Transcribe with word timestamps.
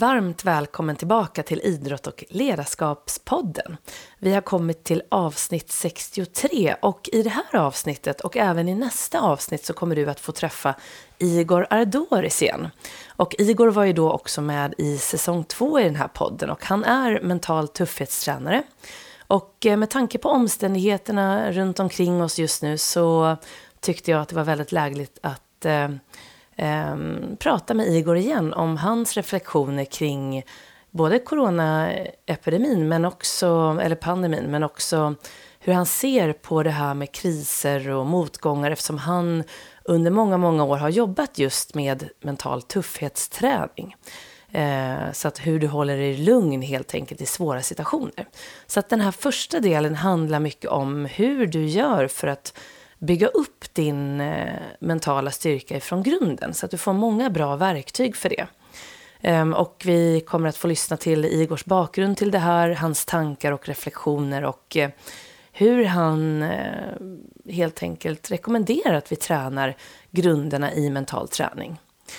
Varmt 0.00 0.44
välkommen 0.44 0.96
tillbaka 0.96 1.42
till 1.42 1.60
Idrott 1.64 2.06
och 2.06 2.24
ledarskapspodden. 2.28 3.76
Vi 4.18 4.34
har 4.34 4.40
kommit 4.40 4.84
till 4.84 5.02
avsnitt 5.08 5.72
63 5.72 6.76
och 6.82 7.08
i 7.12 7.22
det 7.22 7.30
här 7.30 7.56
avsnittet 7.56 8.20
och 8.20 8.36
även 8.36 8.68
i 8.68 8.74
nästa 8.74 9.20
avsnitt 9.20 9.64
så 9.64 9.72
kommer 9.72 9.96
du 9.96 10.10
att 10.10 10.20
få 10.20 10.32
träffa 10.32 10.74
Igor 11.18 11.66
Ardoris 11.70 12.42
igen. 12.42 12.68
Och 13.08 13.34
Igor 13.38 13.68
var 13.68 13.84
ju 13.84 13.92
då 13.92 14.12
också 14.12 14.40
med 14.40 14.74
i 14.78 14.98
säsong 14.98 15.44
två 15.44 15.80
i 15.80 15.84
den 15.84 15.96
här 15.96 16.08
podden 16.08 16.50
och 16.50 16.64
han 16.64 16.84
är 16.84 17.20
mental 17.20 17.68
tuffhetstränare. 17.68 18.62
Och 19.26 19.66
eh, 19.66 19.76
med 19.76 19.90
tanke 19.90 20.18
på 20.18 20.28
omständigheterna 20.28 21.52
runt 21.52 21.80
omkring 21.80 22.22
oss 22.22 22.38
just 22.38 22.62
nu 22.62 22.78
så 22.78 23.36
tyckte 23.80 24.10
jag 24.10 24.20
att 24.20 24.28
det 24.28 24.36
var 24.36 24.44
väldigt 24.44 24.72
lägligt 24.72 25.18
att 25.22 25.64
eh, 25.64 25.88
eh, 26.60 26.96
prata 27.38 27.74
med 27.74 27.86
Igor 27.86 28.16
igen 28.16 28.52
om 28.52 28.76
hans 28.76 29.16
reflektioner 29.16 29.84
kring 29.84 30.44
både 30.90 31.18
coronaepidemin, 31.18 32.88
men 32.88 33.04
också, 33.04 33.78
eller 33.82 33.96
pandemin, 33.96 34.50
men 34.50 34.62
också 34.62 35.14
hur 35.60 35.72
han 35.72 35.86
ser 35.86 36.32
på 36.32 36.62
det 36.62 36.70
här 36.70 36.94
med 36.94 37.12
kriser 37.12 37.90
och 37.90 38.06
motgångar 38.06 38.70
eftersom 38.70 38.98
han 38.98 39.44
under 39.84 40.10
många, 40.10 40.36
många 40.36 40.64
år 40.64 40.76
har 40.76 40.88
jobbat 40.88 41.38
just 41.38 41.74
med 41.74 42.08
mental 42.20 42.62
tuffhetsträning. 42.62 43.96
Eh, 44.52 45.12
så 45.12 45.28
att 45.28 45.38
hur 45.38 45.58
du 45.58 45.66
håller 45.66 45.96
dig 45.96 46.16
lugn 46.16 46.62
helt 46.62 46.94
enkelt 46.94 47.20
i 47.20 47.26
svåra 47.26 47.62
situationer. 47.62 48.28
Så 48.66 48.80
att 48.80 48.88
den 48.88 49.00
här 49.00 49.10
första 49.10 49.60
delen 49.60 49.94
handlar 49.94 50.40
mycket 50.40 50.70
om 50.70 51.04
hur 51.04 51.46
du 51.46 51.66
gör 51.66 52.08
för 52.08 52.28
att 52.28 52.58
bygga 53.00 53.26
upp 53.26 53.74
din 53.74 54.20
eh, 54.20 54.54
mentala 54.80 55.30
styrka 55.30 55.80
från 55.80 56.02
grunden 56.02 56.54
så 56.54 56.66
att 56.66 56.70
du 56.70 56.78
får 56.78 56.92
många 56.92 57.30
bra 57.30 57.56
verktyg 57.56 58.16
för 58.16 58.28
det. 58.28 58.46
Ehm, 59.20 59.54
och 59.54 59.82
vi 59.84 60.20
kommer 60.20 60.48
att 60.48 60.56
få 60.56 60.68
lyssna 60.68 60.96
till 60.96 61.24
Igors 61.24 61.64
bakgrund 61.64 62.16
till 62.16 62.30
det 62.30 62.38
här, 62.38 62.70
hans 62.70 63.04
tankar 63.04 63.52
och 63.52 63.68
reflektioner 63.68 64.44
och 64.44 64.76
eh, 64.76 64.90
hur 65.52 65.84
han 65.84 66.42
eh, 66.42 66.94
helt 67.48 67.82
enkelt 67.82 68.30
rekommenderar 68.30 68.94
att 68.94 69.12
vi 69.12 69.16
tränar 69.16 69.76
grunderna 70.10 70.72
i 70.74 70.90
mental 70.90 71.28
träning. 71.28 71.76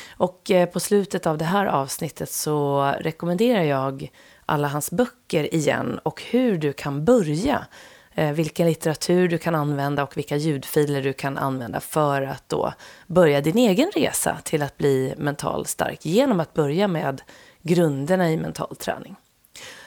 Och 0.09 0.52
på 0.74 0.80
slutet 0.80 1.28
av 1.28 1.38
det 1.38 1.46
här 1.46 1.66
avsnittet 1.66 2.32
så 2.32 2.92
rekommenderar 3.00 3.64
jag 3.64 4.12
alla 4.46 4.68
hans 4.68 4.92
böcker 4.92 5.56
igen 5.56 6.00
och 6.04 6.22
hur 6.22 6.58
du 6.58 6.74
kan 6.74 7.06
börja 7.06 7.68
Eh, 8.16 8.31
vilken 8.31 8.67
litteratur 8.67 9.28
du 9.28 9.38
kan 9.38 9.56
använda 9.56 10.04
och 10.04 10.17
vilka 10.17 10.38
ljudfiler 10.38 11.02
du 11.02 11.14
kan 11.14 11.38
använda 11.38 11.80
för 11.80 12.22
att 12.22 12.50
då 12.50 12.73
börja 13.08 13.42
din 13.42 13.58
egen 13.58 13.92
resa 13.95 14.38
till 14.44 14.64
att 14.64 14.78
bli 14.78 15.14
mentalt 15.18 15.68
stark 15.68 16.06
genom 16.06 16.40
att 16.40 16.53
börja 16.53 16.88
med 16.88 17.22
grunderna 17.62 18.31
i 18.31 18.38
mental 18.38 18.76
träning. 18.76 19.16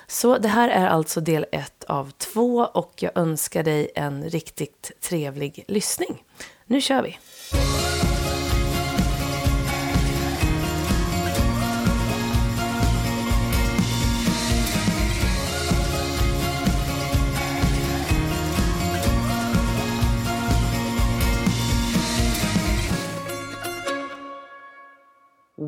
Så 0.07 0.39
det 0.39 0.49
här 0.49 0.69
är 0.69 0.87
alltså 0.87 1.21
del 1.21 1.47
ett 1.53 1.85
av 1.85 2.11
två 2.11 2.69
och 2.73 2.93
jag 2.97 3.13
önskar 3.15 3.63
dig 3.63 3.91
en 3.95 4.25
riktigt 4.25 4.93
trevlig 5.01 5.65
lyssning. 5.69 6.23
Nu 6.67 6.81
kör 6.81 7.03
vi! 7.03 7.19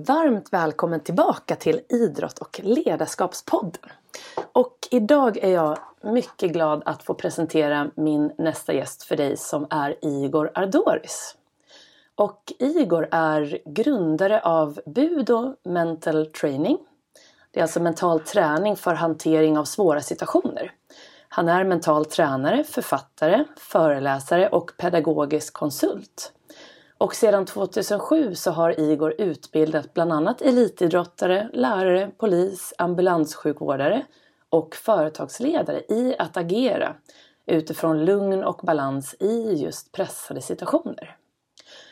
Varmt 0.06 0.52
välkommen 0.52 1.00
tillbaka 1.00 1.56
till 1.56 1.80
Idrott 1.88 2.38
och 2.38 2.60
ledarskapspodden. 2.62 3.82
Och 4.52 4.88
idag 4.90 5.36
är 5.36 5.50
jag 5.50 5.78
mycket 6.02 6.52
glad 6.52 6.82
att 6.84 7.02
få 7.02 7.14
presentera 7.14 7.90
min 7.94 8.32
nästa 8.38 8.72
gäst 8.72 9.02
för 9.02 9.16
dig 9.16 9.36
som 9.36 9.66
är 9.70 10.04
Igor 10.04 10.50
Ardoris. 10.54 11.36
Och 12.14 12.52
Igor 12.58 13.08
är 13.10 13.58
grundare 13.64 14.40
av 14.40 14.80
Budo 14.86 15.54
Mental 15.62 16.26
Training. 16.26 16.78
Det 17.50 17.60
är 17.60 17.62
alltså 17.62 17.80
mental 17.80 18.20
träning 18.20 18.76
för 18.76 18.94
hantering 18.94 19.58
av 19.58 19.64
svåra 19.64 20.00
situationer. 20.00 20.72
Han 21.28 21.48
är 21.48 21.64
mental 21.64 22.04
tränare, 22.04 22.64
författare, 22.64 23.44
föreläsare 23.56 24.48
och 24.48 24.72
pedagogisk 24.76 25.54
konsult. 25.54 26.32
Och 26.98 27.14
sedan 27.14 27.46
2007 27.46 28.34
så 28.34 28.50
har 28.50 28.80
Igor 28.80 29.14
utbildat 29.18 29.94
bland 29.94 30.12
annat 30.12 30.42
elitidrottare, 30.42 31.50
lärare, 31.52 32.10
polis, 32.18 32.74
ambulanssjukvårdare 32.78 34.06
och 34.50 34.74
företagsledare 34.74 35.80
i 35.88 36.16
att 36.18 36.36
agera 36.36 36.94
utifrån 37.46 38.04
lugn 38.04 38.44
och 38.44 38.60
balans 38.62 39.14
i 39.20 39.52
just 39.54 39.92
pressade 39.92 40.40
situationer. 40.40 41.16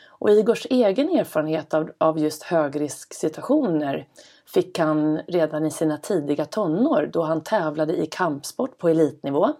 Och 0.07 0.29
Igors 0.29 0.67
egen 0.69 1.09
erfarenhet 1.09 1.73
av, 1.73 1.91
av 1.97 2.19
just 2.19 2.43
högrisksituationer 2.43 4.07
fick 4.45 4.79
han 4.79 5.17
redan 5.17 5.65
i 5.65 5.71
sina 5.71 5.97
tidiga 5.97 6.45
tonår 6.45 7.09
då 7.13 7.23
han 7.23 7.43
tävlade 7.43 7.95
i 7.97 8.05
kampsport 8.05 8.77
på 8.77 8.89
elitnivå. 8.89 9.53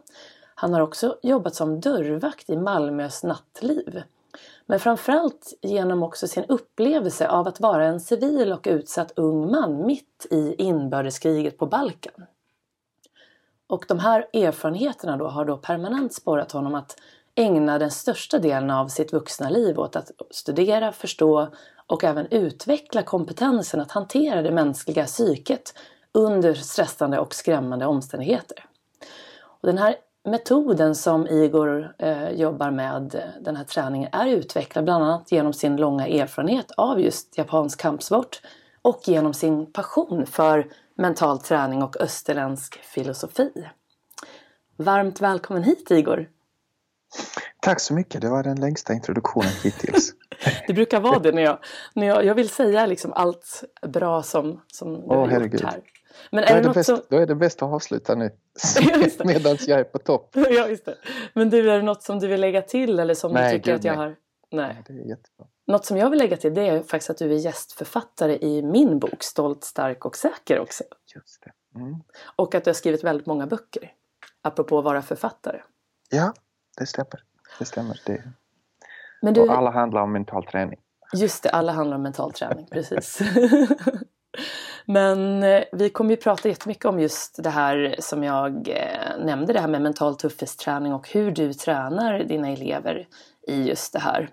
Han 0.56 0.74
har 0.74 0.82
också 0.82 1.18
jobbat 1.24 1.56
som 1.56 1.80
dörrvakt 1.80 2.50
i 2.50 2.58
Malmös 2.58 3.24
nattliv 3.24 4.04
men 4.66 4.80
framförallt 4.80 5.54
genom 5.62 6.04
också 6.04 6.28
sin 6.28 6.46
upplevelse 6.46 7.28
av 7.28 7.48
att 7.48 7.60
vara 7.60 7.86
en 7.86 8.00
civil 8.00 8.52
och 8.52 8.68
utsatt 8.70 9.12
ung 9.16 9.52
man 9.52 9.86
mitt 9.86 10.26
i 10.32 10.56
inbördeskriget 10.58 11.58
på 11.58 11.66
Balkan. 11.66 12.26
Och 13.68 13.86
de 13.88 14.00
här 14.00 14.28
erfarenheterna 14.34 15.18
då 15.18 15.28
har 15.28 15.46
då 15.46 15.58
permanent 15.58 16.14
sporrat 16.14 16.52
honom 16.52 16.76
att 16.76 16.98
ägna 17.36 17.80
den 17.80 17.92
största 17.92 18.40
delen 18.40 18.72
av 18.72 18.88
sitt 18.88 19.14
vuxna 19.14 19.50
liv 19.50 19.80
åt 19.80 19.96
att 19.96 20.12
studera, 20.32 20.92
förstå 20.92 21.48
och 21.88 22.04
även 22.04 22.28
utveckla 22.32 23.04
kompetensen 23.04 23.80
att 23.80 23.92
hantera 23.92 24.42
det 24.42 24.52
mänskliga 24.52 25.06
psyket 25.06 25.74
under 26.12 26.54
stressande 26.54 27.20
och 27.20 27.36
skrämmande 27.36 27.86
omständigheter. 27.86 28.66
Och 29.38 29.68
den 29.68 29.78
här 29.78 29.96
metoden 30.26 30.96
som 30.96 31.28
Igor 31.28 31.96
eh, 32.00 32.30
jobbar 32.30 32.72
med, 32.72 33.16
eh, 33.16 33.22
den 33.42 33.56
här 33.56 33.64
träningen, 33.64 34.10
är 34.12 34.28
utvecklad 34.28 34.86
bland 34.86 35.04
annat 35.04 35.32
genom 35.32 35.54
sin 35.54 35.76
långa 35.76 36.08
erfarenhet 36.08 36.72
av 36.78 37.02
just 37.02 37.38
japansk 37.38 37.80
kampsport 37.80 38.42
och 38.82 39.02
genom 39.06 39.34
sin 39.34 39.72
passion 39.72 40.26
för 40.26 40.68
mental 40.96 41.40
träning 41.40 41.84
och 41.84 42.02
österländsk 42.02 42.76
filosofi. 42.76 43.52
Varmt 44.78 45.22
välkommen 45.22 45.64
hit 45.64 45.92
Igor! 45.92 46.30
Tack 47.60 47.80
så 47.80 47.94
mycket, 47.94 48.22
det 48.22 48.30
var 48.30 48.44
den 48.44 48.60
längsta 48.60 48.94
introduktionen 48.94 49.52
hittills. 49.64 50.14
det 50.68 50.74
brukar 50.74 51.00
vara 51.00 51.20
det 51.20 51.32
när 51.32 51.42
jag, 51.42 51.60
när 51.94 52.08
jag, 52.08 52.26
jag 52.26 52.36
vill 52.36 52.50
säga 52.50 52.86
liksom 52.86 53.14
allt 53.14 53.64
bra 53.88 54.24
som, 54.24 54.62
som 54.68 54.94
du 54.94 55.00
oh, 55.00 55.16
har 55.16 55.28
herregud. 55.28 55.62
gjort 55.62 55.72
här. 55.72 55.82
Men 56.32 56.44
är 56.44 56.48
då, 56.48 56.54
är 56.54 56.62
det 56.62 56.70
bäst, 56.70 56.90
som... 56.90 57.02
då 57.10 57.18
är 57.18 57.26
det 57.26 57.36
bäst 57.36 57.62
att 57.62 57.74
avsluta 57.74 58.16
nu 58.16 58.32
medan 59.24 59.58
jag 59.68 59.80
är 59.80 59.84
på 59.84 60.00
topp. 60.00 60.30
ja, 60.34 60.68
just 60.68 60.86
det. 60.86 60.98
Men 61.34 61.50
du, 61.50 61.72
är 61.72 61.78
det 61.78 61.82
något 61.82 62.04
som 62.04 62.20
du 62.20 62.28
vill 62.28 62.42
lägga 62.42 62.62
till 62.62 63.00
eller 63.00 63.14
som 63.14 63.34
nej, 63.34 63.52
du 63.52 63.58
tycker 63.58 63.72
gud, 63.72 63.80
att 63.80 63.86
jag 63.86 63.98
nej. 63.98 64.08
har? 64.08 64.16
Nej. 64.52 64.74
nej. 64.74 64.84
Det 64.88 64.94
är 64.94 65.10
jättebra. 65.10 65.48
Något 65.68 65.86
som 65.86 65.98
jag 65.98 66.10
vill 66.10 66.20
lägga 66.20 66.38
till 66.38 66.54
det 66.54 66.68
är 66.68 66.82
faktiskt 66.82 67.10
att 67.10 67.18
du 67.18 67.34
är 67.34 67.38
gästförfattare 67.38 68.38
i 68.38 68.62
min 68.62 69.00
bok 69.00 69.24
Stolt, 69.24 69.64
stark 69.64 70.06
och 70.06 70.16
säker 70.16 70.60
också. 70.60 70.84
Just 71.16 71.44
det. 71.44 71.80
Mm. 71.80 71.96
Och 72.36 72.56
att 72.56 72.64
du 72.64 72.70
har 72.70 72.76
skrivit 72.76 73.04
väldigt 73.04 73.28
många 73.28 73.48
böcker. 73.48 73.92
Apropå 74.42 74.80
att 74.80 74.86
vara 74.86 75.02
författare. 75.02 75.62
Ja, 76.10 76.34
det 76.78 76.86
stämmer. 76.86 77.24
Det 77.60 77.66
stämmer. 77.66 78.02
Det. 78.06 78.24
Men 79.22 79.34
du... 79.34 79.42
Och 79.42 79.58
alla 79.58 79.72
handlar 79.72 80.02
om 80.02 80.12
mental 80.12 80.46
träning. 80.46 80.80
Just 81.14 81.44
det, 81.44 81.50
alla 81.50 81.72
handlar 81.72 81.98
om 81.98 82.04
mental 82.04 82.34
träning, 82.34 82.68
precis. 82.72 83.20
Men 84.86 85.44
eh, 85.44 85.64
vi 85.72 85.90
kommer 85.90 86.10
ju 86.10 86.18
prata 86.18 86.50
jättemycket 86.50 86.86
om 86.86 87.00
just 87.00 87.44
det 87.44 87.50
här 87.50 87.96
som 88.00 88.24
jag 88.24 88.70
eh, 88.70 89.26
nämnde, 89.26 89.54
det 89.54 89.60
här 89.60 89.68
med 89.68 89.82
mental 89.82 90.16
tuffhetsträning 90.16 90.94
och 90.94 91.10
hur 91.10 91.32
du 91.32 91.54
tränar 91.54 92.20
dina 92.20 92.50
elever 92.50 93.08
i 93.48 93.68
just 93.68 93.94
det 93.94 94.00
här. 94.00 94.30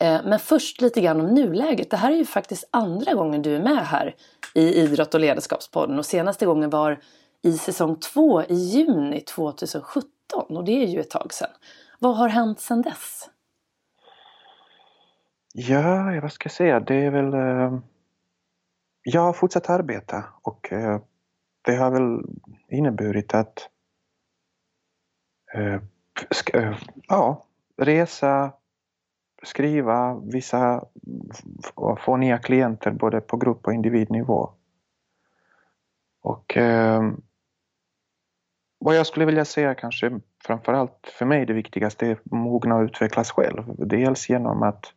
Eh, 0.00 0.20
men 0.24 0.38
först 0.38 0.80
lite 0.80 1.00
grann 1.00 1.20
om 1.20 1.26
nuläget. 1.26 1.90
Det 1.90 1.96
här 1.96 2.12
är 2.12 2.16
ju 2.16 2.24
faktiskt 2.24 2.68
andra 2.70 3.14
gången 3.14 3.42
du 3.42 3.56
är 3.56 3.62
med 3.62 3.86
här 3.86 4.14
i 4.54 4.74
Idrott 4.74 5.14
och 5.14 5.20
ledarskapspodden 5.20 5.98
och 5.98 6.06
senaste 6.06 6.46
gången 6.46 6.70
var 6.70 7.00
i 7.42 7.58
säsong 7.58 7.96
2 7.96 8.42
i 8.42 8.54
juni 8.54 9.20
2017 9.20 10.10
och 10.56 10.64
det 10.64 10.84
är 10.84 10.86
ju 10.86 11.00
ett 11.00 11.10
tag 11.10 11.32
sedan. 11.32 11.50
Vad 11.98 12.16
har 12.16 12.28
hänt 12.28 12.60
sedan 12.60 12.82
dess? 12.82 13.30
Ja, 15.52 16.20
vad 16.22 16.32
ska 16.32 16.46
jag 16.46 16.52
säga? 16.52 16.80
Det 16.80 16.94
är 16.94 17.10
väl 17.10 17.34
jag 19.04 19.20
har 19.20 19.32
fortsatt 19.32 19.70
arbeta 19.70 20.24
och 20.42 20.72
eh, 20.72 21.00
det 21.62 21.76
har 21.76 21.90
väl 21.90 22.24
inneburit 22.68 23.34
att 23.34 23.68
eh, 25.54 25.74
eh, 26.54 26.78
ja, 27.08 27.44
resa, 27.76 28.52
skriva, 29.42 30.20
vissa 30.32 30.84
få 31.98 32.16
nya 32.16 32.38
klienter 32.38 32.90
både 32.90 33.20
på 33.20 33.36
grupp 33.36 33.66
och 33.66 33.74
individnivå. 33.74 34.50
Och 36.22 36.56
eh, 36.56 37.12
vad 38.78 38.96
jag 38.96 39.06
skulle 39.06 39.26
vilja 39.26 39.44
säga 39.44 39.74
kanske 39.74 40.20
framförallt 40.44 41.12
för 41.18 41.26
mig 41.26 41.46
det 41.46 41.52
viktigaste 41.52 42.06
är 42.06 42.12
att 42.12 42.24
mogna 42.24 42.76
och 42.76 42.82
utvecklas 42.82 43.30
själv. 43.30 43.74
Dels 43.78 44.28
genom 44.28 44.62
att 44.62 44.92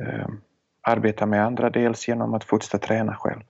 eh, 0.00 0.28
arbeta 0.86 1.26
med 1.26 1.44
andra, 1.44 1.70
dels 1.70 2.08
genom 2.08 2.34
att 2.34 2.44
fortsätta 2.44 2.78
träna 2.78 3.16
själv. 3.16 3.42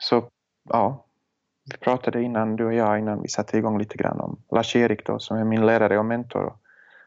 Så 0.00 0.30
ja, 0.68 1.06
vi 1.64 1.76
pratade 1.76 2.22
innan, 2.22 2.56
du 2.56 2.64
och 2.64 2.74
jag, 2.74 2.98
innan 2.98 3.22
vi 3.22 3.28
satte 3.28 3.58
igång 3.58 3.78
lite 3.78 3.96
grann 3.96 4.20
om 4.20 4.42
Lars-Erik 4.50 5.06
då, 5.06 5.18
som 5.18 5.36
är 5.36 5.44
min 5.44 5.66
lärare 5.66 5.98
och 5.98 6.04
mentor. 6.04 6.56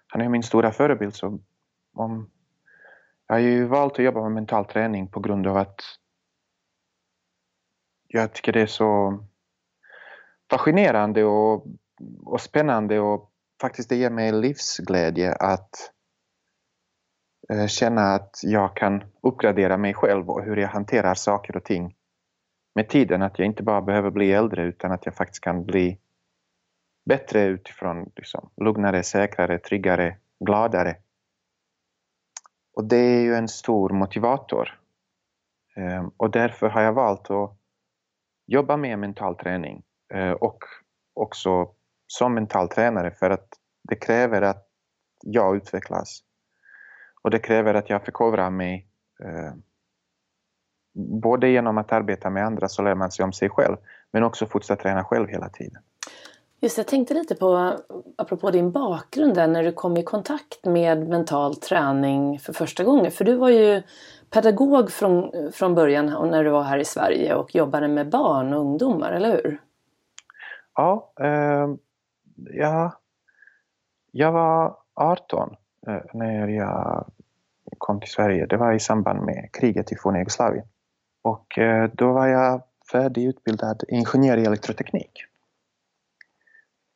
Han 0.08 0.22
är 0.22 0.30
min 0.30 0.44
stora 0.44 0.72
förebild. 0.72 1.16
Så 1.16 1.40
om, 1.94 2.30
jag 3.28 3.36
har 3.36 3.40
ju 3.40 3.66
valt 3.66 3.94
att 3.94 4.06
jobba 4.06 4.22
med 4.22 4.32
mental 4.32 4.66
träning 4.66 5.08
på 5.08 5.20
grund 5.20 5.48
av 5.48 5.58
att 5.58 5.82
jag 8.08 8.34
tycker 8.34 8.52
det 8.52 8.62
är 8.62 8.68
så 8.68 9.20
fascinerande 10.50 11.24
och, 11.24 11.66
och 12.26 12.42
spännande 12.42 13.00
och 13.00 13.32
faktiskt 13.62 13.90
det 13.90 13.96
ger 13.96 14.10
mig 14.10 14.32
livsglädje 14.32 15.34
att 15.34 15.94
Eh, 17.50 17.68
känna 17.68 18.02
att 18.02 18.40
jag 18.44 18.76
kan 18.76 19.04
uppgradera 19.22 19.78
mig 19.78 19.94
själv 19.94 20.30
och 20.30 20.44
hur 20.44 20.58
jag 20.58 20.70
hanterar 20.70 21.14
saker 21.14 21.58
och 21.58 21.64
ting 21.64 21.96
med 22.76 22.90
tiden. 22.90 23.22
Att 23.22 23.40
jag 23.40 23.46
inte 23.46 23.64
bara 23.64 23.82
behöver 23.82 24.10
bli 24.10 24.32
äldre 24.32 24.64
utan 24.64 24.92
att 24.92 25.06
jag 25.06 25.16
faktiskt 25.16 25.44
kan 25.44 25.66
bli 25.66 26.00
bättre 27.06 27.44
utifrån 27.44 28.12
liksom, 28.16 28.50
lugnare, 28.58 29.04
säkrare, 29.04 29.60
tryggare, 29.60 30.18
gladare. 30.40 30.96
Och 32.76 32.84
det 32.84 32.98
är 32.98 33.22
ju 33.22 33.36
en 33.36 33.48
stor 33.48 33.90
motivator. 33.90 34.80
Ehm, 35.76 36.12
och 36.18 36.32
därför 36.32 36.70
har 36.70 36.82
jag 36.82 36.94
valt 36.94 37.32
att 37.32 37.58
jobba 38.48 38.78
med 38.78 39.00
mental 39.00 39.36
träning 39.36 39.84
eh, 40.14 40.32
och 40.32 40.60
också 41.14 41.74
som 42.08 42.34
mental 42.34 42.70
tränare 42.70 43.12
för 43.12 43.30
att 43.30 43.48
det 43.90 43.96
kräver 43.96 44.42
att 44.42 44.68
jag 45.22 45.56
utvecklas. 45.56 46.24
Och 47.24 47.30
det 47.30 47.40
kräver 47.40 47.74
att 47.74 47.90
jag 47.90 48.06
förkovrar 48.06 48.50
mig 48.50 48.88
eh, 49.24 49.54
både 51.22 51.50
genom 51.50 51.78
att 51.78 51.92
arbeta 51.92 52.30
med 52.30 52.46
andra 52.46 52.70
så 52.70 52.82
lär 52.82 52.96
man 52.96 53.12
sig 53.12 53.26
om 53.26 53.34
sig 53.34 53.50
själv 53.50 53.78
men 54.12 54.24
också 54.24 54.46
fortsätta 54.46 54.84
träna 54.84 55.04
själv 55.04 55.28
hela 55.28 55.50
tiden. 55.50 55.82
Just 56.60 56.78
jag 56.78 56.88
tänkte 56.88 57.14
lite 57.14 57.36
på, 57.36 57.78
apropå 58.18 58.52
din 58.52 58.72
bakgrund 58.72 59.36
där, 59.36 59.48
när 59.48 59.64
du 59.64 59.72
kom 59.72 59.98
i 59.98 60.04
kontakt 60.04 60.66
med 60.66 61.08
mental 61.10 61.56
träning 61.56 62.40
för 62.40 62.54
första 62.54 62.84
gången. 62.84 63.12
För 63.12 63.26
du 63.26 63.36
var 63.36 63.50
ju 63.50 63.84
pedagog 64.30 64.92
från, 64.92 65.32
från 65.54 65.76
början 65.76 66.06
när 66.06 66.44
du 66.44 66.50
var 66.50 66.64
här 66.64 66.78
i 66.78 66.86
Sverige 66.86 67.36
och 67.36 67.56
jobbade 67.56 67.88
med 67.88 68.10
barn 68.10 68.54
och 68.54 68.60
ungdomar, 68.60 69.12
eller 69.12 69.32
hur? 69.32 69.62
Ja, 70.76 71.14
eh, 71.20 71.68
ja 72.36 72.92
jag 74.12 74.32
var 74.32 74.78
18 74.94 75.50
eh, 75.50 75.58
Eh, 75.88 76.02
när 76.14 76.48
jag 76.48 77.06
kom 77.78 78.00
till 78.00 78.10
Sverige. 78.10 78.46
Det 78.46 78.58
var 78.58 78.74
i 78.74 78.80
samband 78.80 79.26
med 79.26 79.50
kriget 79.54 79.92
i 79.92 79.96
forna 79.96 80.18
Jugoslavien. 80.18 80.66
Och 81.22 81.58
eh, 81.58 81.90
då 81.94 82.14
var 82.14 82.28
jag 82.28 82.64
färdigutbildad 82.92 83.84
ingenjör 83.88 84.38
i 84.38 84.46
elektroteknik. 84.46 85.26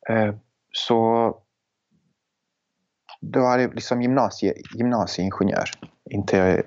Eh, 0.08 0.34
så 0.72 1.34
då 3.20 3.40
var 3.40 3.58
jag 3.58 3.74
liksom 3.74 4.02
gymnasie, 4.02 4.54
gymnasieingenjör, 4.74 5.70
inte, 6.10 6.64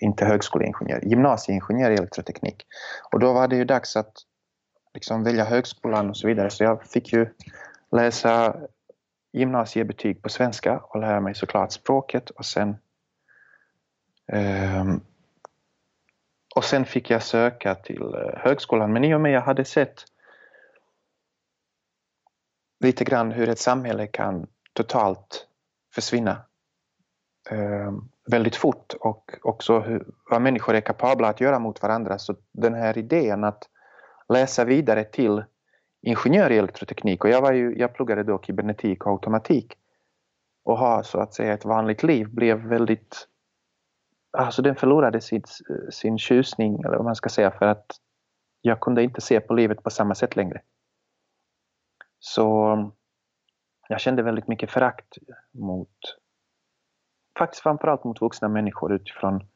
inte 0.00 0.24
högskoleingenjör. 0.24 1.00
Gymnasieingenjör 1.00 1.90
i 1.90 1.94
elektroteknik. 1.94 2.66
Och 3.12 3.20
då 3.20 3.32
var 3.32 3.48
det 3.48 3.56
ju 3.56 3.64
dags 3.64 3.96
att 3.96 4.12
liksom 4.94 5.24
välja 5.24 5.44
högskolan 5.44 6.10
och 6.10 6.16
så 6.16 6.28
vidare. 6.28 6.50
Så 6.50 6.64
jag 6.64 6.86
fick 6.86 7.12
ju 7.12 7.26
läsa 7.90 8.56
gymnasiebetyg 9.32 10.22
på 10.22 10.28
svenska 10.28 10.78
och 10.78 11.00
lära 11.00 11.20
mig 11.20 11.34
såklart 11.34 11.72
språket 11.72 12.30
och 12.30 12.44
sen 12.44 12.76
um, 14.32 15.00
och 16.54 16.64
sen 16.64 16.84
fick 16.84 17.10
jag 17.10 17.22
söka 17.22 17.74
till 17.74 18.02
eh, 18.02 18.38
högskolan. 18.38 18.92
Men 18.92 19.04
i 19.04 19.14
och 19.14 19.20
med 19.20 19.32
jag 19.32 19.40
hade 19.40 19.64
sett 19.64 20.04
lite 22.80 23.04
grann 23.04 23.32
hur 23.32 23.48
ett 23.48 23.58
samhälle 23.58 24.06
kan 24.06 24.46
totalt 24.72 25.46
försvinna 25.94 26.42
um, 27.50 28.08
väldigt 28.30 28.56
fort 28.56 28.94
och 29.00 29.34
också 29.42 29.80
hur, 29.80 30.06
vad 30.30 30.42
människor 30.42 30.74
är 30.74 30.80
kapabla 30.80 31.28
att 31.28 31.40
göra 31.40 31.58
mot 31.58 31.82
varandra. 31.82 32.18
Så 32.18 32.36
den 32.52 32.74
här 32.74 32.98
idén 32.98 33.44
att 33.44 33.68
läsa 34.28 34.64
vidare 34.64 35.04
till 35.04 35.44
ingenjör 36.02 36.50
i 36.50 36.58
elektroteknik. 36.58 37.24
Och 37.24 37.30
jag, 37.30 37.42
var 37.42 37.52
ju, 37.52 37.78
jag 37.78 37.94
pluggade 37.94 38.22
då 38.22 38.42
kybernetik 38.42 39.06
och 39.06 39.12
automatik. 39.12 39.74
Och 40.64 40.78
ha 40.78 41.02
så 41.02 41.20
att 41.20 41.34
säga 41.34 41.52
ett 41.52 41.64
vanligt 41.64 42.02
liv. 42.02 42.28
Blev 42.30 42.58
väldigt 42.58 43.28
alltså 44.30 44.62
den 44.62 44.76
förlorade 44.76 45.20
sin, 45.20 45.42
sin 45.90 46.18
tjusning, 46.18 46.80
eller 46.80 46.96
vad 46.96 47.04
man 47.04 47.16
ska 47.16 47.28
säga, 47.28 47.50
för 47.50 47.66
att 47.66 47.86
jag 48.60 48.80
kunde 48.80 49.02
inte 49.02 49.20
se 49.20 49.40
på 49.40 49.54
livet 49.54 49.82
på 49.82 49.90
samma 49.90 50.14
sätt 50.14 50.36
längre. 50.36 50.62
Så 52.18 52.76
jag 53.88 54.00
kände 54.00 54.22
väldigt 54.22 54.48
mycket 54.48 54.70
förakt 54.70 55.18
mot, 55.52 55.96
faktiskt 57.38 57.62
framförallt 57.62 58.04
mot 58.04 58.20
vuxna 58.20 58.48
människor 58.48 58.92
utifrån 58.92 59.46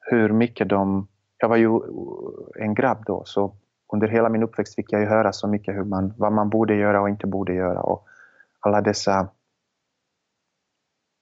hur 0.00 0.32
mycket 0.32 0.68
de, 0.68 1.08
jag 1.38 1.48
var 1.48 1.56
ju 1.56 1.68
en 2.58 2.74
grabb 2.74 3.04
då, 3.04 3.24
så 3.24 3.56
under 3.92 4.08
hela 4.08 4.28
min 4.28 4.42
uppväxt 4.42 4.74
fick 4.74 4.92
jag 4.92 5.00
ju 5.00 5.06
höra 5.06 5.32
så 5.32 5.48
mycket 5.48 5.74
hur 5.74 5.84
man, 5.84 6.14
vad 6.16 6.32
man 6.32 6.48
borde 6.48 6.74
göra 6.74 7.00
och 7.00 7.08
inte 7.08 7.26
borde 7.26 7.54
göra 7.54 7.80
och 7.80 8.06
alla 8.60 8.80
dessa 8.80 9.28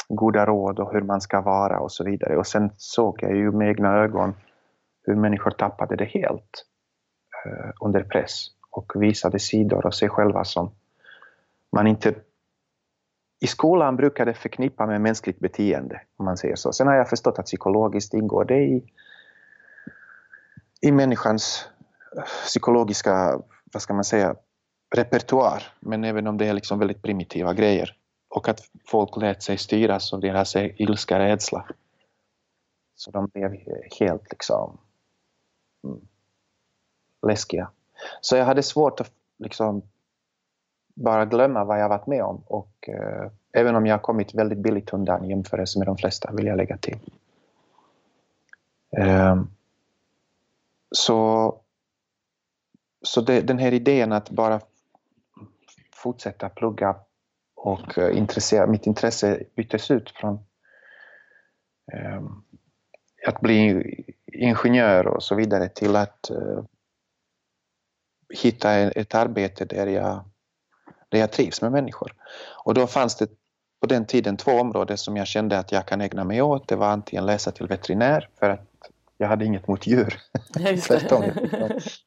goda 0.09 0.47
råd 0.47 0.79
och 0.79 0.93
hur 0.93 1.01
man 1.01 1.21
ska 1.21 1.41
vara 1.41 1.81
och 1.81 1.93
så 1.93 2.05
vidare. 2.05 2.37
Och 2.37 2.47
sen 2.47 2.71
såg 2.77 3.23
jag 3.23 3.37
ju 3.37 3.53
med 3.53 3.69
egna 3.69 3.97
ögon 3.97 4.35
hur 5.03 5.15
människor 5.15 5.51
tappade 5.51 5.97
det 5.97 6.05
helt 6.05 6.67
eh, 7.47 7.71
under 7.81 8.03
press 8.03 8.47
och 8.71 8.93
visade 8.95 9.39
sidor 9.39 9.87
av 9.87 9.91
sig 9.91 10.09
själva 10.09 10.45
som 10.45 10.71
man 11.73 11.87
inte 11.87 12.15
i 13.41 13.47
skolan 13.47 13.97
brukade 13.97 14.35
förknippa 14.35 14.87
med 14.87 15.01
mänskligt 15.01 15.41
beteende, 15.41 16.01
om 16.17 16.25
man 16.25 16.37
säger 16.37 16.57
så. 16.57 16.73
Sen 16.73 16.87
har 16.87 16.95
jag 16.95 17.09
förstått 17.09 17.39
att 17.39 17.47
psykologiskt 17.47 18.15
ingår 18.15 18.45
det 18.45 18.63
i, 18.63 18.93
i 20.81 20.93
människans 20.93 21.69
psykologiska, 22.45 23.41
vad 23.73 23.83
ska 23.83 23.95
man 23.95 24.05
säga, 24.05 24.35
repertoar. 24.95 25.63
Men 25.81 26.05
även 26.05 26.27
om 26.27 26.39
det 26.39 26.47
är 26.47 26.53
liksom 26.53 26.79
väldigt 26.79 27.03
primitiva 27.03 27.55
grejer 27.55 27.97
och 28.29 28.49
att 28.49 28.61
folk 28.87 29.17
lät 29.17 29.43
sig 29.43 29.59
styras 29.59 30.13
av 30.13 30.21
deras 30.21 30.57
ilska 30.57 31.19
rädsla. 31.19 31.67
Så 32.95 33.11
de 33.11 33.27
blev 33.27 33.57
helt 34.01 34.31
liksom 34.31 34.79
mm, 35.85 36.01
läskiga. 37.27 37.71
Så 38.21 38.37
jag 38.37 38.45
hade 38.45 38.63
svårt 38.63 39.01
att 39.01 39.13
liksom 39.39 39.83
bara 40.95 41.25
glömma 41.25 41.65
vad 41.65 41.81
jag 41.81 41.89
varit 41.89 42.07
med 42.07 42.23
om 42.23 42.43
och 42.47 42.89
eh, 42.89 43.31
även 43.53 43.77
om 43.77 43.87
jag 43.87 44.03
kommit 44.03 44.35
väldigt 44.35 44.59
billigt 44.59 44.93
undan 44.93 45.25
i 45.25 45.29
jämförelse 45.29 45.79
med 45.79 45.89
de 45.89 45.97
flesta 45.97 46.33
vill 46.33 46.47
jag 46.47 46.57
lägga 46.57 46.77
till. 46.77 46.99
Eh, 48.97 49.43
så 50.91 51.55
så 53.03 53.21
det, 53.21 53.41
den 53.41 53.59
här 53.59 53.73
idén 53.73 54.13
att 54.13 54.31
bara 54.31 54.61
fortsätta 55.93 56.49
plugga 56.49 56.97
och 57.55 57.99
eh, 57.99 58.19
intressera 58.19 58.67
mitt 58.67 58.87
intresse 58.87 59.43
byttes 59.57 59.91
ut 59.91 60.11
från 60.11 60.35
eh, 61.93 62.23
att 63.27 63.41
bli 63.41 63.85
ingenjör 64.27 65.07
och 65.07 65.23
så 65.23 65.35
vidare 65.35 65.69
till 65.69 65.97
att 65.97 66.31
eh, 66.31 66.65
hitta 68.35 68.73
ett 68.73 69.15
arbete 69.15 69.65
där 69.65 69.87
jag, 69.87 70.25
där 71.09 71.19
jag 71.19 71.33
trivs 71.33 71.63
med 71.63 71.73
människor. 71.73 72.15
Och 72.65 72.75
då 72.75 72.87
fanns 72.87 73.17
det 73.17 73.31
på 73.81 73.87
den 73.87 74.07
tiden 74.07 74.37
två 74.37 74.53
områden 74.53 74.99
som 74.99 75.17
jag 75.17 75.27
kände 75.27 75.59
att 75.59 75.73
jag 75.73 75.87
kan 75.87 76.01
ägna 76.01 76.25
mig 76.25 76.43
åt. 76.43 76.69
Det 76.69 76.77
var 76.77 76.89
antingen 76.89 77.27
läsa 77.27 77.51
till 77.51 77.67
veterinär 77.67 78.29
för 78.39 78.51
att 78.51 78.70
jag 79.21 79.29
hade 79.29 79.45
inget 79.45 79.69
mot 79.69 79.87
djur. 79.87 80.19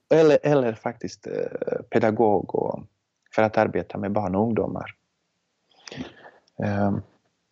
eller, 0.10 0.40
eller 0.44 0.74
faktiskt 0.74 1.28
eh, 1.28 1.82
pedagog 1.90 2.56
och, 2.56 2.84
för 3.36 3.42
att 3.42 3.58
arbeta 3.58 3.98
med 3.98 4.12
barn 4.12 4.36
och 4.36 4.42
ungdomar. 4.42 4.96
Ehm, 6.64 7.02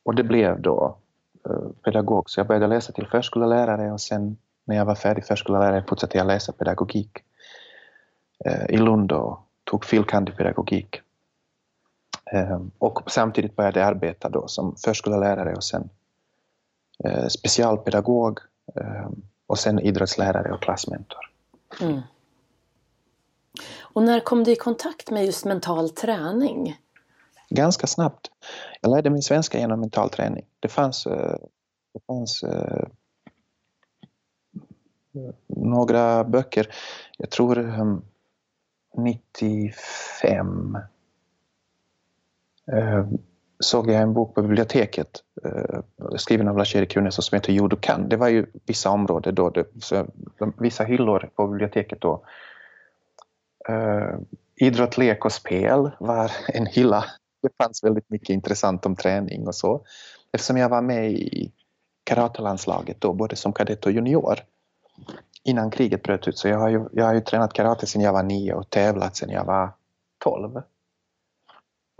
och 0.03 0.15
det 0.15 0.23
blev 0.23 0.61
då 0.61 0.97
eh, 1.49 1.69
pedagog, 1.83 2.29
så 2.29 2.39
jag 2.39 2.47
började 2.47 2.67
läsa 2.67 2.93
till 2.93 3.07
förskollärare 3.07 3.91
och 3.91 4.01
sen 4.01 4.37
när 4.65 4.75
jag 4.75 4.85
var 4.85 4.95
färdig 4.95 5.25
förskollärare 5.25 5.83
fortsatte 5.87 6.17
jag 6.17 6.27
läsa 6.27 6.51
pedagogik 6.51 7.17
eh, 8.45 8.65
i 8.69 8.77
Lund 8.77 9.11
och 9.11 9.39
tog 9.63 9.85
fil. 9.85 10.03
pedagogik. 10.37 11.01
Ehm, 12.31 12.71
och 12.77 13.11
samtidigt 13.11 13.55
började 13.55 13.79
jag 13.79 13.87
arbeta 13.87 14.29
då 14.29 14.47
som 14.47 14.75
förskollärare 14.75 15.55
och 15.55 15.63
sen 15.63 15.89
specialpedagog 17.29 18.39
ehm, 18.75 19.21
och 19.51 19.59
sen 19.59 19.79
idrottslärare 19.79 20.53
och 20.53 20.61
klassmentor. 20.61 21.19
Mm. 21.81 22.01
Och 23.81 24.03
när 24.03 24.19
kom 24.19 24.43
du 24.43 24.51
i 24.51 24.55
kontakt 24.55 25.11
med 25.11 25.25
just 25.25 25.45
mental 25.45 25.89
träning? 25.89 26.77
Ganska 27.49 27.87
snabbt. 27.87 28.31
Jag 28.81 28.91
lärde 28.91 29.09
mig 29.09 29.21
svenska 29.21 29.59
genom 29.59 29.79
mental 29.79 30.09
träning. 30.09 30.45
Det 30.59 30.67
fanns, 30.67 31.05
eh, 31.05 31.37
det 31.93 31.99
fanns 32.07 32.43
uh, 32.43 32.87
några 35.47 36.23
böcker, 36.23 36.73
jag 37.17 37.29
tror 37.29 37.59
um, 37.59 38.05
95 38.97 40.77
uh, 42.73 43.05
såg 43.61 43.91
jag 43.91 44.01
en 44.01 44.13
bok 44.13 44.35
på 44.35 44.41
biblioteket 44.41 45.09
eh, 45.45 45.79
skriven 46.15 46.47
av 46.47 46.57
Lars-Erik 46.57 46.95
Junesson 46.95 47.23
som 47.23 47.35
heter 47.35 47.53
Jo 47.53 47.67
du 47.67 47.75
kan. 47.75 48.09
Det 48.09 48.17
var 48.17 48.27
ju 48.27 48.45
vissa 48.65 48.89
områden 48.89 49.35
då, 49.35 49.49
det, 49.49 49.65
så, 49.81 50.07
vissa 50.57 50.83
hyllor 50.83 51.29
på 51.35 51.47
biblioteket 51.47 52.01
då. 52.01 52.23
Eh, 53.69 54.15
idrott, 54.55 54.97
lek 54.97 55.25
och 55.25 55.31
spel 55.31 55.91
var 55.99 56.31
en 56.53 56.65
hylla 56.65 57.05
det 57.41 57.63
fanns 57.63 57.83
väldigt 57.83 58.09
mycket 58.09 58.29
intressant 58.29 58.85
om 58.85 58.95
träning 58.95 59.47
och 59.47 59.55
så. 59.55 59.85
Eftersom 60.33 60.57
jag 60.57 60.69
var 60.69 60.81
med 60.81 61.11
i 61.11 61.51
karatelandslaget 62.03 63.01
då, 63.01 63.13
både 63.13 63.35
som 63.35 63.53
kadett 63.53 63.85
och 63.85 63.91
junior 63.91 64.39
innan 65.43 65.71
kriget 65.71 66.03
bröt 66.03 66.27
ut. 66.27 66.37
Så 66.37 66.47
jag 66.47 66.57
har 66.57 66.69
ju, 66.69 66.85
jag 66.91 67.05
har 67.05 67.13
ju 67.13 67.21
tränat 67.21 67.53
karate 67.53 67.87
sedan 67.87 68.01
jag 68.01 68.13
var 68.13 68.23
nio 68.23 68.53
och 68.53 68.69
tävlat 68.69 69.15
sedan 69.15 69.29
jag 69.29 69.45
var 69.45 69.69
tolv. 70.17 70.61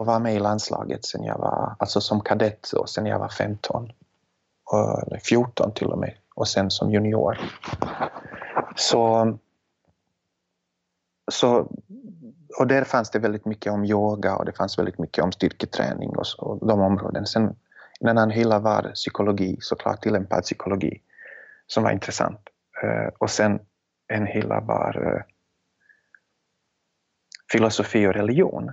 Och 0.02 0.08
var 0.08 0.20
med 0.20 0.36
i 0.36 0.40
landslaget 0.40 1.06
sen 1.06 1.24
jag 1.24 1.38
var, 1.38 1.76
alltså 1.80 2.02
som 2.02 2.22
kadett 2.22 2.72
och 2.72 2.90
sen 2.90 3.06
jag 3.06 3.20
var 3.20 3.30
15. 3.30 3.92
Eller 5.08 5.20
14 5.20 5.74
till 5.74 5.88
och 5.88 5.98
med. 5.98 6.14
Och 6.36 6.48
sen 6.48 6.72
som 6.72 6.92
junior. 6.92 7.38
Så, 8.76 9.34
så 11.32 11.68
och 12.60 12.68
där 12.68 12.84
fanns 12.84 13.10
det 13.10 13.20
väldigt 13.20 13.46
mycket 13.46 13.74
om 13.74 13.86
yoga 13.86 14.36
och 14.36 14.46
det 14.46 14.52
fanns 14.52 14.80
väldigt 14.80 14.98
mycket 14.98 15.24
om 15.24 15.32
styrketräning 15.32 16.10
och, 16.10 16.28
så, 16.28 16.42
och 16.42 16.68
de 16.68 16.82
områden. 16.82 17.26
Sen 17.26 17.56
en 18.00 18.08
annan 18.10 18.30
hylla 18.30 18.60
var 18.60 18.92
psykologi, 18.94 19.58
såklart 19.60 20.02
tillämpad 20.02 20.44
psykologi, 20.44 21.02
som 21.68 21.84
var 21.84 21.92
intressant. 21.92 22.40
Eh, 22.84 23.14
och 23.18 23.30
sen 23.30 23.60
en 24.08 24.26
hylla 24.26 24.60
var 24.60 25.14
eh, 25.16 25.24
filosofi 27.52 28.08
och 28.08 28.14
religion. 28.14 28.72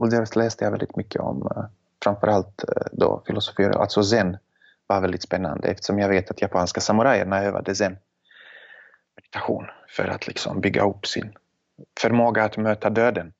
Och 0.00 0.10
där 0.10 0.38
läste 0.38 0.64
jag 0.64 0.70
väldigt 0.70 0.96
mycket 0.96 1.20
om 1.20 1.42
eh, 1.56 1.64
framförallt 2.02 2.64
eh, 2.64 2.86
då 2.92 3.22
filosofi, 3.26 3.64
alltså 3.64 4.02
zen 4.02 4.36
var 4.86 5.00
väldigt 5.00 5.22
spännande 5.22 5.68
eftersom 5.68 5.98
jag 5.98 6.08
vet 6.08 6.30
att 6.30 6.42
japanska 6.42 6.80
samurajerna 6.80 7.42
övade 7.42 7.74
zen 7.74 7.96
meditation 9.16 9.66
för 9.88 10.08
att 10.08 10.26
liksom 10.26 10.60
bygga 10.60 10.82
upp 10.84 11.06
sin 11.06 11.32
förmåga 12.00 12.44
att 12.44 12.56
möta 12.56 12.90
döden. 12.90 13.32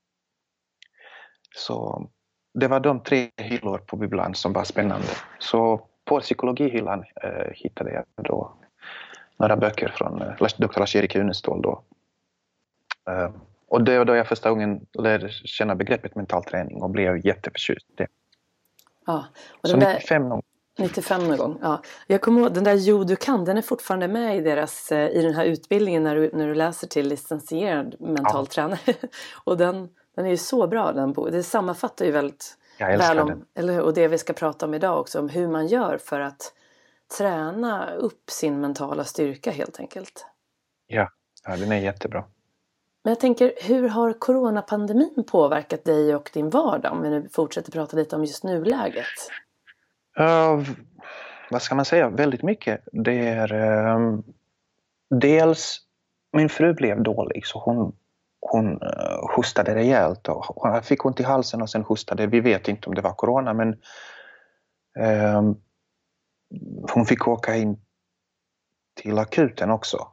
Så 1.57 2.09
det 2.55 2.69
var 2.69 2.81
de 2.81 3.03
tre 3.03 3.31
hyllor 3.37 3.79
på 3.79 3.97
bibblan 3.97 4.35
som 4.35 4.53
var 4.53 4.65
spännande. 4.65 5.09
Så 5.39 5.87
på 6.05 6.21
psykologihyllan 6.21 7.05
eh, 7.23 7.53
hittade 7.53 7.93
jag 7.93 8.05
då 8.25 8.55
några 9.37 9.57
böcker 9.57 9.89
från 9.89 10.23
eh, 10.23 10.35
Dr. 10.59 10.79
Lars-Erik 10.79 11.17
Unestål 11.17 11.63
då. 11.63 11.83
Eh, 13.09 13.31
och 13.71 13.85
det 13.85 13.99
var 13.99 14.05
då 14.05 14.15
jag 14.15 14.27
första 14.27 14.51
gången 14.51 14.87
lärde 14.99 15.29
känna 15.31 15.75
begreppet 15.75 16.15
mental 16.15 16.45
träning 16.45 16.83
och 16.83 16.91
blev 16.91 17.27
jätteförtjust 17.27 17.91
i 17.91 17.95
det. 17.97 18.07
Ja, 19.07 19.25
och 19.63 19.69
Så 19.69 19.77
95 19.77 20.29
någon 20.29 20.43
95 20.79 21.29
någon 21.29 21.37
gång, 21.37 21.59
ja. 21.63 21.83
Jag 22.07 22.21
kommer 22.21 22.41
ihåg 22.41 22.55
den 22.55 22.65
där 22.65 22.75
Jo 22.75 23.05
du 23.05 23.17
kan, 23.17 23.45
den 23.45 23.57
är 23.57 23.63
fortfarande 23.63 24.09
med 24.09 24.37
i, 24.37 24.41
deras, 24.41 24.93
eh, 24.93 25.09
i 25.09 25.23
den 25.23 25.35
här 25.35 25.45
utbildningen 25.45 26.03
när 26.03 26.17
du, 26.17 26.31
när 26.33 26.47
du 26.47 26.55
läser 26.55 26.87
till 26.87 27.09
licensierad 27.09 27.95
mental 28.01 28.45
ja. 28.45 28.47
tränare. 28.47 28.95
och 29.45 29.57
den, 29.57 29.89
den 30.17 30.27
är 30.27 30.31
ju 30.31 30.37
så 30.37 30.67
bra 30.67 30.93
den 30.93 31.13
boken. 31.13 31.33
Det 31.33 31.43
sammanfattar 31.43 32.05
ju 32.05 32.11
väldigt 32.11 32.57
väl 32.79 33.19
om, 33.19 33.45
eller 33.55 33.73
hur? 33.73 33.83
Och 33.83 33.95
det 33.95 34.09
vi 34.09 34.19
ska 34.19 34.33
prata 34.33 34.67
om 34.67 34.75
idag 34.75 35.01
också, 35.01 35.19
om 35.19 35.29
hur 35.29 35.49
man 35.49 35.67
gör 35.67 35.99
för 35.99 36.21
att 36.21 36.55
träna 37.19 37.95
upp 37.95 38.31
sin 38.31 38.61
mentala 38.61 39.05
styrka 39.05 39.51
helt 39.51 39.81
enkelt. 39.81 40.27
Ja, 40.87 41.09
ja 41.45 41.57
den 41.57 41.73
är 41.73 41.79
jättebra. 41.79 42.25
Men 43.03 43.11
jag 43.11 43.21
tänker, 43.21 43.53
hur 43.63 43.89
har 43.89 44.13
coronapandemin 44.13 45.25
påverkat 45.27 45.85
dig 45.85 46.15
och 46.15 46.31
din 46.35 46.51
vardag? 46.51 46.93
Om 46.93 47.03
vi 47.03 47.11
nu 47.11 47.29
fortsätter 47.33 47.73
prata 47.73 47.97
lite 47.97 48.17
om 48.17 48.25
just 48.25 48.45
nuläget. 48.45 49.05
Uh, 50.21 50.63
vad 51.51 51.63
ska 51.63 51.75
man 51.75 51.85
säga? 51.85 52.09
Väldigt 52.09 52.43
mycket. 52.43 52.81
Det 52.93 53.29
är 53.29 53.53
uh, 53.53 54.19
dels 55.11 55.81
min 56.33 56.49
fru 56.49 56.75
blev 56.75 57.03
dålig 57.03 57.47
så 57.47 57.59
hon, 57.59 57.97
hon 58.41 58.73
uh, 58.73 59.37
hostade 59.37 59.75
rejält 59.75 60.29
och 60.29 60.45
hon 60.45 60.83
fick 60.83 61.05
ont 61.05 61.21
i 61.21 61.23
halsen 61.23 61.63
och 61.63 61.71
sen 61.71 61.83
hostade. 61.83 62.27
Vi 62.27 62.41
vet 62.41 62.69
inte 62.69 62.89
om 62.89 62.95
det 62.95 63.03
var 63.03 63.13
corona 63.13 63.55
men 63.55 63.69
uh, 65.01 65.53
hon 66.95 67.07
fick 67.07 67.29
åka 67.29 67.57
in 67.57 67.81
till 68.95 69.19
akuten 69.19 69.71
också 69.71 70.09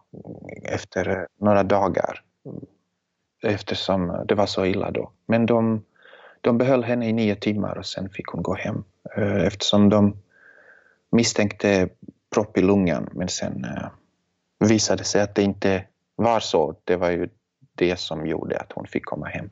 efter 0.63 1.27
några 1.39 1.63
dagar 1.63 2.23
eftersom 3.43 4.25
det 4.27 4.35
var 4.35 4.45
så 4.45 4.65
illa 4.65 4.91
då. 4.91 5.11
Men 5.25 5.45
de, 5.45 5.83
de 6.41 6.57
behöll 6.57 6.83
henne 6.83 7.09
i 7.09 7.13
nio 7.13 7.35
timmar 7.35 7.77
och 7.77 7.85
sen 7.85 8.09
fick 8.09 8.27
hon 8.27 8.43
gå 8.43 8.53
hem. 8.55 8.83
Eh, 9.17 9.45
eftersom 9.45 9.89
de 9.89 10.17
misstänkte 11.11 11.89
propp 12.33 12.57
i 12.57 12.61
lungan 12.61 13.09
men 13.11 13.27
sen 13.27 13.53
visade 13.61 13.91
visade 14.59 15.03
sig 15.03 15.21
att 15.21 15.35
det 15.35 15.43
inte 15.43 15.83
var 16.15 16.39
så. 16.39 16.75
Det 16.83 16.95
var 16.95 17.09
ju 17.09 17.29
det 17.75 17.99
som 17.99 18.27
gjorde 18.27 18.59
att 18.59 18.71
hon 18.71 18.87
fick 18.87 19.05
komma 19.05 19.27
hem. 19.27 19.49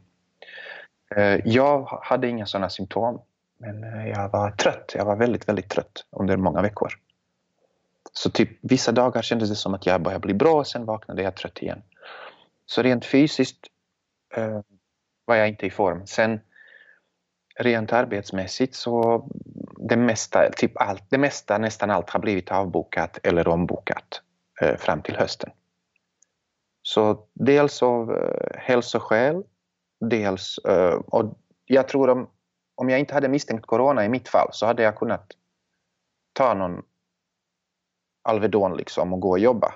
Eh, 1.15 1.39
jag 1.45 1.99
hade 2.01 2.27
inga 2.27 2.45
sådana 2.45 2.69
symptom 2.69 3.21
men 3.57 4.07
jag 4.07 4.29
var 4.29 4.51
trött. 4.51 4.91
Jag 4.95 5.05
var 5.05 5.15
väldigt, 5.15 5.49
väldigt 5.49 5.69
trött 5.69 6.05
under 6.11 6.37
många 6.37 6.61
veckor. 6.61 6.93
Så 8.13 8.29
typ 8.29 8.49
vissa 8.61 8.91
dagar 8.91 9.21
kändes 9.21 9.49
det 9.49 9.55
som 9.55 9.73
att 9.73 9.85
jag 9.85 10.01
började 10.01 10.21
bli 10.21 10.33
bra 10.33 10.53
och 10.53 10.67
sen 10.67 10.85
vaknade 10.85 11.21
jag 11.21 11.35
trött 11.35 11.61
igen. 11.61 11.81
Så 12.65 12.81
rent 12.81 13.05
fysiskt 13.05 13.67
eh, 14.37 14.61
var 15.25 15.35
jag 15.35 15.47
inte 15.47 15.65
i 15.65 15.69
form. 15.69 16.05
Sen 16.05 16.39
rent 17.55 17.93
arbetsmässigt 17.93 18.75
så 18.75 19.27
det 19.77 19.97
mesta, 19.97 20.51
typ 20.51 20.71
allt, 20.75 21.03
det 21.09 21.17
mesta, 21.17 21.57
nästan 21.57 21.89
allt 21.89 22.09
har 22.09 22.19
blivit 22.19 22.51
avbokat 22.51 23.19
eller 23.23 23.47
ombokat 23.47 24.21
eh, 24.61 24.75
fram 24.77 25.01
till 25.01 25.15
hösten. 25.15 25.51
Så 26.81 27.27
dels 27.33 27.83
av 27.83 28.11
eh, 28.11 28.59
hälsoskäl, 28.59 29.43
dels, 29.99 30.57
eh, 30.57 30.93
och 30.93 31.39
jag 31.65 31.87
tror 31.87 32.09
om, 32.09 32.29
om 32.75 32.89
jag 32.89 32.99
inte 32.99 33.13
hade 33.13 33.27
misstänkt 33.27 33.65
corona 33.65 34.05
i 34.05 34.09
mitt 34.09 34.27
fall 34.27 34.49
så 34.51 34.65
hade 34.65 34.83
jag 34.83 34.97
kunnat 34.97 35.31
ta 36.33 36.53
någon 36.53 36.83
Alvedon 38.27 38.77
liksom 38.77 39.13
och 39.13 39.19
gå 39.19 39.29
och 39.29 39.39
jobba. 39.39 39.73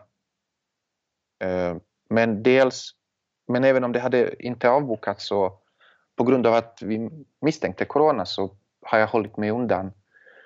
Eh, 1.44 1.75
men 2.10 2.44
dels, 2.44 2.96
men 3.50 3.63
även 3.63 3.84
om 3.84 3.91
det 3.91 4.00
hade 4.00 4.46
inte 4.46 4.70
avbokats 4.70 5.27
så 5.27 5.60
på 6.15 6.24
grund 6.24 6.48
av 6.48 6.53
att 6.53 6.82
vi 6.82 7.10
misstänkte 7.41 7.86
corona 7.86 8.25
så 8.25 8.56
har 8.82 9.00
jag 9.00 9.08
hållit 9.08 9.38
mig 9.38 9.51
undan. 9.51 9.91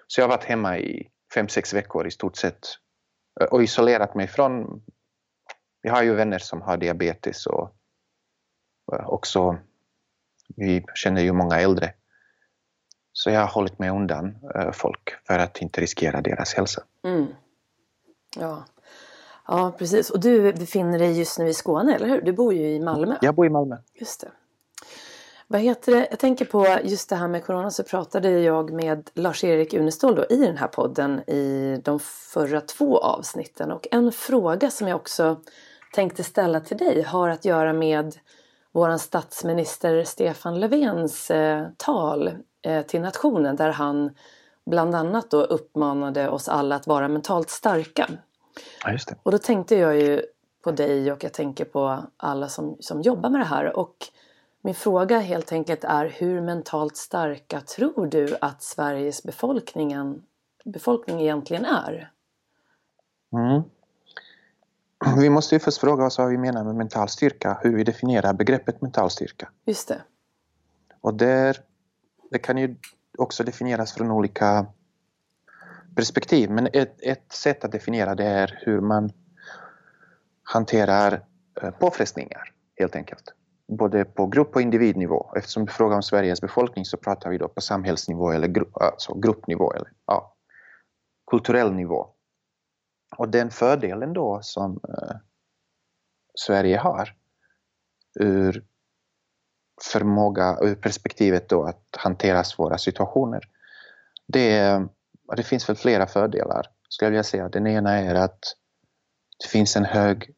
Så 0.08 0.22
jag 0.22 0.28
har 0.28 0.38
varit 0.38 0.44
hemma 0.44 0.78
i 0.78 1.10
fem, 1.34 1.48
sex 1.48 1.74
veckor 1.74 2.08
i 2.08 2.12
stort 2.12 2.36
sett 2.36 2.68
och 3.52 3.64
isolerat 3.64 4.16
mig 4.16 4.28
från... 4.28 4.82
Vi 5.82 5.90
har 5.90 6.04
ju 6.04 6.14
vänner 6.14 6.40
som 6.40 6.62
har 6.62 6.78
diabetes 6.78 7.46
och 7.46 7.76
också 8.86 9.58
vi 10.56 10.86
känner 10.96 11.22
ju 11.22 11.32
många 11.32 11.60
äldre. 11.60 11.94
Så 13.12 13.30
jag 13.30 13.40
har 13.40 13.48
hållit 13.48 13.80
mig 13.80 13.90
undan 13.90 14.36
folk 14.74 15.10
för 15.28 15.40
att 15.40 15.62
inte 15.62 15.82
riskera 15.82 16.22
deras 16.22 16.54
hälsa. 16.54 16.84
Mm. 17.04 17.28
Ja 18.36 18.66
ja, 19.48 19.74
precis. 19.78 20.10
Och 20.10 20.20
du 20.20 20.54
befinner 20.54 21.00
dig 21.00 21.20
just 21.20 21.40
nu 21.40 21.48
i 21.48 21.54
Skåne, 21.54 21.96
eller 21.96 22.08
hur? 22.08 22.22
Du 22.22 22.34
bor 22.34 22.54
ju 22.54 22.70
i 22.70 22.80
Malmö. 22.80 23.16
Jag 23.22 23.36
bor 23.36 23.46
i 23.46 23.50
Malmö. 23.50 23.78
Just 23.94 24.22
det. 24.22 24.32
Vad 25.48 25.62
heter 25.62 25.92
det? 25.92 26.08
Jag 26.10 26.20
tänker 26.20 26.46
på 26.46 26.78
just 26.84 27.10
det 27.10 27.16
här 27.16 27.28
med 27.28 27.46
corona 27.46 27.72
så 27.72 27.84
pratade 27.84 28.30
jag 28.30 28.72
med 28.72 29.10
Lars-Erik 29.14 29.74
Unestål 29.74 30.16
då 30.16 30.26
i 30.30 30.46
den 30.46 30.58
här 30.58 30.68
podden 30.68 31.30
i 31.30 31.82
de 31.84 32.00
förra 32.34 32.62
två 32.62 32.98
avsnitten. 32.98 33.72
Och 33.72 33.88
en 33.92 34.12
fråga 34.12 34.72
som 34.72 34.88
jag 34.88 34.96
också 34.96 35.38
tänkte 35.94 36.24
ställa 36.24 36.60
till 36.60 36.78
dig 36.78 37.02
har 37.02 37.30
att 37.30 37.46
göra 37.46 37.74
med 37.74 38.16
vår 38.72 38.98
statsminister 38.98 40.04
Stefan 40.04 40.60
Löfvens 40.60 41.32
eh, 41.32 41.68
tal 41.78 42.32
eh, 42.62 42.82
till 42.82 43.02
nationen 43.02 43.56
där 43.56 43.70
han 43.70 44.12
bland 44.66 44.96
annat 44.96 45.32
då 45.32 45.42
uppmanade 45.42 46.30
oss 46.30 46.50
alla 46.50 46.76
att 46.76 46.88
vara 46.88 47.08
mentalt 47.08 47.50
starka. 47.50 48.10
Ja. 48.86 48.98
Och 49.24 49.32
då 49.32 49.38
tänkte 49.38 49.76
jag 49.76 49.98
ju 49.98 50.22
på 50.64 50.72
dig 50.72 51.12
och 51.12 51.24
jag 51.24 51.34
tänker 51.34 51.66
på 51.66 52.04
alla 52.18 52.50
som, 52.50 52.78
som 52.80 53.02
jobbar 53.02 53.30
med 53.30 53.42
det 53.42 53.46
här. 53.46 53.78
Och 53.78 53.96
min 54.62 54.76
fråga 54.76 55.20
helt 55.20 55.52
enkelt 55.52 55.84
är 55.84 56.06
hur 56.06 56.42
mentalt 56.42 56.98
starka 56.98 57.62
tror 57.62 58.08
du 58.08 58.38
att 58.42 58.64
Sveriges 58.64 59.24
befolkningen, 59.24 60.24
befolkning 60.66 61.22
egentligen 61.22 61.66
är? 61.66 62.12
Mm. 63.34 63.64
vi 65.22 65.30
måste 65.30 65.56
ju 65.56 65.60
först 65.60 65.78
fråga 65.78 66.06
oss 66.06 66.18
vad 66.18 66.30
vi 66.30 66.38
menar 66.38 66.64
med 66.64 66.76
mental 66.76 67.10
styrka, 67.10 67.60
hur 67.62 67.76
vi 67.76 67.84
definierar 67.84 68.34
begreppet 68.34 68.82
mental 68.82 69.10
styrka. 69.10 69.50
Just 69.66 69.88
det. 69.88 70.02
Och 71.02 71.14
där, 71.14 71.58
det 72.32 72.40
kan 72.40 72.58
ju 72.58 72.76
också 73.18 73.44
definieras 73.44 73.94
från 73.94 74.12
olika 74.12 74.66
perspektiv, 75.96 76.50
men 76.50 76.68
ett, 76.74 76.96
ett 77.02 77.32
sätt 77.32 77.64
att 77.64 77.72
definiera 77.72 78.16
det 78.16 78.26
är 78.26 78.60
hur 78.62 78.82
man 78.82 79.12
hanterar 80.44 81.26
eh, 81.62 81.72
påfrestningar, 81.72 82.54
helt 82.76 82.96
enkelt. 82.96 83.34
Både 83.68 84.06
på 84.06 84.28
grupp 84.28 84.56
och 84.56 84.62
individnivå. 84.62 85.34
Eftersom 85.36 85.66
du 85.66 85.72
frågar 85.72 85.96
om 85.96 86.04
Sveriges 86.04 86.42
befolkning 86.42 86.86
så 86.86 86.98
pratar 86.98 87.30
vi 87.30 87.38
då 87.38 87.48
på 87.48 87.62
samhällsnivå 87.62 88.32
eller 88.32 88.48
gru 88.48 88.66
alltså 88.74 89.14
gruppnivå 89.14 89.74
eller 89.74 89.92
ja, 90.06 90.36
kulturell 91.32 91.74
nivå. 91.74 92.08
Och 93.18 93.30
den 93.30 93.50
fördelen 93.50 94.14
då 94.14 94.40
som 94.42 94.72
eh, 94.72 95.16
Sverige 96.36 96.78
har 96.78 97.16
ur 98.20 98.66
förmåga, 99.92 100.58
ur 100.62 100.76
perspektivet 100.76 101.50
då 101.50 101.64
att 101.64 101.84
hantera 101.98 102.44
svåra 102.44 102.78
situationer. 102.78 103.44
Det, 104.28 104.52
är 104.52 104.88
det 105.36 105.44
finns 105.44 105.70
väl 105.70 105.76
flera 105.76 106.08
fördelar, 106.08 106.68
skulle 106.90 107.06
jag 107.06 107.12
vilja 107.12 107.24
säga. 107.24 107.50
Den 107.50 107.68
ena 107.68 107.92
är 107.92 108.16
att 108.16 108.56
det 109.40 109.48
finns 109.48 109.76
en 109.76 109.86
hög 109.86 110.34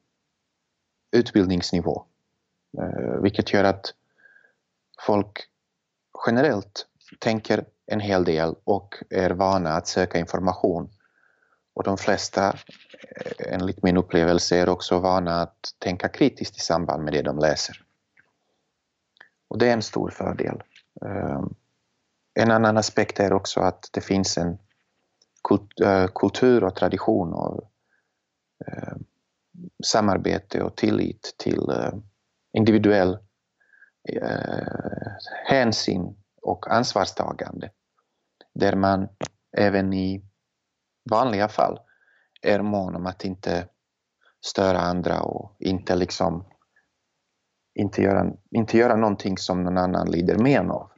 utbildningsnivå, 1.11 2.05
eh, 2.77 3.21
vilket 3.21 3.53
gör 3.53 3.63
att 3.63 3.93
folk 5.01 5.39
generellt 6.27 6.85
tänker 7.19 7.65
en 7.85 7.99
hel 7.99 8.23
del 8.23 8.55
och 8.63 8.95
är 9.09 9.29
vana 9.29 9.69
att 9.69 9.87
söka 9.87 10.19
information 10.19 10.89
och 11.73 11.83
de 11.83 11.97
flesta, 11.97 12.47
eh, 12.47 13.53
enligt 13.53 13.83
min 13.83 13.97
upplevelse, 13.97 14.57
är 14.57 14.69
också 14.69 14.99
vana 14.99 15.41
att 15.41 15.75
tänka 15.79 16.09
kritiskt 16.09 16.57
i 16.57 16.59
samband 16.59 17.03
med 17.03 17.13
det 17.13 17.21
de 17.21 17.39
läser. 17.39 17.81
Och 19.47 19.57
det 19.57 19.67
är 19.67 19.73
en 19.73 19.81
stor 19.81 20.09
fördel. 20.09 20.63
Eh, 21.05 21.41
en 22.33 22.51
annan 22.51 22.77
aspekt 22.77 23.19
är 23.19 23.33
också 23.33 23.59
att 23.59 23.89
det 23.91 24.01
finns 24.01 24.37
en 24.37 24.57
Eh, 25.83 26.07
kultur 26.15 26.63
och 26.63 26.75
tradition 26.75 27.33
och 27.33 27.71
eh, 28.67 28.95
samarbete 29.85 30.63
och 30.63 30.77
tillit 30.77 31.35
till 31.37 31.69
eh, 31.69 31.93
individuell 32.53 33.17
eh, 34.09 34.67
hänsyn 35.45 36.15
och 36.41 36.71
ansvarstagande. 36.71 37.71
Där 38.53 38.75
man 38.75 39.09
även 39.57 39.93
i 39.93 40.25
vanliga 41.09 41.47
fall 41.47 41.79
är 42.41 42.61
mån 42.61 42.95
om 42.95 43.05
att 43.05 43.25
inte 43.25 43.67
störa 44.45 44.79
andra 44.79 45.21
och 45.21 45.55
inte 45.59 45.95
liksom 45.95 46.45
inte 47.79 48.01
göra, 48.01 48.33
inte 48.51 48.77
göra 48.77 48.95
någonting 48.95 49.37
som 49.37 49.63
någon 49.63 49.77
annan 49.77 50.11
lider 50.11 50.37
men 50.37 50.71
av. 50.71 50.91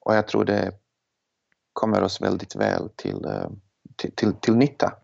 Och 0.00 0.14
jag 0.14 0.28
tror 0.28 0.44
det 0.44 0.81
kommer 1.72 2.02
oss 2.02 2.20
väldigt 2.20 2.56
väl 2.56 2.88
till, 2.96 3.24
eh, 3.24 3.50
till, 3.96 4.12
till, 4.14 4.34
till 4.34 4.56
nytta 4.56 4.96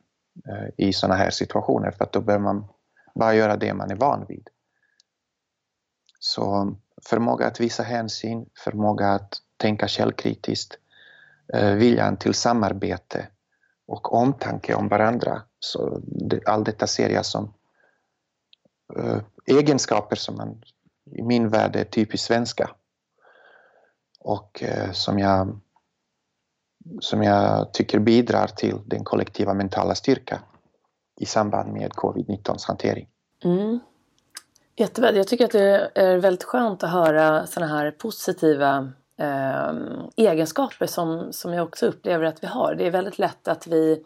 eh, 0.48 0.86
i 0.86 0.92
sådana 0.92 1.14
här 1.14 1.30
situationer 1.30 1.90
för 1.90 2.04
att 2.04 2.12
då 2.12 2.20
behöver 2.20 2.44
man 2.44 2.68
bara 3.14 3.34
göra 3.34 3.56
det 3.56 3.74
man 3.74 3.90
är 3.90 3.96
van 3.96 4.26
vid. 4.28 4.48
Så 6.18 6.74
förmåga 7.04 7.46
att 7.46 7.60
visa 7.60 7.82
hänsyn, 7.82 8.46
förmåga 8.64 9.08
att 9.08 9.34
tänka 9.56 9.88
källkritiskt, 9.88 10.78
eh, 11.54 11.72
viljan 11.72 12.16
till 12.16 12.34
samarbete 12.34 13.28
och 13.86 14.14
omtanke 14.14 14.74
om 14.74 14.88
varandra. 14.88 15.42
Så 15.60 16.00
det, 16.04 16.46
allt 16.46 16.66
detta 16.66 16.86
ser 16.86 17.10
jag 17.10 17.26
som 17.26 17.54
egenskaper 19.46 20.16
som 20.16 20.36
man 20.36 20.62
i 21.10 21.22
min 21.22 21.48
värld 21.48 21.76
är 21.76 21.84
typiskt 21.84 22.26
svenska. 22.26 22.70
Och 24.20 24.62
som, 24.92 25.18
jag, 25.18 25.60
som 27.00 27.22
jag 27.22 27.72
tycker 27.72 27.98
bidrar 27.98 28.46
till 28.46 28.76
den 28.86 29.04
kollektiva 29.04 29.54
mentala 29.54 29.94
styrka 29.94 30.40
i 31.20 31.26
samband 31.26 31.72
med 31.72 31.92
covid-19 31.92 32.66
hantering. 32.66 33.08
Mm. 33.44 33.80
Jättebra. 34.76 35.12
Jag 35.12 35.28
tycker 35.28 35.44
att 35.44 35.52
det 35.52 35.90
är 35.94 36.16
väldigt 36.16 36.44
skönt 36.44 36.82
att 36.82 36.90
höra 36.90 37.46
sådana 37.46 37.78
här 37.78 37.90
positiva 37.90 38.92
eh, 39.18 39.72
egenskaper 40.16 40.86
som, 40.86 41.32
som 41.32 41.54
jag 41.54 41.66
också 41.66 41.86
upplever 41.86 42.24
att 42.24 42.42
vi 42.42 42.46
har. 42.46 42.74
Det 42.74 42.86
är 42.86 42.90
väldigt 42.90 43.18
lätt 43.18 43.48
att 43.48 43.66
vi 43.66 44.04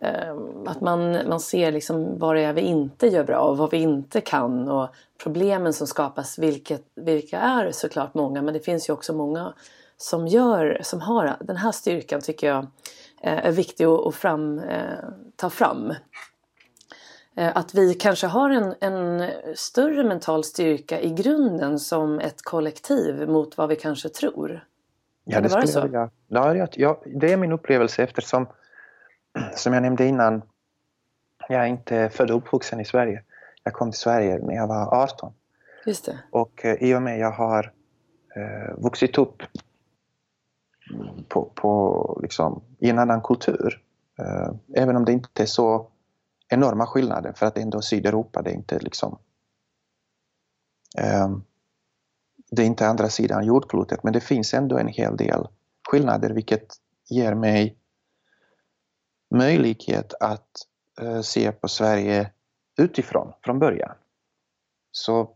eh, 0.00 0.36
att 0.66 0.80
man, 0.80 1.28
man 1.28 1.40
ser 1.40 1.72
liksom 1.72 2.18
vad 2.18 2.36
det 2.36 2.44
är 2.44 2.52
vi 2.52 2.60
inte 2.60 3.06
gör 3.06 3.24
bra 3.24 3.40
och 3.40 3.56
vad 3.56 3.70
vi 3.70 3.76
inte 3.76 4.20
kan 4.20 4.68
och 4.68 4.88
problemen 5.22 5.72
som 5.72 5.86
skapas, 5.86 6.38
vilket, 6.38 6.82
vilka 6.94 7.38
är 7.40 7.70
såklart 7.70 8.14
många 8.14 8.42
men 8.42 8.54
det 8.54 8.60
finns 8.60 8.88
ju 8.88 8.92
också 8.92 9.12
många 9.12 9.54
som, 9.96 10.26
gör, 10.26 10.78
som 10.82 11.00
har 11.00 11.36
den 11.40 11.56
här 11.56 11.72
styrkan 11.72 12.20
tycker 12.20 12.46
jag 12.46 12.66
eh, 13.22 13.46
är 13.46 13.52
viktig 13.52 13.84
att 13.84 14.14
fram, 14.14 14.58
eh, 14.58 14.98
ta 15.36 15.50
fram. 15.50 15.92
Eh, 17.36 17.56
att 17.56 17.74
vi 17.74 17.94
kanske 17.94 18.26
har 18.26 18.50
en, 18.50 18.74
en, 18.80 19.30
större 19.54 20.04
mental 20.04 20.44
styrka 20.44 21.00
i 21.00 21.10
grunden 21.10 21.78
som 21.78 22.20
ett 22.20 22.42
kollektiv 22.42 23.28
mot 23.28 23.58
vad 23.58 23.68
vi 23.68 23.76
kanske 23.76 24.08
tror. 24.08 24.64
Ja, 25.24 25.40
det, 25.40 25.48
skulle 25.48 25.72
jag 25.72 25.82
vilja. 25.82 26.10
Ja, 26.28 26.68
ja, 26.72 27.02
det 27.06 27.32
är 27.32 27.36
min 27.36 27.52
upplevelse 27.52 28.02
eftersom, 28.02 28.46
som 29.54 29.72
jag 29.72 29.82
nämnde 29.82 30.04
innan, 30.04 30.42
jag 31.48 31.62
är 31.62 31.66
inte 31.66 32.08
född 32.08 32.30
och 32.30 32.36
uppvuxen 32.36 32.80
i 32.80 32.84
Sverige. 32.84 33.22
Jag 33.64 33.72
kom 33.72 33.90
till 33.90 34.00
Sverige 34.00 34.38
när 34.38 34.54
jag 34.54 34.66
var 34.66 35.02
18. 35.02 35.32
Just 35.86 36.04
det. 36.04 36.18
Och 36.30 36.60
i 36.80 36.94
och 36.94 37.02
med 37.02 37.18
jag 37.18 37.30
har 37.30 37.72
eh, 38.36 38.74
vuxit 38.78 39.18
upp 39.18 39.42
på, 41.28 41.50
på, 41.54 42.18
liksom, 42.22 42.62
i 42.78 42.90
en 42.90 42.98
annan 42.98 43.20
kultur, 43.20 43.82
eh, 44.18 44.54
även 44.74 44.96
om 44.96 45.04
det 45.04 45.12
inte 45.12 45.42
är 45.42 45.46
så 45.46 45.90
enorma 46.48 46.86
skillnader 46.86 47.32
för 47.32 47.46
att 47.46 47.54
det 47.54 47.60
är 47.60 47.62
ändå 47.62 47.82
Sydeuropa, 47.82 48.42
det 48.42 48.50
är 48.50 48.54
inte 48.54 48.78
liksom 48.78 49.18
eh, 50.98 51.28
det 52.50 52.62
är 52.62 52.66
inte 52.66 52.88
andra 52.88 53.08
sidan 53.08 53.46
jordklotet 53.46 54.02
men 54.02 54.12
det 54.12 54.20
finns 54.20 54.54
ändå 54.54 54.78
en 54.78 54.88
hel 54.88 55.16
del 55.16 55.48
skillnader 55.88 56.30
vilket 56.30 56.66
ger 57.08 57.34
mig 57.34 57.78
möjlighet 59.30 60.14
att 60.20 60.48
eh, 61.00 61.20
se 61.20 61.52
på 61.52 61.68
Sverige 61.68 62.30
utifrån 62.76 63.32
från 63.42 63.58
början. 63.58 63.96
Så, 64.90 65.30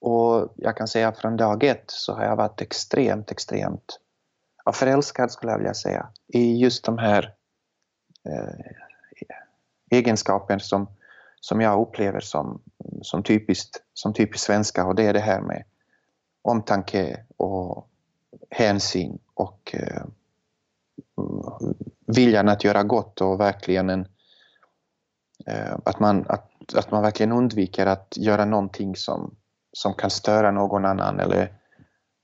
och 0.00 0.52
jag 0.56 0.76
kan 0.76 0.88
säga 0.88 1.12
från 1.12 1.36
dag 1.36 1.64
ett 1.64 1.84
så 1.86 2.14
har 2.14 2.24
jag 2.24 2.36
varit 2.36 2.60
extremt, 2.60 3.30
extremt 3.30 4.00
ja, 4.64 4.72
förälskad 4.72 5.30
skulle 5.30 5.52
jag 5.52 5.58
vilja 5.58 5.74
säga. 5.74 6.08
I 6.26 6.56
just 6.56 6.84
de 6.84 6.98
här 6.98 7.34
eh, 8.28 8.66
egenskaper 9.90 10.58
som, 10.58 10.86
som 11.40 11.60
jag 11.60 11.80
upplever 11.80 12.20
som, 12.20 12.62
som, 13.02 13.22
typiskt, 13.22 13.82
som 13.94 14.14
typiskt 14.14 14.46
svenska. 14.46 14.86
Och 14.86 14.94
det 14.94 15.06
är 15.06 15.12
det 15.12 15.20
här 15.20 15.40
med 15.40 15.64
omtanke 16.42 17.24
och 17.36 17.88
hänsyn 18.50 19.18
och 19.34 19.74
eh, 19.74 20.04
viljan 22.06 22.48
att 22.48 22.64
göra 22.64 22.82
gott 22.82 23.20
och 23.20 23.40
verkligen 23.40 23.90
en, 23.90 24.08
eh, 25.46 25.78
att, 25.84 26.00
man, 26.00 26.26
att, 26.28 26.74
att 26.74 26.90
man 26.90 27.02
verkligen 27.02 27.32
undviker 27.32 27.86
att 27.86 28.14
göra 28.16 28.44
någonting 28.44 28.96
som, 28.96 29.36
som 29.72 29.94
kan 29.94 30.10
störa 30.10 30.50
någon 30.50 30.84
annan 30.84 31.20
eller 31.20 31.42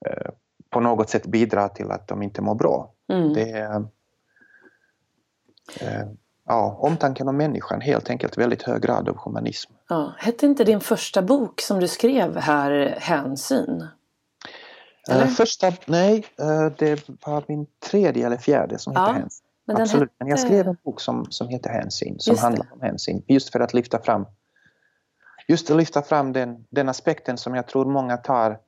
eh, 0.07 0.31
på 0.77 0.81
något 0.81 1.11
sätt 1.11 1.27
bidra 1.27 1.69
till 1.69 1.91
att 1.91 2.09
de 2.09 2.23
inte 2.23 2.43
mår 2.43 2.55
bra. 2.55 2.93
Mm. 3.13 3.33
Det 3.33 3.51
är, 3.51 3.81
eh, 5.81 6.07
ja, 6.47 6.79
omtanken 6.81 7.29
om 7.29 7.37
människan, 7.37 7.81
helt 7.81 8.11
enkelt 8.11 8.39
väldigt 8.39 8.63
hög 8.63 8.83
grad 8.83 9.09
av 9.09 9.17
humanism. 9.17 9.73
Ja. 9.89 10.15
Hette 10.19 10.47
inte 10.47 10.65
din 10.65 10.81
första 10.81 11.23
bok 11.23 11.61
som 11.61 11.81
du 11.81 11.89
skrev 11.89 12.37
här 12.37 12.97
Hänsyn? 13.01 13.89
Uh, 15.11 15.27
första, 15.27 15.73
nej, 15.87 16.25
uh, 16.41 16.73
det 16.79 17.09
var 17.27 17.45
min 17.49 17.67
tredje 17.91 18.27
eller 18.27 18.37
fjärde 18.37 18.79
som 18.79 18.93
ja, 18.93 19.01
heter 19.01 19.21
Hänsyn. 19.21 19.47
Men 19.67 19.77
Absolut, 19.77 20.03
hette... 20.03 20.15
men 20.19 20.29
jag 20.29 20.39
skrev 20.41 20.69
en 20.69 20.77
bok 20.85 21.01
som, 21.01 21.27
som 21.31 21.49
heter 21.49 21.71
Hänsyn, 21.71 22.17
som 22.19 22.33
just 22.33 22.43
handlar 22.43 22.65
det. 22.65 22.73
om 22.73 22.81
hänsyn. 22.81 23.23
Just 23.27 23.53
för 23.53 23.61
att 23.61 23.75
lyfta 23.75 24.03
fram 24.03 24.27
just 25.49 25.71
att 25.71 25.77
lyfta 25.77 26.03
fram 26.03 26.33
den, 26.33 26.67
den 26.71 26.89
aspekten 26.89 27.39
som 27.39 27.55
jag 27.55 27.69
tror 27.69 27.85
många 27.85 28.17
tar 28.17 28.59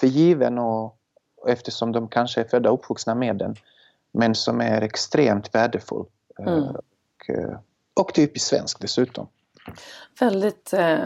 för 0.00 0.06
given 0.06 0.58
och 0.58 0.97
eftersom 1.46 1.92
de 1.92 2.08
kanske 2.08 2.40
är 2.40 2.44
födda 2.44 2.70
och 2.70 2.78
uppvuxna 2.78 3.14
med 3.14 3.36
den 3.36 3.56
men 4.12 4.34
som 4.34 4.60
är 4.60 4.82
extremt 4.82 5.54
värdefull. 5.54 6.06
Mm. 6.38 6.54
Eh, 6.54 6.68
och, 6.68 7.30
eh, 7.30 7.58
och 7.94 8.14
typiskt 8.14 8.48
svensk 8.48 8.80
dessutom. 8.80 9.28
Väldigt, 10.20 10.72
eh, 10.72 10.98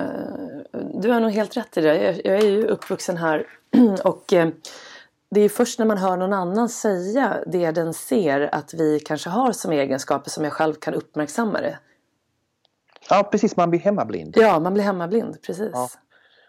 du 0.94 1.10
har 1.10 1.20
nog 1.20 1.30
helt 1.30 1.56
rätt 1.56 1.76
i 1.76 1.80
det. 1.80 2.20
Jag, 2.24 2.36
är 2.36 2.46
ju 2.46 2.66
uppvuxen 2.66 3.16
här 3.16 3.46
och 4.04 4.24
det 5.30 5.40
är 5.40 5.48
först 5.48 5.78
när 5.78 5.86
man 5.86 5.98
hör 5.98 6.16
någon 6.16 6.32
annan 6.32 6.68
säga 6.68 7.44
det 7.46 7.70
den 7.70 7.94
ser 7.94 8.54
att 8.54 8.74
vi 8.74 9.00
kanske 9.00 9.30
har 9.30 9.52
som 9.52 9.72
egenskaper 9.72 10.30
som 10.30 10.44
jag 10.44 10.52
själv 10.52 10.74
kan 10.74 10.94
uppmärksamma 10.94 11.60
det. 11.60 11.78
Ja, 13.08 13.28
precis. 13.32 13.56
Man 13.56 13.70
blir 13.70 13.80
hemmablind. 13.80 14.34
Ja, 14.36 14.60
man 14.60 14.74
blir 14.74 14.84
hemmablind, 14.84 15.42
precis. 15.42 15.70
Ja. 15.72 15.88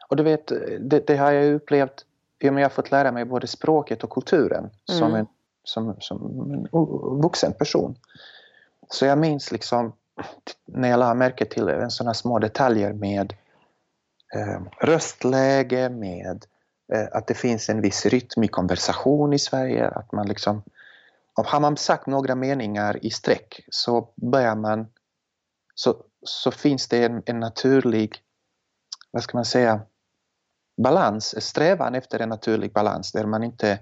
Och 0.09 0.15
du 0.15 0.23
vet, 0.23 0.47
det, 0.79 1.07
det 1.07 1.17
har 1.17 1.31
jag 1.31 1.53
upplevt 1.53 2.05
och 2.49 2.53
med 2.53 2.61
att 2.61 2.63
jag 2.63 2.69
har 2.69 2.83
fått 2.83 2.91
lära 2.91 3.11
mig 3.11 3.25
både 3.25 3.47
språket 3.47 4.03
och 4.03 4.09
kulturen 4.09 4.63
mm. 4.63 4.71
som, 4.99 5.15
en, 5.15 5.27
som, 5.63 5.95
som 5.99 6.21
en 6.53 6.67
vuxen 7.21 7.53
person. 7.53 7.95
Så 8.89 9.05
jag 9.05 9.17
minns 9.17 9.51
liksom 9.51 9.93
när 10.65 10.89
jag 10.89 10.99
la 10.99 11.13
märke 11.13 11.45
till 11.45 11.69
en 11.69 11.91
sådana 11.91 12.13
små 12.13 12.39
detaljer 12.39 12.93
med 12.93 13.33
eh, 14.35 14.61
röstläge, 14.79 15.89
med 15.89 16.45
eh, 16.93 17.07
att 17.11 17.27
det 17.27 17.33
finns 17.33 17.69
en 17.69 17.81
viss 17.81 18.05
rytm 18.05 18.43
i 18.43 18.47
konversation 18.47 19.33
i 19.33 19.39
Sverige. 19.39 19.87
Att 19.87 20.11
man 20.11 20.27
liksom, 20.27 20.63
har 21.33 21.59
man 21.59 21.77
sagt 21.77 22.07
några 22.07 22.35
meningar 22.35 23.05
i 23.05 23.09
sträck 23.09 23.65
så 23.69 24.09
börjar 24.15 24.55
man 24.55 24.87
så, 25.75 25.95
så 26.23 26.51
finns 26.51 26.87
det 26.87 27.05
en, 27.05 27.23
en 27.25 27.39
naturlig, 27.39 28.15
vad 29.11 29.23
ska 29.23 29.37
man 29.37 29.45
säga, 29.45 29.81
balans, 30.77 31.43
strävan 31.43 31.95
efter 31.95 32.19
en 32.19 32.29
naturlig 32.29 32.73
balans 32.73 33.11
där 33.11 33.25
man 33.25 33.43
inte, 33.43 33.79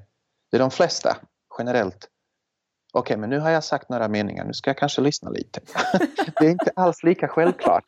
det 0.51 0.57
är 0.57 0.59
de 0.59 0.71
flesta 0.71 1.17
generellt 1.57 2.11
Okej, 2.93 3.17
men 3.17 3.29
nu 3.29 3.39
har 3.39 3.49
jag 3.49 3.63
sagt 3.63 3.89
några 3.89 4.07
meningar, 4.07 4.45
nu 4.45 4.53
ska 4.53 4.69
jag 4.69 4.77
kanske 4.77 5.01
lyssna 5.01 5.29
lite. 5.29 5.59
det 6.39 6.45
är 6.45 6.49
inte 6.49 6.71
alls 6.75 7.03
lika 7.03 7.27
självklart 7.27 7.83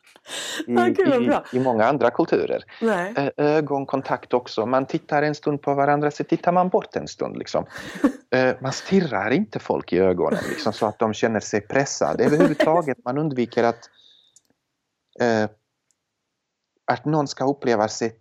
i, 0.66 0.72
i, 0.72 1.40
i 1.52 1.60
många 1.60 1.84
andra 1.84 2.10
kulturer. 2.10 2.64
Nej. 2.80 3.30
Ögonkontakt 3.36 4.34
också, 4.34 4.66
man 4.66 4.86
tittar 4.86 5.22
en 5.22 5.34
stund 5.34 5.62
på 5.62 5.74
varandra 5.74 6.10
så 6.10 6.24
tittar 6.24 6.52
man 6.52 6.68
bort 6.68 6.96
en 6.96 7.08
stund. 7.08 7.36
Liksom. 7.36 7.66
man 8.60 8.72
stirrar 8.72 9.30
inte 9.30 9.58
folk 9.58 9.92
i 9.92 9.98
ögonen 9.98 10.44
liksom, 10.48 10.72
så 10.72 10.86
att 10.86 10.98
de 10.98 11.14
känner 11.14 11.40
sig 11.40 11.60
pressade. 11.60 12.24
Överhuvudtaget, 12.24 12.98
man 13.04 13.18
undviker 13.18 13.64
att, 13.64 13.90
att 16.86 17.04
någon 17.04 17.28
ska 17.28 17.44
uppleva 17.50 17.88
sig 17.88 18.12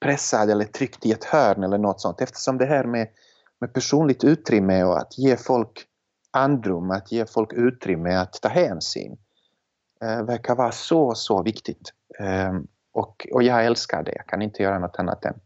pressad 0.00 0.50
eller 0.50 0.64
tryckt 0.64 1.06
i 1.06 1.12
ett 1.12 1.24
hörn 1.24 1.64
eller 1.64 1.78
något 1.78 2.00
sånt 2.00 2.20
eftersom 2.20 2.58
det 2.58 2.66
här 2.66 2.84
med 2.84 3.08
med 3.60 3.72
personligt 3.72 4.24
utrymme 4.24 4.84
och 4.84 4.98
att 4.98 5.18
ge 5.18 5.36
folk 5.36 5.86
andrum, 6.30 6.90
att 6.90 7.12
ge 7.12 7.26
folk 7.26 7.52
utrymme 7.52 8.14
att 8.14 8.32
ta 8.32 8.48
hänsyn 8.48 9.18
eh, 10.02 10.22
verkar 10.22 10.54
vara 10.54 10.72
så, 10.72 11.14
så 11.14 11.42
viktigt. 11.42 11.92
Eh, 12.18 12.52
och, 12.92 13.26
och 13.32 13.42
jag 13.42 13.66
älskar 13.66 14.02
det, 14.02 14.12
jag 14.16 14.26
kan 14.26 14.42
inte 14.42 14.62
göra 14.62 14.78
något 14.78 14.98
annat 14.98 15.24
än. 15.24 15.40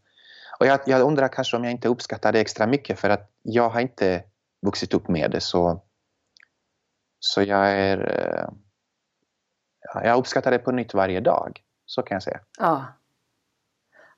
Och 0.60 0.66
jag, 0.66 0.80
jag 0.86 1.00
undrar 1.00 1.28
kanske 1.28 1.56
om 1.56 1.64
jag 1.64 1.72
inte 1.72 1.88
uppskattar 1.88 2.32
det 2.32 2.40
extra 2.40 2.66
mycket 2.66 2.98
för 2.98 3.10
att 3.10 3.30
jag 3.42 3.68
har 3.68 3.80
inte 3.80 4.24
vuxit 4.66 4.94
upp 4.94 5.08
med 5.08 5.30
det 5.30 5.40
så, 5.40 5.82
så 7.20 7.42
jag 7.42 7.72
är... 7.72 7.98
Eh, 7.98 8.48
jag 10.04 10.18
uppskattar 10.18 10.50
det 10.50 10.58
på 10.58 10.72
nytt 10.72 10.94
varje 10.94 11.20
dag, 11.20 11.60
så 11.86 12.02
kan 12.02 12.14
jag 12.14 12.22
säga. 12.22 12.40
Ja, 12.58 12.84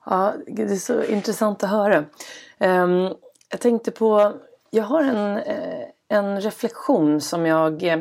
ja 0.09 0.33
det 0.47 0.61
är 0.61 0.75
så 0.75 1.03
intressant 1.03 1.63
att 1.63 1.69
höra. 1.69 2.05
Um, 2.59 3.13
jag 3.49 3.59
tänkte 3.59 3.91
på, 3.91 4.33
jag 4.69 4.83
har 4.83 5.03
en, 5.03 5.37
eh, 5.37 5.83
en 6.07 6.41
reflektion 6.41 7.21
som 7.21 7.45
jag 7.45 7.83
eh, 7.83 7.99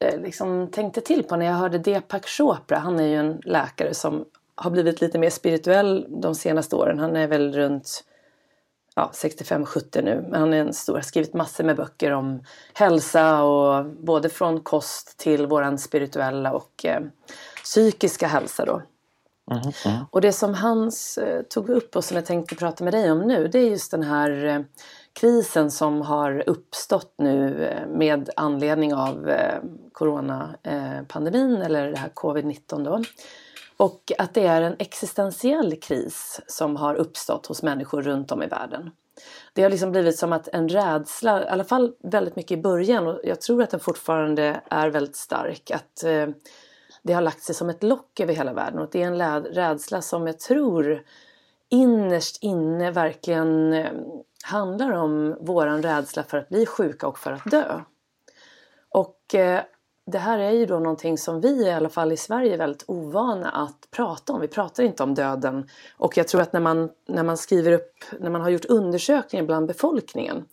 eh, 0.00 0.20
liksom 0.20 0.68
tänkte 0.70 1.00
till 1.00 1.24
på 1.24 1.36
när 1.36 1.46
jag 1.46 1.52
hörde 1.52 1.78
Deepak 1.78 2.26
Chopra. 2.26 2.78
Han 2.78 3.00
är 3.00 3.06
ju 3.06 3.16
en 3.16 3.40
läkare 3.44 3.94
som 3.94 4.24
har 4.54 4.70
blivit 4.70 5.00
lite 5.00 5.18
mer 5.18 5.30
spirituell 5.30 6.06
de 6.08 6.34
senaste 6.34 6.76
åren. 6.76 6.98
Han 6.98 7.16
är 7.16 7.26
väl 7.26 7.52
runt 7.52 8.04
ja, 8.94 9.10
65-70 9.14 10.02
nu. 10.02 10.26
Men 10.30 10.40
han 10.40 10.54
är 10.54 10.60
en 10.60 10.74
stor, 10.74 10.94
har 10.94 11.00
skrivit 11.00 11.34
massor 11.34 11.64
med 11.64 11.76
böcker 11.76 12.10
om 12.10 12.44
hälsa 12.74 13.42
och 13.42 13.86
både 13.86 14.28
från 14.28 14.60
kost 14.60 15.18
till 15.18 15.46
våran 15.46 15.78
spirituella 15.78 16.52
och 16.52 16.84
eh, 16.84 17.00
psykiska 17.64 18.26
hälsa 18.26 18.64
då. 18.64 18.82
Mm, 19.50 19.72
mm. 19.84 20.04
Och 20.10 20.20
det 20.20 20.32
som 20.32 20.54
Hans 20.54 21.18
eh, 21.18 21.42
tog 21.42 21.68
upp 21.68 21.96
och 21.96 22.04
som 22.04 22.16
jag 22.16 22.26
tänkte 22.26 22.54
prata 22.54 22.84
med 22.84 22.94
dig 22.94 23.10
om 23.10 23.18
nu 23.18 23.48
det 23.48 23.58
är 23.58 23.70
just 23.70 23.90
den 23.90 24.02
här 24.02 24.44
eh, 24.44 24.60
krisen 25.12 25.70
som 25.70 26.02
har 26.02 26.48
uppstått 26.48 27.14
nu 27.18 27.64
eh, 27.64 27.86
med 27.88 28.30
anledning 28.36 28.94
av 28.94 29.32
coronapandemin 29.92 31.56
eller 31.56 31.90
det 31.90 31.98
här 31.98 32.08
covid-19 32.08 32.84
då. 32.84 33.02
Och 33.76 34.12
att 34.18 34.34
det 34.34 34.46
är 34.46 34.62
en 34.62 34.76
existentiell 34.78 35.80
kris 35.80 36.40
som 36.46 36.76
har 36.76 36.94
uppstått 36.94 37.46
hos 37.46 37.62
människor 37.62 38.02
runt 38.02 38.32
om 38.32 38.42
i 38.42 38.46
världen. 38.46 38.90
Det 39.52 39.62
har 39.62 39.70
liksom 39.70 39.92
blivit 39.92 40.18
som 40.18 40.32
att 40.32 40.48
en 40.48 40.68
rädsla, 40.68 41.44
i 41.44 41.48
alla 41.48 41.64
fall 41.64 41.92
väldigt 42.02 42.36
mycket 42.36 42.58
i 42.58 42.62
början 42.62 43.06
och 43.06 43.20
jag 43.24 43.40
tror 43.40 43.62
att 43.62 43.70
den 43.70 43.80
fortfarande 43.80 44.60
är 44.70 44.88
väldigt 44.88 45.16
stark. 45.16 45.70
Att 45.70 46.04
eh, 46.04 46.26
det 47.02 47.12
har 47.12 47.22
lagt 47.22 47.42
sig 47.42 47.54
som 47.54 47.70
ett 47.70 47.82
lock 47.82 48.20
över 48.20 48.34
hela 48.34 48.52
världen 48.52 48.78
och 48.78 48.88
det 48.92 49.02
är 49.02 49.06
en 49.06 49.44
rädsla 49.44 50.02
som 50.02 50.26
jag 50.26 50.38
tror 50.38 51.02
innerst 51.68 52.42
inne 52.42 52.90
verkligen 52.90 53.72
eh, 53.72 53.92
handlar 54.44 54.90
om 54.90 55.36
våran 55.40 55.82
rädsla 55.82 56.22
för 56.22 56.38
att 56.38 56.48
bli 56.48 56.66
sjuka 56.66 57.06
och 57.06 57.18
för 57.18 57.32
att 57.32 57.50
dö. 57.50 57.80
Och 58.88 59.34
eh, 59.34 59.60
det 60.06 60.18
här 60.18 60.38
är 60.38 60.50
ju 60.50 60.66
då 60.66 60.78
någonting 60.78 61.18
som 61.18 61.40
vi 61.40 61.66
i 61.66 61.70
alla 61.70 61.88
fall 61.88 62.12
i 62.12 62.16
Sverige 62.16 62.54
är 62.54 62.58
väldigt 62.58 62.84
ovana 62.86 63.50
att 63.50 63.88
prata 63.90 64.32
om. 64.32 64.40
Vi 64.40 64.48
pratar 64.48 64.82
inte 64.82 65.02
om 65.02 65.14
döden. 65.14 65.68
Och 65.96 66.16
jag 66.16 66.28
tror 66.28 66.40
att 66.40 66.52
när 66.52 66.60
man, 66.60 66.90
när 67.08 67.22
man 67.22 67.36
skriver 67.36 67.72
upp, 67.72 68.04
när 68.20 68.30
man 68.30 68.40
har 68.40 68.50
gjort 68.50 68.64
undersökningar 68.64 69.46
bland 69.46 69.66
befolkningen 69.66 70.44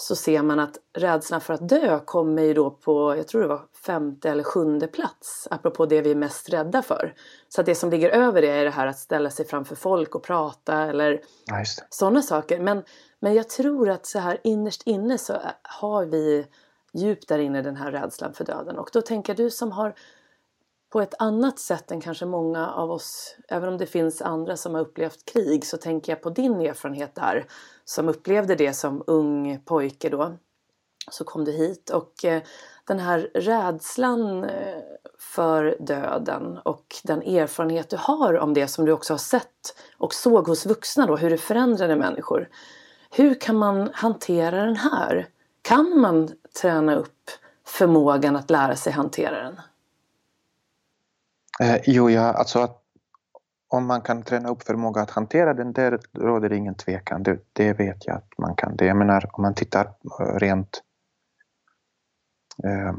så 0.00 0.16
ser 0.16 0.42
man 0.42 0.60
att 0.60 0.78
rädslan 0.98 1.40
för 1.40 1.54
att 1.54 1.68
dö 1.68 2.00
kommer 2.04 2.42
ju 2.42 2.54
då 2.54 2.70
på, 2.70 3.16
jag 3.16 3.28
tror 3.28 3.42
det 3.42 3.48
var 3.48 3.62
femte 3.86 4.30
eller 4.30 4.44
sjunde 4.44 4.86
plats, 4.86 5.48
apropå 5.50 5.86
det 5.86 6.02
vi 6.02 6.10
är 6.10 6.14
mest 6.14 6.48
rädda 6.48 6.82
för. 6.82 7.14
Så 7.48 7.60
att 7.60 7.66
det 7.66 7.74
som 7.74 7.90
ligger 7.90 8.10
över 8.10 8.42
det 8.42 8.48
är 8.48 8.64
det 8.64 8.70
här 8.70 8.86
att 8.86 8.98
ställa 8.98 9.30
sig 9.30 9.46
framför 9.46 9.76
folk 9.76 10.14
och 10.14 10.22
prata 10.22 10.74
eller 10.74 11.20
ja, 11.46 11.64
sådana 11.90 12.22
saker. 12.22 12.60
Men, 12.60 12.82
men 13.20 13.34
jag 13.34 13.48
tror 13.48 13.90
att 13.90 14.06
så 14.06 14.18
här 14.18 14.40
innerst 14.44 14.82
inne 14.86 15.18
så 15.18 15.36
har 15.62 16.04
vi 16.04 16.46
djupt 16.92 17.28
där 17.28 17.38
inne 17.38 17.62
den 17.62 17.76
här 17.76 17.92
rädslan 17.92 18.34
för 18.34 18.44
döden. 18.44 18.78
Och 18.78 18.90
då 18.92 19.02
tänker 19.02 19.34
du 19.34 19.50
som 19.50 19.72
har 19.72 19.94
på 20.90 21.00
ett 21.00 21.14
annat 21.18 21.58
sätt 21.58 21.90
än 21.90 22.00
kanske 22.00 22.26
många 22.26 22.72
av 22.72 22.90
oss, 22.90 23.36
även 23.48 23.68
om 23.68 23.78
det 23.78 23.86
finns 23.86 24.22
andra 24.22 24.56
som 24.56 24.74
har 24.74 24.80
upplevt 24.80 25.24
krig, 25.32 25.66
så 25.66 25.76
tänker 25.76 26.12
jag 26.12 26.22
på 26.22 26.30
din 26.30 26.60
erfarenhet 26.60 27.14
där 27.14 27.46
som 27.84 28.08
upplevde 28.08 28.54
det 28.54 28.72
som 28.72 29.04
ung 29.06 29.60
pojke 29.64 30.08
då. 30.08 30.36
Så 31.10 31.24
kom 31.24 31.44
du 31.44 31.52
hit 31.52 31.90
och 31.90 32.24
eh, 32.24 32.42
den 32.84 32.98
här 32.98 33.30
rädslan 33.34 34.44
eh, 34.44 34.78
för 35.18 35.76
döden 35.80 36.58
och 36.64 36.96
den 37.04 37.22
erfarenhet 37.22 37.90
du 37.90 37.96
har 37.96 38.38
om 38.38 38.54
det 38.54 38.68
som 38.68 38.84
du 38.84 38.92
också 38.92 39.12
har 39.12 39.18
sett 39.18 39.76
och 39.98 40.14
såg 40.14 40.46
hos 40.46 40.66
vuxna 40.66 41.06
då, 41.06 41.16
hur 41.16 41.30
det 41.30 41.38
förändrade 41.38 41.96
människor. 41.96 42.48
Hur 43.10 43.40
kan 43.40 43.56
man 43.56 43.90
hantera 43.94 44.64
den 44.64 44.76
här? 44.76 45.28
Kan 45.62 46.00
man 46.00 46.30
träna 46.60 46.96
upp 46.96 47.30
förmågan 47.66 48.36
att 48.36 48.50
lära 48.50 48.76
sig 48.76 48.92
hantera 48.92 49.42
den? 49.42 49.60
Eh, 51.60 51.80
jo, 51.84 52.10
ja, 52.10 52.32
alltså 52.32 52.58
att 52.58 52.82
om 53.68 53.86
man 53.86 54.00
kan 54.00 54.22
träna 54.22 54.48
upp 54.48 54.62
förmåga 54.62 55.02
att 55.02 55.10
hantera 55.10 55.54
den, 55.54 55.72
där 55.72 55.98
råder 56.12 56.48
det 56.48 56.56
ingen 56.56 56.74
tvekan. 56.74 57.22
Det, 57.22 57.38
det 57.52 57.72
vet 57.72 58.06
jag 58.06 58.16
att 58.16 58.38
man 58.38 58.54
kan. 58.54 58.76
Det, 58.76 58.86
jag 58.86 58.96
menar, 58.96 59.30
om 59.32 59.42
man 59.42 59.54
tittar 59.54 59.84
eh, 60.20 60.34
rent 60.38 60.82
eh, 62.64 62.94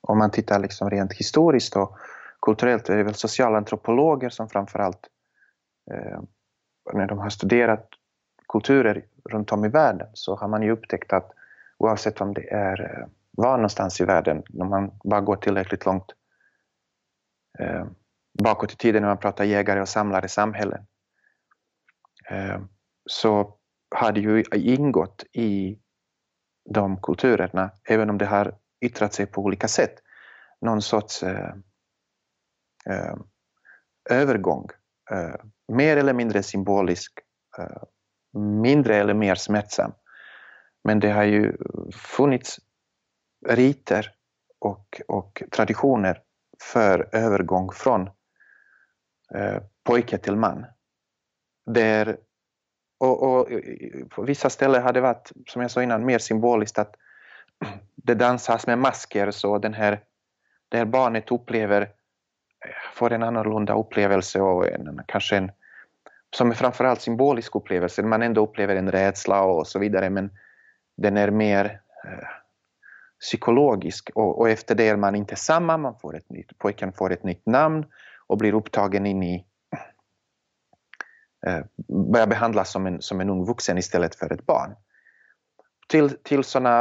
om 0.00 0.18
man 0.18 0.30
tittar 0.30 0.58
liksom 0.58 0.90
rent 0.90 1.12
historiskt 1.12 1.76
och 1.76 1.96
kulturellt 2.42 2.88
är 2.88 2.96
det 2.96 3.02
väl 3.02 3.14
socialantropologer 3.14 4.28
som 4.28 4.48
framförallt 4.48 5.08
eh, 5.90 6.20
när 6.92 7.06
de 7.06 7.18
har 7.18 7.30
studerat 7.30 7.88
kulturer 8.48 9.04
runt 9.24 9.52
om 9.52 9.64
i 9.64 9.68
världen 9.68 10.08
så 10.14 10.36
har 10.36 10.48
man 10.48 10.62
ju 10.62 10.70
upptäckt 10.70 11.12
att 11.12 11.30
oavsett 11.78 12.20
om 12.20 12.34
det 12.34 12.50
är 12.50 12.82
eh, 12.82 13.06
var 13.30 13.56
någonstans 13.56 14.00
i 14.00 14.04
världen, 14.04 14.42
om 14.58 14.68
man 14.68 14.90
bara 15.04 15.20
går 15.20 15.36
tillräckligt 15.36 15.84
långt 15.84 16.12
eh, 17.58 17.86
bakåt 18.42 18.72
i 18.72 18.76
tiden 18.76 19.02
när 19.02 19.08
man 19.08 19.18
pratar 19.18 19.44
jägare 19.44 19.80
och 19.80 19.88
samlare 19.88 20.28
samhällen 20.28 20.86
eh, 22.30 22.60
så 23.06 23.56
har 23.94 24.12
det 24.12 24.20
ju 24.20 24.44
ingått 24.52 25.24
i 25.32 25.78
de 26.70 27.00
kulturerna, 27.00 27.70
även 27.88 28.10
om 28.10 28.18
det 28.18 28.26
har 28.26 28.54
yttrat 28.80 29.14
sig 29.14 29.26
på 29.26 29.42
olika 29.42 29.68
sätt, 29.68 29.94
någon 30.60 30.82
sorts 30.82 31.22
eh, 31.22 31.54
eh, 32.86 33.14
övergång, 34.10 34.68
eh, 35.10 35.34
mer 35.72 35.96
eller 35.96 36.12
mindre 36.12 36.42
symbolisk, 36.42 37.12
eh, 37.58 37.82
mindre 38.40 38.96
eller 38.96 39.14
mer 39.14 39.34
smärtsam. 39.34 39.92
Men 40.84 41.00
det 41.00 41.10
har 41.10 41.24
ju 41.24 41.56
funnits 41.94 42.60
riter 43.46 44.12
och, 44.58 45.00
och 45.08 45.42
traditioner 45.50 46.22
för 46.62 47.08
övergång 47.12 47.72
från 47.72 48.10
eh, 49.34 49.62
pojke 49.84 50.18
till 50.18 50.36
man. 50.36 50.66
Där, 51.66 52.16
och, 53.00 53.22
och, 53.22 53.48
på 54.10 54.22
vissa 54.22 54.50
ställen 54.50 54.82
har 54.82 54.92
det 54.92 55.00
varit, 55.00 55.32
som 55.46 55.62
jag 55.62 55.70
sa 55.70 55.82
innan, 55.82 56.04
mer 56.04 56.18
symboliskt 56.18 56.78
att 56.78 56.96
det 57.94 58.14
dansas 58.14 58.66
med 58.66 58.78
masker 58.78 59.30
så 59.30 59.58
den 59.58 59.74
här 59.74 60.04
där 60.68 60.84
barnet 60.84 61.30
upplever, 61.32 61.82
eh, 61.82 62.92
får 62.94 63.12
en 63.12 63.22
annorlunda 63.22 63.74
upplevelse 63.74 64.40
och 64.40 64.68
en, 64.68 65.00
kanske 65.06 65.36
en, 65.36 65.52
som 66.36 66.50
är 66.50 66.54
framförallt 66.54 67.00
symbolisk 67.00 67.56
upplevelse, 67.56 68.02
man 68.02 68.22
ändå 68.22 68.42
upplever 68.42 68.76
en 68.76 68.92
rädsla 68.92 69.42
och 69.42 69.66
så 69.66 69.78
vidare, 69.78 70.10
men 70.10 70.30
den 70.96 71.16
är 71.16 71.30
mer 71.30 71.80
eh, 72.04 72.28
psykologisk 73.20 74.10
och, 74.14 74.38
och, 74.38 74.50
efter 74.50 74.74
det 74.74 74.88
är 74.88 74.96
man 74.96 75.14
inte 75.14 75.36
samma, 75.36 75.76
man 75.76 75.98
får 75.98 76.16
ett 76.16 76.30
nytt, 76.30 76.58
pojken 76.58 76.92
får 76.92 77.12
ett 77.12 77.24
nytt 77.24 77.46
namn 77.46 77.86
och 78.26 78.38
blir 78.38 78.54
upptagen 78.54 79.06
in 79.06 79.22
i 79.22 79.46
eh, 81.46 81.60
börjar 82.12 82.26
behandlas 82.26 82.72
som 82.72 82.86
en, 82.86 83.02
som 83.02 83.20
en 83.20 83.30
ung 83.30 83.46
vuxen 83.46 83.78
istället 83.78 84.14
för 84.14 84.32
ett 84.32 84.46
barn. 84.46 84.74
Till, 85.88 86.16
till 86.22 86.44
sådana 86.44 86.80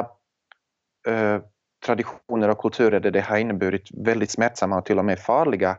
eh, 1.08 1.42
traditioner 1.86 2.50
och 2.50 2.58
kulturer 2.58 3.00
där 3.00 3.12
det 3.12 3.22
har 3.22 3.38
inneburit 3.38 3.90
väldigt 3.94 4.32
smärtsamma 4.32 4.78
och 4.78 4.86
till 4.86 5.00
och 5.00 5.06
med 5.06 5.20
farliga 5.20 5.78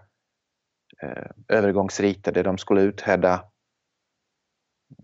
eh, 1.03 1.31
övergångsriter 1.49 2.33
där 2.33 2.45
de 2.45 2.59
skulle 2.59 2.81
uthärda 2.81 3.35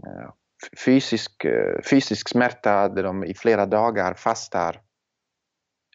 eh, 0.06 0.30
fysisk, 0.84 1.44
eh, 1.44 1.82
fysisk 1.90 2.28
smärta 2.28 2.88
där 2.88 3.02
de 3.02 3.24
i 3.24 3.34
flera 3.34 3.66
dagar 3.66 4.14
fastar 4.14 4.80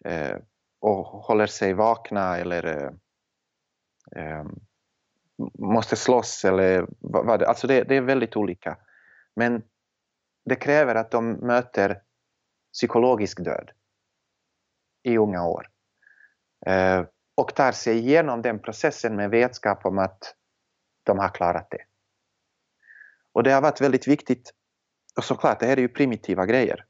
Eh, 0.06 0.38
och 0.80 1.06
håller 1.06 1.48
sig 1.48 1.74
vakna 1.74 2.38
eller 2.38 2.66
eh, 2.66 2.92
ehm, 4.16 4.60
måste 5.60 5.96
slåss 5.96 6.46
eller 6.46 6.88
vad 7.00 7.40
det, 7.40 7.48
alltså 7.48 7.68
det, 7.68 7.84
det 7.84 7.96
är 7.96 8.02
väldigt 8.02 8.36
olika. 8.36 8.78
Men 9.36 9.64
det 10.46 10.56
kräver 10.56 10.96
att 10.96 11.12
de 11.12 11.32
möter 11.32 12.02
psykologisk 12.74 13.44
död 13.44 13.72
i 15.04 15.18
unga 15.18 15.48
år. 15.48 15.70
Eh, 16.66 17.06
och 17.36 17.56
tar 17.56 17.72
sig 17.72 17.98
igenom 17.98 18.42
den 18.42 18.60
processen 18.60 19.16
med 19.16 19.30
vetskap 19.30 19.86
om 19.86 19.98
att 19.98 20.36
de 21.04 21.20
har 21.20 21.30
klarat 21.30 21.68
det. 21.72 21.86
Och 23.34 23.44
det 23.44 23.52
har 23.52 23.62
varit 23.62 23.82
väldigt 23.82 24.08
viktigt, 24.08 24.52
och 25.18 25.24
såklart 25.24 25.60
det 25.60 25.66
här 25.66 25.78
är 25.78 25.82
ju 25.82 25.88
primitiva 25.88 26.46
grejer. 26.46 26.86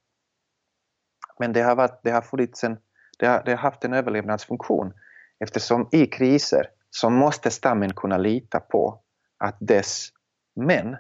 Men 1.40 1.54
det 1.54 1.62
har, 1.62 1.76
varit, 1.76 2.00
det 2.04 2.12
har, 2.12 2.22
funnits 2.22 2.64
en, 2.64 2.78
det 3.22 3.28
har, 3.28 3.44
det 3.44 3.52
har 3.52 3.58
haft 3.58 3.86
en 3.86 3.94
överlevnadsfunktion 3.94 4.94
eftersom 5.40 5.90
i 5.92 6.06
kriser 6.06 6.68
så 6.90 7.10
måste 7.10 7.52
stammen 7.52 7.94
kunna 7.94 8.18
lita 8.18 8.60
på 8.60 9.04
att 9.38 9.58
dess 9.60 10.10
män 10.56 10.98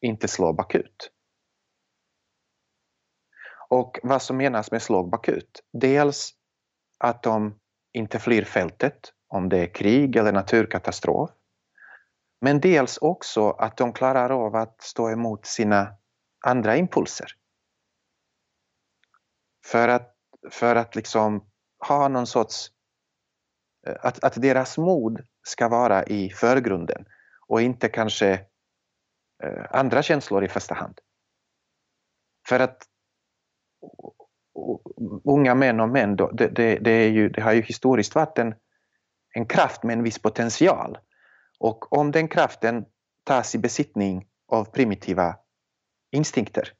inte 0.00 0.28
slår 0.28 0.52
bakut. 0.52 1.10
Och 3.68 3.98
vad 4.02 4.22
som 4.22 4.36
menas 4.36 4.70
med 4.70 4.82
slå 4.82 5.02
bakut? 5.02 5.60
Dels 5.72 6.30
att 6.98 7.22
de 7.22 7.60
inte 7.92 8.18
flyr 8.18 8.44
fältet 8.44 9.12
om 9.28 9.48
det 9.48 9.58
är 9.58 9.74
krig 9.74 10.16
eller 10.16 10.32
naturkatastrof. 10.32 11.30
Men 12.40 12.60
dels 12.60 12.98
också 12.98 13.50
att 13.50 13.76
de 13.76 13.92
klarar 13.92 14.30
av 14.30 14.56
att 14.56 14.82
stå 14.82 15.10
emot 15.10 15.46
sina 15.46 15.96
andra 16.46 16.76
impulser. 16.76 17.26
För 19.66 19.88
att, 19.88 20.13
för 20.50 20.76
att 20.76 20.96
liksom 20.96 21.50
ha 21.88 22.08
någon 22.08 22.26
sorts... 22.26 22.70
Eh, 23.86 23.96
att, 24.00 24.24
att 24.24 24.42
deras 24.42 24.78
mod 24.78 25.26
ska 25.42 25.68
vara 25.68 26.04
i 26.04 26.30
förgrunden 26.30 27.04
och 27.46 27.62
inte 27.62 27.88
kanske 27.88 28.32
eh, 29.42 29.64
andra 29.70 30.02
känslor 30.02 30.44
i 30.44 30.48
första 30.48 30.74
hand. 30.74 31.00
För 32.48 32.60
att 32.60 32.82
unga 35.24 35.54
män 35.54 35.80
och 35.80 35.88
män, 35.88 36.16
då, 36.16 36.30
det, 36.30 36.48
det, 36.48 36.78
det, 36.78 36.90
är 36.90 37.08
ju, 37.08 37.28
det 37.28 37.42
har 37.42 37.52
ju 37.52 37.62
historiskt 37.62 38.14
varit 38.14 38.38
en, 38.38 38.54
en 39.34 39.46
kraft 39.46 39.82
med 39.82 39.92
en 39.92 40.02
viss 40.02 40.18
potential. 40.18 40.98
Och 41.58 41.92
om 41.92 42.10
den 42.10 42.28
kraften 42.28 42.84
tas 43.24 43.54
i 43.54 43.58
besittning 43.58 44.26
av 44.48 44.64
primitiva 44.64 45.36
instinkter 46.12 46.72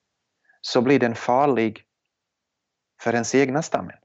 så 0.60 0.82
blir 0.82 1.00
den 1.00 1.14
farlig 1.14 1.84
för 3.04 3.12
ens 3.14 3.34
egna 3.34 3.62
stammen. 3.62 3.96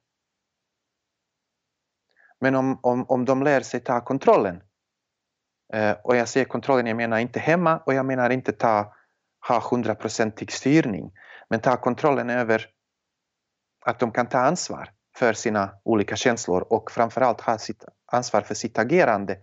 Men 2.40 2.56
om, 2.56 2.80
om, 2.84 3.06
om 3.10 3.26
de 3.26 3.44
lär 3.44 3.62
sig 3.62 3.80
ta 3.80 4.02
kontrollen, 4.02 4.64
eh, 5.74 5.92
och 6.04 6.16
jag 6.16 6.28
säger 6.28 6.46
kontrollen, 6.46 6.88
jag 6.88 6.98
menar 6.98 7.18
inte 7.18 7.40
hemma 7.40 7.78
och 7.78 7.94
jag 7.94 8.06
menar 8.06 8.30
inte 8.30 8.52
ta, 8.52 8.96
ha 9.48 9.70
hundraprocentig 9.72 10.52
styrning, 10.52 11.12
men 11.50 11.60
ta 11.60 11.78
kontrollen 11.78 12.30
över 12.30 12.66
att 13.86 14.00
de 14.00 14.12
kan 14.12 14.30
ta 14.30 14.38
ansvar 14.38 14.92
för 15.18 15.34
sina 15.34 15.80
olika 15.84 16.16
känslor 16.16 16.62
och 16.62 16.92
framförallt 16.92 17.42
ha 17.42 17.58
sitt 17.58 17.86
ansvar 18.06 18.42
för 18.42 18.56
sitt 18.56 18.80
agerande 18.80 19.38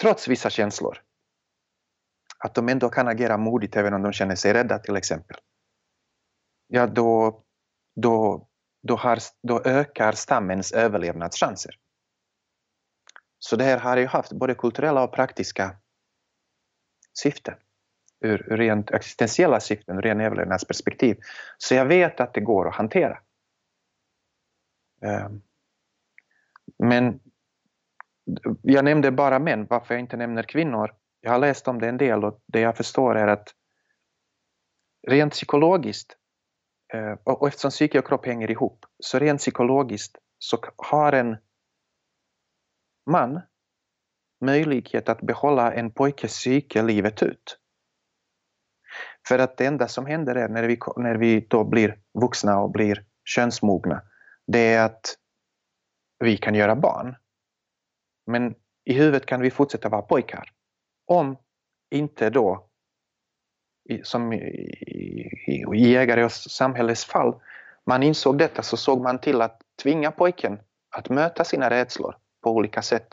trots 0.00 0.28
vissa 0.28 0.50
känslor. 0.50 0.98
Att 2.38 2.54
de 2.54 2.68
ändå 2.68 2.88
kan 2.88 3.08
agera 3.08 3.36
modigt 3.36 3.76
även 3.76 3.94
om 3.94 4.02
de 4.02 4.12
känner 4.12 4.34
sig 4.34 4.52
rädda 4.52 4.78
till 4.78 4.96
exempel. 4.96 5.36
Ja, 6.66 6.86
då, 6.86 7.42
då, 7.94 8.48
då, 8.82 8.96
har, 8.96 9.18
då 9.42 9.62
ökar 9.64 10.12
stammens 10.12 10.72
överlevnadschanser. 10.72 11.74
Så 13.38 13.56
det 13.56 13.64
här 13.64 13.78
har 13.78 13.96
ju 13.96 14.06
haft 14.06 14.32
både 14.32 14.54
kulturella 14.54 15.04
och 15.04 15.12
praktiska 15.12 15.76
syften 17.12 17.54
ur 18.20 18.38
rent 18.38 18.90
existentiella 18.90 19.60
syften, 19.60 19.98
ur 19.98 20.02
ren 20.02 20.20
överlevnadsperspektiv. 20.20 21.16
Så 21.58 21.74
jag 21.74 21.86
vet 21.86 22.20
att 22.20 22.34
det 22.34 22.40
går 22.40 22.68
att 22.68 22.74
hantera. 22.74 23.18
Ehm, 25.02 25.42
men 26.78 27.20
jag 28.62 28.84
nämnde 28.84 29.10
bara 29.10 29.38
män, 29.38 29.66
varför 29.70 29.94
jag 29.94 30.00
inte 30.00 30.16
nämner 30.16 30.42
kvinnor. 30.42 30.94
Jag 31.20 31.30
har 31.30 31.38
läst 31.38 31.68
om 31.68 31.80
det 31.80 31.88
en 31.88 31.96
del 31.96 32.24
och 32.24 32.40
det 32.46 32.60
jag 32.60 32.76
förstår 32.76 33.16
är 33.16 33.26
att 33.26 33.48
rent 35.08 35.32
psykologiskt, 35.32 36.16
Eh, 36.92 37.12
och 37.24 37.48
eftersom 37.48 37.70
psyke 37.70 37.98
och 37.98 38.06
kropp 38.06 38.26
hänger 38.26 38.50
ihop, 38.50 38.86
så 38.98 39.18
rent 39.18 39.40
psykologiskt 39.40 40.18
så 40.38 40.64
har 40.76 41.12
en 41.12 41.36
man 43.10 43.40
möjlighet 44.40 45.08
att 45.08 45.20
behålla 45.20 45.72
en 45.72 45.90
pojkes 45.90 46.32
psyke 46.32 46.82
livet 46.82 47.22
ut. 47.22 47.58
För 49.28 49.38
att 49.38 49.56
det 49.56 49.66
enda 49.66 49.88
som 49.88 50.06
händer 50.06 50.34
är 50.34 50.48
när 50.48 50.62
vi, 50.62 50.78
när 50.96 51.14
vi 51.14 51.40
då 51.40 51.64
blir 51.64 51.98
vuxna 52.20 52.60
och 52.60 52.70
blir 52.70 53.04
könsmogna, 53.24 54.02
det 54.46 54.74
är 54.74 54.84
att 54.84 55.16
vi 56.18 56.36
kan 56.36 56.54
göra 56.54 56.76
barn. 56.76 57.16
Men 58.26 58.54
i 58.84 58.94
huvudet 58.94 59.26
kan 59.26 59.40
vi 59.40 59.50
fortsätta 59.50 59.88
vara 59.88 60.02
pojkar. 60.02 60.50
Om 61.06 61.36
inte 61.90 62.30
då, 62.30 62.68
som 64.04 64.32
i, 64.32 64.38
i 65.46 65.92
jägare 65.92 66.24
och 66.24 66.32
samhällets 66.32 67.04
fall, 67.04 67.34
man 67.86 68.02
insåg 68.02 68.38
detta 68.38 68.62
så 68.62 68.76
såg 68.76 69.02
man 69.02 69.18
till 69.18 69.42
att 69.42 69.60
tvinga 69.82 70.10
pojken 70.10 70.60
att 70.90 71.08
möta 71.08 71.44
sina 71.44 71.70
rädslor 71.70 72.16
på 72.42 72.50
olika 72.50 72.82
sätt. 72.82 73.08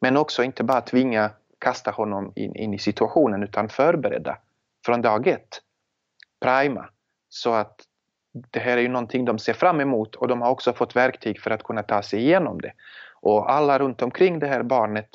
Men 0.00 0.16
också 0.16 0.42
inte 0.42 0.64
bara 0.64 0.80
tvinga 0.80 1.30
kasta 1.58 1.90
honom 1.90 2.32
in, 2.36 2.56
in 2.56 2.74
i 2.74 2.78
situationen 2.78 3.42
utan 3.42 3.68
förbereda 3.68 4.38
från 4.86 5.02
dag 5.02 5.26
ett. 5.26 5.60
Prima. 6.40 6.88
Så 7.28 7.52
att 7.52 7.80
det 8.52 8.60
här 8.60 8.76
är 8.76 8.82
ju 8.82 8.88
någonting 8.88 9.24
de 9.24 9.38
ser 9.38 9.52
fram 9.52 9.80
emot 9.80 10.14
och 10.14 10.28
de 10.28 10.42
har 10.42 10.50
också 10.50 10.72
fått 10.72 10.96
verktyg 10.96 11.40
för 11.40 11.50
att 11.50 11.62
kunna 11.62 11.82
ta 11.82 12.02
sig 12.02 12.20
igenom 12.20 12.60
det. 12.60 12.72
Och 13.20 13.52
alla 13.52 13.78
runt 13.78 14.02
omkring 14.02 14.38
det 14.38 14.46
här 14.46 14.62
barnet 14.62 15.08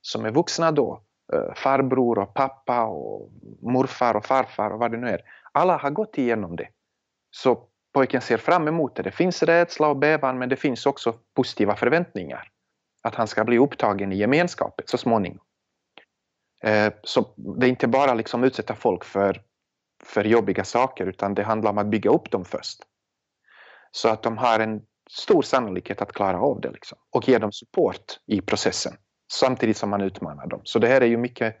som 0.00 0.24
är 0.24 0.30
vuxna 0.30 0.72
då, 0.72 1.02
Eh, 1.32 1.54
farbror 1.54 2.18
och 2.18 2.34
pappa 2.34 2.84
och 2.84 3.30
morfar 3.62 4.14
och 4.14 4.24
farfar 4.24 4.70
och 4.70 4.78
vad 4.78 4.90
det 4.90 4.96
nu 4.96 5.08
är. 5.08 5.20
Alla 5.52 5.76
har 5.76 5.90
gått 5.90 6.18
igenom 6.18 6.56
det. 6.56 6.68
Så 7.30 7.68
pojken 7.92 8.20
ser 8.20 8.36
fram 8.36 8.68
emot 8.68 8.96
det. 8.96 9.02
Det 9.02 9.10
finns 9.10 9.42
rädsla 9.42 9.88
och 9.88 9.96
bävan 9.96 10.38
men 10.38 10.48
det 10.48 10.56
finns 10.56 10.86
också 10.86 11.14
positiva 11.34 11.76
förväntningar. 11.76 12.48
Att 13.02 13.14
han 13.14 13.26
ska 13.26 13.44
bli 13.44 13.58
upptagen 13.58 14.12
i 14.12 14.16
gemenskapet 14.16 14.88
så 14.88 14.98
småningom. 14.98 15.44
Eh, 16.62 16.92
så 17.02 17.34
det 17.36 17.66
är 17.66 17.70
inte 17.70 17.88
bara 17.88 18.14
liksom 18.14 18.44
utsätta 18.44 18.74
folk 18.74 19.04
för, 19.04 19.42
för 20.04 20.24
jobbiga 20.24 20.64
saker 20.64 21.06
utan 21.06 21.34
det 21.34 21.42
handlar 21.42 21.70
om 21.70 21.78
att 21.78 21.86
bygga 21.86 22.10
upp 22.10 22.30
dem 22.30 22.44
först. 22.44 22.78
Så 23.90 24.08
att 24.08 24.22
de 24.22 24.38
har 24.38 24.60
en 24.60 24.82
stor 25.10 25.42
sannolikhet 25.42 26.02
att 26.02 26.12
klara 26.12 26.40
av 26.40 26.60
det 26.60 26.70
liksom. 26.70 26.98
och 27.10 27.28
ge 27.28 27.38
dem 27.38 27.52
support 27.52 28.20
i 28.26 28.40
processen 28.40 28.92
samtidigt 29.30 29.76
som 29.76 29.90
man 29.90 30.00
utmanar 30.00 30.46
dem. 30.46 30.60
Så 30.64 30.78
det 30.78 30.88
här 30.88 31.00
är 31.00 31.06
ju 31.06 31.16
mycket, 31.16 31.56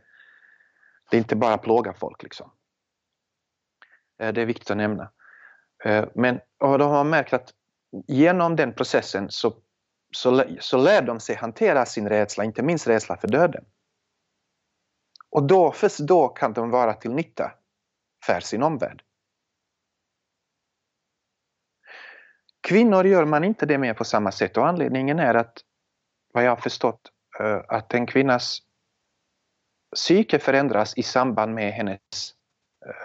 det 1.10 1.16
är 1.16 1.18
inte 1.18 1.36
bara 1.36 1.58
plåga 1.58 1.92
folk 1.92 2.22
liksom. 2.22 2.50
Eh, 4.20 4.32
det 4.32 4.42
är 4.42 4.46
viktigt 4.46 4.70
att 4.70 4.76
nämna. 4.76 5.10
Eh, 5.84 6.08
men 6.14 6.40
och 6.58 6.78
de 6.78 6.90
har 6.90 7.04
märkt 7.04 7.32
att 7.32 7.54
genom 8.06 8.56
den 8.56 8.74
processen 8.74 9.30
så, 9.30 9.54
så, 10.14 10.44
så 10.60 10.78
lär 10.78 11.02
de 11.02 11.20
sig 11.20 11.36
hantera 11.36 11.86
sin 11.86 12.08
rädsla, 12.08 12.44
inte 12.44 12.62
minst 12.62 12.86
rädsla 12.86 13.16
för 13.16 13.28
döden. 13.28 13.64
Och 15.30 15.42
då, 15.42 15.72
först 15.72 15.98
då 15.98 16.28
kan 16.28 16.52
de 16.52 16.70
vara 16.70 16.94
till 16.94 17.14
nytta 17.14 17.52
för 18.26 18.40
sin 18.40 18.62
omvärld. 18.62 19.02
kvinnor 22.60 23.06
gör 23.06 23.24
man 23.24 23.44
inte 23.44 23.66
det 23.66 23.78
med 23.78 23.96
på 23.96 24.04
samma 24.04 24.32
sätt 24.32 24.56
och 24.56 24.68
anledningen 24.68 25.18
är 25.18 25.34
att 25.34 25.58
vad 26.32 26.44
jag 26.44 26.50
har 26.50 26.56
förstått 26.56 27.12
Eh, 27.38 27.60
att 27.68 27.94
en 27.94 28.06
kvinnas 28.06 28.58
psyke 29.96 30.38
förändras 30.38 30.98
i 30.98 31.02
samband 31.02 31.54
med 31.54 31.72
hennes 31.72 31.98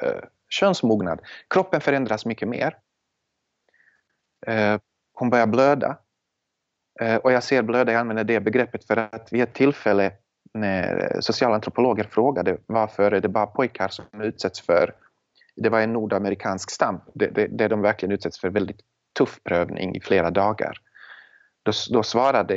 eh, 0.02 0.22
könsmognad. 0.50 1.22
Kroppen 1.50 1.82
förändras 1.82 2.26
mycket 2.26 2.48
mer. 2.48 2.78
Eh, 4.48 4.80
hon 5.14 5.30
börjar 5.30 5.48
blöda. 5.48 5.98
Och 7.24 7.32
jag 7.32 7.44
ser 7.44 7.62
blöda, 7.62 7.92
jag 7.92 8.00
använder 8.00 8.24
det 8.24 8.40
begreppet 8.40 8.88
för 8.88 8.98
att 8.98 9.34
vid 9.34 9.42
ett 9.42 9.54
tillfälle 9.54 10.12
när 10.54 11.18
socialantropologer 11.22 12.04
frågade 12.04 12.58
varför 12.66 13.12
är 13.12 13.22
det 13.22 13.30
bara 13.30 13.48
pojkar 13.48 13.88
som 13.88 14.22
utsätts 14.22 14.62
för 14.62 14.96
det 15.56 15.70
var 15.70 15.82
en 15.82 15.94
nordamerikansk 15.94 16.72
stam 16.72 17.02
där 17.50 17.70
de 17.70 17.82
verkligen 17.82 18.12
utsätts 18.12 18.40
för 18.40 18.50
väldigt 18.50 18.82
tuff 19.18 19.44
prövning 19.44 19.96
i 19.96 20.02
flera 20.02 20.32
dagar. 20.32 20.78
Då, 21.66 21.72
då 21.90 22.04
svarade 22.04 22.56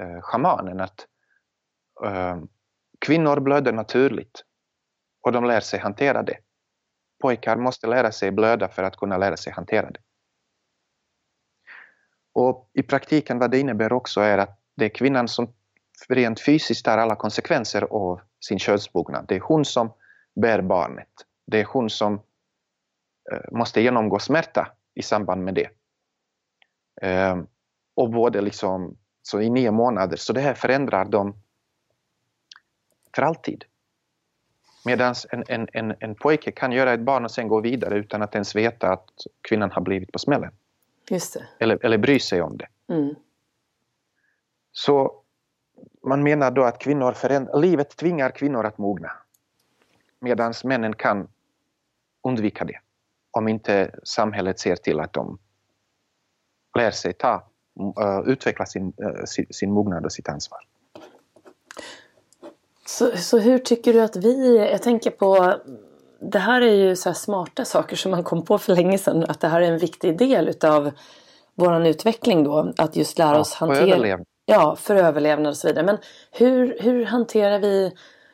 eh, 0.00 0.20
shamanen 0.22 0.80
att 0.80 1.06
eh, 2.04 2.38
kvinnor 2.98 3.40
blöder 3.40 3.72
naturligt 3.72 4.44
och 5.22 5.32
de 5.32 5.44
lär 5.44 5.60
sig 5.60 5.80
hantera 5.80 6.22
det. 6.22 6.38
Pojkar 7.22 7.56
måste 7.56 7.86
lära 7.86 8.12
sig 8.12 8.30
blöda 8.30 8.68
för 8.68 8.82
att 8.82 8.96
kunna 8.96 9.16
lära 9.16 9.36
sig 9.36 9.52
hantera 9.52 9.90
det. 9.90 10.00
Och 12.32 12.70
I 12.72 12.82
praktiken 12.82 13.38
vad 13.38 13.50
det 13.50 13.58
innebär 13.58 13.92
också 13.92 14.20
är 14.20 14.38
att 14.38 14.60
det 14.76 14.84
är 14.84 14.88
kvinnan 14.88 15.28
som 15.28 15.54
rent 16.08 16.40
fysiskt 16.40 16.84
tar 16.84 16.98
alla 16.98 17.16
konsekvenser 17.16 17.82
av 17.82 18.20
sin 18.40 18.58
könsmognad. 18.58 19.24
Det 19.28 19.36
är 19.36 19.40
hon 19.40 19.64
som 19.64 19.92
bär 20.34 20.62
barnet. 20.62 21.26
Det 21.46 21.60
är 21.60 21.64
hon 21.64 21.90
som 21.90 22.14
eh, 23.32 23.52
måste 23.52 23.80
genomgå 23.80 24.18
smärta 24.18 24.72
i 24.94 25.02
samband 25.02 25.44
med 25.44 25.54
det. 25.54 25.70
Eh, 27.02 27.42
och 27.94 28.10
både 28.10 28.40
liksom, 28.40 28.96
så 29.22 29.40
i 29.40 29.50
nio 29.50 29.70
månader, 29.70 30.16
så 30.16 30.32
det 30.32 30.40
här 30.40 30.54
förändrar 30.54 31.04
dem 31.04 31.34
för 33.14 33.22
alltid. 33.22 33.64
Medan 34.84 35.14
en, 35.30 35.44
en, 35.48 35.68
en, 35.72 35.94
en 36.00 36.14
pojke 36.14 36.52
kan 36.52 36.72
göra 36.72 36.92
ett 36.92 37.00
barn 37.00 37.24
och 37.24 37.30
sen 37.30 37.48
gå 37.48 37.60
vidare 37.60 37.98
utan 37.98 38.22
att 38.22 38.34
ens 38.34 38.54
veta 38.56 38.92
att 38.92 39.10
kvinnan 39.48 39.70
har 39.70 39.82
blivit 39.82 40.12
på 40.12 40.18
smällen. 40.18 40.52
Just 41.10 41.34
det. 41.34 41.48
Eller, 41.58 41.84
eller 41.84 41.98
bry 41.98 42.20
sig 42.20 42.42
om 42.42 42.56
det. 42.56 42.68
Mm. 42.88 43.14
Så 44.72 45.22
man 46.02 46.22
menar 46.22 46.50
då 46.50 46.64
att 46.64 46.78
kvinnor 46.78 47.12
förändrar, 47.12 47.58
livet 47.60 47.96
tvingar 47.96 48.30
kvinnor 48.30 48.66
att 48.66 48.78
mogna. 48.78 49.12
Medan 50.18 50.54
männen 50.64 50.94
kan 50.94 51.28
undvika 52.22 52.64
det. 52.64 52.80
Om 53.30 53.48
inte 53.48 54.00
samhället 54.02 54.58
ser 54.58 54.76
till 54.76 55.00
att 55.00 55.12
de 55.12 55.38
lär 56.78 56.90
sig 56.90 57.12
ta, 57.12 57.49
utveckla 58.26 58.66
sin, 58.66 58.86
uh, 58.86 59.24
sin, 59.50 59.72
mognad 59.72 60.04
och 60.04 60.12
sitt 60.12 60.28
ansvar. 60.28 60.58
Så, 62.86 63.16
så 63.16 63.38
hur 63.38 63.58
tycker 63.58 63.92
du 63.92 64.00
att 64.00 64.16
vi, 64.16 64.58
jag 64.58 64.82
tänker 64.82 65.10
på 65.10 65.54
det 66.20 66.38
här 66.38 66.60
är 66.60 66.74
ju 66.74 66.96
så 66.96 67.14
smarta 67.14 67.64
saker 67.64 67.96
som 67.96 68.10
man 68.10 68.24
kom 68.24 68.44
på 68.44 68.58
för 68.58 68.74
länge 68.74 68.98
sedan 68.98 69.24
att 69.28 69.40
det 69.40 69.48
här 69.48 69.60
är 69.60 69.72
en 69.72 69.78
viktig 69.78 70.18
del 70.18 70.48
utav 70.48 70.90
vår 71.54 71.86
utveckling 71.86 72.44
då 72.44 72.72
att 72.76 72.96
just 72.96 73.18
lära 73.18 73.34
ja, 73.34 73.40
oss 73.40 73.54
hantera 73.54 74.18
Ja, 74.46 74.76
för 74.76 74.96
överlevnad 74.96 75.50
och 75.50 75.56
så 75.56 75.68
vidare. 75.68 75.86
Men 75.86 75.98
hur, 76.30 76.78
hur 76.80 77.04
hanterar 77.04 77.58
vi 77.58 77.92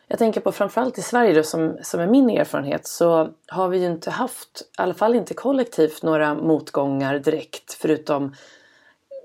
jag 0.09 0.19
tänker 0.19 0.41
på 0.41 0.53
framförallt 0.53 0.99
i 0.99 1.03
Sverige 1.03 1.35
då, 1.35 1.43
som, 1.43 1.79
som 1.83 2.01
är 2.01 2.07
min 2.07 2.31
erfarenhet 2.31 2.87
så 2.87 3.29
har 3.47 3.69
vi 3.69 3.79
ju 3.79 3.87
inte 3.87 4.11
haft, 4.11 4.63
i 4.79 4.83
alla 4.83 4.95
fall 4.95 5.15
inte 5.15 5.35
kollektivt, 5.35 6.03
några 6.03 6.35
motgångar 6.35 7.19
direkt 7.19 7.73
förutom 7.73 8.35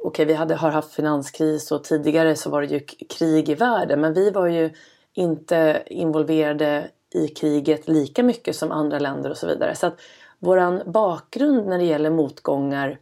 okay, 0.07 0.25
vi 0.25 0.33
hade, 0.33 0.55
har 0.55 0.71
haft 0.71 0.93
finanskris 0.93 1.71
och 1.71 1.83
tidigare 1.83 2.35
så 2.35 2.49
var 2.49 2.61
det 2.61 2.67
ju 2.67 2.79
krig 3.09 3.49
i 3.49 3.55
världen 3.55 4.01
men 4.01 4.13
vi 4.13 4.31
var 4.31 4.47
ju 4.47 4.69
inte 5.13 5.83
involverade 5.85 6.89
i 7.13 7.27
kriget 7.27 7.87
lika 7.87 8.23
mycket 8.23 8.55
som 8.55 8.71
andra 8.71 8.99
länder 8.99 9.29
och 9.29 9.37
så 9.37 9.47
vidare. 9.47 9.75
Så 9.75 9.87
att 9.87 10.01
våran 10.39 10.81
bakgrund 10.85 11.67
när 11.67 11.77
det 11.77 11.83
gäller 11.83 12.09
motgångar 12.09 12.99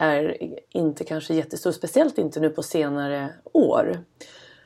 är 0.00 0.36
inte 0.70 1.04
kanske 1.04 1.34
jättestor, 1.34 1.72
speciellt 1.72 2.18
inte 2.18 2.40
nu 2.40 2.50
på 2.50 2.62
senare 2.62 3.34
år. 3.52 3.98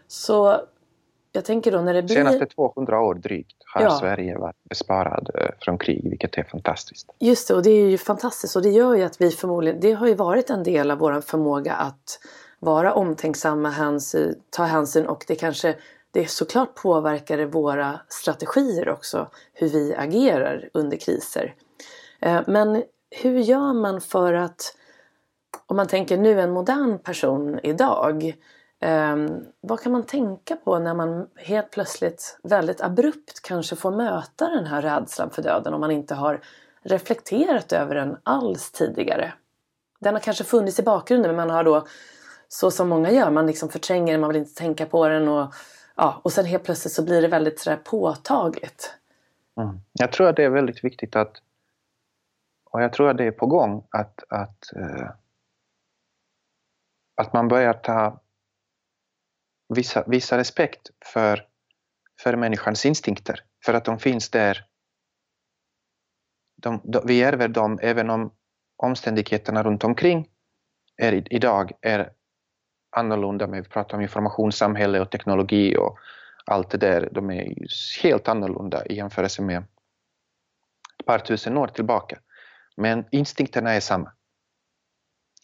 Så 0.07 0.61
jag 1.33 1.45
tänker 1.45 1.73
då 1.73 1.81
när 1.81 1.95
det 1.95 2.03
blir... 2.03 2.17
Senaste 2.17 2.47
200 2.47 3.01
år 3.01 3.15
drygt 3.15 3.58
har 3.75 3.83
ja. 3.83 3.91
Sverige 3.91 4.39
varit 4.39 4.65
besparad 4.69 5.31
eh, 5.35 5.51
från 5.61 5.79
krig, 5.79 6.11
vilket 6.11 6.39
är 6.39 6.43
fantastiskt. 6.45 7.11
Just 7.19 7.49
det, 7.49 7.55
och 7.55 7.63
det 7.63 7.71
är 7.71 7.89
ju 7.89 7.99
fantastiskt 7.99 8.57
och 8.57 8.63
det 8.63 8.71
gör 8.71 8.95
ju 8.95 9.03
att 9.03 9.21
vi 9.21 9.31
förmodligen, 9.31 9.81
det 9.81 9.93
har 9.93 10.07
ju 10.07 10.15
varit 10.15 10.51
en 10.51 10.63
del 10.63 10.91
av 10.91 10.99
vår 10.99 11.21
förmåga 11.21 11.75
att 11.75 12.21
vara 12.59 12.95
omtänksamma, 12.95 13.71
hänsyn, 13.71 14.35
ta 14.51 14.63
hänsyn 14.63 15.07
och 15.07 15.25
det 15.29 15.35
kanske 15.35 15.75
det 16.11 16.31
såklart 16.31 16.75
påverkar 16.75 17.45
våra 17.45 18.01
strategier 18.09 18.89
också, 18.89 19.31
hur 19.53 19.69
vi 19.69 19.95
agerar 19.95 20.69
under 20.75 20.97
kriser. 20.97 21.55
Eh, 22.21 22.41
men 22.47 22.83
hur 23.11 23.39
gör 23.39 23.73
man 23.73 24.01
för 24.01 24.33
att, 24.33 24.77
om 25.67 25.77
man 25.77 25.87
tänker 25.87 26.17
nu 26.17 26.41
en 26.41 26.51
modern 26.51 26.99
person 26.99 27.61
idag, 27.63 28.35
Um, 28.81 29.45
vad 29.61 29.81
kan 29.81 29.93
man 29.93 30.07
tänka 30.07 30.57
på 30.57 30.79
när 30.79 30.95
man 30.95 31.29
helt 31.37 31.71
plötsligt 31.71 32.39
väldigt 32.43 32.81
abrupt 32.81 33.43
kanske 33.43 33.77
får 33.77 33.91
möta 33.91 34.49
den 34.49 34.67
här 34.67 34.83
rädslan 34.83 35.31
för 35.31 35.43
döden 35.43 35.75
om 35.75 35.81
man 35.81 35.91
inte 35.91 36.15
har 36.15 36.41
reflekterat 36.83 37.73
över 37.73 37.95
den 37.95 38.17
alls 38.23 38.73
tidigare? 38.73 39.33
Den 40.01 40.15
har 40.15 40.21
kanske 40.21 40.45
funnits 40.45 40.81
i 40.81 40.83
bakgrunden 40.83 41.37
men 41.37 41.49
man 41.49 41.57
har 41.57 41.65
då 41.65 41.87
så 42.49 42.71
som 42.71 42.89
många 42.89 43.11
gör, 43.11 43.31
man 43.31 43.47
liksom 43.47 43.69
förtränger 43.69 44.13
den, 44.13 44.21
man 44.21 44.29
vill 44.29 44.39
inte 44.39 44.55
tänka 44.55 44.87
på 44.87 45.09
den 45.09 45.29
och, 45.29 45.55
ja, 45.97 46.21
och 46.25 46.33
sen 46.33 46.45
helt 46.45 46.65
plötsligt 46.65 46.95
så 46.95 47.05
blir 47.05 47.23
det 47.23 47.29
väldigt 47.29 47.61
sådär 47.61 47.77
påtagligt. 47.77 48.95
Mm. 49.61 49.81
Jag 49.93 50.13
tror 50.13 50.29
att 50.29 50.37
det 50.37 50.45
är 50.45 50.51
väldigt 50.51 50.85
viktigt 50.85 51.17
att 51.17 51.43
och 52.71 52.83
jag 52.83 52.93
tror 52.93 53.11
att 53.11 53.17
det 53.17 53.25
är 53.25 53.31
på 53.31 53.47
gång 53.47 53.87
att, 53.91 54.25
att, 54.29 54.71
uh, 54.77 55.11
att 57.15 57.33
man 57.33 57.49
börjar 57.49 57.73
ta 57.73 58.21
visa, 59.69 60.05
visa 60.07 60.39
respekt 60.39 60.91
för, 61.05 61.47
för 62.21 62.37
människans 62.37 62.87
instinkter, 62.87 63.41
för 63.65 63.75
att 63.75 63.85
de 63.85 63.99
finns 63.99 64.31
där. 64.31 64.65
De, 66.63 66.81
de, 66.85 67.07
vi 67.07 67.23
ärver 67.23 67.49
dem 67.49 67.79
även 67.83 68.11
om 68.11 68.35
omständigheterna 68.77 69.63
runt 69.63 69.85
omkring 69.85 70.29
är, 70.97 71.33
idag 71.33 71.73
är 71.81 72.13
annorlunda. 72.97 73.47
Men 73.47 73.63
vi 73.63 73.69
pratar 73.69 73.97
om 73.97 74.03
informationssamhälle 74.03 75.01
och 75.01 75.11
teknologi 75.11 75.77
och 75.77 75.99
allt 76.45 76.71
det 76.71 76.79
där. 76.79 77.09
De 77.13 77.31
är 77.31 77.55
helt 78.03 78.29
annorlunda 78.29 78.87
i 78.87 78.97
jämförelse 78.97 79.43
med 79.43 79.65
ett 80.99 81.07
par 81.07 81.19
tusen 81.19 81.57
år 81.57 81.67
tillbaka. 81.67 82.19
Men 82.77 83.05
instinkterna 83.11 83.71
är 83.75 83.81
samma. 83.81 84.13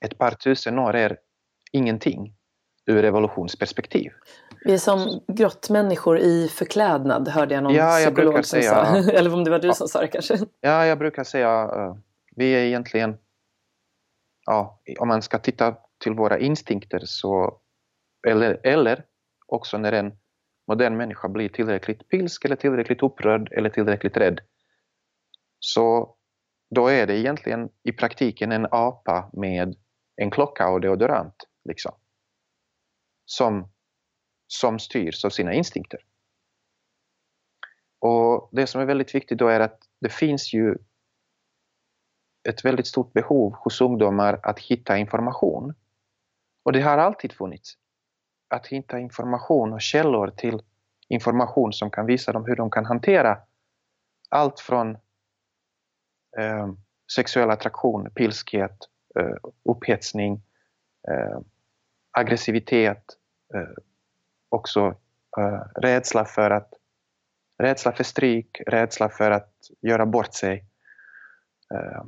Ett 0.00 0.18
par 0.18 0.30
tusen 0.30 0.78
år 0.78 0.94
är 0.94 1.18
ingenting 1.72 2.33
ur 2.86 3.04
evolutionsperspektiv. 3.04 4.12
Vi 4.64 4.74
är 4.74 4.78
som 4.78 5.20
grottmänniskor 5.28 6.18
i 6.18 6.48
förklädnad 6.48 7.28
hörde 7.28 7.54
jag 7.54 7.64
någon 7.64 7.74
ja, 7.74 8.00
jag 8.00 8.14
psykolog 8.14 8.34
som 8.34 8.44
säga, 8.44 8.70
sa. 8.70 8.96
Eller 9.12 9.34
om 9.34 9.44
det 9.44 9.50
var 9.50 9.58
du 9.58 9.68
ja, 9.68 9.74
som 9.74 9.88
sa 9.88 10.00
det 10.00 10.08
kanske. 10.08 10.38
Ja, 10.60 10.86
jag 10.86 10.98
brukar 10.98 11.24
säga 11.24 11.64
uh, 11.64 11.96
vi 12.36 12.52
är 12.52 12.64
egentligen, 12.64 13.16
ja, 14.46 14.82
om 14.98 15.08
man 15.08 15.22
ska 15.22 15.38
titta 15.38 15.76
till 16.02 16.12
våra 16.12 16.38
instinkter 16.38 17.00
så, 17.04 17.60
eller, 18.26 18.60
eller 18.62 19.04
också 19.46 19.78
när 19.78 19.92
en 19.92 20.12
modern 20.68 20.96
människa 20.96 21.28
blir 21.28 21.48
tillräckligt 21.48 22.08
pilsk 22.08 22.44
eller 22.44 22.56
tillräckligt 22.56 23.02
upprörd 23.02 23.52
eller 23.52 23.70
tillräckligt 23.70 24.16
rädd 24.16 24.40
så 25.66 26.16
då 26.74 26.88
är 26.88 27.06
det 27.06 27.18
egentligen 27.18 27.68
i 27.82 27.92
praktiken 27.92 28.52
en 28.52 28.66
apa 28.70 29.30
med 29.32 29.76
en 30.16 30.30
klocka 30.30 30.68
och 30.68 30.80
deodorant. 30.80 31.34
Liksom 31.64 31.92
som, 33.24 33.68
som 34.46 34.78
styrs 34.78 35.24
av 35.24 35.30
sina 35.30 35.52
instinkter. 35.52 36.00
Och 37.98 38.48
Det 38.52 38.66
som 38.66 38.80
är 38.80 38.84
väldigt 38.84 39.14
viktigt 39.14 39.38
då 39.38 39.48
är 39.48 39.60
att 39.60 39.78
det 40.00 40.08
finns 40.08 40.52
ju 40.52 40.76
ett 42.48 42.64
väldigt 42.64 42.86
stort 42.86 43.12
behov 43.12 43.54
hos 43.54 43.80
ungdomar 43.80 44.40
att 44.42 44.58
hitta 44.58 44.98
information. 44.98 45.74
Och 46.64 46.72
det 46.72 46.80
har 46.80 46.98
alltid 46.98 47.32
funnits. 47.32 47.74
Att 48.48 48.66
hitta 48.66 48.98
information 48.98 49.72
och 49.72 49.80
källor 49.80 50.30
till 50.30 50.62
information 51.08 51.72
som 51.72 51.90
kan 51.90 52.06
visa 52.06 52.32
dem 52.32 52.44
hur 52.44 52.56
de 52.56 52.70
kan 52.70 52.84
hantera 52.84 53.38
allt 54.28 54.60
från 54.60 54.90
eh, 56.38 56.72
sexuell 57.16 57.50
attraktion, 57.50 58.10
pilskhet, 58.14 58.76
eh, 59.20 59.36
upphetsning, 59.64 60.42
eh, 61.08 61.38
aggressivitet, 62.14 63.04
eh, 63.54 63.76
också 64.48 64.94
eh, 65.38 65.60
rädsla 65.74 66.24
för 66.24 66.50
att 66.50 66.74
rädsla 67.58 67.92
för 67.92 68.04
stryk, 68.04 68.60
rädsla 68.66 69.08
för 69.08 69.30
att 69.30 69.52
göra 69.80 70.06
bort 70.06 70.34
sig. 70.34 70.64
Eh, 71.74 72.04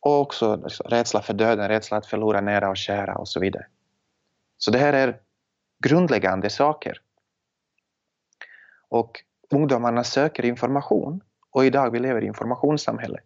Och 0.00 0.20
också 0.20 0.56
rädsla 0.84 1.22
för 1.22 1.34
döden, 1.34 1.68
rädsla 1.68 1.96
att 1.96 2.06
förlora 2.06 2.40
nära 2.40 2.68
och 2.68 2.76
kära 2.76 3.14
och 3.14 3.28
så 3.28 3.40
vidare. 3.40 3.66
Så 4.58 4.70
det 4.70 4.78
här 4.78 4.92
är 4.92 5.20
grundläggande 5.84 6.50
saker. 6.50 7.00
Och 8.88 9.24
ungdomarna 9.50 10.04
söker 10.04 10.44
information 10.44 11.20
och 11.50 11.64
idag 11.64 11.90
vi 11.90 11.98
lever 11.98 12.22
i 12.22 12.26
informationssamhälle. 12.26 13.18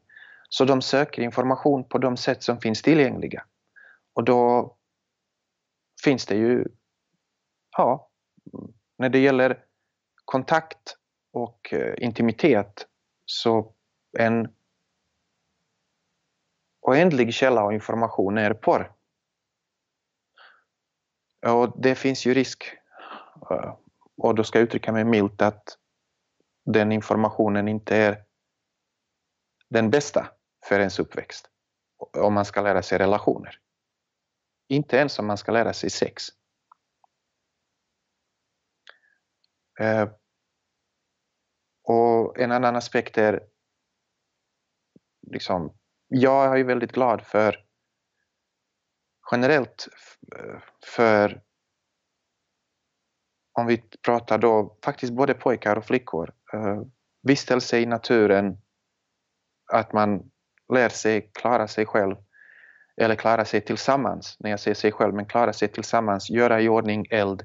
Så 0.49 0.65
de 0.65 0.83
söker 0.83 1.23
information 1.23 1.85
på 1.85 1.99
de 1.99 2.17
sätt 2.17 2.43
som 2.43 2.61
finns 2.61 2.83
tillgängliga. 2.83 3.45
Och 4.15 4.25
då 4.25 4.75
finns 6.05 6.27
det 6.27 6.37
ju, 6.37 6.65
ja, 7.77 8.11
när 8.99 9.09
det 9.09 9.19
gäller 9.19 9.65
kontakt 10.25 10.97
och 11.33 11.73
eh, 11.73 11.95
intimitet 11.99 12.87
så 13.25 13.75
en 14.19 14.55
oändlig 16.81 17.35
källa 17.35 17.63
av 17.63 17.73
information 17.73 18.39
är 18.39 18.55
porr. 18.55 18.93
Och 21.47 21.83
det 21.83 21.95
finns 21.95 22.27
ju 22.27 22.35
risk, 22.35 22.65
eh, 23.51 23.77
och 24.17 24.35
då 24.35 24.45
ska 24.45 24.59
jag 24.59 24.65
uttrycka 24.65 24.93
mig 24.93 25.05
milt, 25.05 25.43
att 25.43 25.79
den 26.65 26.93
informationen 26.93 27.69
inte 27.69 27.97
är 27.97 28.25
den 29.69 29.91
bästa 29.91 30.27
för 30.69 30.79
ens 30.79 30.99
uppväxt. 30.99 31.49
Om 32.17 32.35
man 32.35 32.45
ska 32.45 32.61
lära 32.61 32.83
sig 32.83 32.99
relationer. 32.99 33.59
Inte 34.69 34.97
ens 34.97 35.19
om 35.19 35.27
man 35.27 35.39
ska 35.39 35.53
lära 35.53 35.73
sig 35.73 35.91
sex. 35.91 36.25
Eh, 39.81 40.09
och 41.85 42.39
en 42.39 42.53
annan 42.53 42.77
aspekt 42.77 43.19
är 43.19 43.43
liksom, 45.31 45.79
jag 46.09 46.61
är 46.61 46.65
väldigt 46.65 46.93
glad 46.93 47.23
för 47.23 47.65
generellt 49.31 49.89
eh, 50.37 50.63
för 50.87 51.43
om 53.53 53.67
vi 53.67 53.79
pratar 53.79 54.39
då 54.39 54.79
faktiskt 54.85 55.13
både 55.13 55.35
pojkar 55.35 55.77
och 55.77 55.85
flickor, 55.85 56.35
eh, 56.53 56.83
vistelse 57.23 57.79
i 57.79 57.87
naturen, 57.87 58.59
att 59.73 59.93
man 59.93 60.31
lär 60.73 60.89
sig 60.89 61.31
klara 61.35 61.69
sig 61.69 61.87
själv 61.87 62.17
eller 62.97 63.15
klara 63.15 63.45
sig 63.45 63.61
tillsammans, 63.61 64.37
när 64.41 64.51
jag 64.51 64.61
säger 64.61 64.75
sig 64.75 64.93
själv, 64.93 65.15
men 65.15 65.27
klara 65.27 65.53
sig 65.53 65.69
tillsammans, 65.69 66.31
göra 66.31 66.61
i 66.61 66.69
ordning 66.69 67.07
eld, 67.11 67.43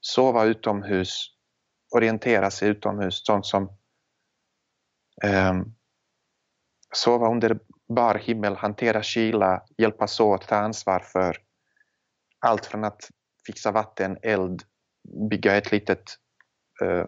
sova 0.00 0.44
utomhus, 0.44 1.30
orientera 1.94 2.50
sig 2.50 2.68
utomhus, 2.68 3.26
sånt 3.26 3.46
som 3.46 3.62
um, 5.24 5.74
sova 6.94 7.30
under 7.30 7.58
bar 7.88 8.14
himmel, 8.14 8.56
hantera 8.56 9.02
kyla, 9.02 9.62
hjälpas 9.78 10.20
åt, 10.20 10.48
ta 10.48 10.56
ansvar 10.56 11.00
för 11.00 11.36
allt 12.38 12.66
från 12.66 12.84
att 12.84 13.10
fixa 13.46 13.72
vatten, 13.72 14.18
eld, 14.22 14.62
bygga 15.30 15.56
ett 15.56 15.72
litet 15.72 16.02
uh, 16.82 17.06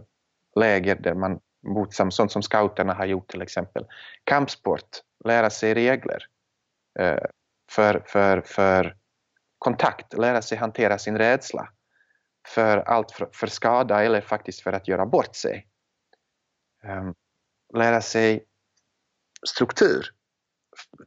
läger 0.61 0.95
där 0.95 1.15
man 1.15 1.41
bor 1.75 2.11
sånt 2.11 2.33
som 2.33 2.43
scouterna 2.43 2.95
har 2.95 3.07
gjort 3.07 3.31
till 3.31 3.43
exempel. 3.43 3.87
Kampsport, 4.25 4.89
lära 5.25 5.51
sig 5.51 5.75
regler 5.75 6.23
uh, 7.01 7.19
för, 7.71 8.03
för, 8.07 8.41
för 8.41 8.97
kontakt, 9.59 10.13
lära 10.13 10.43
sig 10.43 10.59
hantera 10.59 10.99
sin 10.99 11.19
rädsla 11.19 11.69
för 12.47 12.79
allt 12.79 13.11
för, 13.11 13.29
för 13.33 13.47
skada 13.47 14.05
eller 14.05 14.21
faktiskt 14.21 14.61
för 14.61 14.73
att 14.73 14.89
göra 14.89 15.07
bort 15.07 15.37
sig. 15.37 15.67
Um, 16.85 17.15
lära 17.75 18.01
sig 18.01 18.45
struktur, 19.49 20.07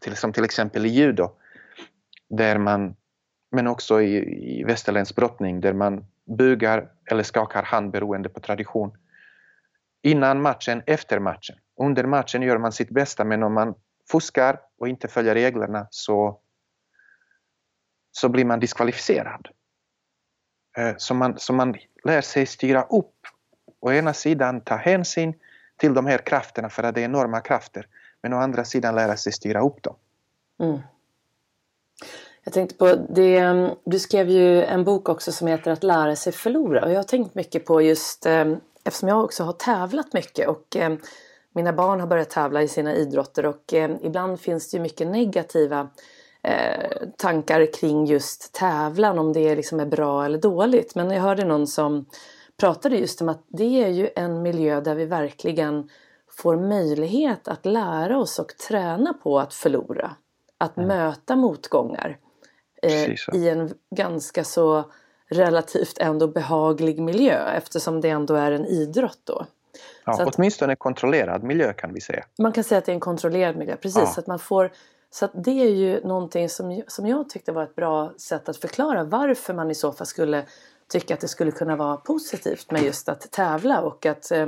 till, 0.01 0.15
som 0.15 0.33
till 0.33 0.43
exempel 0.43 0.85
i 0.85 0.89
judo, 0.89 1.31
där 2.29 2.57
man, 2.57 2.95
men 3.51 3.67
också 3.67 4.01
i, 4.01 4.15
i 4.59 4.63
västerländsk 4.63 5.15
brottning, 5.15 5.61
där 5.61 5.73
man 5.73 6.05
bugar 6.37 6.91
eller 7.11 7.23
skakar 7.23 7.63
hand 7.63 7.91
beroende 7.91 8.29
på 8.29 8.39
tradition. 8.39 8.97
Innan 10.03 10.41
matchen, 10.41 10.83
efter 10.85 11.19
matchen. 11.19 11.55
Under 11.79 12.03
matchen 12.03 12.41
gör 12.41 12.57
man 12.57 12.71
sitt 12.71 12.89
bästa, 12.89 13.23
men 13.23 13.43
om 13.43 13.53
man 13.53 13.75
fuskar 14.11 14.59
och 14.77 14.87
inte 14.87 15.07
följer 15.07 15.33
reglerna 15.33 15.87
så, 15.89 16.40
så 18.11 18.29
blir 18.29 18.45
man 18.45 18.59
diskvalificerad. 18.59 19.47
Eh, 20.77 20.93
så 20.97 21.13
man, 21.13 21.39
så 21.39 21.53
man 21.53 21.75
lär 22.03 22.21
sig 22.21 22.45
styra 22.45 22.83
upp. 22.83 23.15
Å 23.79 23.91
ena 23.91 24.13
sidan 24.13 24.61
ta 24.61 24.75
hänsyn 24.75 25.33
till 25.77 25.93
de 25.93 26.05
här 26.05 26.17
krafterna 26.17 26.69
för 26.69 26.83
att 26.83 26.95
det 26.95 27.01
är 27.01 27.05
enorma 27.05 27.41
krafter. 27.41 27.87
Men 28.21 28.33
å 28.33 28.37
andra 28.37 28.65
sidan 28.65 28.95
lära 28.95 29.17
sig 29.17 29.31
styra 29.33 29.61
upp 29.61 29.83
dem. 29.83 29.95
Mm. 30.59 30.79
Jag 32.43 32.53
tänkte 32.53 32.75
på 32.75 32.95
det, 32.95 33.37
mm, 33.37 33.75
du 33.83 33.99
skrev 33.99 34.29
ju 34.29 34.63
en 34.63 34.83
bok 34.83 35.09
också 35.09 35.31
som 35.31 35.47
heter 35.47 35.71
Att 35.71 35.83
lära 35.83 36.15
sig 36.15 36.33
förlora 36.33 36.85
och 36.85 36.91
jag 36.91 36.95
har 36.95 37.03
tänkt 37.03 37.35
mycket 37.35 37.65
på 37.65 37.81
just 37.81 38.25
eh, 38.25 38.55
eftersom 38.83 39.09
jag 39.09 39.23
också 39.23 39.43
har 39.43 39.53
tävlat 39.53 40.13
mycket 40.13 40.47
och 40.47 40.75
eh, 40.75 40.95
mina 41.51 41.73
barn 41.73 41.99
har 41.99 42.07
börjat 42.07 42.29
tävla 42.29 42.61
i 42.61 42.67
sina 42.67 42.95
idrotter 42.95 43.45
och 43.45 43.73
ibland 44.01 44.39
finns 44.39 44.71
det 44.71 44.77
ju 44.77 44.83
mycket 44.83 45.07
negativa 45.07 45.89
tankar 47.17 47.73
kring 47.73 48.05
just 48.05 48.53
tävlan 48.53 49.19
om 49.19 49.33
det 49.33 49.55
liksom 49.55 49.79
är 49.79 49.85
bra 49.85 50.25
eller 50.25 50.37
dåligt. 50.37 50.95
Men 50.95 51.11
jag 51.11 51.21
hörde 51.21 51.45
någon 51.45 51.67
som 51.67 52.05
pratade 52.59 52.97
just 52.97 53.21
om 53.21 53.29
att 53.29 53.45
det 53.47 53.83
är 53.83 53.87
ju 53.87 54.09
en 54.15 54.41
miljö 54.41 54.81
där 54.81 54.95
vi 54.95 55.05
verkligen 55.05 55.89
får 56.29 56.55
möjlighet 56.55 57.47
att 57.47 57.65
lära 57.65 58.17
oss 58.19 58.39
och 58.39 58.57
träna 58.67 59.13
på 59.13 59.39
att 59.39 59.53
förlora. 59.53 60.15
Att 60.57 60.77
mm. 60.77 60.87
möta 60.87 61.35
motgångar 61.35 62.17
eh, 62.81 63.35
i 63.35 63.49
en 63.49 63.73
ganska 63.95 64.43
så 64.43 64.91
relativt 65.29 65.97
ändå 65.97 66.27
behaglig 66.27 66.99
miljö 66.99 67.51
eftersom 67.57 68.01
det 68.01 68.09
ändå 68.09 68.33
är 68.35 68.51
en 68.51 68.65
idrott 68.65 69.19
då. 69.23 69.45
Ja, 70.05 70.13
så 70.13 70.23
att, 70.23 70.35
åtminstone 70.35 70.75
kontrollerad 70.75 71.43
miljö 71.43 71.73
kan 71.73 71.93
vi 71.93 72.01
säga. 72.01 72.25
Man 72.39 72.51
kan 72.51 72.63
säga 72.63 72.79
att 72.79 72.85
det 72.85 72.91
är 72.91 72.93
en 72.93 72.99
kontrollerad 72.99 73.55
miljö, 73.55 73.75
precis. 73.75 73.99
Ja. 73.99 74.05
Så 74.05 74.19
att 74.19 74.27
man 74.27 74.39
får 74.39 74.71
så 75.13 75.25
att 75.25 75.31
det 75.33 75.61
är 75.61 75.69
ju 75.69 76.03
någonting 76.03 76.49
som, 76.49 76.81
som 76.87 77.07
jag 77.07 77.29
tyckte 77.29 77.51
var 77.51 77.63
ett 77.63 77.75
bra 77.75 78.13
sätt 78.17 78.49
att 78.49 78.57
förklara 78.57 79.03
varför 79.03 79.53
man 79.53 79.71
i 79.71 79.75
så 79.75 79.91
fall 79.91 80.07
skulle 80.07 80.45
tycka 80.87 81.13
att 81.13 81.19
det 81.19 81.27
skulle 81.27 81.51
kunna 81.51 81.75
vara 81.75 81.97
positivt 81.97 82.71
med 82.71 82.83
just 82.83 83.09
att 83.09 83.31
tävla 83.31 83.81
och 83.81 84.05
att 84.05 84.31
eh, 84.31 84.47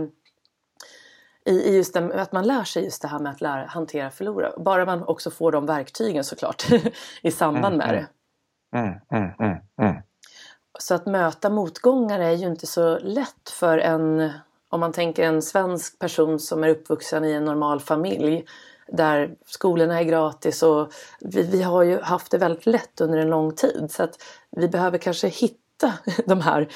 i, 1.46 1.76
just 1.76 1.94
det, 1.94 2.22
att 2.22 2.32
man 2.32 2.48
lär 2.48 2.64
sig 2.64 2.84
just 2.84 3.02
det 3.02 3.08
här 3.08 3.20
med 3.20 3.32
att 3.32 3.42
lära, 3.42 3.66
hantera 3.66 4.10
förlora. 4.12 4.54
Bara 4.58 4.86
man 4.86 5.04
också 5.04 5.32
får 5.32 5.52
de 5.52 5.66
verktygen 5.66 6.24
såklart 6.24 6.64
i 7.22 7.32
samband 7.32 7.78
med 7.78 7.94
det. 7.94 8.08
Mm, 8.80 8.94
mm, 9.12 9.32
mm, 9.40 9.58
mm, 9.82 10.02
så 10.80 10.96
att 10.96 11.06
möta 11.06 11.50
motgångar 11.50 12.20
är 12.20 12.32
ju 12.32 12.48
inte 12.48 12.68
så 12.68 13.00
lätt 13.00 13.50
för 13.50 13.78
en, 13.78 14.32
om 14.70 14.80
man 14.80 14.92
tänker 14.92 15.24
en 15.24 15.42
svensk 15.42 16.00
person 16.00 16.40
som 16.40 16.64
är 16.64 16.70
uppvuxen 16.70 17.26
i 17.26 17.32
en 17.32 17.46
normal 17.46 17.80
familj 17.80 18.46
där 18.98 19.36
skolorna 19.46 20.00
är 20.00 20.04
gratis 20.04 20.64
och 20.64 20.94
vi, 21.20 21.44
vi 21.44 21.62
har 21.62 21.84
ju 21.84 22.00
haft 22.00 22.32
det 22.32 22.38
väldigt 22.38 22.66
lätt 22.66 23.02
under 23.02 23.18
en 23.18 23.30
lång 23.30 23.56
tid 23.56 23.88
så 23.90 24.04
att 24.04 24.24
vi 24.52 24.68
behöver 24.68 24.98
kanske 24.98 25.28
hitta 25.28 25.94
de 26.26 26.42
här 26.42 26.68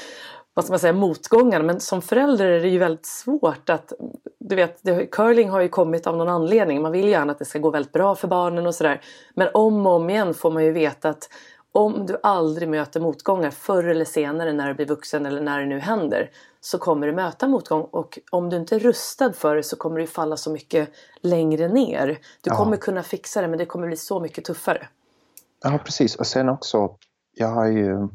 vad 0.57 0.65
ska 0.65 0.71
man 0.71 0.79
säga, 0.79 0.93
motgångarna. 0.93 1.63
Men 1.65 1.79
som 1.79 2.01
förälder 2.01 2.45
är 2.45 2.61
det 2.61 2.67
ju 2.67 2.79
väldigt 2.79 3.05
svårt 3.05 3.69
att... 3.69 3.93
Du 4.39 4.55
vet, 4.55 4.79
det, 4.81 5.05
curling 5.05 5.49
har 5.49 5.61
ju 5.61 5.69
kommit 5.69 6.07
av 6.07 6.17
någon 6.17 6.29
anledning. 6.29 6.81
Man 6.81 6.91
vill 6.91 7.07
gärna 7.07 7.31
att 7.31 7.39
det 7.39 7.45
ska 7.45 7.59
gå 7.59 7.69
väldigt 7.69 7.91
bra 7.91 8.15
för 8.15 8.27
barnen 8.27 8.67
och 8.67 8.75
sådär. 8.75 9.01
Men 9.35 9.49
om 9.53 9.87
och 9.87 9.93
om 9.93 10.09
igen 10.09 10.33
får 10.33 10.51
man 10.51 10.65
ju 10.65 10.71
veta 10.71 11.09
att 11.09 11.29
om 11.71 12.05
du 12.05 12.19
aldrig 12.23 12.69
möter 12.69 12.99
motgångar 12.99 13.51
förr 13.51 13.83
eller 13.83 14.05
senare 14.05 14.53
när 14.53 14.67
du 14.67 14.73
blir 14.73 14.85
vuxen 14.85 15.25
eller 15.25 15.41
när 15.41 15.59
det 15.59 15.65
nu 15.65 15.79
händer 15.79 16.31
så 16.59 16.77
kommer 16.77 17.07
du 17.07 17.13
möta 17.13 17.47
motgång 17.47 17.81
och 17.81 18.19
om 18.31 18.49
du 18.49 18.57
inte 18.57 18.75
är 18.75 18.79
rustad 18.79 19.33
för 19.33 19.55
det 19.55 19.63
så 19.63 19.75
kommer 19.75 19.99
du 19.99 20.07
falla 20.07 20.37
så 20.37 20.51
mycket 20.51 20.89
längre 21.21 21.67
ner. 21.67 22.07
Du 22.41 22.49
ja. 22.49 22.55
kommer 22.57 22.77
kunna 22.77 23.03
fixa 23.03 23.41
det 23.41 23.47
men 23.47 23.57
det 23.57 23.65
kommer 23.65 23.87
bli 23.87 23.97
så 23.97 24.19
mycket 24.19 24.45
tuffare. 24.45 24.87
Ja 25.63 25.79
precis 25.85 26.15
och 26.15 26.27
sen 26.27 26.49
också, 26.49 26.97
jag 27.33 27.47
har 27.47 27.67
ju 27.67 28.07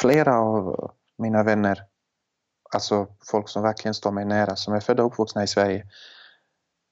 flera 0.00 0.38
av 0.38 0.90
mina 1.18 1.42
vänner, 1.42 1.78
alltså 2.74 3.06
folk 3.30 3.48
som 3.48 3.62
verkligen 3.62 3.94
står 3.94 4.12
mig 4.12 4.24
nära, 4.24 4.56
som 4.56 4.74
är 4.74 4.80
födda 4.80 5.04
och 5.04 5.12
uppvuxna 5.12 5.42
i 5.42 5.46
Sverige, 5.46 5.86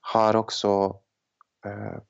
har 0.01 0.35
också 0.35 0.99
eh, 1.65 2.01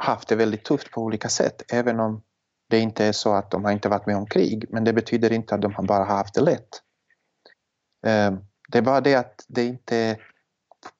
haft 0.00 0.28
det 0.28 0.36
väldigt 0.36 0.64
tufft 0.64 0.90
på 0.90 1.02
olika 1.02 1.28
sätt, 1.28 1.72
även 1.72 2.00
om 2.00 2.22
det 2.68 2.78
inte 2.78 3.04
är 3.04 3.12
så 3.12 3.34
att 3.34 3.50
de 3.50 3.64
har 3.64 3.72
inte 3.72 3.88
varit 3.88 4.06
med 4.06 4.16
om 4.16 4.26
krig, 4.26 4.66
men 4.68 4.84
det 4.84 4.92
betyder 4.92 5.32
inte 5.32 5.54
att 5.54 5.62
de 5.62 5.86
bara 5.86 6.04
haft 6.04 6.34
det 6.34 6.40
lätt. 6.40 6.68
Ehm, 8.06 8.38
det 8.68 8.78
är 8.78 8.82
bara 8.82 9.00
det 9.00 9.14
att 9.14 9.44
det 9.48 9.64
inte 9.64 10.18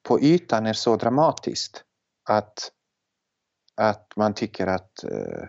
på 0.03 0.21
ytan 0.21 0.65
är 0.65 0.73
så 0.73 0.95
dramatiskt 0.95 1.83
att, 2.29 2.71
att 3.75 4.13
man 4.15 4.33
tycker 4.33 4.67
att 4.67 5.03
eh, 5.03 5.47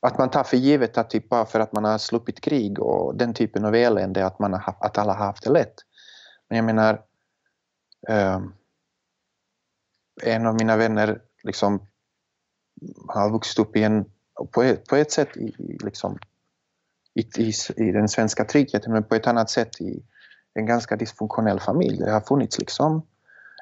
att 0.00 0.18
man 0.18 0.30
tar 0.30 0.44
för 0.44 0.56
givet 0.56 0.98
att 0.98 1.10
typ 1.10 1.28
bara 1.28 1.44
för 1.44 1.60
att 1.60 1.72
man 1.72 1.84
har 1.84 1.98
sluppit 1.98 2.40
krig 2.40 2.78
och 2.78 3.16
den 3.16 3.34
typen 3.34 3.64
av 3.64 3.74
elände 3.74 4.26
att, 4.26 4.38
man 4.38 4.52
har, 4.52 4.76
att 4.80 4.98
alla 4.98 5.14
har 5.14 5.26
haft 5.26 5.44
det 5.44 5.50
lätt. 5.50 5.74
Men 6.48 6.56
jag 6.56 6.64
menar, 6.64 7.02
ehm, 8.08 8.52
en 10.22 10.46
av 10.46 10.54
mina 10.54 10.76
vänner 10.76 11.22
liksom 11.42 11.86
han 13.08 13.22
har 13.22 13.30
vuxit 13.30 13.58
upp 13.58 13.76
i 13.76 13.82
en, 13.82 14.04
på 14.50 14.62
ett, 14.62 14.86
på 14.86 14.96
ett 14.96 15.12
sätt 15.12 15.36
i, 15.36 15.54
liksom, 15.84 16.18
i, 17.14 17.20
i, 17.20 17.52
i, 17.76 17.92
den 17.92 18.08
svenska 18.08 18.44
tryggheten 18.44 18.92
men 18.92 19.04
på 19.04 19.14
ett 19.14 19.26
annat 19.26 19.50
sätt 19.50 19.80
i 19.80 20.02
en 20.54 20.66
ganska 20.66 20.96
dysfunktionell 20.96 21.60
familj. 21.60 21.98
Det 21.98 22.10
har 22.10 22.20
funnits 22.20 22.58
liksom, 22.58 23.06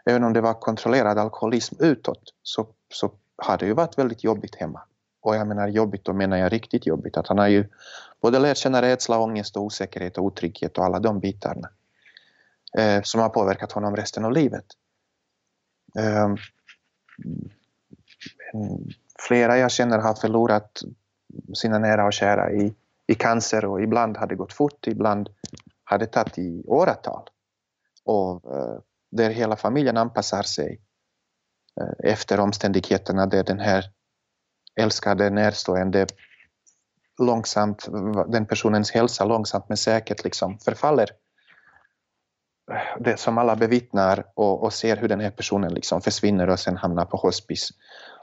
även 0.04 0.24
om 0.24 0.32
det 0.32 0.40
var 0.40 0.54
kontrollerad 0.54 1.18
alkoholism 1.18 1.74
utåt 1.78 2.34
så, 2.42 2.66
så 2.94 3.12
har 3.36 3.58
det 3.58 3.66
ju 3.66 3.72
varit 3.72 3.98
väldigt 3.98 4.24
jobbigt 4.24 4.54
hemma. 4.54 4.80
Och 5.20 5.36
jag 5.36 5.46
menar 5.46 5.68
jobbigt, 5.68 6.04
då 6.04 6.12
menar 6.12 6.36
jag 6.36 6.52
riktigt 6.52 6.86
jobbigt. 6.86 7.16
Att 7.16 7.28
han 7.28 7.38
har 7.38 7.48
ju 7.48 7.68
både 8.20 8.38
lärt 8.38 8.56
känna 8.56 8.82
rädsla, 8.82 9.18
ångest 9.18 9.56
och 9.56 9.62
osäkerhet 9.62 10.18
och 10.18 10.24
otrygghet 10.24 10.78
och 10.78 10.84
alla 10.84 10.98
de 10.98 11.20
bitarna 11.20 11.68
eh, 12.78 13.02
som 13.02 13.20
har 13.20 13.28
påverkat 13.28 13.72
honom 13.72 13.96
resten 13.96 14.24
av 14.24 14.32
livet. 14.32 14.64
Eh, 15.98 16.34
flera 19.18 19.58
jag 19.58 19.70
känner 19.70 19.98
har 19.98 20.14
förlorat 20.14 20.80
sina 21.54 21.78
nära 21.78 22.06
och 22.06 22.12
kära 22.12 22.52
i, 22.52 22.74
i 23.06 23.14
cancer 23.14 23.64
och 23.64 23.82
ibland 23.82 24.16
har 24.16 24.26
det 24.26 24.34
gått 24.34 24.52
fort, 24.52 24.86
ibland 24.86 25.28
har 25.84 25.98
det 25.98 26.06
tagit 26.06 26.38
i 26.38 26.64
åratal. 26.66 27.28
Och 28.04 28.54
eh, 28.54 28.78
där 29.10 29.30
hela 29.30 29.56
familjen 29.56 29.96
anpassar 29.96 30.42
sig 30.42 30.80
eh, 31.80 32.10
efter 32.12 32.40
omständigheterna 32.40 33.26
där 33.26 33.44
den 33.44 33.60
här 33.60 33.84
älskade 34.80 35.30
närstående 35.30 36.06
långsamt, 37.18 37.88
den 38.28 38.46
personens 38.46 38.90
hälsa 38.90 39.24
långsamt 39.24 39.68
men 39.68 39.76
säkert 39.76 40.24
liksom 40.24 40.58
förfaller. 40.58 41.10
Det 42.98 43.20
som 43.20 43.38
alla 43.38 43.56
bevittnar 43.56 44.24
och, 44.34 44.62
och 44.62 44.72
ser 44.72 44.96
hur 44.96 45.08
den 45.08 45.20
här 45.20 45.30
personen 45.30 45.74
liksom 45.74 46.00
försvinner 46.00 46.50
och 46.50 46.60
sen 46.60 46.76
hamnar 46.76 47.04
på 47.04 47.16
hospice 47.16 47.72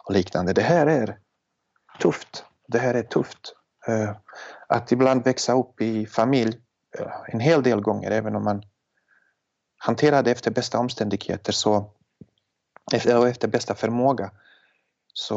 och 0.04 0.14
liknande. 0.14 0.54
Det 0.54 0.62
här 0.62 0.88
är 0.88 1.20
tufft. 2.00 2.46
Det 2.68 2.80
här 2.80 2.94
är 2.94 3.04
tufft. 3.04 3.56
Eh, 3.88 4.16
att 4.68 4.92
ibland 4.92 5.24
växa 5.24 5.54
upp 5.54 5.82
i 5.82 6.06
familj 6.06 6.62
eh, 7.00 7.12
en 7.28 7.40
hel 7.40 7.64
del 7.64 7.82
gånger, 7.82 8.12
även 8.12 8.36
om 8.36 8.44
man 8.44 8.64
hanterar 9.78 10.24
det 10.24 10.32
efter 10.32 10.52
bästa 10.52 10.80
omständigheter 10.80 11.54
så, 11.54 11.92
efter, 12.94 13.28
efter 13.28 13.48
bästa 13.48 13.76
förmåga, 13.76 14.32
så 15.14 15.36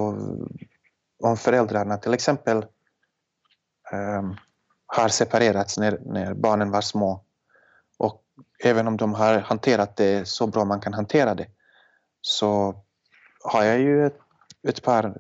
om 1.22 1.36
föräldrarna 1.36 1.96
till 1.96 2.14
exempel 2.14 2.66
um, 3.92 4.36
har 4.86 5.08
separerats 5.08 5.78
när, 5.78 5.98
när 6.04 6.34
barnen 6.34 6.70
var 6.70 6.80
små 6.80 7.24
och 7.98 8.22
även 8.64 8.88
om 8.88 8.96
de 8.96 9.14
har 9.14 9.38
hanterat 9.38 9.96
det 9.96 10.28
så 10.28 10.46
bra 10.46 10.64
man 10.64 10.80
kan 10.80 10.94
hantera 10.94 11.34
det 11.34 11.46
så 12.20 12.74
har 13.44 13.62
jag 13.62 13.78
ju 13.78 14.06
ett, 14.06 14.18
ett 14.68 14.82
par 14.82 15.16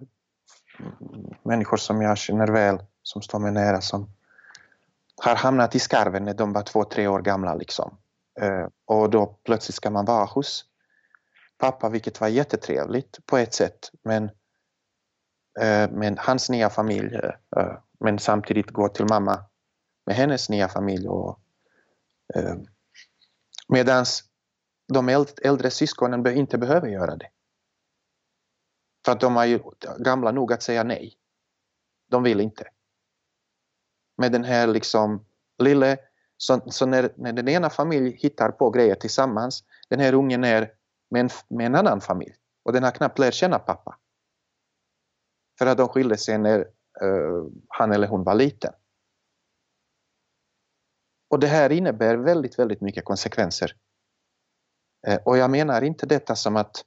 människor 1.42 1.76
som 1.76 2.02
jag 2.02 2.18
känner 2.18 2.48
väl, 2.48 2.78
som 3.02 3.22
står 3.22 3.38
mig 3.38 3.52
nära, 3.52 3.80
som 3.80 4.10
har 5.16 5.34
hamnat 5.34 5.74
i 5.74 5.78
skarven 5.78 6.24
när 6.24 6.34
de 6.34 6.52
var 6.52 6.62
två, 6.62 6.84
tre 6.84 7.06
år 7.06 7.20
gamla. 7.20 7.54
Liksom. 7.54 7.98
Eh, 8.40 8.66
och 8.84 9.10
då 9.10 9.26
plötsligt 9.44 9.74
ska 9.76 9.90
man 9.90 10.04
vara 10.04 10.24
hos 10.24 10.64
pappa, 11.58 11.88
vilket 11.88 12.20
var 12.20 12.28
jättetrevligt 12.28 13.26
på 13.26 13.38
ett 13.38 13.54
sätt, 13.54 13.90
men 14.02 14.30
Eh, 15.60 16.12
hans 16.16 16.50
nya 16.50 16.70
familj 16.70 17.14
eh, 17.14 17.30
eh, 17.56 17.78
men 18.00 18.18
samtidigt 18.18 18.70
gå 18.70 18.88
till 18.88 19.04
mamma 19.04 19.44
med 20.06 20.16
hennes 20.16 20.48
nya 20.48 20.68
familj. 20.68 21.08
Och, 21.08 21.38
eh, 22.34 22.54
medans 23.68 24.24
de 24.92 25.26
äldre 25.42 25.70
syskonen 25.70 26.26
inte 26.26 26.58
behöver 26.58 26.88
göra 26.88 27.16
det. 27.16 27.28
För 29.04 29.12
att 29.12 29.20
de 29.20 29.36
är 29.36 29.44
ju 29.44 29.60
gamla 29.98 30.32
nog 30.32 30.52
att 30.52 30.62
säga 30.62 30.82
nej. 30.82 31.14
De 32.10 32.22
vill 32.22 32.40
inte. 32.40 32.68
Med 34.16 34.32
den 34.32 34.44
här 34.44 34.66
liksom 34.66 35.26
lille, 35.58 35.96
så, 36.36 36.60
så 36.66 36.86
när, 36.86 37.12
när 37.16 37.32
den 37.32 37.48
ena 37.48 37.70
familjen 37.70 38.18
hittar 38.18 38.50
på 38.50 38.70
grejer 38.70 38.94
tillsammans, 38.94 39.64
den 39.88 40.00
här 40.00 40.14
ungen 40.14 40.44
är 40.44 40.72
med 41.10 41.20
en, 41.20 41.28
med 41.48 41.66
en 41.66 41.74
annan 41.74 42.00
familj 42.00 42.34
och 42.62 42.72
den 42.72 42.82
har 42.82 42.90
knappt 42.90 43.18
lärt 43.18 43.34
känna 43.34 43.58
pappa. 43.58 43.98
För 45.58 45.66
att 45.66 45.78
de 45.78 45.88
skilde 45.88 46.16
sig 46.16 46.38
när 46.38 46.58
uh, 47.02 47.48
han 47.68 47.92
eller 47.92 48.08
hon 48.08 48.24
var 48.24 48.34
liten. 48.34 48.72
Och 51.30 51.40
det 51.40 51.46
här 51.46 51.72
innebär 51.72 52.16
väldigt, 52.16 52.58
väldigt 52.58 52.80
mycket 52.80 53.04
konsekvenser. 53.04 53.76
Uh, 55.08 55.16
och 55.24 55.38
jag 55.38 55.50
menar 55.50 55.82
inte 55.82 56.06
detta 56.06 56.36
som 56.36 56.56
att 56.56 56.84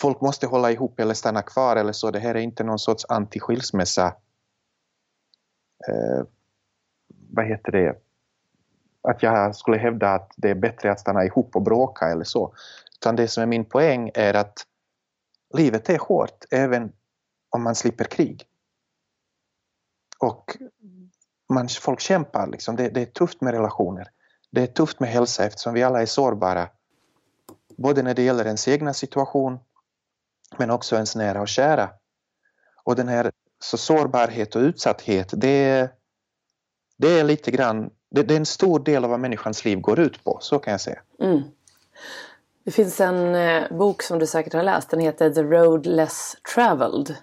folk 0.00 0.20
måste 0.20 0.46
hålla 0.46 0.70
ihop 0.70 1.00
eller 1.00 1.14
stanna 1.14 1.42
kvar 1.42 1.76
eller 1.76 1.92
så. 1.92 2.10
Det 2.10 2.18
här 2.18 2.34
är 2.34 2.40
inte 2.40 2.64
någon 2.64 2.78
sorts 2.78 3.06
anti-skilsmässa. 3.08 4.06
Eh, 5.88 6.24
vad 7.30 7.46
heter 7.46 7.72
det? 7.72 8.02
Att 9.02 9.22
jag 9.22 9.56
skulle 9.56 9.78
hävda 9.78 10.14
att 10.14 10.32
det 10.36 10.50
är 10.50 10.54
bättre 10.54 10.92
att 10.92 11.00
stanna 11.00 11.24
ihop 11.24 11.56
och 11.56 11.62
bråka 11.62 12.06
eller 12.06 12.24
så. 12.24 12.54
Utan 12.96 13.16
det 13.16 13.28
som 13.28 13.42
är 13.42 13.46
min 13.46 13.64
poäng 13.64 14.10
är 14.14 14.34
att 14.34 14.66
livet 15.54 15.88
är 15.88 15.98
hårt 15.98 16.44
även 16.50 16.92
om 17.50 17.62
man 17.62 17.74
slipper 17.74 18.04
krig. 18.04 18.46
Och 20.18 20.56
man, 21.52 21.68
folk 21.68 22.00
kämpar, 22.00 22.46
liksom. 22.46 22.76
det, 22.76 22.88
det 22.88 23.02
är 23.02 23.06
tufft 23.06 23.40
med 23.40 23.54
relationer. 23.54 24.08
Det 24.50 24.62
är 24.62 24.66
tufft 24.66 25.00
med 25.00 25.08
hälsa 25.08 25.44
eftersom 25.44 25.74
vi 25.74 25.82
alla 25.82 26.02
är 26.02 26.06
sårbara. 26.06 26.68
Både 27.76 28.02
när 28.02 28.14
det 28.14 28.22
gäller 28.22 28.44
ens 28.44 28.68
egna 28.68 28.94
situation 28.94 29.58
men 30.56 30.70
också 30.70 30.94
ens 30.94 31.16
nära 31.16 31.40
och 31.40 31.48
kära. 31.48 31.90
Och 32.84 32.96
den 32.96 33.08
här 33.08 33.30
så 33.62 33.76
sårbarhet 33.76 34.56
och 34.56 34.60
utsatthet, 34.60 35.30
det, 35.32 35.90
det 36.96 37.20
är 37.20 37.24
lite 37.24 37.50
grann, 37.50 37.90
det, 38.10 38.22
det, 38.22 38.34
är 38.34 38.38
en 38.38 38.46
stor 38.46 38.80
del 38.80 39.04
av 39.04 39.10
vad 39.10 39.20
människans 39.20 39.64
liv 39.64 39.80
går 39.80 40.00
ut 40.00 40.24
på, 40.24 40.38
så 40.40 40.58
kan 40.58 40.70
jag 40.70 40.80
säga. 40.80 41.00
Mm. 41.20 41.42
Det 42.64 42.70
finns 42.70 43.00
en 43.00 43.34
eh, 43.34 43.62
bok 43.70 44.02
som 44.02 44.18
du 44.18 44.26
säkert 44.26 44.52
har 44.52 44.62
läst, 44.62 44.90
den 44.90 45.00
heter 45.00 45.30
The 45.30 45.42
Road 45.42 45.86
Less 45.86 46.36
Traveled 46.54 47.16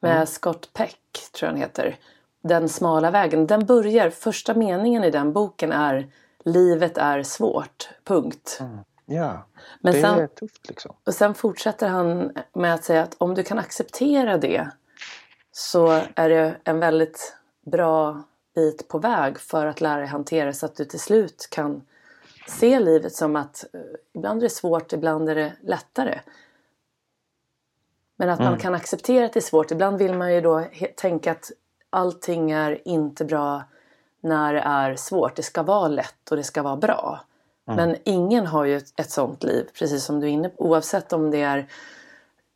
med 0.00 0.12
mm. 0.12 0.26
Scott 0.26 0.70
Peck, 0.72 0.98
tror 1.32 1.48
jag 1.48 1.54
den 1.54 1.62
heter. 1.62 1.98
Den 2.42 2.68
smala 2.68 3.10
vägen. 3.10 3.46
Den 3.46 3.66
börjar, 3.66 4.10
första 4.10 4.54
meningen 4.54 5.04
i 5.04 5.10
den 5.10 5.32
boken 5.32 5.72
är 5.72 6.12
Livet 6.44 6.98
är 6.98 7.22
svårt, 7.22 7.90
punkt. 8.04 8.58
Mm. 8.60 8.78
Ja, 9.06 9.46
Men 9.80 9.94
det 9.94 10.00
sen, 10.00 10.18
är 10.18 10.26
tufft 10.26 10.68
liksom. 10.68 10.94
Och 11.04 11.14
sen 11.14 11.34
fortsätter 11.34 11.88
han 11.88 12.32
med 12.52 12.74
att 12.74 12.84
säga 12.84 13.02
att 13.02 13.14
om 13.18 13.34
du 13.34 13.42
kan 13.42 13.58
acceptera 13.58 14.38
det 14.38 14.70
så 15.52 16.02
är 16.14 16.28
det 16.28 16.56
en 16.64 16.80
väldigt 16.80 17.36
bra 17.60 18.22
bit 18.54 18.88
på 18.88 18.98
väg 18.98 19.38
för 19.38 19.66
att 19.66 19.80
lära 19.80 19.96
dig 19.96 20.06
hantera 20.06 20.52
så 20.52 20.66
att 20.66 20.76
du 20.76 20.84
till 20.84 21.00
slut 21.00 21.48
kan 21.50 21.82
se 22.48 22.80
livet 22.80 23.14
som 23.14 23.36
att 23.36 23.64
eh, 23.72 23.80
ibland 24.12 24.38
är 24.38 24.42
det 24.42 24.50
svårt, 24.50 24.92
ibland 24.92 25.28
är 25.28 25.34
det 25.34 25.52
lättare. 25.62 26.20
Men 28.16 28.30
att 28.30 28.40
mm. 28.40 28.50
man 28.50 28.60
kan 28.60 28.74
acceptera 28.74 29.24
att 29.24 29.32
det 29.32 29.38
är 29.38 29.42
svårt. 29.42 29.70
Ibland 29.70 29.98
vill 29.98 30.14
man 30.14 30.34
ju 30.34 30.40
då 30.40 30.64
tänka 30.96 31.32
att 31.32 31.50
allting 31.90 32.50
är 32.50 32.88
inte 32.88 33.24
bra 33.24 33.62
när 34.20 34.54
det 34.54 34.60
är 34.60 34.96
svårt. 34.96 35.36
Det 35.36 35.42
ska 35.42 35.62
vara 35.62 35.88
lätt 35.88 36.30
och 36.30 36.36
det 36.36 36.44
ska 36.44 36.62
vara 36.62 36.76
bra. 36.76 37.20
Mm. 37.68 37.76
Men 37.76 37.96
ingen 38.04 38.46
har 38.46 38.64
ju 38.64 38.76
ett, 38.76 39.00
ett 39.00 39.10
sånt 39.10 39.44
liv, 39.44 39.68
precis 39.78 40.04
som 40.04 40.20
du 40.20 40.26
är 40.26 40.30
inne 40.30 40.48
på. 40.48 40.64
Oavsett 40.64 41.12
om 41.12 41.30
det 41.30 41.42
är 41.42 41.68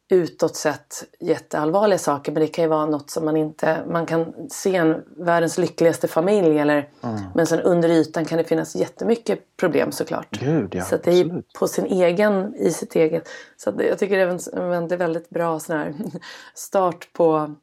utåt 0.08 0.56
sett 0.56 1.04
jätteallvarliga 1.20 1.98
saker 1.98 2.32
men 2.32 2.40
det 2.40 2.46
kan 2.46 2.64
ju 2.64 2.68
vara 2.68 2.86
något 2.86 3.10
som 3.10 3.24
man 3.24 3.36
inte... 3.36 3.78
Man 3.86 4.06
kan 4.06 4.34
se 4.50 4.76
en 4.76 5.04
världens 5.16 5.58
lyckligaste 5.58 6.08
familj 6.08 6.58
eller, 6.58 6.88
mm. 7.02 7.20
men 7.34 7.46
sen 7.46 7.60
under 7.60 7.88
ytan 7.88 8.24
kan 8.24 8.38
det 8.38 8.44
finnas 8.44 8.76
jättemycket 8.76 9.56
problem 9.56 9.92
såklart. 9.92 10.28
Gud, 10.30 10.74
ja, 10.74 10.84
så 10.84 10.96
det 10.96 11.10
är 11.10 11.42
på 11.58 11.68
sin 11.68 11.86
egen, 11.86 12.54
i 12.54 12.70
sitt 12.70 12.96
eget. 12.96 13.28
Så 13.56 13.72
jag 13.78 13.98
tycker 13.98 14.16
det 14.16 14.22
är 14.22 14.96
väldigt 14.96 15.30
bra 15.30 15.60
sån 15.60 15.76
här 15.76 15.94
start 16.54 17.12
på 17.12 17.54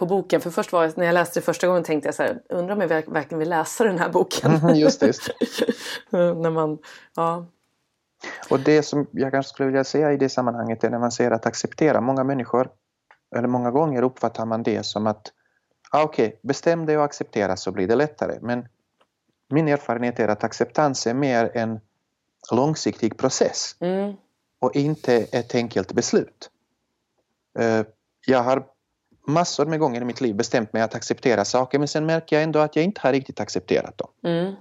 på 0.00 0.06
boken. 0.06 0.40
För 0.40 0.50
först 0.50 0.72
var 0.72 0.84
jag, 0.84 0.98
när 0.98 1.06
jag 1.06 1.12
läste 1.12 1.40
det 1.40 1.44
första 1.44 1.66
gången 1.66 1.82
tänkte 1.82 2.08
jag 2.08 2.14
så 2.14 2.22
här, 2.22 2.42
undrar 2.48 2.74
om 2.74 2.80
jag 2.80 2.88
verkligen 2.88 3.38
vill 3.38 3.48
läsa 3.48 3.84
den 3.84 3.98
här 3.98 4.08
boken. 4.08 4.52
Mm, 4.54 4.74
just 4.74 5.00
det. 5.00 5.06
Just 5.06 5.30
det. 6.10 6.16
när 6.34 6.50
man, 6.50 6.78
ja, 7.16 7.46
och 8.50 8.60
det 8.60 8.82
som 8.82 9.06
jag 9.10 9.32
kanske 9.32 9.50
skulle 9.50 9.66
vilja 9.66 9.84
säga 9.84 10.12
i 10.12 10.16
det 10.16 10.28
sammanhanget 10.28 10.84
är 10.84 10.90
när 10.90 10.98
man 10.98 11.12
säger 11.12 11.30
att 11.30 11.46
acceptera. 11.46 12.00
Många 12.00 12.24
människor, 12.24 12.70
eller 13.36 13.48
många 13.48 13.70
gånger 13.70 14.02
uppfattar 14.02 14.46
man 14.46 14.62
det 14.62 14.86
som 14.86 15.06
att 15.06 15.32
ah, 15.90 16.02
okej, 16.02 16.26
okay, 16.26 16.38
bestäm 16.42 16.86
dig 16.86 16.98
och 16.98 17.04
acceptera 17.04 17.56
så 17.56 17.72
blir 17.72 17.88
det 17.88 17.96
lättare. 17.96 18.38
Men 18.40 18.68
min 19.50 19.68
erfarenhet 19.68 20.20
är 20.20 20.28
att 20.28 20.44
acceptans 20.44 21.06
är 21.06 21.14
mer 21.14 21.50
en 21.54 21.80
långsiktig 22.52 23.18
process 23.18 23.76
mm. 23.80 24.14
och 24.58 24.76
inte 24.76 25.14
ett 25.16 25.54
enkelt 25.54 25.92
beslut. 25.92 26.50
Eh, 27.58 27.82
jag 28.26 28.42
har 28.42 28.66
massor 29.32 29.66
med 29.66 29.78
gånger 29.78 30.00
i 30.00 30.04
mitt 30.04 30.20
liv 30.20 30.34
bestämt 30.34 30.72
mig 30.72 30.82
att 30.82 30.94
acceptera 30.94 31.44
saker 31.44 31.78
men 31.78 31.88
sen 31.88 32.06
märker 32.06 32.36
jag 32.36 32.42
ändå 32.42 32.58
att 32.58 32.76
jag 32.76 32.84
inte 32.84 33.00
har 33.00 33.12
riktigt 33.12 33.40
accepterat 33.40 33.98
dem 33.98 34.10
mm. 34.24 34.54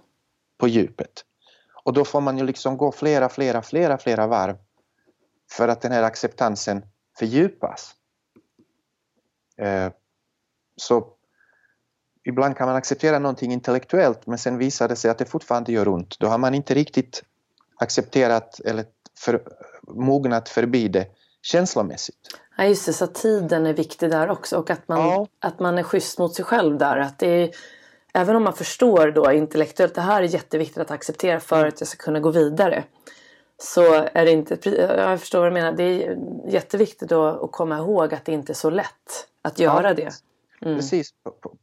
på 0.57 0.67
djupet. 0.67 1.25
Och 1.83 1.93
då 1.93 2.05
får 2.05 2.21
man 2.21 2.37
ju 2.37 2.45
liksom 2.45 2.77
gå 2.77 2.91
flera, 2.91 3.29
flera, 3.29 3.61
flera, 3.61 3.97
flera 3.97 4.27
varv 4.27 4.57
för 5.51 5.67
att 5.67 5.81
den 5.81 5.91
här 5.91 6.03
acceptansen 6.03 6.85
fördjupas. 7.19 7.95
Eh, 9.57 9.91
så 10.75 11.07
ibland 12.23 12.57
kan 12.57 12.67
man 12.67 12.75
acceptera 12.75 13.19
någonting 13.19 13.53
intellektuellt 13.53 14.27
men 14.27 14.37
sen 14.37 14.57
visar 14.57 14.87
det 14.87 14.95
sig 14.95 15.11
att 15.11 15.17
det 15.17 15.25
fortfarande 15.25 15.71
gör 15.71 15.87
ont. 15.87 16.19
Då 16.19 16.27
har 16.27 16.37
man 16.37 16.53
inte 16.53 16.73
riktigt 16.73 17.23
accepterat 17.75 18.59
eller 18.59 18.85
för, 19.17 19.41
mognat 19.87 20.49
förbi 20.49 20.87
det 20.87 21.07
känslomässigt. 21.41 22.39
Ja 22.57 22.65
just 22.65 22.85
det, 22.85 22.93
så 22.93 23.07
tiden 23.07 23.65
är 23.65 23.73
viktig 23.73 24.09
där 24.09 24.29
också 24.29 24.57
och 24.57 24.69
att 24.69 24.87
man, 24.87 24.99
ja. 24.99 25.27
att 25.39 25.59
man 25.59 25.77
är 25.77 25.83
schysst 25.83 26.19
mot 26.19 26.35
sig 26.35 26.45
själv 26.45 26.77
där. 26.77 26.97
Att 26.97 27.19
det 27.19 27.27
är, 27.27 27.51
även 28.13 28.35
om 28.35 28.43
man 28.43 28.53
förstår 28.53 29.11
då 29.11 29.31
intellektuellt 29.31 29.95
det 29.95 30.01
här 30.01 30.23
är 30.23 30.27
jätteviktigt 30.27 30.77
att 30.77 30.91
acceptera 30.91 31.39
för 31.39 31.65
att 31.67 31.81
jag 31.81 31.87
ska 31.87 32.03
kunna 32.03 32.19
gå 32.19 32.31
vidare. 32.31 32.83
Så 33.57 33.93
är 33.93 34.25
det 34.25 34.31
inte, 34.31 34.69
jag 34.79 35.19
förstår 35.19 35.39
vad 35.39 35.47
du 35.47 35.53
menar, 35.53 35.71
det 35.71 35.83
är 35.83 36.17
jätteviktigt 36.47 37.09
då 37.09 37.25
att 37.25 37.51
komma 37.51 37.77
ihåg 37.77 38.13
att 38.13 38.25
det 38.25 38.31
inte 38.31 38.51
är 38.51 38.55
så 38.55 38.69
lätt 38.69 39.27
att 39.41 39.59
göra 39.59 39.87
ja, 39.87 39.93
det. 39.93 40.09
Mm. 40.61 40.77
Precis, 40.77 41.11
på, 41.23 41.31
på, 41.31 41.55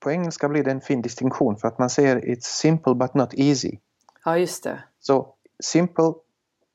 på, 0.00 0.10
engelska 0.10 0.48
blir 0.48 0.64
det 0.64 0.70
en 0.70 0.80
fin 0.80 1.02
distinktion 1.02 1.56
för 1.56 1.68
att 1.68 1.78
man 1.78 1.90
säger 1.90 2.20
it's 2.20 2.40
simple 2.40 2.94
but 2.94 3.14
not 3.14 3.34
easy. 3.34 3.78
Ja 4.24 4.38
just 4.38 4.64
det. 4.64 4.82
Så 5.00 5.34
simple, 5.62 6.12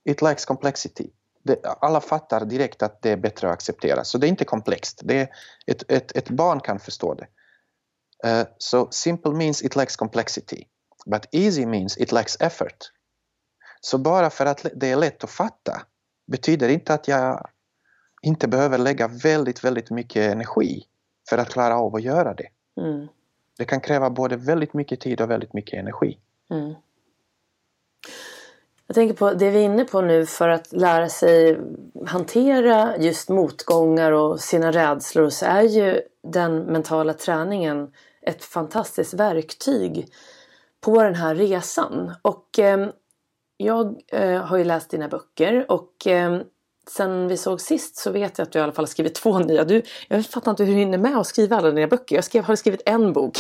it 0.04 0.22
likes 0.22 0.46
complexity 0.46 1.10
det, 1.44 1.66
alla 1.66 2.02
fattar 2.02 2.46
direkt 2.46 2.84
att 2.84 3.02
det 3.02 3.12
är 3.12 3.18
bättre 3.18 3.48
att 3.48 3.54
acceptera. 3.54 4.04
Så 4.04 4.18
det 4.18 4.28
är 4.28 4.30
inte 4.30 4.46
komplext. 4.46 5.02
Det 5.04 5.20
är 5.20 5.30
ett, 5.66 5.92
ett, 5.92 6.18
ett 6.18 6.30
barn 6.30 6.60
kan 6.60 6.80
förstå 6.80 7.14
det. 7.14 7.28
Uh, 8.28 8.48
so 8.58 8.88
simple 8.92 9.32
means 9.32 9.64
it 9.64 9.76
lacks 9.76 9.96
complexity. 9.96 10.64
But 11.06 11.26
easy 11.32 11.66
means 11.66 11.98
it 11.98 12.12
lacks 12.12 12.38
effort. 12.40 12.92
Så 13.82 13.98
bara 13.98 14.30
för 14.30 14.46
att 14.46 14.66
det 14.76 14.92
är 14.92 14.96
lätt 14.96 15.24
att 15.24 15.30
fatta 15.30 15.82
betyder 16.28 16.70
inte 16.70 16.94
att 16.94 17.08
jag 17.08 17.50
inte 18.22 18.48
behöver 18.48 18.78
lägga 18.78 19.08
väldigt, 19.08 19.64
väldigt 19.64 19.90
mycket 19.90 20.32
energi 20.32 20.84
för 21.30 21.38
att 21.38 21.50
klara 21.50 21.78
av 21.78 21.96
att 21.96 22.02
göra 22.02 22.34
det. 22.34 22.48
Mm. 22.82 23.08
Det 23.58 23.66
kan 23.66 23.82
kräva 23.82 24.10
både 24.10 24.38
väldigt 24.38 24.74
mycket 24.74 25.00
tid 25.00 25.22
och 25.22 25.30
väldigt 25.30 25.54
mycket 25.54 25.80
energi. 25.80 26.20
Mm. 26.52 26.74
Jag 28.90 28.96
tänker 28.96 29.16
på 29.16 29.34
det 29.34 29.52
vi 29.52 29.60
är 29.60 29.64
inne 29.64 29.86
på 29.86 30.02
nu 30.02 30.26
för 30.26 30.50
att 30.50 30.74
lära 30.74 31.10
sig 31.10 31.60
hantera 32.08 32.98
just 32.98 33.30
motgångar 33.30 34.12
och 34.12 34.40
sina 34.40 34.72
rädslor 34.72 35.30
så 35.30 35.46
är 35.46 35.62
ju 35.62 36.02
den 36.24 36.60
mentala 36.60 37.14
träningen 37.14 37.92
ett 38.22 38.44
fantastiskt 38.44 39.14
verktyg 39.14 40.08
på 40.82 41.04
den 41.04 41.16
här 41.16 41.36
resan. 41.36 42.14
Och 42.22 42.60
eh, 42.60 42.88
jag 43.58 43.96
eh, 44.12 44.42
har 44.42 44.58
ju 44.58 44.64
läst 44.64 44.90
dina 44.90 45.08
böcker 45.08 45.72
och 45.72 46.08
eh, 46.08 46.42
sen 46.90 47.28
vi 47.28 47.38
såg 47.38 47.62
sist 47.62 47.98
så 47.98 48.12
vet 48.12 48.38
jag 48.38 48.46
att 48.46 48.52
du 48.52 48.60
i 48.60 48.62
alla 48.62 48.72
fall 48.72 48.86
har 48.86 48.90
skrivit 48.90 49.16
två 49.16 49.40
nya. 49.40 49.64
Du, 49.64 49.82
jag 50.08 50.26
fattar 50.26 50.52
inte 50.52 50.64
hur 50.64 50.74
du 50.74 50.80
hinner 50.80 50.98
med 50.98 51.18
att 51.18 51.28
skriva 51.28 51.58
alla 51.58 51.72
dina 51.72 51.88
böcker. 51.88 52.16
Jag 52.16 52.24
skrev, 52.24 52.44
har 52.44 52.56
skrivit 52.56 52.82
en 52.86 53.14
bok. 53.14 53.38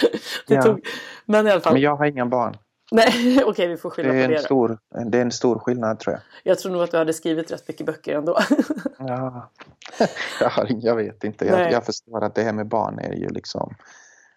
ja. 0.46 0.62
tog, 0.62 0.86
men 1.24 1.46
i 1.46 1.50
alla 1.50 1.60
fall. 1.60 1.72
Men 1.72 1.82
jag 1.82 1.96
har 1.96 2.04
inga 2.06 2.26
barn. 2.26 2.56
Nej, 2.90 3.08
okej 3.38 3.44
okay, 3.44 3.68
vi 3.68 3.76
får 3.76 3.90
skylla 3.90 4.12
det 4.12 4.26
på 4.26 4.32
det. 4.32 4.38
Stor, 4.38 4.78
det 5.06 5.18
är 5.18 5.22
en 5.22 5.32
stor 5.32 5.58
skillnad 5.58 5.98
tror 5.98 6.14
jag. 6.14 6.22
Jag 6.42 6.58
tror 6.58 6.72
nog 6.72 6.82
att 6.82 6.90
du 6.90 6.96
hade 6.96 7.12
skrivit 7.12 7.50
rätt 7.50 7.68
mycket 7.68 7.86
böcker 7.86 8.14
ändå. 8.14 8.38
ja, 10.40 10.66
jag 10.68 10.96
vet 10.96 11.24
inte. 11.24 11.44
Jag, 11.44 11.72
jag, 11.72 11.86
förstår 11.86 12.24
att 12.24 12.34
det 12.34 12.42
här 12.42 12.52
med 12.52 12.66
barn 12.66 12.98
är 12.98 13.12
ju 13.12 13.28
liksom... 13.28 13.74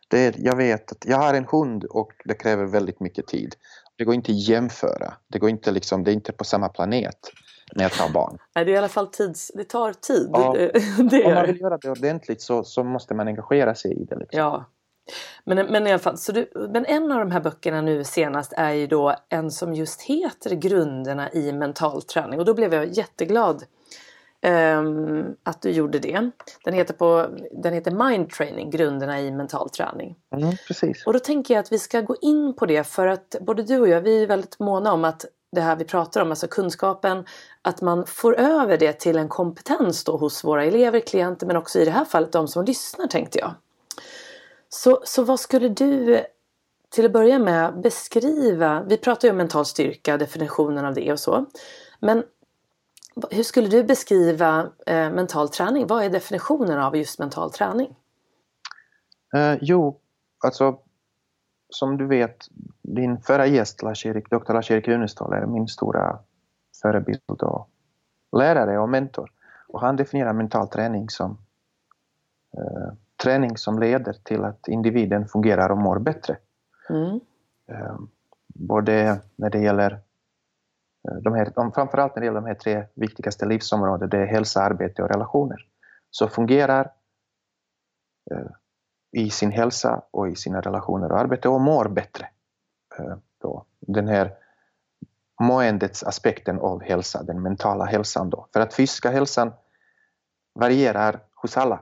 Det 0.08 0.20
är, 0.20 0.36
jag 0.38 0.56
vet 0.56 0.92
att 0.92 1.06
jag 1.06 1.18
har 1.18 1.34
en 1.34 1.46
hund 1.46 1.84
och 1.84 2.12
det 2.26 2.34
kräver 2.34 2.66
väldigt 2.66 3.00
mycket 3.00 3.28
tid. 3.28 3.56
Det 3.96 4.04
går 4.04 4.16
inte 4.16 4.32
att 4.32 4.48
jämföra. 4.48 5.14
Det, 5.28 5.40
går 5.40 5.50
inte 5.50 5.72
liksom, 5.72 6.04
det 6.04 6.12
är 6.12 6.14
inte 6.14 6.32
på 6.32 6.44
samma 6.44 6.70
planet 6.70 7.18
när 7.76 7.84
jag 7.84 7.92
tar 7.92 8.10
barn. 8.10 8.38
Nej, 8.56 8.66
det 8.66 8.72
är 8.72 8.74
i 8.74 8.78
alla 8.78 8.88
fall 8.88 9.08
tids, 9.08 9.52
det 9.56 9.64
tar 9.64 9.94
tid. 9.94 10.30
Ja, 10.34 10.54
det 11.12 11.26
om 11.26 11.34
man 11.34 11.46
vill 11.46 11.62
göra 11.62 11.78
det 11.78 11.90
ordentligt 11.90 12.42
så, 12.42 12.64
så 12.64 12.84
måste 12.84 13.14
man 13.14 13.28
engagera 13.28 13.76
sig 13.76 14.02
i 14.02 14.06
det. 14.06 14.16
Liksom. 14.16 14.40
Ja, 14.40 14.66
men, 15.44 15.68
men 15.68 15.88
i 15.88 15.90
alla 15.90 16.00
fall, 16.00 16.18
så 16.18 16.32
du, 16.32 16.52
men 16.56 16.86
en 16.86 17.12
av 17.12 17.20
de 17.20 17.32
här 17.32 17.40
böckerna 17.40 17.82
nu 17.82 18.04
senast 18.04 18.54
är 18.58 18.72
ju 18.72 18.88
då 18.88 19.16
en 19.30 19.52
som 19.52 19.74
just 19.74 20.02
heter 20.02 20.56
Grunderna 20.56 21.32
i 21.32 21.52
mental 21.52 22.02
träning 22.02 22.40
och 22.40 22.46
då 22.46 22.54
blev 22.54 22.74
jag 22.74 22.98
jätteglad 22.98 23.64
um, 24.44 25.36
att 25.44 25.62
du 25.62 25.72
gjorde 25.72 26.00
det. 26.00 26.32
Den 26.64 26.74
heter, 26.74 26.94
på, 26.94 27.28
den 27.52 27.74
heter 27.74 27.92
Mind 27.92 28.30
Training, 28.30 28.70
Grunderna 28.70 29.22
i 29.22 29.32
mental 29.32 29.70
träning. 29.70 30.16
Mm, 30.36 30.56
precis. 30.68 31.06
Och 31.06 31.14
då 31.14 31.20
tänker 31.20 31.54
jag 31.54 31.62
att 31.62 31.72
vi 31.72 31.80
ska 31.80 32.02
gå 32.02 32.16
in 32.22 32.54
på 32.56 32.66
det 32.66 32.84
för 32.84 33.08
att 33.08 33.36
både 33.42 33.64
du 33.64 33.80
och 33.80 33.88
jag 33.88 34.02
vi 34.02 34.24
är 34.24 34.28
väldigt 34.28 34.60
måna 34.60 34.94
om 34.94 35.06
att 35.06 35.26
det 35.52 35.62
här 35.62 35.76
vi 35.76 35.86
pratar 35.86 36.22
om, 36.22 36.30
alltså 36.30 36.48
kunskapen, 36.48 37.26
att 37.62 37.82
man 37.82 38.06
får 38.06 38.40
över 38.40 38.78
det 38.78 38.94
till 38.94 39.18
en 39.18 39.30
kompetens 39.30 40.04
då 40.04 40.18
hos 40.18 40.44
våra 40.44 40.66
elever, 40.66 41.00
klienter 41.00 41.48
men 41.48 41.58
också 41.58 41.80
i 41.80 41.86
det 41.86 41.92
här 41.92 42.06
fallet 42.06 42.32
de 42.32 42.48
som 42.48 42.66
lyssnar 42.66 43.08
tänkte 43.08 43.40
jag. 43.40 43.54
Så, 44.74 45.02
så 45.04 45.24
vad 45.24 45.40
skulle 45.40 45.70
du 45.70 46.26
till 46.90 47.06
att 47.06 47.12
börja 47.12 47.40
med 47.40 47.82
beskriva, 47.82 48.84
vi 48.84 48.98
pratar 48.98 49.28
ju 49.28 49.32
om 49.32 49.38
mental 49.38 49.66
styrka, 49.66 50.18
definitionen 50.18 50.86
av 50.86 50.94
det 50.94 51.12
och 51.12 51.20
så. 51.20 51.46
Men 52.00 52.24
hur 53.32 53.44
skulle 53.44 53.68
du 53.68 53.84
beskriva 53.84 54.70
eh, 54.86 55.12
mental 55.12 55.50
träning? 55.50 55.88
Vad 55.88 56.04
är 56.04 56.10
definitionen 56.10 56.80
av 56.80 56.98
just 56.98 57.20
mental 57.20 57.52
träning? 57.52 57.96
Eh, 59.34 59.58
jo, 59.62 60.00
alltså 60.44 60.80
som 61.70 61.98
du 61.98 62.08
vet, 62.08 62.38
din 62.82 63.22
förra 63.22 63.48
gäst, 63.48 63.82
Lars-Erik, 63.82 64.30
Dr. 64.30 64.54
Lars-Erik 64.54 64.88
Runestål, 64.88 65.34
är 65.34 65.46
min 65.46 65.68
stora 65.68 66.20
förebild 66.82 67.22
och 67.28 67.70
lärare 68.38 68.80
och 68.80 68.90
mentor. 68.90 69.32
Och 69.68 69.82
han 69.82 69.96
definierar 69.96 70.34
mental 70.34 70.68
träning 70.68 71.10
som 71.10 71.38
eh, 72.58 72.94
träning 73.24 73.58
som 73.58 73.80
leder 73.80 74.14
till 74.14 74.44
att 74.44 74.68
individen 74.68 75.28
fungerar 75.28 75.70
och 75.70 75.78
mår 75.78 76.00
bättre. 76.00 76.38
Mm. 76.90 77.20
Ehm, 77.68 78.10
både 78.56 79.22
när 79.36 79.50
det 79.50 79.60
gäller 79.60 79.92
eh, 81.08 81.16
de 81.22 81.34
här, 81.34 81.72
framförallt 81.72 82.16
när 82.16 82.22
det 82.22 82.26
gäller 82.26 82.42
de 82.42 82.48
här 82.48 82.56
tre 82.56 82.86
viktigaste 82.94 83.46
livsområdena, 83.46 84.08
det 84.08 84.18
är 84.18 84.26
hälsa, 84.26 84.62
arbete 84.62 85.04
och 85.04 85.10
relationer, 85.10 85.68
så 86.12 86.28
fungerar 86.28 86.92
eh, 88.32 88.52
i 89.12 89.30
sin 89.30 89.52
hälsa 89.52 90.02
och 90.12 90.30
i 90.30 90.36
sina 90.36 90.62
relationer 90.62 91.12
och 91.12 91.20
arbete 91.20 91.50
och 91.50 91.62
mår 91.62 91.88
bättre. 91.88 92.28
Eh, 93.00 93.16
då. 93.42 93.66
Den 93.80 94.08
här 94.08 94.32
måendets 95.42 96.04
aspekten 96.04 96.60
av 96.60 96.84
hälsa, 96.84 97.24
den 97.24 97.42
mentala 97.42 97.86
hälsan 97.86 98.30
då. 98.30 98.48
För 98.54 98.60
att 98.60 98.74
fysiska 98.74 99.10
hälsan 99.10 99.54
varierar 100.54 101.20
hos 101.36 101.58
alla. 101.58 101.80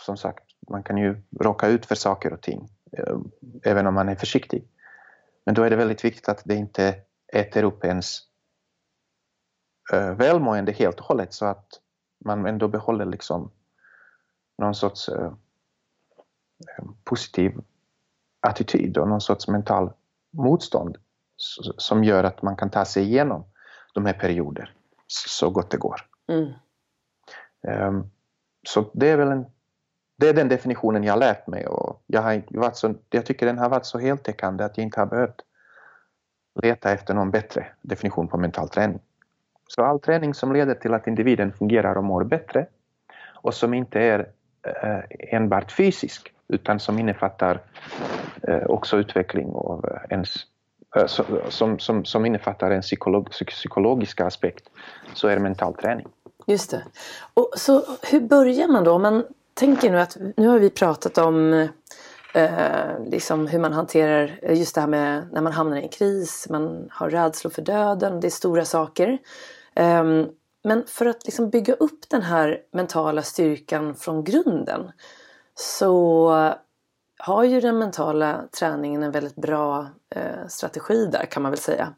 Som 0.00 0.16
sagt, 0.16 0.44
man 0.68 0.82
kan 0.82 0.96
ju 0.96 1.22
råka 1.40 1.66
ut 1.66 1.86
för 1.86 1.94
saker 1.94 2.32
och 2.32 2.42
ting, 2.42 2.68
eh, 2.92 3.16
även 3.62 3.86
om 3.86 3.94
man 3.94 4.08
är 4.08 4.14
försiktig. 4.16 4.68
Men 5.46 5.54
då 5.54 5.62
är 5.62 5.70
det 5.70 5.76
väldigt 5.76 6.04
viktigt 6.04 6.28
att 6.28 6.42
det 6.44 6.54
inte 6.54 6.96
äter 7.32 7.62
upp 7.62 7.84
ens 7.84 8.18
eh, 9.92 10.14
välmående 10.14 10.72
helt 10.72 11.00
och 11.00 11.06
hållet 11.06 11.32
så 11.34 11.46
att 11.46 11.66
man 12.24 12.46
ändå 12.46 12.68
behåller 12.68 13.04
liksom 13.04 13.50
någon 14.58 14.74
sorts 14.74 15.08
eh, 15.08 15.32
positiv 17.04 17.52
attityd 18.40 18.98
och 18.98 19.08
någon 19.08 19.20
sorts 19.20 19.48
mental 19.48 19.92
motstånd 20.32 20.96
som 21.76 22.04
gör 22.04 22.24
att 22.24 22.42
man 22.42 22.56
kan 22.56 22.70
ta 22.70 22.84
sig 22.84 23.02
igenom 23.02 23.44
de 23.94 24.06
här 24.06 24.12
perioderna 24.12 24.68
så 25.06 25.50
gott 25.50 25.70
det 25.70 25.76
går. 25.76 26.00
Mm. 26.28 26.52
Ehm, 27.68 28.10
så 28.68 28.90
det 28.94 29.08
är 29.08 29.16
väl 29.16 29.28
en 29.28 29.46
det 30.16 30.28
är 30.28 30.34
den 30.34 30.48
definitionen 30.48 31.04
jag 31.04 31.12
har 31.12 31.20
lärt 31.20 31.46
mig 31.46 31.66
och 31.66 32.02
jag, 32.06 32.22
har 32.22 32.42
varit 32.48 32.76
så, 32.76 32.94
jag 33.10 33.26
tycker 33.26 33.46
den 33.46 33.58
har 33.58 33.68
varit 33.68 33.86
så 33.86 33.98
heltäckande 33.98 34.64
att 34.64 34.78
jag 34.78 34.84
inte 34.84 35.00
har 35.00 35.06
behövt 35.06 35.42
leta 36.62 36.92
efter 36.92 37.14
någon 37.14 37.30
bättre 37.30 37.66
definition 37.82 38.28
på 38.28 38.36
mental 38.36 38.68
träning. 38.68 39.00
Så 39.68 39.82
all 39.82 40.00
träning 40.00 40.34
som 40.34 40.52
leder 40.52 40.74
till 40.74 40.94
att 40.94 41.06
individen 41.06 41.52
fungerar 41.52 41.96
och 41.96 42.04
mår 42.04 42.24
bättre 42.24 42.66
och 43.34 43.54
som 43.54 43.74
inte 43.74 44.00
är 44.00 44.28
eh, 44.62 45.34
enbart 45.34 45.72
fysisk 45.72 46.32
utan 46.48 46.80
som 46.80 46.98
innefattar 46.98 47.60
eh, 48.42 48.66
också 48.66 48.96
utveckling 48.96 49.52
av 49.54 49.98
ens 50.10 50.34
eh, 50.96 51.06
som, 51.48 51.78
som, 51.78 52.04
som 52.04 52.26
innefattar 52.26 52.70
en 52.70 52.82
psykolog, 52.82 53.30
psykologisk 53.30 54.20
aspekt 54.20 54.70
så 55.14 55.28
är 55.28 55.36
det 55.36 55.42
mental 55.42 55.74
träning. 55.74 56.06
Just 56.46 56.70
det. 56.70 56.82
Och 57.34 57.50
så 57.56 57.82
hur 58.10 58.20
börjar 58.20 58.68
man 58.68 58.84
då? 58.84 58.92
Om 58.92 59.02
man 59.02 59.24
tänker 59.54 59.90
nu 59.90 60.00
att 60.00 60.16
nu 60.36 60.48
har 60.48 60.58
vi 60.58 60.70
pratat 60.70 61.18
om 61.18 61.68
eh, 62.34 63.04
liksom 63.06 63.46
hur 63.46 63.58
man 63.58 63.72
hanterar 63.72 64.40
just 64.54 64.74
det 64.74 64.80
här 64.80 64.88
med 64.88 65.28
när 65.32 65.40
man 65.40 65.52
hamnar 65.52 65.76
i 65.76 65.82
en 65.82 65.88
kris, 65.88 66.46
man 66.50 66.88
har 66.90 67.10
rädslor 67.10 67.50
för 67.50 67.62
döden, 67.62 68.20
det 68.20 68.28
är 68.28 68.30
stora 68.30 68.64
saker. 68.64 69.18
Eh, 69.74 70.04
men 70.64 70.84
för 70.86 71.06
att 71.06 71.24
liksom 71.24 71.50
bygga 71.50 71.74
upp 71.74 72.08
den 72.08 72.22
här 72.22 72.58
mentala 72.72 73.22
styrkan 73.22 73.94
från 73.94 74.24
grunden 74.24 74.90
så 75.54 76.54
har 77.18 77.44
ju 77.44 77.60
den 77.60 77.78
mentala 77.78 78.44
träningen 78.58 79.02
en 79.02 79.10
väldigt 79.10 79.36
bra 79.36 79.86
eh, 80.10 80.46
strategi 80.48 81.06
där 81.06 81.26
kan 81.26 81.42
man 81.42 81.52
väl 81.52 81.58
säga. 81.58 81.94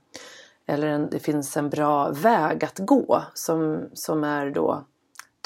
eller 0.67 0.87
en, 0.87 1.11
det 1.11 1.19
finns 1.19 1.57
en 1.57 1.71
bra 1.71 2.11
väg 2.11 2.65
att 2.65 2.79
gå 2.79 3.23
som, 3.35 3.89
som 3.93 4.25
är 4.25 4.51
då 4.51 4.85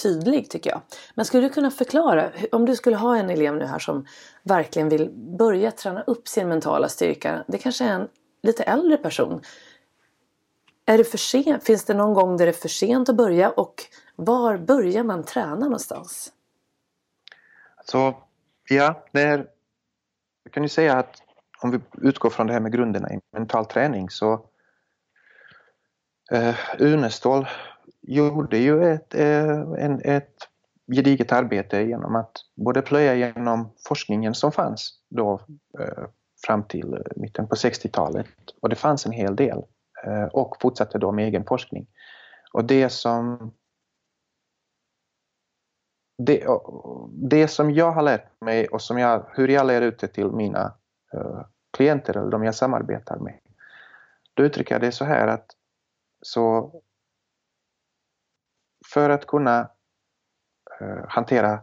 tydlig 0.03 0.51
tycker 0.51 0.71
jag. 0.71 0.81
Men 1.15 1.25
skulle 1.25 1.43
du 1.43 1.55
kunna 1.55 1.71
förklara, 1.71 2.31
om 2.53 2.67
du 2.67 2.77
skulle 2.77 2.97
ha 2.97 3.17
en 3.17 3.31
elev 3.31 3.57
nu 3.57 3.65
här 3.65 3.79
som 3.79 4.07
verkligen 4.43 4.89
vill 4.89 5.11
börja 5.39 5.71
träna 5.71 6.03
upp 6.03 6.29
sin 6.29 6.49
mentala 6.49 6.89
styrka. 6.89 7.45
Det 7.49 7.59
kanske 7.59 7.85
är 7.85 7.93
en 7.93 8.09
lite 8.43 8.63
äldre 8.63 8.97
person. 8.97 9.41
Är 10.87 10.99
det 10.99 11.05
för 11.05 11.19
sent? 11.19 11.65
Finns 11.65 11.85
det 11.85 11.95
någon 11.95 12.15
gång 12.15 12.37
där 12.37 12.47
det 12.47 12.51
är 12.51 12.61
för 12.61 12.69
sent 12.69 13.09
att 13.09 13.17
börja 13.17 13.51
och 13.51 13.75
var 14.17 14.59
börjar 14.59 15.05
man 15.05 15.25
träna 15.25 15.55
någonstans? 15.55 16.33
Så 17.85 18.17
ja, 18.69 19.05
det 19.13 19.23
är, 19.23 19.47
jag 20.45 20.53
kan 20.53 20.63
ju 20.63 20.69
säga 20.69 20.99
att 20.99 21.23
om 21.63 21.71
vi 21.71 21.81
utgår 22.09 22.31
från 22.31 22.47
det 22.47 22.53
här 22.53 22.61
med 22.61 22.73
grunderna 22.73 23.13
i 23.13 23.21
mental 23.33 23.67
träning 23.67 24.11
så 24.11 24.47
eh, 26.33 26.55
Unestål 26.79 27.47
gjorde 28.11 28.59
ju 28.59 28.85
ett, 28.85 29.15
eh, 29.15 29.61
en, 29.79 30.01
ett 30.05 30.35
gediget 30.97 31.33
arbete 31.33 31.83
genom 31.83 32.17
att 32.17 32.33
både 32.57 32.83
plöja 32.83 33.15
genom 33.15 33.73
forskningen 33.89 34.35
som 34.35 34.53
fanns 34.53 35.01
då 35.11 35.41
eh, 35.79 36.05
fram 36.47 36.65
till 36.65 36.95
eh, 36.95 37.01
mitten 37.17 37.49
på 37.49 37.55
60-talet 37.55 38.27
och 38.63 38.69
det 38.69 38.77
fanns 38.77 39.07
en 39.07 39.13
hel 39.13 39.37
del 39.37 39.63
eh, 40.07 40.25
och 40.25 40.57
fortsatte 40.61 40.99
då 40.99 41.13
med 41.13 41.25
egen 41.25 41.45
forskning. 41.45 41.87
Och 42.53 42.65
det 42.65 42.89
som 42.89 43.53
det, 46.27 46.47
det 47.13 47.49
som 47.49 47.71
jag 47.71 47.93
har 47.93 48.03
lärt 48.03 48.41
mig 48.41 48.69
och 48.69 48.83
som 48.83 48.99
jag, 48.99 49.27
hur 49.33 49.49
jag 49.49 49.67
lär 49.67 49.83
ut 49.83 49.99
det 49.99 50.09
till 50.09 50.31
mina 50.31 50.75
uh, 51.15 51.43
klienter 51.77 52.17
eller 52.17 52.31
de 52.31 52.45
jag 52.45 52.55
samarbetar 52.55 53.19
med. 53.19 53.39
Då 54.35 54.43
uttrycker 54.43 54.75
jag 54.75 54.83
det 54.83 54.93
så 54.93 55.05
här 55.05 55.27
att 55.27 55.47
så 56.23 56.73
för 58.93 59.11
att 59.11 59.27
kunna 59.27 59.71
uh, 60.81 61.05
hantera, 61.09 61.63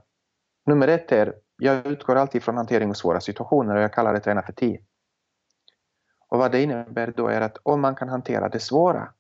nummer 0.65 0.87
ett 0.87 1.11
är, 1.11 1.35
jag 1.57 1.85
utgår 1.85 2.15
alltid 2.15 2.43
från 2.43 2.57
hantering 2.57 2.89
av 2.89 2.93
svåra 2.93 3.21
situationer 3.21 3.75
och 3.75 3.81
jag 3.81 3.93
kallar 3.93 4.13
det 4.13 4.19
träna 4.19 4.41
för 4.41 4.53
tio. 4.53 4.81
Och 6.29 6.39
vad 6.39 6.51
det 6.51 6.61
innebär 6.61 7.13
då 7.17 7.27
är 7.27 7.41
att 7.41 7.57
om 7.63 7.81
man 7.81 7.95
kan 7.95 8.09
hantera 8.09 8.49
det 8.49 8.59
svåra, 8.59 9.13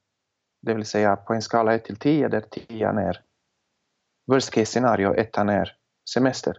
det 0.61 0.73
vill 0.73 0.85
säga 0.85 1.15
på 1.15 1.33
en 1.33 1.41
skala 1.41 1.73
1 1.73 1.85
till 1.85 1.97
10 1.97 2.27
där 2.27 2.41
10 2.41 2.89
är 2.89 3.21
worst 4.27 4.51
case 4.51 4.65
scenario, 4.65 5.13
ettan 5.13 5.49
är 5.49 5.77
semester. 6.13 6.57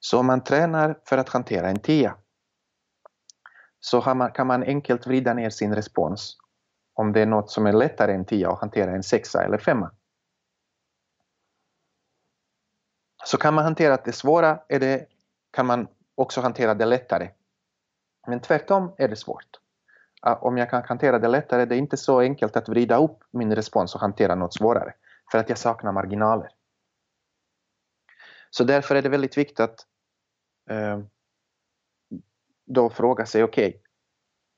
Så 0.00 0.18
om 0.18 0.26
man 0.26 0.44
tränar 0.44 0.98
för 1.04 1.18
att 1.18 1.28
hantera 1.28 1.68
en 1.68 1.78
tia 1.78 2.16
så 3.80 4.14
man, 4.14 4.30
kan 4.30 4.46
man 4.46 4.62
enkelt 4.62 5.06
vrida 5.06 5.34
ner 5.34 5.50
sin 5.50 5.74
respons 5.74 6.36
om 6.94 7.12
det 7.12 7.20
är 7.20 7.26
något 7.26 7.50
som 7.50 7.66
är 7.66 7.72
lättare 7.72 8.14
än 8.14 8.24
tia 8.24 8.50
att 8.50 8.60
hantera 8.60 8.90
en 8.90 9.02
sexa 9.02 9.44
eller 9.44 9.58
femma. 9.58 9.90
Så 13.24 13.38
kan 13.38 13.54
man 13.54 13.64
hantera 13.64 13.96
det 13.96 14.12
svåra 14.12 14.60
är 14.68 14.80
det, 14.80 15.06
kan 15.50 15.66
man 15.66 15.88
också 16.14 16.40
hantera 16.40 16.74
det 16.74 16.86
lättare. 16.86 17.30
Men 18.26 18.40
tvärtom 18.40 18.94
är 18.98 19.08
det 19.08 19.16
svårt. 19.16 19.60
Om 20.22 20.58
jag 20.58 20.70
kan 20.70 20.82
hantera 20.84 21.18
det 21.18 21.28
lättare, 21.28 21.64
det 21.64 21.74
är 21.74 21.78
inte 21.78 21.96
så 21.96 22.20
enkelt 22.20 22.56
att 22.56 22.68
vrida 22.68 22.96
upp 22.96 23.18
min 23.30 23.54
respons 23.54 23.94
och 23.94 24.00
hantera 24.00 24.34
något 24.34 24.54
svårare. 24.54 24.94
För 25.32 25.38
att 25.38 25.48
jag 25.48 25.58
saknar 25.58 25.92
marginaler. 25.92 26.50
Så 28.50 28.64
därför 28.64 28.94
är 28.94 29.02
det 29.02 29.08
väldigt 29.08 29.38
viktigt 29.38 29.60
att 29.60 29.86
eh, 30.70 30.98
då 32.66 32.90
fråga 32.90 33.26
sig, 33.26 33.44
okej, 33.44 33.68
okay, 33.68 33.80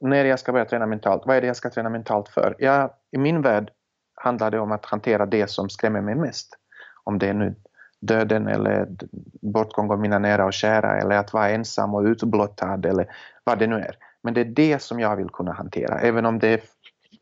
när 0.01 0.25
jag 0.25 0.39
ska 0.39 0.53
börja 0.53 0.65
träna 0.65 0.87
mentalt, 0.87 1.23
vad 1.27 1.37
är 1.37 1.41
det 1.41 1.47
jag 1.47 1.57
ska 1.57 1.71
träna 1.71 1.91
mentalt 1.91 2.29
för? 2.29 2.57
Ja, 2.59 2.99
I 3.11 3.19
min 3.19 3.43
värld 3.43 3.73
handlar 4.15 4.51
det 4.51 4.59
om 4.59 4.73
att 4.73 4.85
hantera 4.85 5.27
det 5.27 5.51
som 5.51 5.71
skrämmer 5.71 6.01
mig 6.01 6.15
mest. 6.15 6.59
Om 7.05 7.19
det 7.19 7.29
är 7.29 7.35
nu 7.35 7.55
döden 8.01 8.49
eller 8.49 8.89
bortgång 9.43 9.91
av 9.91 10.01
mina 10.01 10.19
nära 10.19 10.45
och 10.45 10.53
kära 10.53 11.01
eller 11.01 11.17
att 11.17 11.33
vara 11.33 11.51
ensam 11.51 11.95
och 11.95 12.03
utblottad 12.03 12.87
eller 12.87 13.07
vad 13.45 13.59
det 13.59 13.67
nu 13.67 13.77
är. 13.77 13.97
Men 14.23 14.35
det 14.35 14.41
är 14.41 14.45
det 14.45 14.83
som 14.83 15.01
jag 15.01 15.17
vill 15.17 15.29
kunna 15.29 15.53
hantera, 15.53 16.01
även 16.01 16.27
om 16.27 16.39
det, 16.39 16.65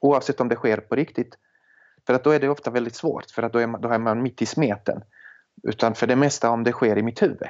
oavsett 0.01 0.41
om 0.41 0.49
det 0.49 0.57
sker 0.57 0.76
på 0.76 0.95
riktigt. 0.95 1.39
För 2.07 2.14
att 2.14 2.24
då 2.24 2.31
är 2.31 2.41
det 2.41 2.49
ofta 2.49 2.70
väldigt 2.70 2.95
svårt, 2.95 3.31
för 3.31 3.43
att 3.43 3.53
då 3.53 3.59
är 3.59 3.66
man, 3.66 3.81
då 3.81 3.89
är 3.89 3.99
man 3.99 4.22
mitt 4.22 4.43
i 4.43 4.47
smeten. 4.47 5.03
Utan 5.62 5.95
för 5.95 6.07
det 6.07 6.16
mesta 6.16 6.51
om 6.51 6.64
det 6.64 6.72
sker 6.72 6.99
i 6.99 7.03
mitt 7.03 7.22
huvud. 7.22 7.49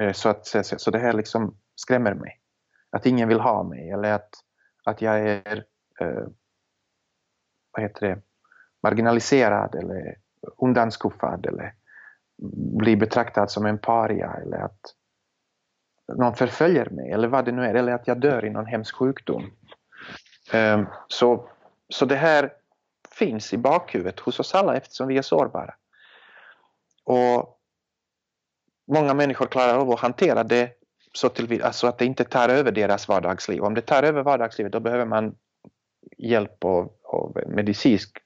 Eh, 0.00 0.12
så, 0.12 0.28
att, 0.28 0.46
så 0.62 0.90
det 0.90 0.98
här 0.98 1.12
liksom 1.12 1.56
skrämmer 1.76 2.14
mig. 2.14 2.40
Att 2.90 3.06
ingen 3.06 3.28
vill 3.28 3.40
ha 3.40 3.62
mig 3.62 3.90
eller 3.90 4.12
att, 4.12 4.30
att 4.84 5.02
jag 5.02 5.20
är 5.20 5.64
eh, 6.00 6.26
vad 7.70 7.82
heter 7.82 8.08
det, 8.08 8.20
marginaliserad 8.82 9.74
eller 9.74 10.16
undanskuffad 10.58 11.46
eller 11.46 11.74
bli 12.78 12.96
betraktad 12.96 13.50
som 13.50 13.66
en 13.66 13.78
paria 13.78 14.32
eller 14.42 14.58
att 14.58 14.80
någon 16.18 16.34
förföljer 16.34 16.90
mig 16.90 17.10
eller 17.10 17.28
vad 17.28 17.44
det 17.44 17.52
nu 17.52 17.64
är, 17.64 17.74
eller 17.74 17.92
att 17.92 18.06
jag 18.06 18.20
dör 18.20 18.44
i 18.44 18.50
någon 18.50 18.66
hemsk 18.66 18.94
sjukdom. 18.94 19.50
Ehm, 20.52 20.86
så, 21.08 21.48
så 21.88 22.04
det 22.04 22.16
här 22.16 22.52
finns 23.10 23.52
i 23.52 23.58
bakhuvudet 23.58 24.20
hos 24.20 24.40
oss 24.40 24.54
alla 24.54 24.76
eftersom 24.76 25.08
vi 25.08 25.18
är 25.18 25.22
sårbara. 25.22 25.74
Och 27.04 27.58
många 28.86 29.14
människor 29.14 29.46
klarar 29.46 29.78
av 29.78 29.90
att 29.90 30.00
hantera 30.00 30.44
det 30.44 30.70
så 31.12 31.28
till, 31.28 31.62
alltså 31.62 31.86
att 31.86 31.98
det 31.98 32.04
inte 32.04 32.24
tar 32.24 32.48
över 32.48 32.72
deras 32.72 33.08
vardagsliv. 33.08 33.62
Om 33.62 33.74
det 33.74 33.80
tar 33.80 34.02
över 34.02 34.22
vardagslivet 34.22 34.72
då 34.72 34.80
behöver 34.80 35.04
man 35.04 35.34
hjälp 36.18 36.64
av, 36.64 36.92
av 37.02 37.40
medicinsk 37.46 38.18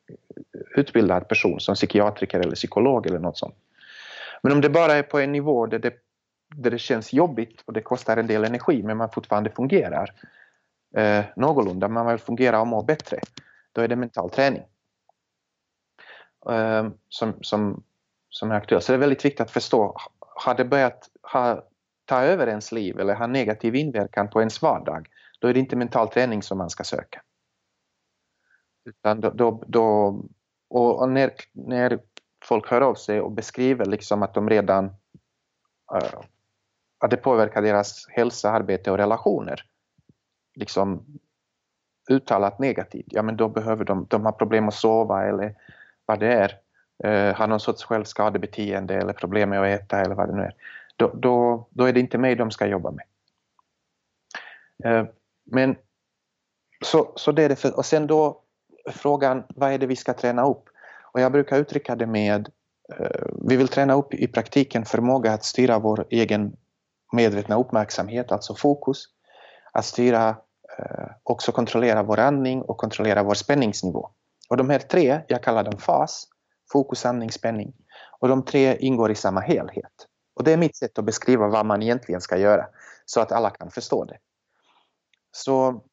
utbildad 0.77 1.29
person 1.29 1.61
som 1.61 1.75
psykiatriker 1.75 2.41
eller 2.41 2.55
psykolog 2.55 3.07
eller 3.07 3.19
något 3.19 3.39
sånt. 3.39 3.55
Men 4.49 4.57
om 4.57 4.61
det 4.61 4.71
bara 4.71 4.93
är 4.93 5.03
på 5.03 5.19
en 5.19 5.33
nivå 5.33 5.67
där 5.67 5.79
det, 5.79 5.95
där 6.57 6.71
det 6.71 6.79
känns 6.79 7.13
jobbigt 7.13 7.63
och 7.65 7.73
det 7.73 7.81
kostar 7.81 8.17
en 8.17 8.27
del 8.27 8.45
energi 8.45 8.83
men 8.83 8.97
man 8.97 9.11
fortfarande 9.11 9.51
fungerar 9.51 10.15
eh, 10.97 11.25
någorlunda, 11.37 11.89
man 11.89 12.07
vill 12.07 12.19
fungera 12.19 12.61
och 12.61 12.67
må 12.67 12.83
bättre, 12.83 13.21
då 13.73 13.81
är 13.81 13.89
det 13.89 13.97
mental 13.97 14.31
träning. 14.31 14.63
Eh, 16.51 16.89
som, 17.09 17.35
som 17.41 17.83
som 18.29 18.51
är 18.51 18.55
aktuell. 18.55 18.83
Så 18.83 18.93
det 18.93 18.97
är 18.97 19.01
väldigt 19.01 19.25
viktigt 19.25 19.41
att 19.41 19.51
förstå, 19.51 19.97
har 20.19 20.55
det 20.55 20.65
börjat 20.65 21.11
ha, 21.33 21.65
ta 22.05 22.23
över 22.23 22.47
ens 22.47 22.73
liv 22.73 23.01
eller 23.01 23.15
ha 23.15 23.27
negativ 23.27 23.75
inverkan 23.75 24.31
på 24.31 24.41
ens 24.41 24.63
vardag, 24.63 25.09
då 25.39 25.49
är 25.49 25.55
det 25.55 25.61
inte 25.61 25.77
mental 25.77 26.09
träning 26.09 26.43
som 26.43 26.59
man 26.59 26.71
ska 26.71 26.85
söka. 26.85 27.23
Utan 28.85 29.21
då, 29.21 29.31
då, 29.31 29.65
då 29.67 30.17
och 30.69 31.09
när, 31.09 31.33
när 31.53 32.01
folk 32.49 32.71
hör 32.71 32.81
av 32.81 32.95
sig 32.95 33.21
och 33.21 33.33
beskriver 33.33 33.85
liksom 33.85 34.23
att 34.23 34.35
de 34.35 34.51
redan 34.51 34.85
uh, 35.95 36.21
att 36.99 37.11
det 37.11 37.17
påverkar 37.17 37.63
deras 37.63 38.09
hälsa, 38.09 38.51
arbete 38.51 38.91
och 38.91 38.99
relationer 38.99 39.65
liksom 40.55 41.05
uttalat 42.11 42.59
negativt, 42.59 43.07
ja 43.09 43.23
men 43.23 43.37
då 43.37 43.49
behöver 43.49 43.85
de, 43.85 44.07
de 44.11 44.25
har 44.25 44.33
problem 44.33 44.69
att 44.69 44.75
sova 44.75 45.27
eller 45.27 45.55
vad 46.07 46.21
det 46.21 46.33
är 46.33 46.59
uh, 47.05 47.35
har 47.35 47.47
någon 47.47 47.61
sorts 47.61 47.85
självskadebeteende 47.85 48.95
eller 48.95 49.13
problem 49.13 49.51
med 49.51 49.63
att 49.63 49.81
äta 49.81 50.01
eller 50.01 50.15
vad 50.15 50.29
det 50.29 50.35
nu 50.35 50.43
är, 50.43 50.55
då, 50.97 51.11
då, 51.15 51.67
då 51.71 51.85
är 51.85 51.93
det 51.93 52.01
inte 52.01 52.19
mig 52.19 52.35
de 52.35 52.51
ska 52.51 52.67
jobba 52.67 52.91
med. 52.91 53.07
Uh, 54.87 55.09
men 55.45 55.77
så, 56.85 57.13
så 57.17 57.33
det 57.33 57.43
är 57.43 57.49
det 57.49 57.57
för, 57.57 57.77
och 57.77 57.87
sen 57.87 58.07
då 58.07 58.43
frågan, 58.91 59.45
vad 59.49 59.73
är 59.73 59.79
det 59.79 59.87
vi 59.87 59.97
ska 59.97 60.15
träna 60.15 60.47
upp? 60.47 60.69
Och 61.19 61.23
jag 61.23 61.33
brukar 61.33 61.59
uttrycka 61.59 61.97
det 61.97 62.07
med, 62.07 62.49
eh, 62.99 63.27
vi 63.49 63.57
vill 63.57 63.69
träna 63.69 63.95
upp 63.95 64.15
i 64.15 64.29
praktiken 64.29 64.85
förmåga 64.85 65.33
att 65.33 65.45
styra 65.45 65.79
vår 65.79 66.07
egen 66.11 66.57
medvetna 67.13 67.59
uppmärksamhet, 67.59 68.33
alltså 68.33 68.55
fokus, 68.55 69.05
att 69.73 69.85
styra, 69.85 70.29
eh, 70.79 71.07
också 71.23 71.53
kontrollera 71.53 72.03
vår 72.03 72.19
andning 72.19 72.63
och 72.63 72.77
kontrollera 72.77 73.23
vår 73.23 73.35
spänningsnivå. 73.35 74.11
Och 74.49 74.57
de 74.57 74.71
här 74.71 74.79
tre, 74.79 75.21
jag 75.29 75.43
kallar 75.43 75.65
dem 75.65 75.79
FAS, 75.79 76.29
fokus, 76.73 77.07
andning, 77.07 77.33
spänning. 77.33 77.73
Och 78.19 78.29
de 78.29 78.45
tre 78.45 78.77
ingår 78.77 79.11
i 79.11 79.15
samma 79.15 79.41
helhet. 79.41 80.07
Och 80.35 80.45
det 80.45 80.53
är 80.53 80.57
mitt 80.57 80.77
sätt 80.77 80.99
att 80.99 81.05
beskriva 81.05 81.49
vad 81.49 81.67
man 81.67 81.83
egentligen 81.83 82.21
ska 82.21 82.37
göra 82.37 82.67
så 83.05 83.21
att 83.21 83.33
alla 83.33 83.51
kan 83.51 83.71
förstå 83.71 84.05
det. 84.05 84.19
Så 85.33 85.85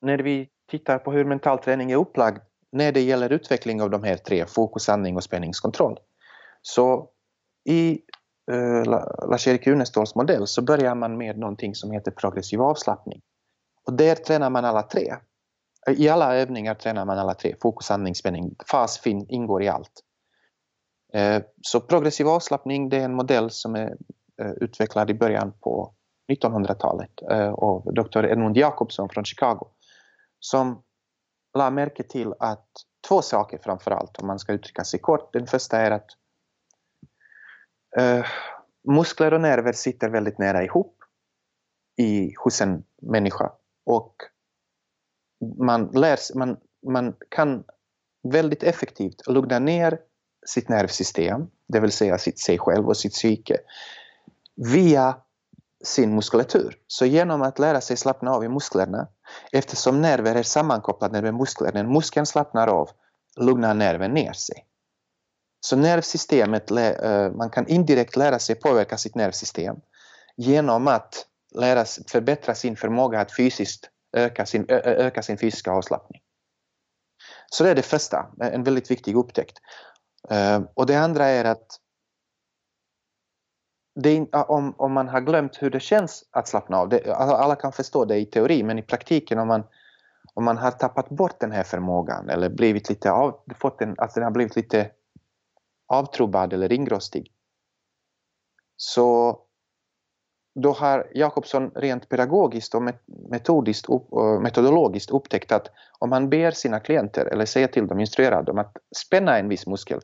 när 0.00 0.18
vi 0.18 0.48
tittar 0.70 0.98
på 0.98 1.12
hur 1.12 1.24
mental 1.24 1.58
träning 1.58 1.90
är 1.90 1.96
upplagd 1.96 2.38
när 2.72 2.92
det 2.92 3.00
gäller 3.00 3.32
utveckling 3.32 3.82
av 3.82 3.90
de 3.90 4.04
här 4.04 4.16
tre, 4.16 4.46
fokus, 4.46 4.88
andning 4.88 5.16
och 5.16 5.24
spänningskontroll. 5.24 5.98
Så 6.62 7.08
i 7.64 8.00
eh, 8.52 8.84
Lars-Erik 9.30 9.66
Uneståls 9.66 10.14
modell 10.14 10.46
så 10.46 10.62
börjar 10.62 10.94
man 10.94 11.16
med 11.16 11.38
någonting 11.38 11.74
som 11.74 11.90
heter 11.90 12.10
progressiv 12.10 12.62
avslappning. 12.62 13.20
Och 13.86 13.92
där 13.92 14.14
tränar 14.14 14.50
man 14.50 14.64
alla 14.64 14.82
tre. 14.82 15.14
I 15.96 16.08
alla 16.08 16.36
övningar 16.36 16.74
tränar 16.74 17.04
man 17.04 17.18
alla 17.18 17.34
tre. 17.34 17.54
Fokus, 17.62 17.90
andning, 17.90 18.14
spänning. 18.14 18.54
Fas 18.70 18.98
fin, 18.98 19.26
ingår 19.28 19.62
i 19.62 19.68
allt. 19.68 19.92
Eh, 21.12 21.42
så 21.62 21.80
progressiv 21.80 22.28
avslappning 22.28 22.88
det 22.88 22.96
är 22.96 23.04
en 23.04 23.14
modell 23.14 23.50
som 23.50 23.74
är 23.74 23.96
eh, 24.42 24.50
utvecklad 24.60 25.10
i 25.10 25.14
början 25.14 25.52
på 25.60 25.94
1900-talet 26.32 27.10
eh, 27.30 27.52
av 27.52 27.94
Dr. 27.94 28.24
Edmund 28.24 28.56
Jacobson 28.56 29.08
från 29.08 29.24
Chicago. 29.24 29.66
Som 30.40 30.82
la 31.54 31.70
märke 31.70 32.02
till 32.02 32.34
att 32.38 32.68
två 33.08 33.22
saker 33.22 33.58
framför 33.58 33.90
allt, 33.90 34.18
om 34.18 34.26
man 34.26 34.38
ska 34.38 34.52
uttrycka 34.52 34.84
sig 34.84 35.00
kort. 35.00 35.32
Den 35.32 35.46
första 35.46 35.76
är 35.76 35.90
att 35.90 36.10
uh, 38.00 38.26
muskler 38.88 39.34
och 39.34 39.40
nerver 39.40 39.72
sitter 39.72 40.08
väldigt 40.08 40.38
nära 40.38 40.64
ihop 40.64 40.96
i, 41.96 42.34
hos 42.44 42.60
en 42.60 42.84
människa 43.02 43.52
och 43.86 44.14
man, 45.58 45.90
lär, 45.94 46.36
man, 46.38 46.56
man 46.86 47.14
kan 47.28 47.64
väldigt 48.28 48.62
effektivt 48.62 49.26
lugna 49.26 49.58
ner 49.58 49.98
sitt 50.46 50.68
nervsystem, 50.68 51.46
det 51.66 51.80
vill 51.80 51.92
säga 51.92 52.18
sitt, 52.18 52.38
sig 52.38 52.58
själv 52.58 52.88
och 52.88 52.96
sitt 52.96 53.12
psyke, 53.12 53.56
via 54.56 55.16
sin 55.84 56.14
muskulatur. 56.14 56.78
Så 56.86 57.06
genom 57.06 57.42
att 57.42 57.58
lära 57.58 57.80
sig 57.80 57.96
slappna 57.96 58.30
av 58.30 58.44
i 58.44 58.48
musklerna, 58.48 59.08
eftersom 59.52 60.02
nerver 60.02 60.34
är 60.34 60.42
sammankopplade 60.42 61.22
med 61.22 61.34
muskler, 61.34 61.72
när 61.72 61.84
muskeln 61.84 62.26
slappnar 62.26 62.66
av 62.66 62.90
lugnar 63.36 63.74
nerven 63.74 64.10
ner 64.10 64.32
sig. 64.32 64.66
Så 65.60 65.76
nervsystemet, 65.76 66.70
eh, 66.70 67.30
man 67.30 67.50
kan 67.50 67.66
indirekt 67.66 68.16
lära 68.16 68.38
sig 68.38 68.54
påverka 68.54 68.98
sitt 68.98 69.14
nervsystem 69.14 69.76
genom 70.36 70.88
att 70.88 71.26
lära, 71.54 71.84
förbättra 71.84 72.54
sin 72.54 72.76
förmåga 72.76 73.20
att 73.20 73.36
fysiskt 73.36 73.90
öka 74.16 74.46
sin, 74.46 74.66
öka 74.68 75.22
sin 75.22 75.38
fysiska 75.38 75.72
avslappning. 75.72 76.20
Så 77.50 77.64
det 77.64 77.70
är 77.70 77.74
det 77.74 77.82
första, 77.82 78.26
en 78.40 78.62
väldigt 78.62 78.90
viktig 78.90 79.16
upptäckt. 79.16 79.58
Eh, 80.30 80.60
och 80.74 80.86
det 80.86 80.94
andra 80.94 81.26
är 81.26 81.44
att 81.44 81.66
det, 84.02 84.34
om, 84.34 84.74
om 84.76 84.92
man 84.92 85.08
har 85.08 85.20
glömt 85.20 85.62
hur 85.62 85.70
det 85.70 85.80
känns 85.80 86.24
att 86.30 86.48
slappna 86.48 86.76
av, 86.76 86.88
det, 86.88 87.14
alla 87.14 87.56
kan 87.56 87.72
förstå 87.72 88.04
det 88.04 88.16
i 88.16 88.26
teori 88.26 88.62
men 88.62 88.78
i 88.78 88.82
praktiken 88.82 89.38
om 89.38 89.48
man, 89.48 89.62
om 90.34 90.44
man 90.44 90.58
har 90.58 90.70
tappat 90.70 91.08
bort 91.08 91.40
den 91.40 91.52
här 91.52 91.62
förmågan 91.62 92.28
eller 92.28 92.48
blivit 92.48 92.88
lite 92.88 93.12
av, 93.12 93.40
fått 93.56 93.82
en, 93.82 93.94
alltså 93.98 94.20
den 94.20 94.24
har 94.24 94.30
blivit 94.30 94.56
lite 94.56 94.90
avtrubbad 95.88 96.52
eller 96.52 96.68
ringrostig 96.68 97.32
så 98.76 99.38
då 100.54 100.72
har 100.72 101.10
Jakobsson 101.14 101.70
rent 101.74 102.08
pedagogiskt 102.08 102.74
och 102.74 102.82
metodiskt, 103.30 103.86
metodologiskt 104.42 105.10
upptäckt 105.10 105.52
att 105.52 105.68
om 105.98 106.10
man 106.10 106.30
ber 106.30 106.50
sina 106.50 106.80
klienter 106.80 107.26
eller 107.26 107.44
säger 107.44 107.66
till 107.66 107.86
dem, 107.86 108.00
instruerar 108.00 108.42
dem 108.42 108.58
att 108.58 108.76
spänna 108.96 109.38
en 109.38 109.48
viss 109.48 109.66
muskel 109.66 110.00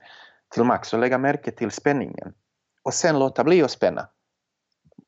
till 0.54 0.64
max 0.64 0.92
och 0.92 0.98
lägga 0.98 1.18
märke 1.18 1.50
till 1.50 1.70
spänningen 1.70 2.34
och 2.86 2.94
sen 2.94 3.18
låta 3.18 3.44
bli 3.44 3.62
att 3.62 3.70
spänna. 3.70 4.08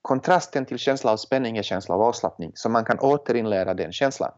Kontrasten 0.03 0.67
till 0.67 0.79
känsla 0.79 1.13
av 1.13 1.17
spänning 1.17 1.59
är 1.59 1.63
känsla 1.63 1.95
av 1.95 2.03
avslappning 2.03 2.53
så 2.55 2.69
man 2.69 2.85
kan 2.85 2.99
återinlära 2.99 3.75
den 3.75 3.93
känslan. 3.93 4.33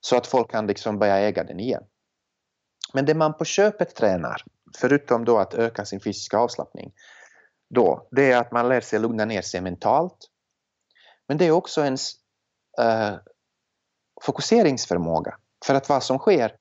Så 0.00 0.16
att 0.16 0.26
folk 0.26 0.50
kan 0.50 0.66
liksom 0.66 0.98
börja 0.98 1.18
äga 1.18 1.44
den 1.44 1.60
igen. 1.60 1.82
Men 2.94 3.06
det 3.06 3.14
man 3.14 3.36
på 3.36 3.44
köpet 3.44 3.94
tränar, 3.94 4.42
förutom 4.78 5.24
då 5.24 5.38
att 5.38 5.54
öka 5.54 5.84
sin 5.84 6.00
fysiska 6.00 6.38
avslappning, 6.38 6.92
då, 7.74 8.08
det 8.10 8.32
är 8.32 8.36
att 8.36 8.52
man 8.52 8.68
lär 8.68 8.80
sig 8.80 8.98
lugna 8.98 9.24
ner 9.24 9.42
sig 9.42 9.60
mentalt. 9.60 10.28
Men 11.28 11.38
det 11.38 11.46
är 11.46 11.50
också 11.50 11.84
ens 11.84 12.12
uh, 12.80 13.18
fokuseringsförmåga. 14.22 15.36
För 15.66 15.74
att 15.74 15.88
vad 15.88 16.02
som 16.02 16.18
sker 16.18 16.56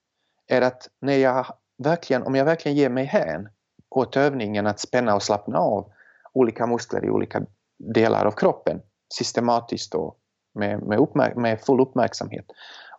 är 0.47 0.61
att 0.61 0.87
när 1.01 1.17
jag 1.17 1.45
verkligen, 1.83 2.23
om 2.23 2.35
jag 2.35 2.45
verkligen 2.45 2.77
ger 2.77 2.89
mig 2.89 3.05
hän 3.05 3.49
åt 3.89 4.17
övningen 4.17 4.67
att 4.67 4.79
spänna 4.79 5.15
och 5.15 5.23
slappna 5.23 5.59
av 5.59 5.91
olika 6.33 6.67
muskler 6.67 7.05
i 7.05 7.09
olika 7.09 7.45
delar 7.77 8.25
av 8.25 8.31
kroppen 8.31 8.81
systematiskt 9.13 9.95
och 9.95 10.17
med, 10.53 10.83
med, 10.83 11.37
med 11.37 11.61
full 11.61 11.81
uppmärksamhet. 11.81 12.45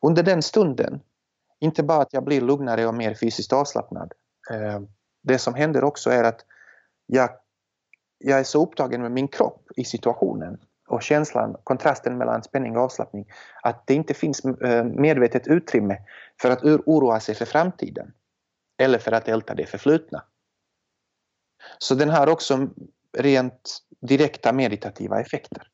Under 0.02 0.22
den 0.22 0.42
stunden, 0.42 1.00
inte 1.60 1.82
bara 1.82 2.02
att 2.02 2.12
jag 2.12 2.24
blir 2.24 2.40
lugnare 2.40 2.86
och 2.86 2.94
mer 2.94 3.14
fysiskt 3.14 3.52
avslappnad. 3.52 4.12
Eh, 4.50 4.80
det 5.22 5.38
som 5.38 5.54
händer 5.54 5.84
också 5.84 6.10
är 6.10 6.24
att 6.24 6.44
jag 7.06 7.30
jag 8.24 8.38
är 8.38 8.44
så 8.44 8.62
upptagen 8.62 9.02
med 9.02 9.12
min 9.12 9.28
kropp 9.28 9.68
i 9.76 9.84
situationen 9.84 10.58
och 10.88 11.02
känslan, 11.02 11.56
kontrasten 11.64 12.18
mellan 12.18 12.42
spänning 12.42 12.76
och 12.76 12.82
avslappning, 12.82 13.26
att 13.62 13.86
det 13.86 13.94
inte 13.94 14.14
finns 14.14 14.44
eh, 14.44 14.84
medvetet 14.84 15.46
utrymme 15.46 15.98
för 16.42 16.50
att 16.50 16.64
oroa 16.64 17.20
sig 17.20 17.34
för 17.34 17.44
framtiden 17.44 18.12
eller 18.78 18.98
för 18.98 19.12
att 19.12 19.28
älta 19.28 19.54
det 19.54 19.66
förflutna. 19.66 20.22
Så 21.78 21.94
den 21.94 22.10
har 22.10 22.26
också 22.26 22.68
rent 23.18 23.78
direkta 24.00 24.52
meditativa 24.52 25.20
effekter. 25.20 25.68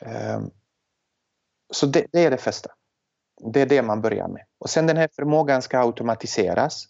Ehm, 0.00 0.50
så 1.72 1.86
det, 1.86 2.06
det 2.12 2.24
är 2.24 2.30
det 2.30 2.36
första. 2.36 2.70
Det 3.52 3.60
är 3.60 3.66
det 3.66 3.82
man 3.82 4.00
börjar 4.00 4.28
med. 4.28 4.44
Och 4.58 4.70
sen 4.70 4.86
den 4.86 4.96
här 4.96 5.08
förmågan 5.16 5.62
ska 5.62 5.78
automatiseras. 5.78 6.84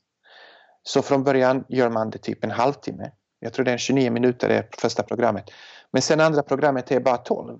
Så 0.82 1.02
från 1.02 1.24
början 1.24 1.64
gör 1.68 1.90
man 1.90 2.10
det 2.10 2.18
typ 2.18 2.44
en 2.44 2.50
halvtimme 2.50 3.12
jag 3.42 3.52
tror 3.52 3.64
det 3.64 3.72
är 3.72 3.78
29 3.78 4.10
minuter 4.10 4.48
det 4.48 4.80
första 4.80 5.02
programmet. 5.02 5.50
Men 5.90 6.02
sen 6.02 6.20
andra 6.20 6.42
programmet 6.42 6.90
är 6.90 7.00
bara 7.00 7.16
12. 7.16 7.58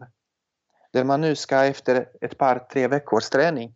Där 0.93 1.05
man 1.05 1.21
nu 1.21 1.37
ska 1.37 1.65
efter 1.65 2.09
ett 2.21 2.39
par, 2.39 2.59
tre 2.59 2.89
veckors 2.89 3.29
träning 3.29 3.75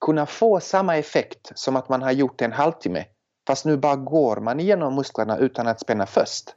kunna 0.00 0.26
få 0.26 0.60
samma 0.60 0.96
effekt 0.96 1.52
som 1.54 1.76
att 1.76 1.88
man 1.88 2.02
har 2.02 2.12
gjort 2.12 2.42
en 2.42 2.52
halvtimme. 2.52 3.04
Fast 3.46 3.64
nu 3.64 3.76
bara 3.76 3.96
går 3.96 4.36
man 4.36 4.60
igenom 4.60 4.94
musklerna 4.94 5.38
utan 5.38 5.66
att 5.66 5.80
spänna 5.80 6.06
först. 6.06 6.54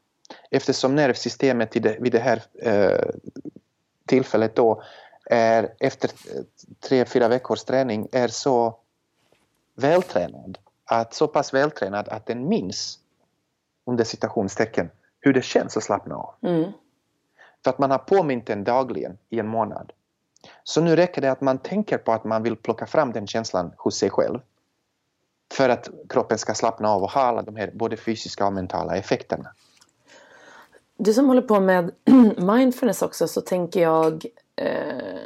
Eftersom 0.52 0.96
nervsystemet 0.96 1.76
vid 1.76 2.12
det 2.12 2.20
här 2.20 2.44
eh, 2.62 3.10
tillfället 4.06 4.56
då 4.56 4.82
är 5.26 5.74
efter 5.80 6.12
tre, 6.80 7.06
fyra 7.06 7.28
veckors 7.28 7.64
träning 7.64 8.08
är 8.12 8.28
så 8.28 8.80
vältränad. 9.76 10.58
Att, 10.86 11.14
så 11.14 11.28
pass 11.28 11.54
vältränad 11.54 12.10
att 12.10 12.26
den 12.26 12.48
minns 12.48 13.00
under 13.86 14.04
citationstecken, 14.04 14.90
hur 15.20 15.34
det 15.34 15.42
känns 15.42 15.78
att 15.78 15.84
slappna 15.84 16.16
av. 16.16 16.34
Mm. 16.42 16.72
För 17.64 17.70
att 17.70 17.80
man 17.80 17.92
har 17.92 17.98
påmint 17.98 18.48
den 18.48 18.64
dagligen 18.64 19.18
i 19.30 19.40
en 19.40 19.48
månad. 19.48 19.92
Så 20.64 20.82
nu 20.82 20.96
räcker 20.96 21.22
det 21.22 21.32
att 21.32 21.42
man 21.42 21.58
tänker 21.58 21.98
på 21.98 22.12
att 22.12 22.24
man 22.24 22.44
vill 22.44 22.56
plocka 22.56 22.86
fram 22.86 23.12
den 23.12 23.28
känslan 23.28 23.74
hos 23.78 23.98
sig 23.98 24.10
själv. 24.10 24.40
För 25.54 25.70
att 25.70 25.90
kroppen 26.10 26.38
ska 26.38 26.54
slappna 26.54 26.90
av 26.90 27.04
och 27.04 27.12
ha 27.12 27.22
alla 27.22 27.42
de 27.42 27.56
här 27.56 27.72
både 27.74 27.98
fysiska 27.98 28.46
och 28.46 28.54
mentala 28.54 28.96
effekterna. 28.96 29.50
Du 30.98 31.14
som 31.14 31.28
håller 31.28 31.42
på 31.42 31.60
med 31.60 31.92
mindfulness 32.38 33.02
också 33.02 33.28
så 33.28 33.42
tänker 33.42 33.82
jag 33.82 34.26
eh, 34.56 35.20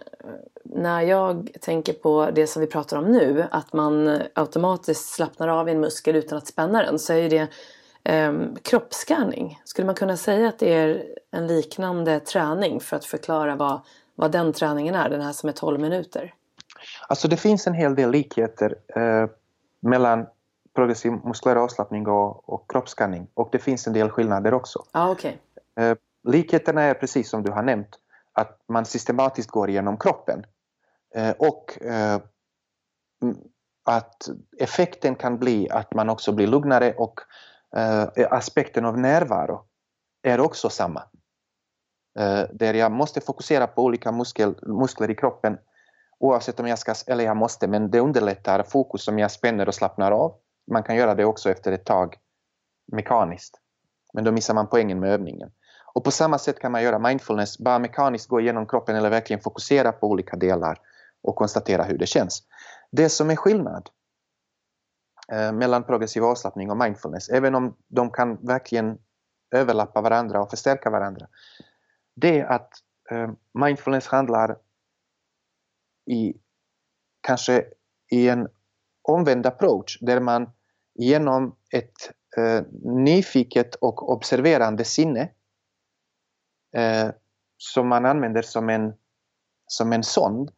när 0.64 1.02
jag 1.02 1.50
tänker 1.62 1.94
på 1.94 2.30
det 2.36 2.48
som 2.48 2.62
vi 2.62 2.68
pratar 2.68 2.98
om 2.98 3.06
nu 3.06 3.48
att 3.52 3.74
man 3.74 4.22
automatiskt 4.34 5.14
slappnar 5.14 5.48
av 5.48 5.70
i 5.70 5.72
en 5.72 5.80
muskel 5.80 6.16
utan 6.16 6.38
att 6.38 6.48
spänna 6.48 6.84
den 6.84 7.00
så 7.00 7.14
är 7.14 7.18
ju 7.18 7.30
det 7.30 7.48
eh, 8.04 8.34
kroppsscanning. 8.62 9.62
Skulle 9.66 9.86
man 9.86 9.96
kunna 9.96 10.18
säga 10.18 10.50
att 10.50 10.60
det 10.60 10.74
är 10.74 11.04
en 11.32 11.48
liknande 11.48 12.20
träning 12.20 12.80
för 12.80 12.96
att 12.96 13.06
förklara 13.06 13.56
vad, 13.56 13.82
vad 14.16 14.32
den 14.32 14.54
träningen 14.54 14.96
är, 14.96 15.10
den 15.10 15.22
här 15.22 15.34
som 15.34 15.50
är 15.50 15.54
12 15.54 15.80
minuter? 15.80 16.34
Alltså 17.08 17.28
det 17.28 17.38
finns 17.38 17.68
en 17.68 17.74
hel 17.74 17.96
del 17.96 18.12
likheter 18.12 18.76
eh, 18.96 19.30
mellan 19.80 20.28
progressiv 20.76 21.12
muskulär 21.12 21.56
avslappning 21.56 22.08
och, 22.08 22.50
och 22.50 22.72
kroppsscanning 22.72 23.28
och 23.34 23.50
det 23.52 23.60
finns 23.60 23.88
en 23.88 23.94
del 23.94 24.10
skillnader 24.10 24.54
också. 24.54 24.84
Ah, 24.92 25.10
okay. 25.10 25.34
eh, 25.80 25.98
likheterna 26.24 26.82
är 26.82 26.94
precis 26.94 27.30
som 27.30 27.44
du 27.44 27.52
har 27.52 27.64
nämnt 27.64 28.00
att 28.34 28.62
man 28.68 28.86
systematiskt 28.86 29.52
går 29.52 29.70
igenom 29.70 29.98
kroppen 29.98 30.46
eh, 31.16 31.32
och 31.32 31.82
eh, 31.82 32.20
att 33.86 34.30
effekten 34.60 35.16
kan 35.16 35.38
bli 35.38 35.70
att 35.70 35.94
man 35.94 36.10
också 36.10 36.32
blir 36.32 36.48
lugnare 36.48 36.94
och 36.94 37.20
eh, 37.76 38.08
aspekten 38.32 38.86
av 38.86 38.98
närvaro 38.98 39.66
är 40.24 40.40
också 40.40 40.70
samma. 40.70 41.04
Eh, 42.20 42.44
där 42.54 42.74
jag 42.74 42.92
måste 42.92 43.22
fokusera 43.22 43.68
på 43.68 43.84
olika 43.84 44.12
muskel, 44.12 44.56
muskler 44.62 45.10
i 45.10 45.16
kroppen 45.16 45.58
oavsett 46.20 46.60
om 46.60 46.68
jag 46.68 46.80
ska, 46.80 46.94
eller 47.08 47.24
jag 47.24 47.38
måste, 47.38 47.68
men 47.68 47.92
det 47.92 48.00
underlättar 48.00 48.64
fokus 48.64 49.08
om 49.08 49.20
jag 49.20 49.32
spänner 49.32 49.68
och 49.68 49.76
slappnar 49.76 50.12
av. 50.12 50.36
Man 50.72 50.84
kan 50.84 50.96
göra 50.96 51.16
det 51.16 51.26
också 51.26 51.50
efter 51.50 51.72
ett 51.72 51.86
tag 51.86 52.18
mekaniskt. 52.92 53.60
Men 54.14 54.24
då 54.24 54.32
missar 54.32 54.54
man 54.54 54.68
poängen 54.68 55.00
med 55.00 55.12
övningen. 55.12 55.52
Och 55.94 56.04
på 56.04 56.12
samma 56.12 56.38
sätt 56.38 56.60
kan 56.60 56.72
man 56.72 56.84
göra 56.84 57.00
mindfulness, 57.00 57.58
bara 57.58 57.80
mekaniskt 57.80 58.30
gå 58.30 58.40
igenom 58.40 58.68
kroppen 58.68 58.96
eller 58.96 59.10
verkligen 59.10 59.42
fokusera 59.42 59.92
på 59.92 60.08
olika 60.08 60.36
delar 60.36 60.80
och 61.24 61.36
konstatera 61.36 61.84
hur 61.84 61.98
det 61.98 62.08
känns. 62.08 62.44
Det 62.92 63.10
som 63.10 63.30
är 63.30 63.36
skillnad 63.36 63.90
Eh, 65.32 65.52
mellan 65.52 65.84
progressiv 65.84 66.24
avslappning 66.24 66.72
och 66.72 66.78
mindfulness, 66.78 67.30
även 67.30 67.56
om 67.56 67.76
de 67.88 68.12
kan 68.12 68.36
verkligen 68.36 68.98
överlappa 69.52 70.02
varandra 70.02 70.42
och 70.42 70.50
förstärka 70.50 70.90
varandra. 70.90 71.28
Det 72.16 72.40
är 72.40 72.46
att 72.46 72.70
eh, 73.12 73.30
mindfulness 73.54 74.08
handlar 74.08 74.58
i 76.10 76.34
kanske 77.22 77.66
i 78.12 78.30
en 78.30 78.48
omvänd 79.02 79.46
approach 79.46 79.98
där 80.02 80.20
man 80.20 80.50
genom 80.96 81.56
ett 81.72 82.12
eh, 82.38 82.64
nyfiket 82.84 83.76
och 83.76 84.12
observerande 84.12 84.84
sinne 84.84 85.30
eh, 86.76 87.10
som 87.58 87.88
man 87.88 88.06
använder 88.06 88.42
som 88.42 88.70
en, 88.70 88.94
som 89.68 89.94
en 89.94 90.04
sond 90.04 90.52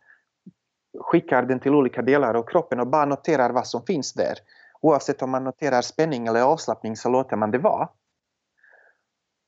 skickar 0.99 1.43
den 1.43 1.59
till 1.59 1.73
olika 1.73 2.01
delar 2.01 2.33
av 2.33 2.43
kroppen 2.43 2.79
och 2.79 2.87
bara 2.87 3.05
noterar 3.05 3.49
vad 3.49 3.67
som 3.67 3.85
finns 3.85 4.13
där. 4.13 4.37
Oavsett 4.81 5.21
om 5.21 5.31
man 5.31 5.43
noterar 5.43 5.81
spänning 5.81 6.27
eller 6.27 6.41
avslappning 6.41 6.95
så 6.95 7.09
låter 7.09 7.37
man 7.37 7.51
det 7.51 7.57
vara. 7.57 7.89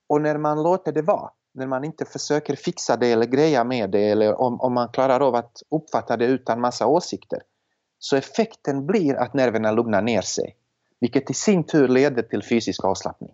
Och 0.10 0.22
när 0.22 0.38
man 0.38 0.64
låter 0.64 0.92
det 0.92 1.02
vara, 1.02 1.32
när 1.54 1.68
man 1.68 1.84
inte 1.84 2.06
försöker 2.06 2.56
fixa 2.56 2.98
det 2.98 3.12
eller 3.12 3.26
greja 3.26 3.64
med 3.64 3.90
det 3.90 4.10
eller 4.10 4.42
om, 4.42 4.62
om 4.62 4.74
man 4.74 4.90
klarar 4.90 5.20
av 5.20 5.36
att 5.36 5.62
uppfatta 5.70 6.18
det 6.18 6.26
utan 6.26 6.62
massa 6.62 6.88
åsikter, 6.88 7.42
så 8.00 8.16
effekten 8.16 8.86
blir 8.86 9.16
att 9.16 9.34
nerverna 9.34 9.72
lugnar 9.72 10.02
ner 10.02 10.22
sig, 10.22 10.58
vilket 11.00 11.30
i 11.30 11.34
sin 11.34 11.64
tur 11.64 11.88
leder 11.88 12.24
till 12.24 12.44
fysisk 12.44 12.84
avslappning. 12.84 13.32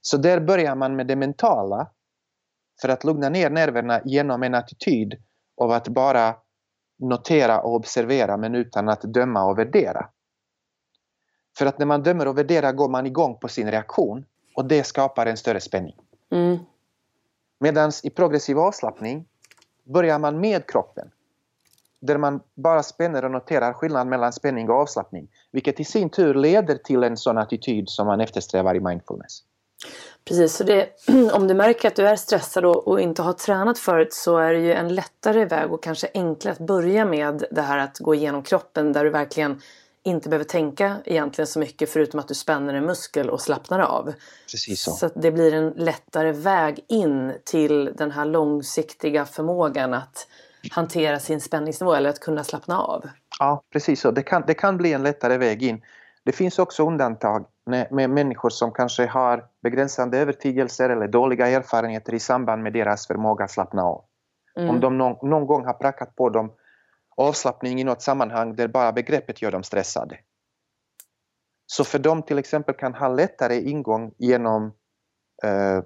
Så 0.00 0.16
där 0.16 0.40
börjar 0.40 0.74
man 0.74 0.96
med 0.96 1.06
det 1.06 1.16
mentala 1.16 1.90
för 2.80 2.88
att 2.88 3.04
lugna 3.04 3.28
ner 3.28 3.50
nerverna 3.50 4.00
genom 4.04 4.42
en 4.42 4.54
attityd 4.54 5.14
av 5.56 5.70
att 5.70 5.88
bara 5.88 6.36
notera 6.98 7.60
och 7.60 7.74
observera 7.74 8.36
men 8.36 8.54
utan 8.54 8.88
att 8.88 9.02
döma 9.02 9.44
och 9.44 9.58
värdera. 9.58 10.08
För 11.58 11.66
att 11.66 11.78
när 11.78 11.86
man 11.86 12.02
dömer 12.02 12.28
och 12.28 12.38
värderar 12.38 12.72
går 12.72 12.88
man 12.88 13.06
igång 13.06 13.38
på 13.38 13.48
sin 13.48 13.70
reaktion 13.70 14.24
och 14.56 14.64
det 14.64 14.84
skapar 14.84 15.26
en 15.26 15.36
större 15.36 15.60
spänning. 15.60 15.94
Mm. 16.30 16.58
Medan 17.64 17.92
i 18.02 18.10
progressiv 18.10 18.58
avslappning 18.58 19.24
börjar 19.84 20.18
man 20.18 20.40
med 20.40 20.66
kroppen. 20.66 21.10
Där 22.00 22.18
man 22.18 22.40
bara 22.54 22.82
spänner 22.82 23.24
och 23.24 23.30
noterar 23.30 23.72
skillnaden 23.72 24.08
mellan 24.08 24.32
spänning 24.32 24.70
och 24.70 24.76
avslappning. 24.76 25.28
Vilket 25.52 25.80
i 25.80 25.84
sin 25.84 26.10
tur 26.10 26.34
leder 26.34 26.76
till 26.76 27.04
en 27.04 27.16
sån 27.16 27.38
attityd 27.38 27.88
som 27.88 28.06
man 28.06 28.20
eftersträvar 28.20 28.74
i 28.74 28.80
mindfulness. 28.80 29.42
Precis, 30.24 30.56
så 30.56 30.64
det, 30.64 30.88
om 31.32 31.48
du 31.48 31.54
märker 31.54 31.88
att 31.88 31.96
du 31.96 32.08
är 32.08 32.16
stressad 32.16 32.64
och, 32.64 32.88
och, 32.88 33.00
inte 33.00 33.22
har 33.22 33.32
tränat 33.32 33.78
förut 33.78 34.12
så 34.12 34.38
är 34.38 34.52
det 34.52 34.60
ju 34.60 34.72
en 34.72 34.94
lättare 34.94 35.44
väg 35.44 35.72
och 35.72 35.82
kanske 35.82 36.08
enklare 36.14 36.52
att 36.52 36.66
börja 36.66 37.04
med 37.04 37.44
det 37.50 37.62
här 37.62 37.78
att 37.78 37.98
gå 37.98 38.14
igenom 38.14 38.42
kroppen 38.42 38.92
där 38.92 39.04
du 39.04 39.10
verkligen 39.10 39.60
inte 40.04 40.28
behöver 40.28 40.44
tänka 40.44 40.96
egentligen 41.04 41.46
så 41.46 41.58
mycket 41.58 41.90
förutom 41.90 42.20
att 42.20 42.28
du 42.28 42.34
spänner 42.34 42.74
en 42.74 42.86
muskel 42.86 43.30
och 43.30 43.40
slappnar 43.40 43.80
av. 43.80 44.12
Precis 44.50 44.82
så. 44.82 44.90
Så 44.90 45.10
det 45.14 45.32
blir 45.32 45.54
en 45.54 45.70
lättare 45.70 46.32
väg 46.32 46.84
in 46.88 47.32
till 47.44 47.92
den 47.96 48.10
här 48.10 48.24
långsiktiga 48.24 49.24
förmågan 49.24 49.94
att 49.94 50.26
hantera 50.70 51.18
sin 51.18 51.40
spänningsnivå 51.40 51.94
eller 51.94 52.10
att 52.10 52.20
kunna 52.20 52.44
slappna 52.44 52.80
av. 52.80 53.04
Ja, 53.38 53.62
precis 53.72 54.00
så. 54.00 54.10
Det 54.10 54.22
kan, 54.22 54.42
det 54.46 54.54
kan 54.54 54.76
bli 54.76 54.92
en 54.92 55.02
lättare 55.02 55.36
väg 55.36 55.62
in. 55.62 55.82
Det 56.24 56.32
finns 56.32 56.58
också 56.58 56.86
undantag 56.86 57.46
med, 57.90 58.10
människor 58.10 58.50
som 58.50 58.72
kanske 58.72 59.06
har 59.06 59.44
begränsande 59.62 60.18
övertygelser 60.18 60.90
eller 60.90 61.08
dåliga 61.08 61.46
erfarenheter 61.46 62.14
i 62.14 62.20
samband 62.20 62.62
med 62.62 62.72
deras 62.72 63.06
förmåga 63.06 63.44
att 63.44 63.50
slappna 63.50 63.82
av. 63.82 64.04
Mm. 64.56 64.70
Om 64.70 64.80
de 64.80 64.98
någon, 64.98 65.30
någon 65.30 65.46
gång 65.46 65.64
har 65.64 65.72
prackat 65.72 66.16
på 66.16 66.30
dem 66.30 66.52
avslappning 67.16 67.80
i 67.80 67.84
något 67.84 68.02
sammanhang 68.02 68.56
där 68.56 68.68
bara 68.68 68.92
begreppet 68.92 69.42
gör 69.42 69.50
dem 69.50 69.62
stressade. 69.62 70.18
Så 71.66 71.84
för 71.84 71.98
dem 71.98 72.22
till 72.22 72.38
exempel 72.38 72.74
kan 72.74 72.94
ha 72.94 73.08
lättare 73.08 73.60
ingång 73.60 74.14
genom 74.18 74.64
uh, 75.44 75.82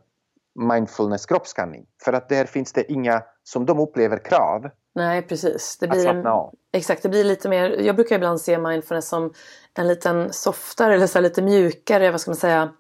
mindfulness 0.58 1.26
kroppsskanning. 1.26 1.86
För 2.04 2.12
att 2.12 2.28
där 2.28 2.44
finns 2.44 2.72
det 2.72 2.92
inga, 2.92 3.22
som 3.42 3.66
de 3.66 3.78
upplever, 3.78 4.24
krav. 4.24 4.70
Nej, 4.94 5.22
precis. 5.22 5.78
Det 5.80 5.88
blir 5.88 6.06
en, 6.06 6.26
exakt, 6.72 7.02
det 7.02 7.08
blir 7.08 7.24
lite 7.24 7.48
mer, 7.48 7.70
jag 7.70 7.96
brukar 7.96 8.16
ibland 8.16 8.40
se 8.40 8.58
mindfulness 8.58 9.08
som 9.08 9.32
en 9.74 9.88
liten 9.88 10.32
softare 10.32 10.94
eller 10.94 11.06
så 11.06 11.20
lite 11.20 11.42
mjukare, 11.42 12.10
vad 12.10 12.20
ska 12.20 12.30
man 12.30 12.36
säga, 12.36 12.72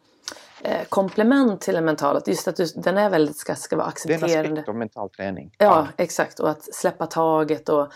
eh, 0.62 0.84
komplement 0.88 1.60
till 1.60 1.76
en 1.76 1.84
mental. 1.84 2.22
Just 2.26 2.48
att 2.48 2.56
du, 2.56 2.64
den 2.64 2.98
är 2.98 3.10
väldigt, 3.10 3.36
ska, 3.36 3.54
ska 3.54 3.76
vara 3.76 3.86
accepterande. 3.86 4.26
Det 4.26 4.34
är 4.34 4.44
en 4.44 4.52
aspekt 4.52 4.68
av 4.68 4.74
mental 4.74 5.10
träning. 5.10 5.54
Ja, 5.58 5.64
ja, 5.66 5.86
exakt. 6.04 6.40
Och 6.40 6.50
att 6.50 6.74
släppa 6.74 7.06
taget 7.06 7.68
och 7.68 7.92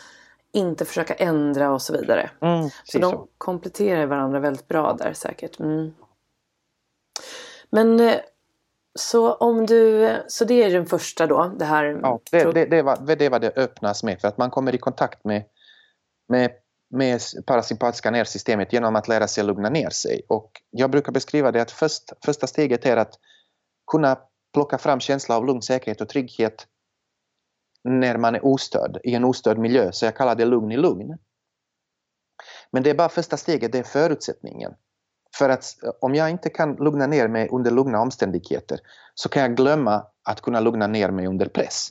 inte 0.53 0.85
försöka 0.85 1.15
ändra 1.15 1.73
och 1.73 1.83
så 1.83 1.93
vidare. 1.93 2.31
Mm, 2.41 2.71
så 2.85 2.99
de 2.99 3.11
så. 3.11 3.29
kompletterar 3.39 4.07
varandra 4.07 4.41
väldigt 4.41 4.69
bra 4.69 4.93
där 4.93 5.13
säkert. 5.13 5.61
Mm. 5.61 5.95
Men 7.71 8.01
eh, 8.01 8.17
så 8.95 9.35
om 9.35 9.67
du, 9.67 10.09
så 10.29 10.45
det 10.45 10.63
är 10.63 10.71
den 10.71 10.87
första 10.87 11.27
då? 11.27 11.53
Det 11.59 11.65
här, 11.65 11.85
ja, 12.03 12.21
det, 12.31 12.53
det, 12.53 12.65
det, 12.65 12.83
var, 12.83 13.17
det 13.17 13.29
var 13.29 13.39
det 13.39 13.53
öppnas 13.57 14.03
med 14.03 14.21
för 14.21 14.29
att 14.29 14.39
man 14.39 14.51
kommer 14.51 14.75
i 14.75 14.79
kontakt 14.79 15.25
med, 15.25 15.45
med, 16.29 16.51
med 16.91 17.21
parasympatiska 17.47 18.11
nervsystemet 18.11 18.73
genom 18.73 18.97
att 18.97 19.09
lära 19.09 19.29
sig 19.29 19.45
lugna 19.45 19.71
ner 19.71 19.91
sig. 19.91 20.23
Och 20.29 20.51
jag 20.71 20.91
brukar 20.91 21.13
beskriva 21.13 21.53
det 21.53 21.63
att 21.63 21.71
först, 21.71 22.13
första 22.25 22.47
steget 22.47 22.87
är 22.87 22.97
att 22.97 23.19
kunna 23.91 24.19
plocka 24.55 24.79
fram 24.79 25.01
känsla 25.01 25.37
av 25.37 25.47
lugn, 25.47 25.63
säkerhet 25.63 26.01
och 26.01 26.09
trygghet 26.09 26.67
när 27.85 28.17
man 28.17 28.35
är 28.35 28.45
ostörd, 28.45 29.01
i 29.05 29.15
en 29.15 29.25
ostörd 29.25 29.59
miljö. 29.59 29.93
Så 29.93 30.05
jag 30.05 30.17
kallar 30.17 30.35
det 30.35 30.45
lugn 30.45 30.73
i 30.73 30.77
lugn. 30.77 31.19
Men 32.71 32.83
det 32.83 32.91
är 32.91 32.95
bara 32.95 33.09
första 33.09 33.37
steget, 33.37 33.73
det 33.73 33.79
är 33.79 33.83
förutsättningen. 33.83 34.75
För 35.37 35.49
att 35.49 35.83
eh, 35.85 35.91
om 36.01 36.15
jag 36.15 36.31
inte 36.31 36.51
kan 36.51 36.75
lugna 36.75 37.07
ner 37.07 37.29
mig 37.29 37.49
under 37.49 37.71
lugna 37.71 38.01
omständigheter 38.01 38.81
så 39.15 39.29
kan 39.29 39.43
jag 39.43 39.57
glömma 39.57 40.07
att 40.23 40.41
kunna 40.41 40.61
lugna 40.61 40.87
ner 40.87 41.11
mig 41.11 41.27
under 41.27 41.47
press. 41.47 41.91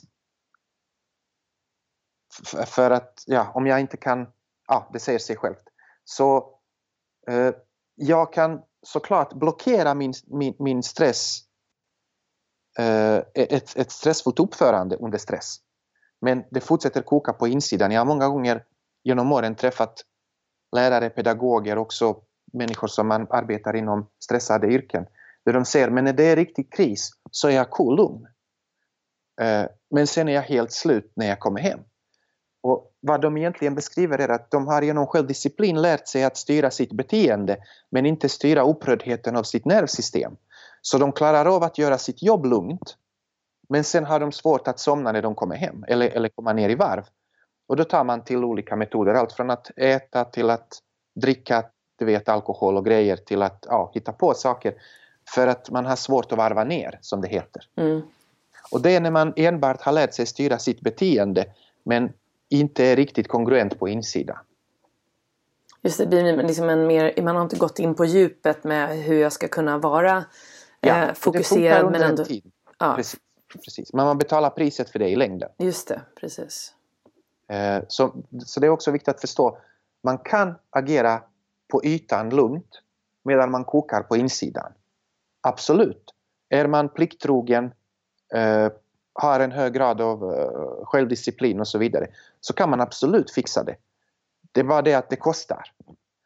För 2.66 2.90
att, 2.90 3.22
ja, 3.26 3.52
om 3.54 3.66
jag 3.66 3.80
inte 3.80 3.96
kan, 3.96 4.26
ja, 4.68 4.90
det 4.92 5.00
säger 5.00 5.18
sig 5.18 5.36
självt. 5.36 5.64
Så 6.04 6.58
eh, 7.28 7.54
jag 7.94 8.32
kan 8.32 8.62
såklart 8.82 9.32
blockera 9.32 9.94
min, 9.94 10.12
min, 10.26 10.54
min 10.58 10.82
stress, 10.82 11.40
eh, 12.78 13.16
ett, 13.34 13.76
ett 13.76 13.90
stressfullt 13.90 14.40
uppförande 14.40 14.96
under 14.96 15.18
stress. 15.18 15.56
Men 16.22 16.44
det 16.50 16.60
fortsätter 16.60 17.02
koka 17.02 17.32
på 17.32 17.48
insidan. 17.48 17.90
Jag 17.90 18.00
har 18.00 18.06
många 18.06 18.28
gånger 18.28 18.64
genom 19.04 19.32
åren 19.32 19.54
träffat 19.54 20.04
lärare, 20.76 21.10
pedagoger, 21.10 21.78
också 21.78 22.16
människor 22.52 22.88
som 22.88 23.08
man 23.08 23.26
arbetar 23.30 23.76
inom 23.76 24.06
stressade 24.24 24.66
yrken. 24.66 25.06
Där 25.44 25.52
de 25.52 25.64
säger, 25.64 25.90
men 25.90 26.04
när 26.04 26.12
det 26.12 26.24
är 26.24 26.36
riktig 26.36 26.72
kris 26.72 27.10
så 27.30 27.48
är 27.48 27.52
jag 27.52 27.70
cool 27.70 27.96
lugn. 27.96 28.26
Eh, 29.40 29.66
men 29.90 30.06
sen 30.06 30.28
är 30.28 30.32
jag 30.32 30.42
helt 30.42 30.72
slut 30.72 31.12
när 31.16 31.28
jag 31.28 31.40
kommer 31.40 31.60
hem. 31.60 31.80
Och 32.62 32.92
vad 33.00 33.20
de 33.20 33.36
egentligen 33.36 33.74
beskriver 33.74 34.18
är 34.18 34.28
att 34.28 34.50
de 34.50 34.66
har 34.66 34.82
genom 34.82 35.06
självdisciplin 35.06 35.82
lärt 35.82 36.08
sig 36.08 36.24
att 36.24 36.36
styra 36.36 36.70
sitt 36.70 36.92
beteende 36.92 37.56
men 37.90 38.06
inte 38.06 38.28
styra 38.28 38.62
upprördheten 38.62 39.36
av 39.36 39.42
sitt 39.42 39.64
nervsystem. 39.64 40.36
Så 40.82 40.98
de 40.98 41.12
klarar 41.12 41.56
av 41.56 41.62
att 41.62 41.78
göra 41.78 41.98
sitt 41.98 42.22
jobb 42.22 42.46
lugnt 42.46 42.96
men 43.72 43.84
sen 43.84 44.04
har 44.04 44.20
de 44.20 44.32
svårt 44.32 44.68
att 44.68 44.78
somna 44.78 45.12
när 45.12 45.22
de 45.22 45.34
kommer 45.34 45.56
hem 45.56 45.84
eller, 45.88 46.08
eller 46.08 46.28
komma 46.28 46.52
ner 46.52 46.68
i 46.68 46.74
varv. 46.74 47.04
Och 47.66 47.76
då 47.76 47.84
tar 47.84 48.04
man 48.04 48.24
till 48.24 48.44
olika 48.44 48.76
metoder, 48.76 49.14
allt 49.14 49.32
från 49.32 49.50
att 49.50 49.70
äta 49.76 50.24
till 50.24 50.50
att 50.50 50.78
dricka 51.14 51.64
du 51.98 52.04
vet, 52.06 52.28
alkohol 52.28 52.76
och 52.76 52.84
grejer 52.84 53.16
till 53.16 53.42
att 53.42 53.66
ja, 53.68 53.90
hitta 53.94 54.12
på 54.12 54.34
saker 54.34 54.74
för 55.34 55.46
att 55.46 55.70
man 55.70 55.86
har 55.86 55.96
svårt 55.96 56.32
att 56.32 56.38
varva 56.38 56.64
ner, 56.64 56.98
som 57.00 57.20
det 57.20 57.28
heter. 57.28 57.62
Mm. 57.76 58.02
Och 58.70 58.80
det 58.80 58.90
är 58.90 59.00
när 59.00 59.10
man 59.10 59.32
enbart 59.36 59.82
har 59.82 59.92
lärt 59.92 60.14
sig 60.14 60.26
styra 60.26 60.58
sitt 60.58 60.80
beteende 60.80 61.46
men 61.84 62.12
inte 62.48 62.84
är 62.84 62.96
riktigt 62.96 63.28
kongruent 63.28 63.78
på 63.78 63.88
insidan. 63.88 64.38
Just 65.82 65.98
det, 65.98 66.06
blir 66.06 66.36
liksom 66.36 66.68
en 66.68 66.86
mer, 66.86 67.22
man 67.22 67.36
har 67.36 67.42
inte 67.42 67.56
gått 67.56 67.78
in 67.78 67.94
på 67.94 68.04
djupet 68.04 68.64
med 68.64 68.98
hur 68.98 69.20
jag 69.20 69.32
ska 69.32 69.48
kunna 69.48 69.78
vara 69.78 70.24
ja, 70.80 71.04
eh, 71.04 71.14
fokuserad. 71.14 71.92
men 71.92 72.02
ändå, 72.02 72.24
ja. 72.78 72.94
Precis, 72.96 73.20
precis. 73.58 73.92
Men 73.92 74.06
man 74.06 74.18
betalar 74.18 74.50
priset 74.50 74.90
för 74.90 74.98
det 74.98 75.08
i 75.08 75.16
längden. 75.16 75.50
Just 75.58 75.88
det, 75.88 76.00
precis. 76.20 76.74
Eh, 77.48 77.82
så, 77.88 78.14
så 78.46 78.60
det 78.60 78.66
är 78.66 78.70
också 78.70 78.90
viktigt 78.90 79.08
att 79.08 79.20
förstå. 79.20 79.58
Man 80.02 80.18
kan 80.18 80.54
agera 80.70 81.22
på 81.68 81.84
ytan 81.84 82.30
lugnt 82.30 82.82
medan 83.22 83.50
man 83.50 83.64
kokar 83.64 84.02
på 84.02 84.16
insidan. 84.16 84.72
Absolut. 85.40 86.14
Är 86.48 86.66
man 86.66 86.88
plikttrogen, 86.88 87.72
eh, 88.34 88.68
har 89.12 89.40
en 89.40 89.52
hög 89.52 89.72
grad 89.72 90.00
av 90.00 90.34
eh, 90.34 90.84
självdisciplin 90.84 91.60
och 91.60 91.68
så 91.68 91.78
vidare 91.78 92.06
så 92.40 92.52
kan 92.52 92.70
man 92.70 92.80
absolut 92.80 93.30
fixa 93.30 93.64
det. 93.64 93.76
Det 94.52 94.60
är 94.60 94.64
bara 94.64 94.82
det 94.82 94.94
att 94.94 95.10
det 95.10 95.16
kostar. 95.16 95.62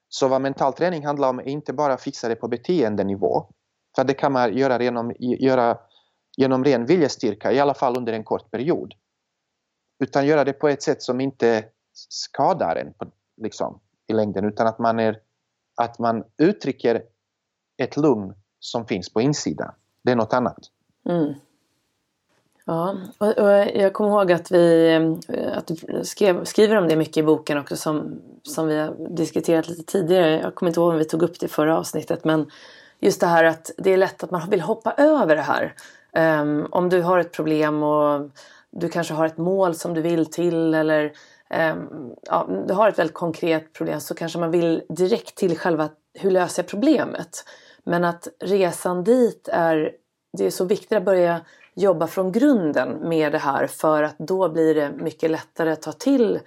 Så 0.08 0.28
vad 0.28 0.40
mental 0.40 0.72
träning 0.72 1.06
handlar 1.06 1.28
om 1.28 1.38
är 1.38 1.48
inte 1.48 1.72
bara 1.72 1.92
att 1.92 2.00
fixa 2.00 2.28
det 2.28 2.34
på 2.34 2.48
beteendenivå. 2.48 3.46
För 3.96 4.04
det 4.04 4.14
kan 4.14 4.32
man 4.32 4.56
göra 4.56 4.82
genom, 4.82 5.12
göra 5.18 5.78
genom 6.36 6.64
ren 6.64 6.86
viljestyrka, 6.86 7.52
i 7.52 7.60
alla 7.60 7.74
fall 7.74 7.96
under 7.96 8.12
en 8.12 8.24
kort 8.24 8.50
period. 8.50 8.94
Utan 10.04 10.26
göra 10.26 10.44
det 10.44 10.52
på 10.52 10.68
ett 10.68 10.82
sätt 10.82 11.02
som 11.02 11.20
inte 11.20 11.64
skadar 11.92 12.76
en 12.76 13.10
liksom, 13.36 13.80
i 14.06 14.12
längden 14.12 14.44
utan 14.44 14.66
att 14.66 14.78
man 14.78 15.00
är 15.00 15.20
att 15.76 15.98
man 15.98 16.24
uttrycker 16.38 17.02
ett 17.76 17.96
lugn 17.96 18.34
som 18.60 18.86
finns 18.86 19.12
på 19.12 19.20
insidan. 19.20 19.72
Det 20.02 20.12
är 20.12 20.16
något 20.16 20.32
annat. 20.32 20.58
Mm. 21.08 21.34
Ja, 22.64 22.96
och, 23.18 23.38
och, 23.38 23.50
jag 23.74 23.92
kommer 23.92 24.10
ihåg 24.10 24.32
att, 24.32 24.50
vi, 24.50 24.94
att 25.54 25.66
du 25.66 26.04
skrev, 26.04 26.44
skriver 26.44 26.76
om 26.76 26.88
det 26.88 26.96
mycket 26.96 27.16
i 27.16 27.22
boken 27.22 27.58
också 27.58 27.76
som, 27.76 28.20
som 28.42 28.66
vi 28.66 28.78
har 28.78 28.96
diskuterat 29.16 29.68
lite 29.68 29.82
tidigare. 29.82 30.40
Jag 30.40 30.54
kommer 30.54 30.70
inte 30.70 30.80
ihåg 30.80 30.90
om 30.92 30.98
vi 30.98 31.04
tog 31.04 31.22
upp 31.22 31.40
det 31.40 31.46
i 31.46 31.48
förra 31.48 31.78
avsnittet 31.78 32.24
men 32.24 32.50
just 33.00 33.20
det 33.20 33.26
här 33.26 33.44
att 33.44 33.70
det 33.76 33.92
är 33.92 33.96
lätt 33.96 34.24
att 34.24 34.30
man 34.30 34.50
vill 34.50 34.60
hoppa 34.60 34.92
över 34.92 35.36
det 35.36 35.42
här. 35.42 35.74
Um, 36.16 36.66
om 36.70 36.88
du 36.88 37.02
har 37.02 37.18
ett 37.18 37.32
problem 37.32 37.82
och 37.82 38.30
du 38.70 38.88
kanske 38.88 39.14
har 39.14 39.26
ett 39.26 39.38
mål 39.38 39.74
som 39.74 39.94
du 39.94 40.02
vill 40.02 40.26
till 40.26 40.74
eller 40.74 41.04
um, 41.72 42.14
ja, 42.22 42.48
du 42.68 42.74
har 42.74 42.88
ett 42.88 42.98
väldigt 42.98 43.14
konkret 43.14 43.72
problem 43.72 44.00
så 44.00 44.14
kanske 44.14 44.38
man 44.38 44.50
vill 44.50 44.82
direkt 44.88 45.34
till 45.34 45.58
själva 45.58 45.88
hur 46.14 46.30
löser 46.30 46.62
jag 46.62 46.68
problemet? 46.68 47.44
Men 47.84 48.04
att 48.04 48.28
resan 48.40 49.04
dit 49.04 49.48
är, 49.52 49.92
det 50.38 50.46
är 50.46 50.50
så 50.50 50.64
viktigt 50.64 50.98
att 50.98 51.04
börja 51.04 51.40
jobba 51.74 52.06
från 52.06 52.32
grunden 52.32 53.08
med 53.08 53.32
det 53.32 53.38
här 53.38 53.66
för 53.66 54.02
att 54.02 54.18
då 54.18 54.48
blir 54.48 54.74
det 54.74 54.90
mycket 54.90 55.30
lättare 55.30 55.72
att 55.72 55.82
ta 55.82 55.92
till 55.92 56.40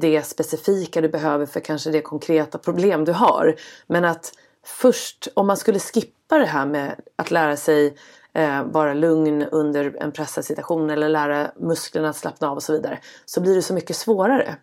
det 0.00 0.22
specifika 0.22 1.00
du 1.00 1.08
behöver 1.08 1.46
för 1.46 1.60
kanske 1.60 1.90
det 1.90 2.00
konkreta 2.00 2.58
problem 2.58 3.04
du 3.04 3.12
har. 3.12 3.54
Men 3.86 4.04
att 4.04 4.32
först, 4.64 5.28
om 5.34 5.46
man 5.46 5.56
skulle 5.56 5.78
skippa 5.78 6.38
det 6.38 6.46
här 6.46 6.66
med 6.66 7.00
att 7.16 7.30
lära 7.30 7.56
sig 7.56 7.96
eh, 8.32 8.62
vara 8.62 8.94
lugn 8.94 9.42
under 9.42 9.96
en 10.00 10.12
pressad 10.12 10.44
situation 10.44 10.90
eller 10.90 11.08
lära 11.08 11.50
musklerna 11.56 12.08
att 12.08 12.16
slappna 12.16 12.50
av 12.50 12.56
och 12.56 12.62
så 12.62 12.72
vidare, 12.72 12.98
så 13.24 13.40
blir 13.40 13.54
det 13.54 13.62
så 13.62 13.74
mycket 13.74 13.96
svårare. 13.96 14.56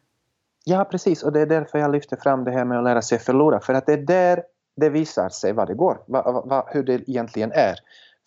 Ja, 0.63 0.85
precis. 0.85 1.23
Och 1.23 1.31
det 1.31 1.41
är 1.41 1.45
därför 1.45 1.79
jag 1.79 1.91
lyfter 1.91 2.17
fram 2.17 2.43
det 2.43 2.51
här 2.51 2.65
med 2.65 2.77
att 2.77 2.83
lära 2.83 3.01
sig 3.01 3.19
förlora. 3.19 3.59
För 3.59 3.73
att 3.73 3.85
det 3.85 3.93
är 3.93 3.97
där 3.97 4.43
det 4.75 4.89
visar 4.89 5.29
sig 5.29 5.53
vad 5.53 5.67
det 5.67 5.73
går, 5.73 6.01
vad, 6.05 6.47
vad, 6.47 6.63
hur 6.67 6.83
det 6.83 7.09
egentligen 7.09 7.51
är. 7.51 7.75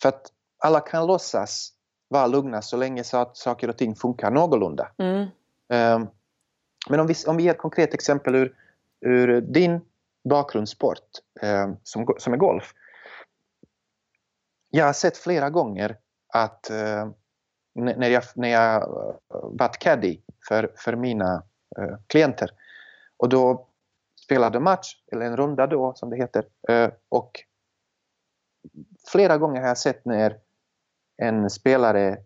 För 0.01 0.09
att 0.09 0.21
alla 0.59 0.79
kan 0.79 1.07
låtsas 1.07 1.73
vara 2.07 2.27
lugna 2.27 2.61
så 2.61 2.77
länge 2.77 3.03
så 3.03 3.17
att 3.17 3.37
saker 3.37 3.69
och 3.69 3.77
ting 3.77 3.95
funkar 3.95 4.31
någorlunda. 4.31 4.87
Mm. 4.97 5.21
Um, 5.21 6.07
men 6.89 6.99
om 6.99 7.07
vi, 7.07 7.13
om 7.27 7.37
vi 7.37 7.43
ger 7.43 7.51
ett 7.51 7.57
konkret 7.57 7.93
exempel 7.93 8.35
ur, 8.35 8.53
ur 9.01 9.41
din 9.41 9.81
bakgrundssport 10.29 11.07
um, 11.41 11.77
som, 11.83 12.07
som 12.17 12.33
är 12.33 12.37
golf. 12.37 12.73
Jag 14.69 14.85
har 14.85 14.93
sett 14.93 15.17
flera 15.17 15.49
gånger 15.49 15.97
att 16.33 16.69
eh, 16.69 17.09
när 17.75 18.09
jag, 18.09 18.23
när 18.35 18.49
jag 18.49 18.81
eh, 18.81 19.15
varit 19.29 19.77
caddy 19.77 20.19
för, 20.47 20.73
för 20.75 20.95
mina 20.95 21.43
eh, 21.77 21.97
klienter 22.07 22.51
och 23.17 23.29
då 23.29 23.67
spelade 24.25 24.59
match, 24.59 25.03
eller 25.11 25.25
en 25.25 25.37
runda 25.37 25.67
då 25.67 25.93
som 25.95 26.09
det 26.09 26.17
heter, 26.17 26.45
och 27.09 27.43
flera 29.11 29.37
gånger 29.37 29.61
har 29.61 29.67
jag 29.67 29.77
sett 29.77 30.05
när 30.05 30.39
en 31.17 31.49
spelare 31.49 32.17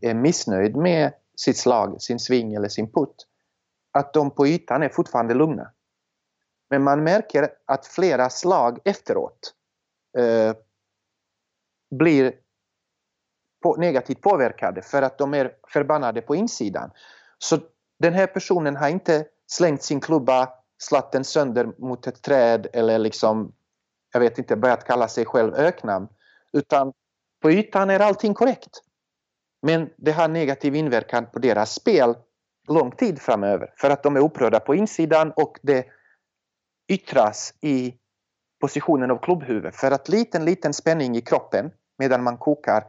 är 0.00 0.14
missnöjd 0.14 0.76
med 0.76 1.12
sitt 1.36 1.56
slag, 1.56 2.02
sin 2.02 2.18
sving 2.18 2.54
eller 2.54 2.68
sin 2.68 2.92
putt, 2.92 3.26
att 3.92 4.12
de 4.12 4.30
på 4.30 4.46
ytan 4.46 4.82
är 4.82 4.88
fortfarande 4.88 5.34
lugna. 5.34 5.72
Men 6.70 6.82
man 6.82 7.04
märker 7.04 7.48
att 7.64 7.86
flera 7.86 8.30
slag 8.30 8.78
efteråt 8.84 9.54
eh, 10.18 10.54
blir 11.90 12.32
på, 13.62 13.76
negativt 13.76 14.20
påverkade 14.20 14.82
för 14.82 15.02
att 15.02 15.18
de 15.18 15.34
är 15.34 15.52
förbannade 15.68 16.22
på 16.22 16.34
insidan. 16.34 16.90
Så 17.38 17.58
den 17.98 18.14
här 18.14 18.26
personen 18.26 18.76
har 18.76 18.88
inte 18.88 19.24
slängt 19.46 19.82
sin 19.82 20.00
klubba, 20.00 20.48
slatt 20.78 21.12
den 21.12 21.24
sönder 21.24 21.72
mot 21.78 22.06
ett 22.06 22.22
träd 22.22 22.66
eller 22.72 22.98
liksom, 22.98 23.52
jag 24.12 24.20
vet 24.20 24.38
inte, 24.38 24.56
börjat 24.56 24.84
kalla 24.84 25.08
sig 25.08 25.24
själv 25.24 25.54
öknamn. 25.54 26.08
Utan 26.52 26.92
på 27.42 27.50
ytan 27.50 27.90
är 27.90 28.00
allting 28.00 28.34
korrekt. 28.34 28.82
Men 29.62 29.90
det 29.96 30.12
har 30.12 30.28
negativ 30.28 30.74
inverkan 30.74 31.26
på 31.32 31.38
deras 31.38 31.74
spel 31.74 32.14
lång 32.68 32.90
tid 32.90 33.20
framöver 33.20 33.72
för 33.76 33.90
att 33.90 34.02
de 34.02 34.16
är 34.16 34.20
upprörda 34.20 34.60
på 34.60 34.74
insidan 34.74 35.32
och 35.36 35.58
det 35.62 35.86
yttras 36.88 37.54
i 37.60 37.94
positionen 38.60 39.10
av 39.10 39.18
klubbhuvud. 39.18 39.74
För 39.74 39.90
att 39.90 40.08
liten, 40.08 40.44
liten 40.44 40.72
spänning 40.72 41.16
i 41.16 41.20
kroppen 41.20 41.70
medan 42.00 42.22
man 42.22 42.38
kokar, 42.38 42.84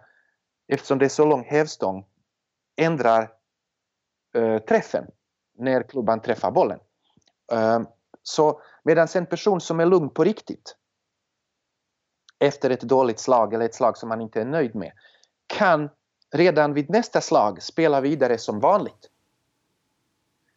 eftersom 0.67 0.99
det 0.99 1.05
är 1.05 1.09
så 1.09 1.25
lång 1.25 1.43
hävstång, 1.43 2.05
ändrar 2.75 3.31
uh, 4.37 4.57
träffen 4.57 5.05
när 5.57 5.83
klubban 5.83 6.21
träffar 6.21 6.51
bollen. 6.51 6.79
Uh, 7.53 7.81
så 8.23 8.61
medan 8.83 9.07
en 9.15 9.25
person 9.25 9.61
som 9.61 9.79
är 9.79 9.85
lugn 9.85 10.09
på 10.09 10.23
riktigt 10.23 10.75
efter 12.39 12.69
ett 12.69 12.81
dåligt 12.81 13.19
slag 13.19 13.53
eller 13.53 13.65
ett 13.65 13.75
slag 13.75 13.97
som 13.97 14.09
man 14.09 14.21
inte 14.21 14.41
är 14.41 14.45
nöjd 14.45 14.75
med 14.75 14.91
kan 15.47 15.89
redan 16.31 16.73
vid 16.73 16.89
nästa 16.89 17.21
slag 17.21 17.63
spela 17.63 18.01
vidare 18.01 18.37
som 18.37 18.59
vanligt. 18.59 19.09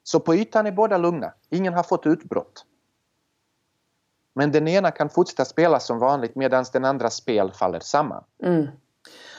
Så 0.03 0.21
på 0.21 0.35
ytan 0.35 0.67
är 0.67 0.73
båda 0.73 0.99
lugna. 0.99 1.35
Ingen 1.51 1.75
har 1.75 1.83
fått 1.83 2.07
utbrott. 2.07 2.67
Men 4.35 4.53
den 4.53 4.69
ena 4.69 4.91
kan 4.91 5.09
fortsätta 5.09 5.45
spela 5.45 5.81
som 5.81 5.99
vanligt 5.99 6.35
medan 6.35 6.65
den 6.73 6.85
andra 6.85 7.11
spel 7.11 7.53
faller 7.53 7.81
samman. 7.81 8.25
Mm. 8.43 8.67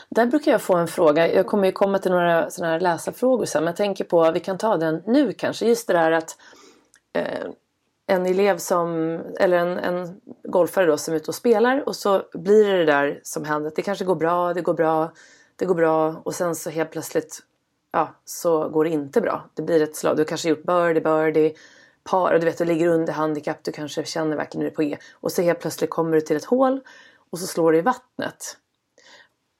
Där 0.10 0.26
brukar 0.26 0.52
jag 0.52 0.62
få 0.62 0.76
en 0.76 0.88
fråga. 0.88 1.34
Jag 1.34 1.48
kommer 1.48 1.66
ju 1.66 1.72
komma 1.72 2.00
till 2.00 2.12
några 2.12 2.50
sådana 2.50 2.74
här 2.74 2.80
läsarfrågor 2.80 3.46
sen. 3.46 3.64
Men 3.64 3.72
jag 3.72 3.78
tänker 3.78 4.04
på, 4.04 4.32
vi 4.32 4.40
kan 4.40 4.58
ta 4.58 4.78
den 4.78 5.04
nu 5.06 5.34
kanske. 5.34 5.66
Just 5.66 5.88
det 5.88 5.94
där 5.94 6.12
att 6.12 6.38
eh, 7.14 7.48
en 8.08 8.26
elev 8.26 8.58
som, 8.58 9.20
eller 9.40 9.58
en, 9.58 9.78
en 9.78 10.22
golfare 10.44 10.86
då 10.86 10.98
som 10.98 11.14
är 11.14 11.18
ute 11.18 11.32
och 11.32 11.36
spelar 11.36 11.88
och 11.88 11.96
så 11.96 12.24
blir 12.34 12.66
det 12.66 12.78
det 12.78 12.86
där 12.86 13.20
som 13.24 13.46
händer. 13.46 13.72
Det 13.76 13.82
kanske 13.82 14.06
går 14.06 14.16
bra, 14.16 14.54
det 14.54 14.62
går 14.62 14.74
bra, 14.74 15.12
det 15.56 15.66
går 15.66 15.76
bra 15.76 16.22
och 16.24 16.36
sen 16.36 16.56
så 16.56 16.70
helt 16.70 16.92
plötsligt 16.92 17.40
ja, 17.92 18.16
så 18.26 18.70
går 18.70 18.84
det 18.84 18.90
inte 18.90 19.22
bra. 19.22 19.50
Det 19.54 19.62
blir 19.62 19.82
ett 19.82 19.96
slag. 19.96 20.16
Du 20.16 20.20
har 20.20 20.28
kanske 20.28 20.50
gjort 20.50 20.64
birdie, 20.64 21.02
birdie, 21.02 21.54
par 22.10 22.34
och 22.34 22.40
du 22.40 22.46
vet 22.46 22.58
du 22.58 22.66
ligger 22.66 22.88
under 22.88 23.14
handikapp. 23.14 23.64
Du 23.64 23.72
kanske 23.72 24.06
känner 24.06 24.38
verkligen 24.38 24.62
hur 24.62 24.70
det 24.70 24.74
är 24.74 24.76
på 24.76 24.84
E. 24.84 24.98
Och 25.14 25.32
så 25.32 25.42
helt 25.42 25.60
plötsligt 25.60 25.90
kommer 25.90 26.12
du 26.12 26.22
till 26.22 26.36
ett 26.36 26.46
hål 26.46 26.82
och 27.32 27.40
så 27.40 27.48
slår 27.48 27.72
du 27.72 27.78
i 27.78 27.82
vattnet. 27.82 28.58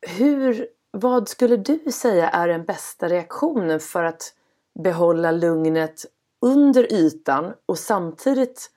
Hur, 0.08 0.68
vad 0.92 1.30
skulle 1.30 1.58
du 1.58 1.92
säga 1.92 2.30
är 2.30 2.48
den 2.48 2.66
bästa 2.66 3.10
reaktionen 3.10 3.80
för 3.80 4.04
att 4.04 4.34
behålla 4.80 5.32
lugnet 5.32 6.06
under 6.42 6.94
ytan 6.94 7.54
och 7.66 7.80
samtidigt 7.80 8.72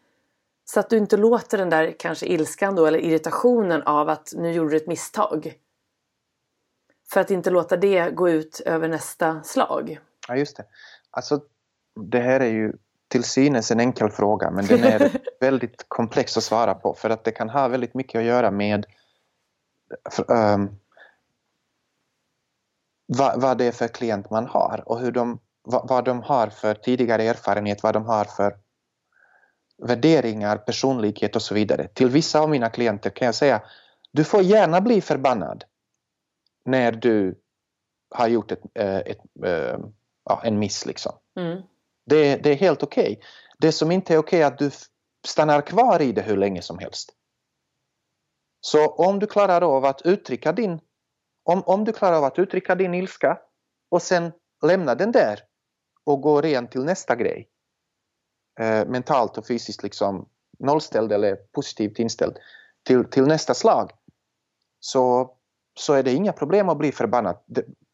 så 0.64 0.80
att 0.80 0.90
du 0.90 0.96
inte 0.96 1.16
låter 1.16 1.58
den 1.58 1.70
där 1.70 1.94
kanske 1.98 2.26
ilskan 2.26 2.74
då 2.74 2.86
eller 2.86 2.98
irritationen 2.98 3.82
av 3.82 4.08
att 4.08 4.32
nu 4.36 4.52
gjorde 4.52 4.70
du 4.70 4.76
ett 4.76 4.86
misstag. 4.86 5.54
För 7.10 7.20
att 7.20 7.30
inte 7.30 7.50
låta 7.50 7.76
det 7.76 8.10
gå 8.10 8.30
ut 8.30 8.60
över 8.60 8.88
nästa 8.88 9.42
slag. 9.42 9.98
Ja 10.28 10.36
just 10.36 10.56
det. 10.56 10.64
Alltså 11.10 11.40
det 12.00 12.20
här 12.20 12.40
är 12.40 12.50
ju 12.50 12.72
till 13.08 13.24
synes 13.24 13.70
en 13.70 13.80
enkel 13.80 14.10
fråga 14.10 14.50
men 14.50 14.66
den 14.66 14.84
är 14.84 15.10
väldigt 15.40 15.84
komplex 15.88 16.36
att 16.36 16.44
svara 16.44 16.74
på 16.74 16.94
för 16.94 17.10
att 17.10 17.24
det 17.24 17.30
kan 17.30 17.48
ha 17.48 17.68
väldigt 17.68 17.94
mycket 17.94 18.18
att 18.18 18.24
göra 18.24 18.50
med 18.50 18.86
um, 20.28 20.78
vad, 23.06 23.40
vad 23.40 23.58
det 23.58 23.64
är 23.64 23.72
för 23.72 23.88
klient 23.88 24.30
man 24.30 24.46
har 24.46 24.82
och 24.86 25.00
hur 25.00 25.12
de 25.12 25.40
vad, 25.62 25.88
vad 25.88 26.04
de 26.04 26.22
har 26.22 26.46
för 26.46 26.74
tidigare 26.74 27.22
erfarenhet, 27.22 27.82
vad 27.82 27.94
de 27.94 28.06
har 28.06 28.24
för 28.24 28.58
värderingar, 29.82 30.56
personlighet 30.56 31.36
och 31.36 31.42
så 31.42 31.54
vidare. 31.54 31.88
Till 31.88 32.10
vissa 32.10 32.40
av 32.40 32.50
mina 32.50 32.70
klienter 32.70 33.10
kan 33.10 33.26
jag 33.26 33.34
säga 33.34 33.62
du 34.12 34.24
får 34.24 34.42
gärna 34.42 34.80
bli 34.80 35.00
förbannad 35.00 35.64
när 36.64 36.92
du 36.92 37.38
har 38.10 38.28
gjort 38.28 38.52
ett, 38.52 38.62
eh, 38.74 38.96
ett, 38.96 39.08
ett 39.08 39.44
eh, 39.44 40.40
en 40.42 40.58
miss. 40.58 40.86
Liksom. 40.86 41.12
Mm. 41.36 41.62
Det, 42.08 42.36
det, 42.36 42.50
är 42.50 42.56
helt 42.56 42.82
okej. 42.82 43.12
Okay. 43.12 43.24
Det 43.58 43.72
som 43.72 43.90
inte 43.90 44.14
är 44.14 44.18
okej 44.18 44.38
okay 44.38 44.40
är 44.40 44.46
att 44.46 44.58
du 44.58 44.70
stannar 45.26 45.60
kvar 45.60 46.02
i 46.02 46.12
det 46.12 46.22
hur 46.22 46.36
länge 46.36 46.62
som 46.62 46.78
helst. 46.78 47.14
Så 48.60 48.86
om 48.86 49.18
du 49.18 49.26
klarar 49.26 49.76
av 49.76 49.84
att 49.84 50.02
uttrycka 50.02 50.52
din 50.52 50.80
om, 51.44 51.62
om 51.66 51.84
du 51.84 51.92
klarar 51.92 52.16
av 52.16 52.24
att 52.24 52.38
uttrycka 52.38 52.74
din 52.74 52.94
ilska 52.94 53.38
och 53.90 54.02
sen 54.02 54.32
lämna 54.66 54.94
den 54.94 55.12
där 55.12 55.40
och 56.04 56.20
gå 56.22 56.40
rent 56.40 56.72
till 56.72 56.84
nästa 56.84 57.16
grej. 57.16 57.48
Eh, 58.60 58.86
mentalt 58.86 59.38
och 59.38 59.46
fysiskt 59.46 59.82
liksom 59.82 60.28
nollställd 60.58 61.12
eller 61.12 61.36
positivt 61.36 61.98
inställd 61.98 62.38
till, 62.82 63.04
till 63.04 63.24
nästa 63.24 63.54
slag. 63.54 63.90
Så, 64.80 65.34
så 65.80 65.92
är 65.92 66.02
det 66.02 66.12
inga 66.12 66.32
problem 66.32 66.68
att 66.68 66.78
bli 66.78 66.92
förbannad. 66.92 67.36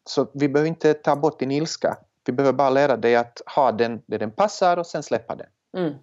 Så 0.09 0.31
vi 0.33 0.49
behöver 0.49 0.69
inte 0.69 0.93
ta 0.93 1.15
bort 1.15 1.39
din 1.39 1.51
ilska. 1.51 1.97
Vi 2.25 2.33
behöver 2.33 2.57
bara 2.57 2.69
lära 2.69 2.97
dig 2.97 3.15
att 3.15 3.41
ha 3.55 3.71
den 3.71 4.01
där 4.05 4.19
den 4.19 4.31
passar 4.31 4.77
och 4.77 4.87
sen 4.87 5.03
släppa 5.03 5.35
den. 5.35 5.47
Mm. 5.77 5.93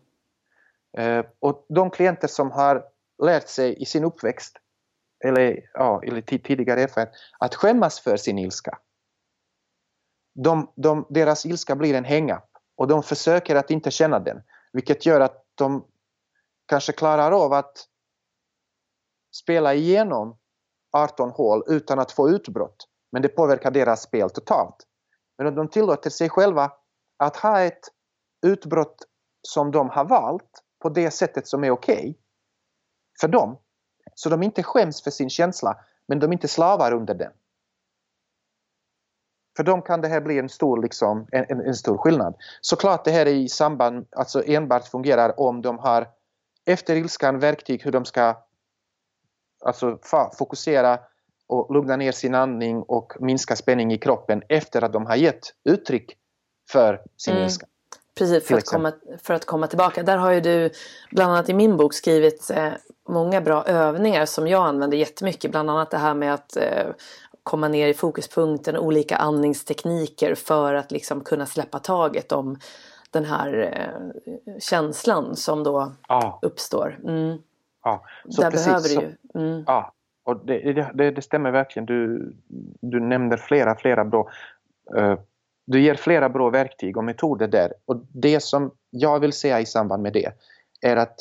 Eh, 0.99 1.27
och 1.39 1.67
de 1.69 1.91
klienter 1.91 2.29
som 2.29 2.51
har 2.51 2.85
lärt 3.23 3.49
sig 3.49 3.83
i 3.83 3.85
sin 3.85 4.05
uppväxt 4.05 4.59
eller, 5.25 5.71
ja, 5.75 6.03
eller 6.05 6.21
tidigare 6.21 6.83
erfarenhet 6.83 7.15
att 7.39 7.55
skämmas 7.55 8.01
för 8.01 8.17
sin 8.17 8.39
ilska 8.39 8.79
de, 10.35 10.73
de, 10.75 11.07
deras 11.09 11.47
ilska 11.47 11.77
blir 11.77 11.95
en 11.95 12.05
hänga 12.05 12.43
och 12.77 12.89
de 12.89 13.03
försöker 13.03 13.57
att 13.57 13.71
inte 13.71 13.91
känna 13.91 14.19
den. 14.19 14.43
Vilket 14.73 15.07
gör 15.07 15.21
att 15.21 15.45
de 15.55 15.87
kanske 16.67 16.93
klarar 16.93 17.33
av 17.33 17.53
att 17.53 17.89
spela 19.35 19.75
igenom 19.75 20.39
18 20.93 21.31
hål 21.31 21.65
utan 21.67 21.99
att 21.99 22.13
få 22.13 22.31
utbrott. 22.31 22.89
Men 23.13 23.23
det 23.23 23.29
påverkar 23.29 23.71
deras 23.71 24.03
spel 24.03 24.31
totalt. 24.31 24.87
Men 25.43 25.49
om 25.49 25.55
de 25.55 25.69
tillåter 25.69 26.11
sig 26.11 26.29
själva 26.29 26.73
att 27.17 27.37
ha 27.37 27.61
ett 27.61 27.89
utbrott 28.47 29.07
som 29.43 29.71
de 29.71 29.91
har 29.91 30.05
valt 30.05 30.63
på 30.79 30.89
det 30.89 31.11
sättet 31.11 31.49
som 31.49 31.65
är 31.65 31.71
okej 31.71 31.97
okay 31.97 32.15
för 33.21 33.29
dem. 33.29 33.59
Så 34.15 34.29
de 34.29 34.43
inte 34.43 34.63
skäms 34.63 35.03
för 35.03 35.11
sin 35.11 35.31
känsla 35.31 35.77
men 36.07 36.19
de 36.19 36.33
inte 36.33 36.49
slavar 36.49 36.93
under 36.93 37.15
den 37.15 37.33
För 39.57 39.65
dem 39.65 39.83
kan 39.83 40.01
det 40.01 40.09
här 40.09 40.21
bli 40.21 40.39
en 40.39 40.49
stor, 40.49 40.83
liksom, 40.83 41.27
en, 41.33 41.47
en, 41.49 41.61
en 41.61 41.75
stor 41.75 41.99
skillnad. 41.99 42.35
Såklart 42.61 43.05
det 43.05 43.11
här 43.11 43.27
är 43.27 43.35
i 43.35 43.49
samband, 43.49 44.07
alltså 44.11 44.45
enbart 44.47 44.89
fungerar 44.89 45.41
om 45.41 45.63
de 45.63 45.79
har 45.79 46.09
efter 46.65 46.97
ilskan 46.97 47.39
verktyg 47.39 47.83
hur 47.83 47.93
de 47.93 48.05
ska 48.05 48.37
alltså, 49.65 49.99
fokusera 50.39 50.99
och 51.47 51.75
lugna 51.75 51.97
ner 51.97 52.13
sin 52.13 52.35
andning 52.35 52.83
och 52.83 53.13
minska 53.21 53.57
spänning 53.57 53.93
i 53.93 53.99
kroppen 53.99 54.43
efter 54.49 54.83
att 54.85 54.93
de 54.93 55.07
har 55.07 55.17
gett 55.17 55.55
uttryck 55.65 56.17
för 56.71 57.03
sin 57.17 57.35
mm. 57.35 57.45
ilska. 57.45 57.67
Precis, 58.19 58.47
för 58.47 58.57
att, 58.57 58.65
komma, 58.65 58.93
för 59.23 59.35
att 59.35 59.45
komma 59.45 59.67
tillbaka. 59.67 60.03
Där 60.03 60.17
har 60.17 60.31
ju 60.31 60.41
du 60.41 60.71
bland 61.11 61.33
annat 61.33 61.49
i 61.49 61.55
min 61.55 61.77
bok 61.77 61.95
skrivit 61.95 62.51
eh, 62.51 62.73
många 63.09 63.41
bra 63.41 63.65
övningar 63.65 64.27
som 64.27 64.49
jag 64.49 64.67
använder 64.67 64.99
jättemycket. 64.99 65.51
Bland 65.51 65.71
annat 65.71 65.91
det 65.91 65.99
här 65.99 66.15
med 66.15 66.35
att 66.35 66.57
eh, 66.57 66.87
komma 67.43 67.69
ner 67.69 67.89
i 67.89 67.95
fokuspunkten, 67.95 68.77
olika 68.77 69.17
andningstekniker 69.17 70.35
för 70.35 70.75
att 70.75 70.93
liksom 70.93 71.21
kunna 71.21 71.47
släppa 71.47 71.79
taget 71.79 72.33
om 72.33 72.59
den 73.11 73.25
här 73.25 73.73
eh, 73.77 74.59
känslan 74.59 75.37
som 75.37 75.65
då 75.65 75.93
ja. 76.09 76.39
uppstår. 76.43 76.99
Mm. 77.05 77.39
Ja, 77.85 78.05
så 78.29 78.43
Där 78.43 78.51
precis, 78.51 78.67
behöver 78.67 78.89
så, 78.89 79.01
du 79.01 79.07
ju. 79.07 79.17
Mm. 79.35 79.65
Ja, 79.67 79.93
och 80.25 80.47
det, 80.47 80.73
det, 80.95 81.11
det, 81.11 81.23
stämmer 81.23 81.51
verkligen. 81.51 81.87
Du, 81.87 82.33
du 82.81 83.01
nämner 83.01 83.37
flera, 83.37 83.77
flera 83.77 84.05
bra 84.05 84.31
uh, 84.99 85.17
du 85.67 85.83
ger 85.83 85.95
flera 85.95 86.29
bra 86.29 86.51
verktyg 86.51 86.97
och 86.97 87.05
metoder 87.05 87.49
där. 87.49 87.73
Och 87.85 88.07
det 88.13 88.43
som 88.43 88.75
jag 88.91 89.21
vill 89.21 89.33
säga 89.33 89.61
i 89.61 89.67
samband 89.67 90.03
med 90.03 90.13
det 90.13 90.33
är 90.81 90.97
att 90.97 91.17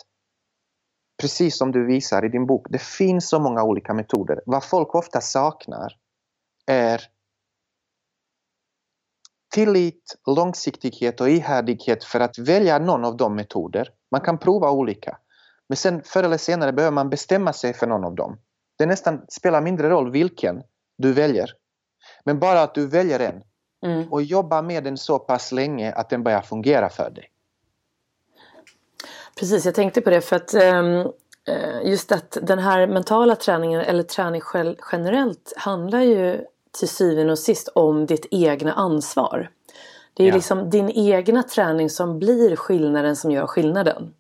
precis 1.22 1.58
som 1.58 1.72
du 1.72 1.86
visar 1.86 2.26
i 2.26 2.30
din 2.30 2.46
bok, 2.46 2.68
det 2.70 2.82
finns 2.82 3.30
så 3.30 3.40
många 3.40 3.64
olika 3.64 3.94
metoder. 3.94 4.42
Vad 4.46 4.64
folk 4.64 4.96
ofta 4.96 5.22
saknar 5.22 5.98
är 6.66 7.02
tillit, 9.54 10.16
långsiktighet 10.28 11.22
och 11.22 11.30
ihärdighet 11.30 12.04
för 12.04 12.20
att 12.20 12.38
välja 12.38 12.80
någon 12.80 13.06
av 13.06 13.18
de 13.18 13.36
metoder. 13.36 13.90
Man 14.12 14.22
kan 14.22 14.38
prova 14.38 14.72
olika. 14.72 15.18
Men 15.68 15.78
sen 15.78 16.02
förr 16.04 16.24
eller 16.24 16.38
senare 16.38 16.74
behöver 16.74 16.96
man 16.96 17.10
bestämma 17.10 17.54
sig 17.54 17.74
för 17.74 17.88
någon 17.88 18.04
av 18.04 18.16
dem. 18.16 18.38
Det 18.82 18.86
nästan 18.86 19.22
spelar 19.30 19.62
mindre 19.62 19.90
roll 19.90 20.12
vilken 20.12 20.64
du 20.98 21.14
väljer. 21.14 21.54
Men 22.24 22.40
bara 22.40 22.62
att 22.62 22.76
du 22.76 22.88
väljer 22.88 23.20
en 23.20 23.44
mm. 23.86 24.12
och 24.12 24.22
jobbar 24.22 24.62
med 24.62 24.84
den 24.84 24.98
så 24.98 25.20
pass 25.20 25.52
länge 25.52 25.94
att 25.94 26.10
den 26.10 26.24
börjar 26.24 26.42
fungera 26.42 26.90
för 26.90 27.10
dig. 27.10 27.32
Precis, 29.40 29.66
jag 29.66 29.76
tänkte 29.76 30.02
på 30.02 30.10
det 30.10 30.22
för 30.22 30.36
att 30.36 30.54
um, 30.54 31.14
just 31.84 32.12
att 32.12 32.38
den 32.42 32.60
här 32.60 32.88
mentala 32.88 33.36
träningen 33.36 33.82
eller 33.82 34.04
träning 34.04 34.42
generellt 34.92 35.54
handlar 35.56 36.02
ju 36.02 36.46
till 36.80 36.90
syvende 36.90 37.32
och 37.32 37.40
sist 37.40 37.68
om 37.68 38.06
ditt 38.06 38.26
egna 38.32 38.74
ansvar. 38.74 39.50
Det 40.14 40.24
är 40.24 40.28
ja. 40.28 40.36
liksom 40.36 40.70
din 40.70 40.90
egna 40.90 41.44
träning 41.44 41.90
som 41.90 42.20
blir 42.20 42.56
skillnaden 42.56 43.16
som 43.16 43.32
gör 43.32 43.48
skillnaden. 43.48 43.98
Mm. 43.98 44.14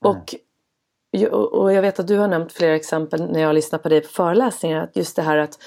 Och, 0.00 0.34
och 1.30 1.72
jag 1.72 1.82
vet 1.82 2.00
att 2.00 2.06
du 2.06 2.18
har 2.18 2.28
nämnt 2.28 2.52
flera 2.52 2.74
exempel 2.74 3.32
när 3.32 3.40
jag 3.40 3.54
lyssnar 3.54 3.78
på 3.78 3.88
dig 3.88 4.00
på 4.00 4.08
föreläsningar. 4.08 4.82
Att 4.82 4.96
just 4.96 5.16
det 5.16 5.22
här 5.22 5.36
att 5.36 5.58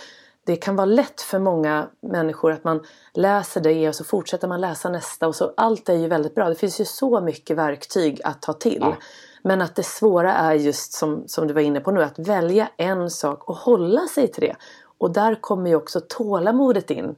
det 0.46 0.56
kan 0.56 0.76
vara 0.76 0.86
lätt 0.86 1.22
för 1.22 1.40
många 1.40 1.88
människor 2.02 2.52
att 2.52 2.64
man 2.64 2.84
läser 3.14 3.62
det 3.62 3.90
och 3.90 3.96
så 3.96 4.04
fortsätter 4.04 4.48
man 4.48 4.62
läsa 4.62 4.90
nästa 4.90 5.28
och 5.28 5.36
så 5.36 5.54
allt 5.58 5.90
är 5.90 5.94
ju 5.94 6.08
väldigt 6.08 6.36
bra. 6.36 6.50
Det 6.50 6.56
finns 6.56 6.82
ju 6.82 6.86
så 6.86 7.22
mycket 7.22 7.58
verktyg 7.58 8.22
att 8.24 8.42
ta 8.42 8.54
till. 8.54 8.78
Ja. 8.82 8.96
Men 9.44 9.62
att 9.62 9.76
det 9.76 9.84
svåra 9.84 10.34
är 10.34 10.54
just 10.54 10.94
som, 10.94 11.24
som 11.28 11.48
du 11.48 11.54
var 11.54 11.62
inne 11.62 11.80
på 11.80 11.92
nu 11.92 12.04
att 12.04 12.20
välja 12.20 12.70
en 12.78 13.10
sak 13.10 13.50
och 13.50 13.56
hålla 13.56 14.08
sig 14.08 14.28
till 14.28 14.42
det. 14.42 14.56
Och 14.98 15.14
där 15.14 15.42
kommer 15.42 15.70
ju 15.70 15.76
också 15.76 16.02
tålamodet 16.10 16.92
in. 16.92 17.16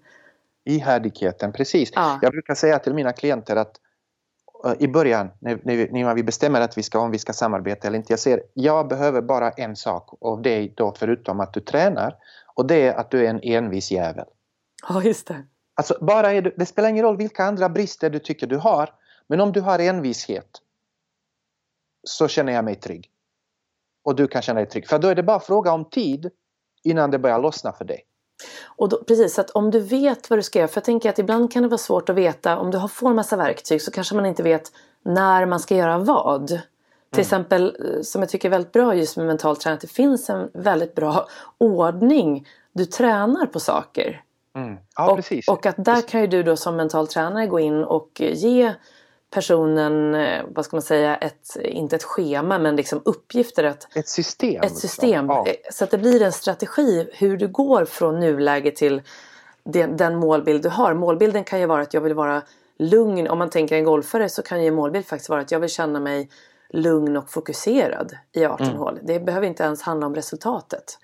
Ihärdigheten, 0.66 1.52
precis. 1.52 1.92
Ja. 1.96 2.20
Jag 2.22 2.32
brukar 2.32 2.56
säga 2.56 2.80
till 2.80 2.94
mina 2.94 3.14
klienter 3.14 3.56
att 3.56 3.76
i 4.80 4.88
början 4.88 5.30
när, 5.40 5.60
när, 5.64 5.76
vi, 5.76 5.92
när 5.92 6.16
vi 6.16 6.24
bestämmer 6.24 6.62
att 6.62 6.78
vi 6.78 6.84
ska, 6.84 7.00
om 7.00 7.12
vi 7.12 7.20
ska 7.20 7.34
samarbeta 7.34 7.88
eller 7.88 7.98
inte. 7.98 8.14
Jag 8.14 8.20
säger 8.20 8.44
jag 8.54 8.88
behöver 8.88 9.22
bara 9.22 9.52
en 9.52 9.76
sak 9.76 10.18
av 10.22 10.42
dig 10.42 10.74
då 10.78 10.94
förutom 10.98 11.40
att 11.40 11.54
du 11.54 11.60
tränar 11.60 12.16
och 12.56 12.68
det 12.68 12.88
är 12.88 12.94
att 12.94 13.12
du 13.12 13.26
är 13.26 13.30
en 13.30 13.40
envis 13.44 13.92
jävel. 13.92 14.26
Ja, 14.90 15.04
just 15.04 15.28
det. 15.28 15.44
Alltså, 15.76 15.98
bara 16.02 16.34
är 16.34 16.42
du, 16.42 16.54
det 16.58 16.66
spelar 16.66 16.90
ingen 16.90 17.06
roll 17.06 17.18
vilka 17.18 17.44
andra 17.44 17.70
brister 17.70 18.10
du 18.10 18.20
tycker 18.20 18.48
du 18.48 18.58
har. 18.58 18.90
Men 19.28 19.42
om 19.42 19.52
du 19.52 19.62
har 19.62 19.80
envishet 19.80 20.50
så 22.04 22.28
känner 22.28 22.54
jag 22.54 22.66
mig 22.66 22.76
trygg. 22.76 23.10
Och 24.04 24.16
du 24.16 24.28
kan 24.28 24.42
känna 24.42 24.60
dig 24.60 24.70
trygg. 24.70 24.88
För 24.88 25.00
då 25.00 25.08
är 25.08 25.16
det 25.16 25.24
bara 25.24 25.40
fråga 25.40 25.72
om 25.72 25.90
tid 25.90 26.32
innan 26.84 27.12
det 27.12 27.20
börjar 27.20 27.40
lossna 27.40 27.72
för 27.72 27.86
dig. 27.86 28.02
Och 28.66 28.90
då, 28.90 29.04
precis, 29.04 29.40
att 29.40 29.50
om 29.50 29.72
du 29.72 29.80
vet 29.80 30.30
vad 30.30 30.40
du 30.40 30.44
ska 30.44 30.60
göra. 30.60 30.68
För 30.68 30.78
jag 30.78 30.84
tänker 30.84 31.10
att 31.10 31.20
ibland 31.20 31.52
kan 31.52 31.64
det 31.64 31.70
vara 31.70 31.78
svårt 31.78 32.10
att 32.10 32.16
veta. 32.16 32.58
Om 32.58 32.72
du 32.72 32.88
får 32.88 33.14
massa 33.14 33.38
verktyg 33.38 33.82
så 33.82 33.92
kanske 33.92 34.16
man 34.16 34.26
inte 34.26 34.44
vet 34.44 34.72
när 35.04 35.46
man 35.46 35.60
ska 35.60 35.76
göra 35.76 35.98
vad. 35.98 36.48
Till 36.48 36.58
mm. 37.14 37.22
exempel, 37.22 37.76
eh, 37.80 38.02
som 38.02 38.22
jag 38.22 38.30
tycker 38.30 38.48
är 38.48 38.52
väldigt 38.52 38.72
bra 38.72 38.96
just 38.96 39.18
med 39.18 39.26
mental 39.26 39.56
träning, 39.56 39.76
att 39.76 39.82
det 39.82 39.88
finns 39.88 40.30
en 40.30 40.50
väldigt 40.54 40.96
bra 40.96 41.28
ordning. 41.58 42.48
Du 42.74 42.86
tränar 42.86 43.46
på 43.46 43.60
saker. 43.60 44.24
Mm. 44.56 44.78
Ja, 44.96 45.12
och, 45.12 45.54
och 45.54 45.66
att 45.66 45.76
där 45.78 46.02
kan 46.02 46.22
ju 46.22 46.28
du 46.28 46.44
då 46.44 46.58
som 46.58 46.76
mental 46.76 47.08
tränare 47.08 47.48
gå 47.48 47.60
in 47.60 47.84
och 47.84 48.22
ge 48.22 48.74
personen, 49.30 50.16
eh, 50.16 50.46
vad 50.48 50.66
ska 50.66 50.76
man 50.76 50.82
säga, 50.82 51.16
ett, 51.16 51.56
inte 51.62 51.96
ett 51.96 52.04
schema 52.04 52.60
men 52.60 52.76
liksom 52.76 53.02
uppgifter. 53.06 53.64
Att, 53.64 53.98
ett 53.98 54.08
system. 54.08 54.56
Ett 54.56 54.62
liksom. 54.62 54.80
system. 54.80 55.26
Ja. 55.30 55.48
Eh, 55.48 55.54
så 55.72 55.84
att 55.84 55.92
det 55.92 55.98
blir 55.98 56.22
en 56.22 56.32
strategi 56.32 57.10
hur 57.14 57.38
du 57.38 57.48
går 57.48 57.86
från 57.86 58.20
nuläge 58.20 58.72
till 58.72 59.02
den, 59.64 59.98
den, 59.98 60.16
målbild 60.16 60.64
du 60.64 60.70
har. 60.70 60.94
Målbilden 60.94 61.44
kan 61.44 61.60
ju 61.60 61.66
vara 61.66 61.82
att 61.82 61.94
jag 61.94 62.02
vill 62.02 62.14
vara 62.14 62.42
lugn. 62.78 63.28
Om 63.28 63.38
man 63.38 63.50
tänker 63.50 63.76
en 63.76 63.84
golfare 63.84 64.30
så 64.30 64.42
kan 64.42 64.64
ju 64.64 64.72
målbild 64.72 65.06
faktiskt 65.06 65.30
vara 65.30 65.42
att 65.42 65.52
jag 65.52 65.60
vill 65.60 65.70
känna 65.70 66.00
mig 66.00 66.30
lugn 66.70 67.18
och 67.18 67.30
fokuserad 67.30 68.18
i 68.32 68.46
18 68.46 68.68
mm. 68.68 68.80
hål. 68.80 69.00
Det 69.04 69.20
behöver 69.20 69.48
inte 69.48 69.64
ens 69.64 69.82
handla 69.82 70.08
om 70.08 70.16
resultatet. 70.16 70.98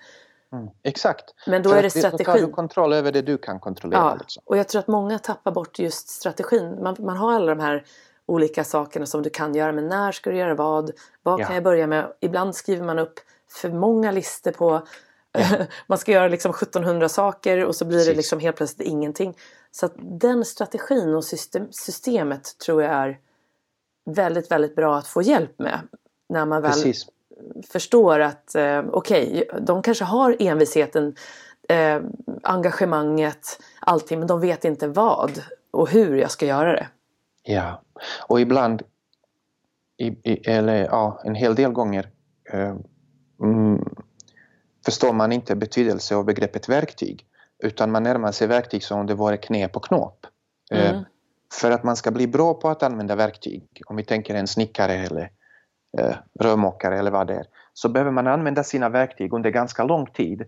Mm, 0.52 0.68
exakt. 0.82 1.24
Men 1.46 1.62
då 1.62 1.70
För 1.70 1.76
är 1.76 1.82
det 1.82 1.90
strategin. 1.90 2.18
Då 2.18 2.32
tar 2.32 2.46
du 2.46 2.52
kontroll 2.52 2.92
över 2.92 3.12
det 3.12 3.22
du 3.22 3.38
kan 3.38 3.60
kontrollera. 3.60 4.00
Ja, 4.00 4.16
liksom. 4.20 4.42
och 4.46 4.56
jag 4.56 4.68
tror 4.68 4.78
att 4.78 4.88
många 4.88 5.18
tappar 5.18 5.52
bort 5.52 5.78
just 5.78 6.08
strategin. 6.08 6.82
Man, 6.82 6.96
man 6.98 7.16
har 7.16 7.32
alla 7.32 7.54
de 7.54 7.62
här 7.62 7.84
olika 8.26 8.64
sakerna 8.64 9.06
som 9.06 9.22
du 9.22 9.30
kan 9.30 9.54
göra. 9.54 9.72
Men 9.72 9.88
när 9.88 10.12
ska 10.12 10.30
du 10.30 10.36
göra 10.36 10.54
vad? 10.54 10.90
Vad 11.22 11.40
ja. 11.40 11.46
kan 11.46 11.54
jag 11.54 11.64
börja 11.64 11.86
med? 11.86 12.12
Ibland 12.20 12.54
skriver 12.54 12.84
man 12.84 12.98
upp 12.98 13.20
för 13.48 13.70
många 13.70 14.12
listor 14.12 14.50
på 14.50 14.86
ja. 15.32 15.46
man 15.86 15.98
ska 15.98 16.12
göra 16.12 16.28
liksom 16.28 16.50
1700 16.50 17.08
saker 17.08 17.64
och 17.64 17.76
så 17.76 17.84
blir 17.84 17.98
Precis. 17.98 18.12
det 18.12 18.16
liksom 18.16 18.40
helt 18.40 18.56
plötsligt 18.56 18.88
ingenting. 18.88 19.36
Så 19.70 19.88
den 19.96 20.44
strategin 20.44 21.14
och 21.14 21.24
system, 21.24 21.68
systemet 21.70 22.58
tror 22.58 22.82
jag 22.82 22.92
är 22.92 23.18
väldigt, 24.04 24.50
väldigt 24.50 24.76
bra 24.76 24.96
att 24.96 25.06
få 25.06 25.22
hjälp 25.22 25.58
med. 25.58 25.80
När 26.28 26.46
man 26.46 26.62
väl 26.62 26.72
Precis. 26.72 27.06
förstår 27.68 28.20
att 28.20 28.54
eh, 28.54 28.84
okej, 28.90 29.44
okay, 29.46 29.60
de 29.60 29.82
kanske 29.82 30.04
har 30.04 30.36
envisheten, 30.38 31.14
eh, 31.68 32.00
engagemanget, 32.42 33.60
allting, 33.80 34.18
men 34.18 34.28
de 34.28 34.40
vet 34.40 34.64
inte 34.64 34.88
vad 34.88 35.42
och 35.70 35.90
hur 35.90 36.16
jag 36.16 36.30
ska 36.30 36.46
göra 36.46 36.72
det. 36.72 36.88
Ja, 37.48 37.82
och 38.26 38.40
ibland, 38.40 38.82
i, 39.96 40.06
i, 40.06 40.50
eller 40.50 40.84
ja, 40.84 41.20
en 41.24 41.34
hel 41.34 41.54
del 41.54 41.72
gånger 41.72 42.10
eh, 42.52 42.76
mm, 43.42 43.84
förstår 44.84 45.12
man 45.12 45.32
inte 45.32 45.56
betydelse 45.56 46.16
av 46.16 46.24
begreppet 46.24 46.68
verktyg 46.68 47.26
utan 47.58 47.90
man 47.90 48.02
närmar 48.02 48.32
sig 48.32 48.46
verktyg 48.46 48.82
som 48.82 49.00
om 49.00 49.06
det 49.06 49.14
vore 49.14 49.36
knep 49.36 49.76
och 49.76 49.84
knåp. 49.84 50.26
Eh, 50.70 50.90
mm. 50.90 51.04
för 51.60 51.70
att 51.70 51.84
man 51.84 51.96
ska 51.96 52.10
bli 52.10 52.26
bra 52.26 52.54
på 52.54 52.68
att 52.68 52.82
använda 52.82 53.16
verktyg, 53.16 53.82
om 53.86 53.96
vi 53.96 54.04
tänker 54.04 54.34
en 54.34 54.46
snickare 54.46 54.94
eller 54.94 55.30
eh, 55.98 56.16
rörmokare 56.40 56.98
eller 56.98 57.10
vad 57.10 57.26
det 57.26 57.34
är, 57.34 57.46
så 57.72 57.88
behöver 57.88 58.10
man 58.10 58.26
använda 58.26 58.64
sina 58.64 58.88
verktyg 58.88 59.32
under 59.32 59.50
ganska 59.50 59.84
lång 59.84 60.06
tid 60.06 60.44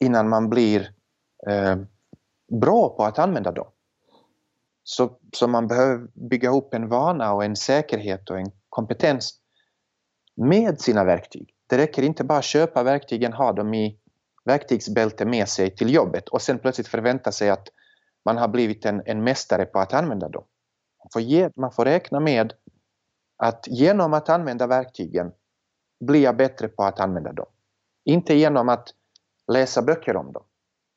innan 0.00 0.28
man 0.28 0.48
blir 0.48 0.90
eh, 1.48 1.76
bra 2.60 2.88
på 2.88 3.04
att 3.04 3.18
använda 3.18 3.52
dem. 3.52 3.68
Så, 4.90 5.18
så 5.32 5.48
man 5.48 5.66
behöver 5.66 6.06
bygga 6.14 6.50
upp 6.50 6.74
en 6.74 6.88
vana 6.88 7.32
och 7.32 7.44
en 7.44 7.56
säkerhet 7.56 8.30
och 8.30 8.38
en 8.38 8.50
kompetens 8.68 9.34
med 10.36 10.80
sina 10.80 11.04
verktyg. 11.04 11.54
Det 11.66 11.78
räcker 11.78 12.02
inte 12.02 12.24
bara 12.24 12.38
att 12.38 12.44
köpa 12.44 12.82
verktygen, 12.82 13.32
ha 13.32 13.52
dem 13.52 13.74
i 13.74 13.98
verktygsbälte 14.44 15.26
med 15.26 15.48
sig 15.48 15.76
till 15.76 15.94
jobbet 15.94 16.28
och 16.28 16.42
sen 16.42 16.58
plötsligt 16.58 16.88
förvänta 16.88 17.32
sig 17.32 17.50
att 17.50 17.68
man 18.24 18.36
har 18.36 18.48
blivit 18.48 18.84
en, 18.84 19.02
en 19.06 19.24
mästare 19.24 19.64
på 19.64 19.78
att 19.78 19.94
använda 19.94 20.28
dem. 20.28 20.44
Man 21.04 21.10
får, 21.12 21.22
ge, 21.22 21.50
man 21.56 21.72
får 21.72 21.84
räkna 21.84 22.20
med 22.20 22.52
att 23.36 23.64
genom 23.66 24.14
att 24.14 24.28
använda 24.28 24.66
verktygen 24.66 25.32
blir 26.00 26.22
jag 26.22 26.36
bättre 26.36 26.68
på 26.68 26.82
att 26.82 27.00
använda 27.00 27.32
dem. 27.32 27.46
Inte 28.04 28.34
genom 28.34 28.68
att 28.68 28.88
läsa 29.52 29.82
böcker 29.82 30.16
om 30.16 30.32
dem 30.32 30.44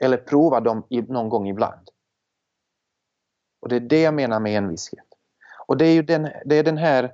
eller 0.03 0.18
prova 0.18 0.59
dem 0.59 0.84
någon 0.89 1.30
gång 1.30 1.47
ibland. 1.47 1.90
Och 3.61 3.69
det 3.69 3.75
är 3.75 3.79
det 3.79 4.01
jag 4.01 4.13
menar 4.13 4.39
med 4.39 4.57
envishet. 4.57 5.05
Och 5.67 5.77
det 5.77 5.85
är 5.85 5.93
ju 5.93 6.01
den, 6.01 6.29
det 6.45 6.55
är 6.55 6.63
den 6.63 6.77
här... 6.77 7.13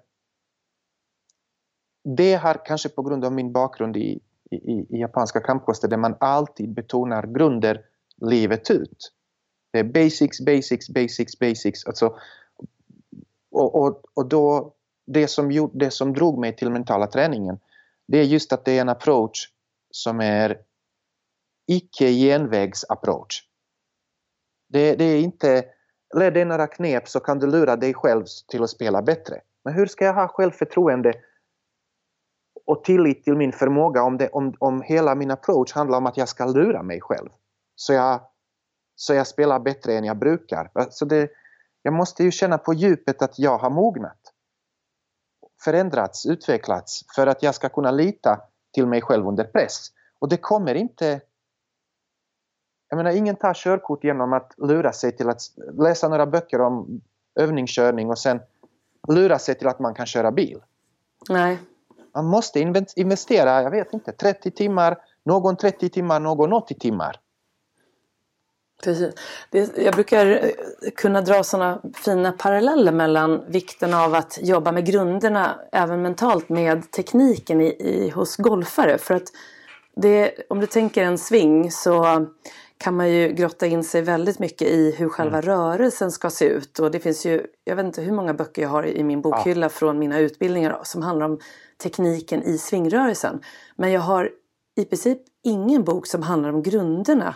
Det 2.03 2.33
har 2.33 2.65
kanske 2.65 2.89
på 2.89 3.01
grund 3.01 3.25
av 3.25 3.33
min 3.33 3.51
bakgrund 3.51 3.97
i, 3.97 4.19
i, 4.51 4.71
i 4.71 4.99
japanska 4.99 5.39
kampkoster 5.39 5.87
där 5.87 5.97
man 5.97 6.15
alltid 6.19 6.73
betonar 6.73 7.27
grunder 7.27 7.85
livet 8.21 8.71
ut. 8.71 9.13
Det 9.71 9.79
är 9.79 9.83
basics, 9.83 10.41
basics, 10.41 10.89
basics, 10.89 11.39
basics. 11.39 11.85
Alltså, 11.85 12.17
och, 13.51 13.75
och, 13.75 14.01
och 14.13 14.25
då, 14.25 14.73
det 15.07 15.27
som, 15.27 15.51
gjorde, 15.51 15.85
det 15.85 15.91
som 15.91 16.13
drog 16.13 16.39
mig 16.39 16.55
till 16.55 16.69
mentala 16.69 17.07
träningen, 17.07 17.59
det 18.07 18.17
är 18.17 18.23
just 18.23 18.53
att 18.53 18.65
det 18.65 18.77
är 18.77 18.81
en 18.81 18.89
approach 18.89 19.51
som 19.91 20.19
är 20.19 20.61
icke 21.67 22.09
genvägs-approach. 22.11 23.43
Det, 24.69 24.95
det, 24.95 25.03
är 25.03 25.19
inte, 25.19 25.65
lär 26.15 26.31
dig 26.31 26.45
några 26.45 26.67
knep 26.67 27.07
så 27.07 27.19
kan 27.19 27.39
du 27.39 27.47
lura 27.47 27.75
dig 27.75 27.93
själv 27.93 28.25
till 28.47 28.63
att 28.63 28.69
spela 28.69 29.01
bättre. 29.01 29.41
Men 29.63 29.73
hur 29.73 29.85
ska 29.85 30.05
jag 30.05 30.13
ha 30.13 30.27
självförtroende 30.27 31.13
och 32.65 32.83
tillit 32.83 33.23
till 33.23 33.35
min 33.35 33.51
förmåga 33.51 34.03
om, 34.03 34.17
det, 34.17 34.29
om, 34.29 34.53
om 34.59 34.81
hela 34.81 35.15
min 35.15 35.31
approach 35.31 35.73
handlar 35.73 35.97
om 35.97 36.05
att 36.05 36.17
jag 36.17 36.29
ska 36.29 36.45
lura 36.45 36.83
mig 36.83 37.01
själv? 37.01 37.29
Så 37.75 37.93
jag, 37.93 38.21
så 38.95 39.13
jag 39.13 39.27
spelar 39.27 39.59
bättre 39.59 39.93
än 39.93 40.03
jag 40.03 40.17
brukar. 40.17 40.71
Alltså 40.73 41.05
det, 41.05 41.29
jag 41.81 41.93
måste 41.93 42.23
ju 42.23 42.31
känna 42.31 42.57
på 42.57 42.73
djupet 42.73 43.21
att 43.21 43.39
jag 43.39 43.57
har 43.57 43.69
mognat. 43.69 44.33
Förändrats, 45.63 46.25
utvecklats 46.25 47.01
för 47.15 47.27
att 47.27 47.43
jag 47.43 47.55
ska 47.55 47.69
kunna 47.69 47.91
lita 47.91 48.41
till 48.73 48.87
mig 48.87 49.01
själv 49.01 49.27
under 49.27 49.43
press. 49.43 49.87
Och 50.19 50.29
det 50.29 50.37
kommer 50.37 50.75
inte 50.75 51.21
jag 52.89 52.97
menar, 52.97 53.11
ingen 53.11 53.35
tar 53.35 53.53
körkort 53.53 54.03
genom 54.03 54.33
att 54.33 54.53
lura 54.57 54.93
sig 54.93 55.11
till 55.17 55.29
att 55.29 55.41
läsa 55.77 56.07
några 56.07 56.25
böcker 56.25 56.61
om 56.61 57.01
övningskörning 57.39 58.09
och 58.09 58.19
sen 58.19 58.39
lura 59.07 59.39
sig 59.39 59.55
till 59.55 59.67
att 59.67 59.79
man 59.79 59.93
kan 59.93 60.05
köra 60.05 60.31
bil. 60.31 60.59
Nej. 61.29 61.59
Man 62.15 62.25
måste 62.25 62.59
investera, 62.95 63.61
jag 63.61 63.71
vet 63.71 63.93
inte, 63.93 64.11
30 64.11 64.51
timmar, 64.51 64.97
någon 65.23 65.57
30 65.57 65.89
timmar, 65.89 66.19
någon 66.19 66.53
80 66.53 66.73
timmar. 66.73 67.19
Precis. 68.83 69.15
Det, 69.49 69.77
jag 69.77 69.93
brukar 69.93 70.25
eh, 70.27 70.49
kunna 70.95 71.21
dra 71.21 71.43
sådana 71.43 71.81
fina 71.95 72.31
paralleller 72.31 72.91
mellan 72.91 73.43
vikten 73.47 73.93
av 73.93 74.15
att 74.15 74.39
jobba 74.41 74.71
med 74.71 74.85
grunderna 74.85 75.59
även 75.71 76.01
mentalt 76.01 76.49
med 76.49 76.91
tekniken 76.91 77.61
i, 77.61 77.65
i 77.65 78.09
hos 78.09 78.35
golfare. 78.35 78.97
För 78.97 79.13
att 79.13 79.27
det, 79.95 80.31
om 80.49 80.59
du 80.59 80.67
tänker 80.67 81.03
en 81.03 81.17
sving 81.17 81.71
så 81.71 82.27
kan 82.77 82.95
man 82.95 83.11
ju 83.11 83.33
grotta 83.33 83.67
in 83.67 83.83
sig 83.83 84.01
väldigt 84.01 84.39
mycket 84.39 84.67
i 84.67 84.91
hur 84.91 85.09
själva 85.09 85.37
mm. 85.37 85.49
rörelsen 85.49 86.11
ska 86.11 86.29
se 86.29 86.45
ut. 86.45 86.79
Och 86.79 86.91
det 86.91 86.99
finns 86.99 87.25
ju, 87.25 87.45
jag 87.63 87.75
vet 87.75 87.85
inte 87.85 88.01
hur 88.01 88.11
många 88.11 88.33
böcker 88.33 88.61
jag 88.61 88.69
har 88.69 88.85
i 88.85 89.03
min 89.03 89.21
bokhylla 89.21 89.65
ja. 89.65 89.69
från 89.69 89.99
mina 89.99 90.19
utbildningar 90.19 90.79
som 90.83 91.01
handlar 91.01 91.25
om 91.25 91.39
tekniken 91.83 92.43
i 92.43 92.57
svingrörelsen. 92.57 93.39
Men 93.75 93.91
jag 93.91 94.01
har 94.01 94.31
i 94.75 94.85
princip 94.85 95.21
ingen 95.43 95.83
bok 95.83 96.07
som 96.07 96.23
handlar 96.23 96.49
om 96.49 96.63
grunderna 96.63 97.35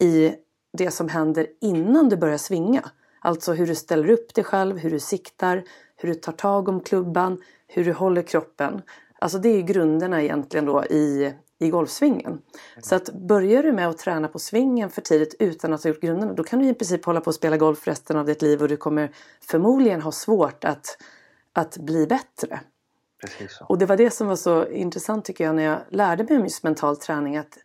i 0.00 0.32
det 0.78 0.90
som 0.90 1.08
händer 1.08 1.46
innan 1.60 2.08
du 2.08 2.16
börjar 2.16 2.38
svinga. 2.38 2.90
Alltså 3.20 3.52
hur 3.52 3.66
du 3.66 3.74
ställer 3.74 4.10
upp 4.10 4.34
dig 4.34 4.44
själv, 4.44 4.78
hur 4.78 4.90
du 4.90 5.00
siktar, 5.00 5.64
hur 5.96 6.08
du 6.08 6.14
tar 6.14 6.32
tag 6.32 6.68
om 6.68 6.80
klubban, 6.80 7.42
hur 7.66 7.84
du 7.84 7.92
håller 7.92 8.22
kroppen. 8.22 8.82
Alltså 9.18 9.38
det 9.38 9.48
är 9.48 9.62
grunderna 9.62 10.22
egentligen 10.22 10.66
då 10.66 10.84
i 10.84 11.32
i 11.58 11.70
golfsvingen. 11.70 12.26
Mm. 12.26 12.42
Så 12.82 12.94
att 12.94 13.10
börjar 13.12 13.62
du 13.62 13.72
med 13.72 13.88
att 13.88 13.98
träna 13.98 14.28
på 14.28 14.38
svingen 14.38 14.90
för 14.90 15.00
tidigt 15.00 15.34
utan 15.38 15.72
att 15.72 15.84
ha 15.84 15.88
gjort 15.88 16.00
grunderna 16.00 16.32
då 16.32 16.44
kan 16.44 16.58
du 16.58 16.68
i 16.68 16.74
princip 16.74 17.04
hålla 17.04 17.20
på 17.20 17.30
att 17.30 17.36
spela 17.36 17.56
golf 17.56 17.86
resten 17.86 18.16
av 18.16 18.26
ditt 18.26 18.42
liv 18.42 18.62
och 18.62 18.68
du 18.68 18.76
kommer 18.76 19.10
förmodligen 19.40 20.02
ha 20.02 20.12
svårt 20.12 20.64
att, 20.64 20.98
att 21.52 21.78
bli 21.78 22.06
bättre. 22.06 22.60
Och 23.68 23.78
det 23.78 23.86
var 23.86 23.96
det 23.96 24.10
som 24.10 24.26
var 24.26 24.36
så 24.36 24.68
intressant 24.68 25.24
tycker 25.24 25.44
jag 25.44 25.54
när 25.54 25.62
jag 25.62 25.78
lärde 25.90 26.24
mig 26.24 26.36
om 26.36 26.44
just 26.44 26.62
mental 26.62 26.96
träning 26.96 27.36
att 27.36 27.58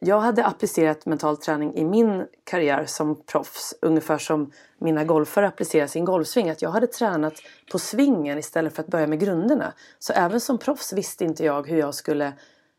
jag 0.00 0.20
hade 0.20 0.46
applicerat 0.46 1.06
mental 1.06 1.36
träning 1.36 1.74
i 1.74 1.84
min 1.84 2.26
karriär 2.44 2.84
som 2.86 3.22
proffs 3.22 3.74
ungefär 3.82 4.18
som 4.18 4.52
mina 4.78 5.04
golfare 5.04 5.48
applicerar 5.48 5.86
sin 5.86 6.04
golfsving. 6.04 6.50
Att 6.50 6.62
jag 6.62 6.70
hade 6.70 6.86
tränat 6.86 7.34
på 7.72 7.78
svingen 7.78 8.38
istället 8.38 8.74
för 8.74 8.82
att 8.82 8.88
börja 8.88 9.06
med 9.06 9.20
grunderna. 9.20 9.72
Så 9.98 10.12
även 10.12 10.40
som 10.40 10.58
proffs 10.58 10.92
visste 10.92 11.24
inte 11.24 11.44
jag 11.44 11.68
hur 11.68 11.78
jag 11.78 11.94
skulle 11.94 12.32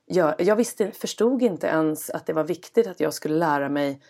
jag, 0.06 0.42
jag 0.42 0.56
visste, 0.56 0.92
förstod 0.92 1.42
inte 1.42 1.68
ens 1.68 2.10
att 2.10 2.26
det 2.26 2.34
var 2.34 2.44
viktigt 2.44 2.88
att 2.88 3.00
jag 3.00 3.14
skulle 3.14 3.36
lära 3.36 3.70
mig 3.70 4.02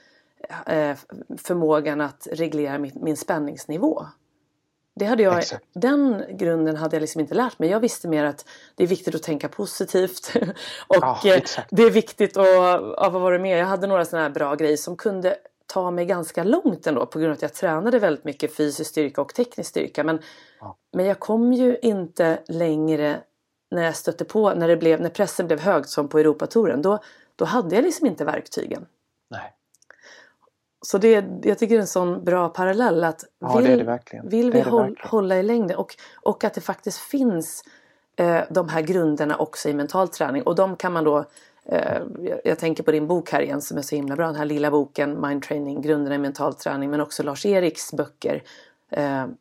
eh, 0.65 0.97
förmågan 1.37 2.01
att 2.01 2.27
reglera 2.31 2.77
min, 2.77 2.91
min 2.95 3.17
spänningsnivå. 3.17 4.05
Det 4.95 5.05
hade 5.05 5.23
jag, 5.23 5.43
den 5.73 6.23
grunden 6.29 6.75
hade 6.75 6.95
jag 6.95 7.01
liksom 7.01 7.21
inte 7.21 7.35
lärt 7.35 7.59
mig. 7.59 7.69
Jag 7.69 7.79
visste 7.79 8.07
mer 8.07 8.25
att 8.25 8.45
det 8.75 8.83
är 8.83 8.87
viktigt 8.87 9.15
att 9.15 9.23
tänka 9.23 9.49
positivt. 9.49 10.31
och 10.87 10.95
ja, 11.01 11.19
det 11.69 11.83
är 11.83 11.91
viktigt 11.91 12.37
att, 12.37 12.47
ja, 12.47 13.09
vad 13.11 13.21
var 13.21 13.31
det 13.31 13.39
mer? 13.39 13.57
Jag 13.57 13.65
hade 13.65 13.87
några 13.87 14.05
sådana 14.05 14.27
här 14.27 14.33
bra 14.33 14.55
grejer 14.55 14.77
som 14.77 14.97
kunde 14.97 15.37
ta 15.65 15.91
mig 15.91 16.05
ganska 16.05 16.43
långt 16.43 16.87
ändå 16.87 17.05
på 17.05 17.19
grund 17.19 17.31
av 17.31 17.35
att 17.35 17.41
jag 17.41 17.53
tränade 17.53 17.99
väldigt 17.99 18.23
mycket 18.23 18.57
fysisk 18.57 18.89
styrka 18.89 19.21
och 19.21 19.33
teknisk 19.33 19.69
styrka. 19.69 20.03
Men, 20.03 20.19
ja. 20.59 20.77
men 20.93 21.05
jag 21.05 21.19
kom 21.19 21.53
ju 21.53 21.77
inte 21.81 22.39
längre 22.47 23.21
när 23.71 23.83
jag 23.83 23.95
stötte 23.95 24.25
på, 24.25 24.53
när, 24.53 24.67
det 24.67 24.77
blev, 24.77 25.01
när 25.01 25.09
pressen 25.09 25.47
blev 25.47 25.59
hög 25.59 25.85
som 25.85 26.07
på 26.07 26.19
Europatouren, 26.19 26.81
då, 26.81 26.99
då 27.35 27.45
hade 27.45 27.75
jag 27.75 27.83
liksom 27.83 28.07
inte 28.07 28.25
verktygen. 28.25 28.85
Nej. 29.29 29.53
Så 30.81 30.97
det, 30.97 31.25
jag 31.43 31.57
tycker 31.57 31.75
det 31.75 31.79
är 31.79 31.81
en 31.81 31.87
sån 31.87 32.23
bra 32.23 32.49
parallell 32.49 33.03
att 33.03 33.23
ja, 33.39 33.57
vill, 33.57 33.77
det 33.77 33.99
det 34.11 34.21
vill 34.23 34.51
vi 34.51 34.61
håll, 34.61 34.99
hålla 35.03 35.37
i 35.37 35.43
längden 35.43 35.77
och, 35.77 35.95
och 36.15 36.43
att 36.43 36.53
det 36.53 36.61
faktiskt 36.61 36.97
finns 36.97 37.63
eh, 38.15 38.41
de 38.49 38.69
här 38.69 38.81
grunderna 38.81 39.37
också 39.37 39.69
i 39.69 39.73
mental 39.73 40.07
träning. 40.07 40.43
Och 40.43 40.55
de 40.55 40.75
kan 40.75 40.93
man 40.93 41.03
då 41.03 41.25
eh, 41.65 42.01
jag 42.43 42.59
tänker 42.59 42.83
på 42.83 42.91
din 42.91 43.07
bok 43.07 43.31
här 43.31 43.41
igen 43.41 43.61
som 43.61 43.77
är 43.77 43.81
så 43.81 43.95
himla 43.95 44.15
bra, 44.15 44.25
den 44.25 44.35
här 44.35 44.45
lilla 44.45 44.71
boken 44.71 45.21
Mind 45.21 45.43
Training, 45.43 45.81
grunderna 45.81 46.15
i 46.15 46.17
mental 46.17 46.53
träning 46.53 46.89
men 46.89 47.01
också 47.01 47.23
Lars 47.23 47.45
Eriks 47.45 47.93
böcker 47.93 48.43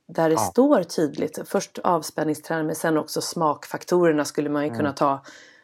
där 0.07 0.29
det 0.29 0.35
ja. 0.35 0.39
står 0.39 0.83
tydligt, 0.83 1.39
först 1.45 1.79
avspänningsträning 1.79 2.67
men 2.67 2.75
sen 2.75 2.99
också 2.99 3.21
smakfaktorerna 3.21 4.25
skulle 4.25 4.51
man 4.51 4.63
ju 4.63 4.69
mm. 4.69 4.79
kunna 4.79 4.93
ta 4.93 5.23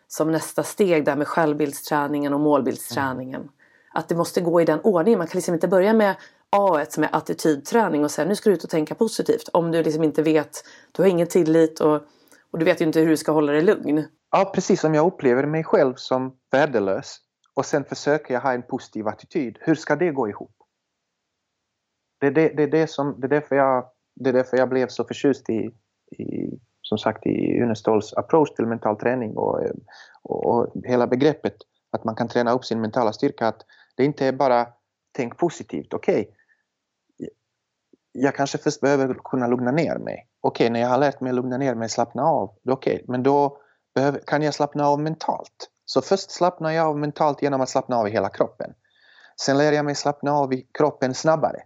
som 0.08 0.32
nästa 0.32 0.62
steg 0.62 1.04
där 1.04 1.16
med 1.16 1.28
självbildsträningen 1.28 2.34
och 2.34 2.40
målbildsträningen. 2.40 3.40
Mm. 3.40 3.52
Att 3.94 4.08
det 4.08 4.14
måste 4.14 4.40
gå 4.40 4.60
i 4.60 4.64
den 4.64 4.80
ordningen. 4.80 5.18
Man 5.18 5.26
kan 5.26 5.38
liksom 5.38 5.54
inte 5.54 5.68
börja 5.68 5.92
med 5.92 6.14
A 6.50 6.84
som 6.88 7.04
är 7.04 7.08
attitydträning 7.12 8.04
och 8.04 8.10
sen 8.10 8.28
nu 8.28 8.36
ska 8.36 8.50
du 8.50 8.56
ut 8.56 8.64
och 8.64 8.70
tänka 8.70 8.94
positivt. 8.94 9.48
Om 9.52 9.72
du 9.72 9.82
liksom 9.82 10.04
inte 10.04 10.22
vet, 10.22 10.64
du 10.92 11.02
har 11.02 11.08
ingen 11.08 11.26
tillit 11.26 11.80
och, 11.80 11.94
och 12.50 12.58
du 12.58 12.64
vet 12.64 12.80
ju 12.80 12.84
inte 12.84 13.00
hur 13.00 13.08
du 13.08 13.16
ska 13.16 13.32
hålla 13.32 13.52
dig 13.52 13.62
lugn. 13.62 14.04
Ja, 14.30 14.52
precis 14.54 14.80
som 14.80 14.94
jag 14.94 15.06
upplever 15.06 15.46
mig 15.46 15.64
själv 15.64 15.94
som 15.96 16.36
värdelös 16.52 17.16
och 17.54 17.66
sen 17.66 17.84
försöker 17.84 18.34
jag 18.34 18.40
ha 18.40 18.52
en 18.52 18.62
positiv 18.62 19.08
attityd. 19.08 19.58
Hur 19.60 19.74
ska 19.74 19.96
det 19.96 20.10
gå 20.10 20.28
ihop? 20.28 20.59
Det, 22.20 22.26
är 22.26 22.30
det, 22.30 22.48
det, 22.48 22.66
det, 22.66 22.86
som, 22.86 23.20
det, 23.20 23.26
är 23.26 23.28
därför 23.28 23.56
jag, 23.56 23.84
det 24.14 24.28
är 24.30 24.34
därför 24.34 24.56
jag 24.56 24.68
blev 24.68 24.88
så 24.88 25.04
förtjust 25.04 25.50
i, 25.50 25.70
i 26.10 26.58
som 26.82 26.98
sagt 26.98 27.26
i 27.26 27.62
Unestols 27.62 28.14
approach 28.14 28.50
till 28.50 28.66
mental 28.66 28.96
träning 28.96 29.36
och, 29.36 29.60
och, 30.22 30.46
och, 30.46 30.72
hela 30.84 31.06
begreppet 31.06 31.54
att 31.90 32.04
man 32.04 32.14
kan 32.14 32.28
träna 32.28 32.52
upp 32.52 32.64
sin 32.64 32.80
mentala 32.80 33.12
styrka. 33.12 33.48
Att 33.48 33.62
det 33.96 34.04
inte 34.04 34.26
är 34.26 34.32
bara 34.32 34.66
tänk 35.12 35.36
positivt, 35.38 35.94
okej. 35.94 36.20
Okay, 36.20 36.34
jag 38.12 38.34
kanske 38.34 38.58
först 38.58 38.80
behöver 38.80 39.14
kunna 39.14 39.46
lugna 39.46 39.70
ner 39.70 39.98
mig. 39.98 40.28
Okej, 40.40 40.64
okay, 40.64 40.72
när 40.72 40.80
jag 40.80 40.88
har 40.88 40.98
lärt 40.98 41.20
mig 41.20 41.30
att 41.30 41.36
lugna 41.36 41.56
ner 41.56 41.74
mig, 41.74 41.88
slappna 41.88 42.22
av, 42.22 42.54
okej, 42.70 42.94
okay, 42.94 43.04
men 43.08 43.22
då 43.22 43.58
behöver, 43.94 44.20
kan 44.26 44.42
jag 44.42 44.54
slappna 44.54 44.86
av 44.86 45.00
mentalt. 45.00 45.70
Så 45.84 46.02
först 46.02 46.30
slappnar 46.30 46.70
jag 46.70 46.86
av 46.86 46.98
mentalt 46.98 47.42
genom 47.42 47.60
att 47.60 47.68
slappna 47.68 47.96
av 47.96 48.08
i 48.08 48.10
hela 48.10 48.28
kroppen. 48.28 48.74
Sen 49.40 49.58
lär 49.58 49.72
jag 49.72 49.84
mig 49.84 49.94
slappna 49.94 50.32
av 50.32 50.52
i 50.52 50.66
kroppen 50.78 51.14
snabbare. 51.14 51.62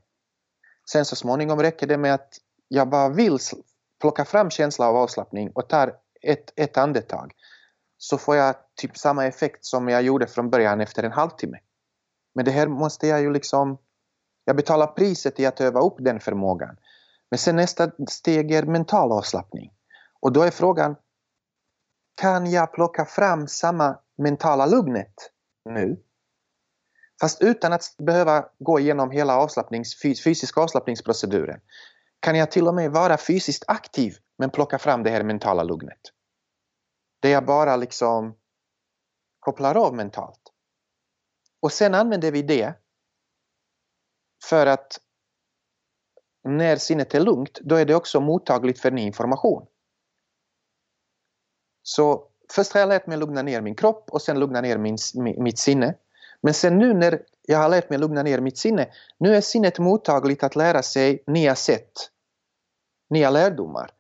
Sen 0.91 1.05
så 1.05 1.17
småningom 1.17 1.61
räcker 1.61 1.87
det 1.87 1.99
med 1.99 2.15
att 2.15 2.35
jag 2.69 2.89
bara 2.89 3.09
vill 3.09 3.39
plocka 4.01 4.25
fram 4.25 4.51
känsla 4.51 4.89
av 4.89 4.97
avslappning 4.97 5.51
och 5.55 5.69
tar 5.69 5.95
ett, 6.23 6.53
ett 6.57 6.77
andetag. 6.77 7.33
Så 7.99 8.19
får 8.19 8.37
jag 8.37 8.55
typ 8.75 8.97
samma 8.97 9.27
effekt 9.27 9.65
som 9.65 9.89
jag 9.89 10.03
gjorde 10.03 10.27
från 10.27 10.51
början 10.51 10.81
efter 10.81 11.03
en 11.03 11.13
halvtimme. 11.13 11.59
Men 12.35 12.45
det 12.45 12.51
här 12.51 12.67
måste 12.67 13.07
jag 13.07 13.21
ju 13.21 13.33
liksom... 13.33 13.79
Jag 14.45 14.57
betalar 14.57 14.87
priset 14.87 15.41
i 15.41 15.47
att 15.47 15.61
öva 15.61 15.81
upp 15.81 15.95
den 15.99 16.21
förmågan. 16.21 16.77
Men 17.31 17.39
sen 17.39 17.57
nästa 17.57 17.91
steg 18.09 18.53
är 18.53 18.63
mental 18.63 19.13
avslappning. 19.13 19.73
Och 20.21 20.33
då 20.33 20.43
är 20.43 20.51
frågan, 20.51 20.97
kan 22.15 22.51
jag 22.51 22.73
plocka 22.73 23.05
fram 23.05 23.49
samma 23.49 23.99
mentala 24.19 24.67
lugnet 24.67 25.15
nu 25.65 26.03
Fast 27.25 27.43
utan 27.43 27.73
att 27.73 27.95
behöva 27.99 28.49
gå 28.59 28.81
igenom 28.81 29.11
hela 29.11 29.37
avslappnings, 29.37 30.03
fysiska 30.03 30.61
avslappningsproceduren 30.61 31.61
kan 32.21 32.37
jag 32.37 32.51
till 32.51 32.69
och 32.69 32.75
med 32.75 32.91
vara 32.91 33.19
fysiskt 33.19 33.65
aktiv 33.69 34.17
men 34.39 34.51
plocka 34.51 34.79
fram 34.79 35.03
det 35.03 35.11
här 35.11 35.23
mentala 35.23 35.63
lugnet. 35.63 36.01
Där 37.21 37.31
jag 37.31 37.47
bara 37.47 37.77
liksom 37.77 38.37
kopplar 39.41 39.75
av 39.75 39.95
mentalt. 39.95 40.41
Och 41.61 41.73
sen 41.73 41.95
använder 41.95 42.33
vi 42.33 42.43
det 42.43 42.75
för 44.45 44.67
att 44.67 45.01
när 46.49 46.77
sinnet 46.77 47.15
är 47.15 47.21
lugnt, 47.21 47.61
då 47.61 47.77
är 47.77 47.85
det 47.85 47.95
också 47.95 48.21
mottagligt 48.21 48.81
för 48.81 48.91
ny 48.91 49.03
information. 49.03 49.67
Så 51.83 52.29
först 52.53 52.73
har 52.73 52.81
jag 52.81 52.89
lärt 52.89 53.07
mig 53.07 53.19
lugna 53.19 53.43
ner 53.43 53.61
min 53.61 53.75
kropp 53.75 54.11
och 54.11 54.23
sen 54.23 54.41
lugna 54.41 54.61
ner 54.61 54.79
min, 54.79 54.97
mitt 55.15 55.59
sinne. 55.59 55.95
Men 56.45 56.55
sen 56.55 56.79
nu 56.79 56.95
när 56.95 57.23
jag 57.43 57.59
har 57.59 57.69
lärt 57.69 57.91
mig 57.91 57.99
lugna 57.99 58.23
ner 58.23 58.41
mitt 58.41 58.59
sinne. 58.59 58.89
Nu 59.19 59.35
är 59.35 59.41
sinnet 59.41 59.79
mottagligt 59.79 60.43
att 60.43 60.57
lära 60.57 60.83
sig 60.83 61.25
nya 61.27 61.55
sätt, 61.55 61.93
nya 63.11 63.31
lärdomar. 63.31 63.91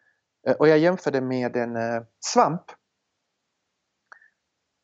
Eh, 0.46 0.56
och 0.56 0.68
jag 0.68 0.78
jämför 0.78 1.10
det 1.10 1.20
med 1.20 1.56
en 1.56 1.76
eh, 1.76 2.02
svamp. 2.20 2.62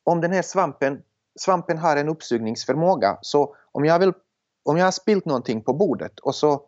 Om 0.03 0.21
den 0.21 0.31
här 0.31 0.41
svampen, 0.41 1.03
svampen 1.39 1.77
har 1.77 1.97
en 1.97 2.09
uppsugningsförmåga, 2.09 3.17
så 3.21 3.55
om 3.71 3.85
jag, 3.85 3.99
vill, 3.99 4.13
om 4.63 4.77
jag 4.77 4.85
har 4.85 4.91
spilt 4.91 5.25
någonting 5.25 5.63
på 5.63 5.73
bordet 5.73 6.19
och 6.19 6.35
så 6.35 6.65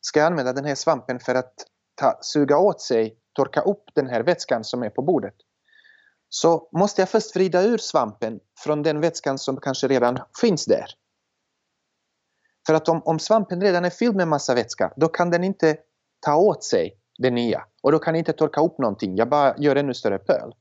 ska 0.00 0.20
jag 0.20 0.26
använda 0.26 0.52
den 0.52 0.64
här 0.64 0.74
svampen 0.74 1.20
för 1.20 1.34
att 1.34 1.54
ta, 1.94 2.18
suga 2.20 2.58
åt 2.58 2.80
sig, 2.80 3.18
torka 3.32 3.60
upp 3.60 3.84
den 3.94 4.06
här 4.06 4.22
vätskan 4.22 4.64
som 4.64 4.82
är 4.82 4.90
på 4.90 5.02
bordet 5.02 5.34
så 6.28 6.68
måste 6.72 7.02
jag 7.02 7.08
först 7.08 7.36
vrida 7.36 7.62
ur 7.62 7.78
svampen 7.78 8.40
från 8.58 8.82
den 8.82 9.00
vätskan 9.00 9.38
som 9.38 9.56
kanske 9.56 9.88
redan 9.88 10.18
finns 10.40 10.64
där. 10.64 10.86
För 12.66 12.74
att 12.74 12.88
om, 12.88 13.02
om 13.04 13.18
svampen 13.18 13.60
redan 13.60 13.84
är 13.84 13.90
fylld 13.90 14.16
med 14.16 14.28
massa 14.28 14.54
vätska, 14.54 14.92
då 14.96 15.08
kan 15.08 15.30
den 15.30 15.44
inte 15.44 15.76
ta 16.20 16.36
åt 16.36 16.64
sig 16.64 16.98
det 17.18 17.30
nya. 17.30 17.64
Och 17.82 17.92
då 17.92 17.98
kan 17.98 18.14
den 18.14 18.18
inte 18.18 18.32
torka 18.32 18.60
upp 18.60 18.78
någonting, 18.78 19.16
jag 19.16 19.28
bara 19.28 19.54
gör 19.58 19.76
ännu 19.76 19.94
större 19.94 20.18
pöl. 20.18 20.54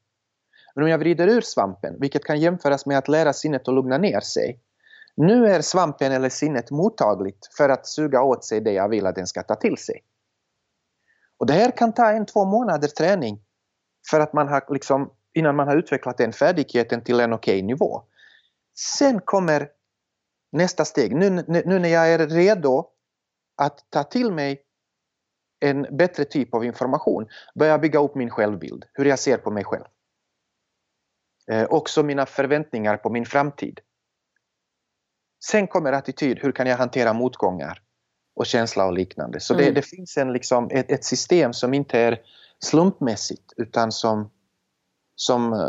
Men 0.75 0.83
om 0.83 0.89
jag 0.89 0.97
vrider 0.97 1.27
ur 1.27 1.41
svampen, 1.41 1.95
vilket 1.99 2.23
kan 2.23 2.39
jämföras 2.39 2.85
med 2.85 2.97
att 2.97 3.07
lära 3.07 3.33
sinnet 3.33 3.67
att 3.67 3.73
lugna 3.73 3.97
ner 3.97 4.19
sig. 4.19 4.59
Nu 5.17 5.47
är 5.47 5.61
svampen 5.61 6.11
eller 6.11 6.29
sinnet 6.29 6.71
mottagligt 6.71 7.49
för 7.57 7.69
att 7.69 7.87
suga 7.87 8.21
åt 8.21 8.45
sig 8.45 8.61
det 8.61 8.71
jag 8.71 8.89
vill 8.89 9.05
att 9.05 9.15
den 9.15 9.27
ska 9.27 9.43
ta 9.43 9.55
till 9.55 9.77
sig. 9.77 10.03
Och 11.37 11.45
det 11.45 11.53
här 11.53 11.71
kan 11.77 11.93
ta 11.93 12.11
en, 12.11 12.25
två 12.25 12.45
månader 12.45 12.87
träning 12.87 13.41
för 14.11 14.19
att 14.19 14.33
man 14.33 14.47
har 14.47 14.63
liksom 14.69 15.11
innan 15.35 15.55
man 15.55 15.67
har 15.67 15.77
utvecklat 15.77 16.17
den 16.17 16.33
färdigheten 16.33 17.03
till 17.03 17.19
en 17.19 17.33
okej 17.33 17.55
okay 17.55 17.63
nivå. 17.63 18.03
Sen 18.77 19.21
kommer 19.21 19.69
nästa 20.51 20.85
steg. 20.85 21.15
Nu, 21.15 21.29
nu 21.47 21.79
när 21.79 21.89
jag 21.89 22.13
är 22.13 22.27
redo 22.27 22.87
att 23.57 23.85
ta 23.89 24.03
till 24.03 24.31
mig 24.31 24.61
en 25.59 25.97
bättre 25.97 26.25
typ 26.25 26.53
av 26.53 26.65
information 26.65 27.27
börjar 27.55 27.73
jag 27.73 27.81
bygga 27.81 27.99
upp 27.99 28.15
min 28.15 28.29
självbild, 28.29 28.85
hur 28.93 29.05
jag 29.05 29.19
ser 29.19 29.37
på 29.37 29.51
mig 29.51 29.63
själv. 29.63 29.85
Eh, 31.51 31.65
också 31.69 32.03
mina 32.03 32.25
förväntningar 32.25 32.97
på 32.97 33.09
min 33.09 33.25
framtid. 33.25 33.79
Sen 35.45 35.67
kommer 35.67 35.91
attityd, 35.91 36.39
hur 36.39 36.51
kan 36.51 36.67
jag 36.67 36.77
hantera 36.77 37.13
motgångar 37.13 37.81
och 38.35 38.45
känsla 38.45 38.85
och 38.85 38.93
liknande. 38.93 39.39
Så 39.39 39.53
mm. 39.53 39.65
det, 39.65 39.71
det, 39.71 39.81
finns 39.81 40.17
en, 40.17 40.33
liksom, 40.33 40.69
ett, 40.71 40.91
ett, 40.91 41.03
system 41.03 41.53
som 41.53 41.73
inte 41.73 41.99
är 41.99 42.21
slumpmässigt 42.59 43.53
utan 43.57 43.91
som 43.91 44.31
som 45.15 45.53
eh, 45.53 45.59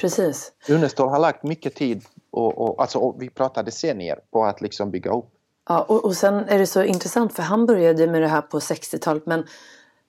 Precis. 0.00 0.52
Unestål 0.68 1.08
har 1.08 1.18
lagt 1.18 1.42
mycket 1.42 1.74
tid 1.74 2.04
och, 2.30 2.58
och, 2.58 2.80
alltså, 2.80 2.98
och 2.98 3.22
vi 3.22 3.30
pratar 3.30 3.62
decennier 3.62 4.20
på 4.30 4.44
att 4.44 4.60
liksom 4.60 4.90
bygga 4.90 5.10
upp. 5.10 5.30
Ja, 5.68 5.82
och, 5.82 6.04
och 6.04 6.16
sen 6.16 6.34
är 6.34 6.58
det 6.58 6.66
så 6.66 6.82
intressant 6.82 7.32
för 7.32 7.42
han 7.42 7.66
började 7.66 8.06
med 8.06 8.22
det 8.22 8.28
här 8.28 8.42
på 8.42 8.58
60-talet 8.58 9.26
men 9.26 9.44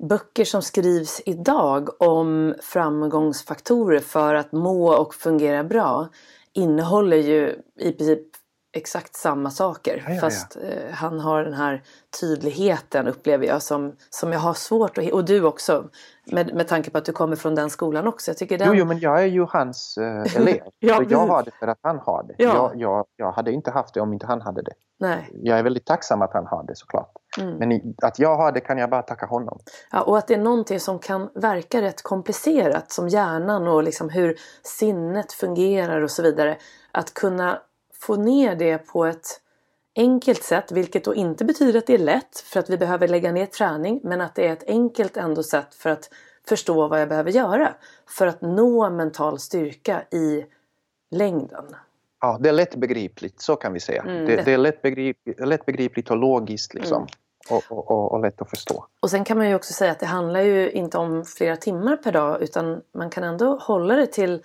böcker 0.09 0.45
som 0.45 0.61
skrivs 0.61 1.21
idag 1.25 2.01
om 2.01 2.55
framgångsfaktorer 2.61 3.99
för 3.99 4.35
att 4.35 4.51
må 4.51 4.93
och 4.95 5.15
fungera 5.15 5.63
bra 5.63 6.09
innehåller 6.53 7.17
ju 7.17 7.61
i 7.79 7.91
princip 7.91 8.27
exakt 8.73 9.15
samma 9.15 9.51
saker. 9.51 10.03
Ja, 10.05 10.09
ja, 10.09 10.15
ja. 10.15 10.21
Fast 10.21 10.55
eh, 10.55 10.91
han 10.93 11.19
har 11.19 11.43
den 11.43 11.53
här 11.53 11.83
tydligheten 12.19 13.07
upplever 13.07 13.45
jag 13.45 13.61
som, 13.61 13.95
som 14.09 14.31
jag 14.31 14.39
har 14.39 14.53
svårt 14.53 14.97
att... 14.97 15.11
Och 15.11 15.25
du 15.25 15.43
också. 15.43 15.89
Med, 16.31 16.53
med 16.53 16.67
tanke 16.67 16.91
på 16.91 16.97
att 16.97 17.05
du 17.05 17.11
kommer 17.11 17.35
från 17.35 17.55
den 17.55 17.69
skolan 17.69 18.07
också. 18.07 18.31
Jag 18.31 18.37
tycker 18.37 18.57
den... 18.57 18.67
jo, 18.67 18.73
jo, 18.73 18.85
men 18.85 18.99
jag 18.99 19.21
är 19.21 19.25
ju 19.25 19.45
hans 19.49 19.97
eh, 19.97 20.35
elev. 20.35 20.61
ja, 20.79 21.03
jag 21.09 21.27
har 21.27 21.43
det 21.43 21.51
för 21.51 21.67
att 21.67 21.79
han 21.81 21.99
har 21.99 22.23
det. 22.23 22.43
Jag, 22.43 22.71
jag, 22.75 23.05
jag 23.15 23.31
hade 23.31 23.51
inte 23.51 23.71
haft 23.71 23.93
det 23.93 24.01
om 24.01 24.13
inte 24.13 24.25
han 24.25 24.41
hade 24.41 24.61
det. 24.61 24.73
Nej. 24.99 25.29
Jag 25.33 25.59
är 25.59 25.63
väldigt 25.63 25.85
tacksam 25.85 26.21
att 26.21 26.33
han 26.33 26.45
har 26.47 26.63
det 26.63 26.75
såklart. 26.75 27.11
Mm. 27.39 27.57
Men 27.57 27.95
att 28.01 28.19
jag 28.19 28.35
har 28.35 28.51
det 28.51 28.59
kan 28.59 28.77
jag 28.77 28.89
bara 28.89 29.01
tacka 29.01 29.25
honom. 29.25 29.59
Ja, 29.91 30.01
och 30.01 30.17
att 30.17 30.27
det 30.27 30.33
är 30.33 30.39
någonting 30.39 30.79
som 30.79 30.99
kan 30.99 31.29
verka 31.35 31.81
rätt 31.81 32.01
komplicerat 32.03 32.91
som 32.91 33.09
hjärnan 33.09 33.67
och 33.67 33.83
liksom 33.83 34.09
hur 34.09 34.35
sinnet 34.63 35.33
fungerar 35.33 36.01
och 36.01 36.11
så 36.11 36.23
vidare. 36.23 36.57
Att 36.91 37.13
kunna 37.13 37.61
få 38.01 38.15
ner 38.15 38.55
det 38.55 38.77
på 38.77 39.05
ett 39.05 39.41
enkelt 39.95 40.43
sätt, 40.43 40.71
vilket 40.71 41.03
då 41.03 41.15
inte 41.15 41.45
betyder 41.45 41.79
att 41.79 41.87
det 41.87 41.93
är 41.93 41.97
lätt 41.97 42.39
för 42.39 42.59
att 42.59 42.69
vi 42.69 42.77
behöver 42.77 43.07
lägga 43.07 43.31
ner 43.31 43.45
träning, 43.45 43.99
men 44.03 44.21
att 44.21 44.35
det 44.35 44.47
är 44.47 44.53
ett 44.53 44.63
enkelt 44.67 45.17
ändå 45.17 45.43
sätt 45.43 45.75
för 45.75 45.89
att 45.89 46.09
förstå 46.47 46.87
vad 46.87 47.01
jag 47.01 47.09
behöver 47.09 47.31
göra 47.31 47.73
för 48.07 48.27
att 48.27 48.41
nå 48.41 48.89
mental 48.89 49.39
styrka 49.39 50.03
i 50.11 50.45
längden. 51.11 51.65
Ja, 52.21 52.37
det 52.41 52.49
är 52.49 52.53
lättbegripligt, 52.53 53.41
så 53.41 53.55
kan 53.55 53.73
vi 53.73 53.79
säga. 53.79 54.01
Mm, 54.01 54.25
det, 54.25 54.35
det, 54.35 54.53
är 54.53 54.57
lättbegripligt, 54.57 55.39
lättbegripligt 55.39 56.11
och 56.11 56.17
logiskt 56.17 56.73
liksom. 56.73 56.97
Mm. 56.97 57.07
Och, 57.49 57.63
och, 57.77 57.91
och, 57.91 58.11
och, 58.11 58.19
lätt 58.19 58.41
att 58.41 58.49
förstå. 58.49 58.85
Och 58.99 59.09
sen 59.09 59.23
kan 59.23 59.37
man 59.37 59.49
ju 59.49 59.55
också 59.55 59.73
säga 59.73 59.91
att 59.91 59.99
det 59.99 60.05
handlar 60.05 60.41
ju 60.41 60.71
inte 60.71 60.97
om 60.97 61.25
flera 61.25 61.55
timmar 61.55 61.97
per 61.97 62.11
dag 62.11 62.41
utan 62.41 62.81
man 62.91 63.09
kan 63.09 63.23
ändå 63.23 63.57
hålla 63.61 63.95
det 63.95 64.07
till 64.07 64.43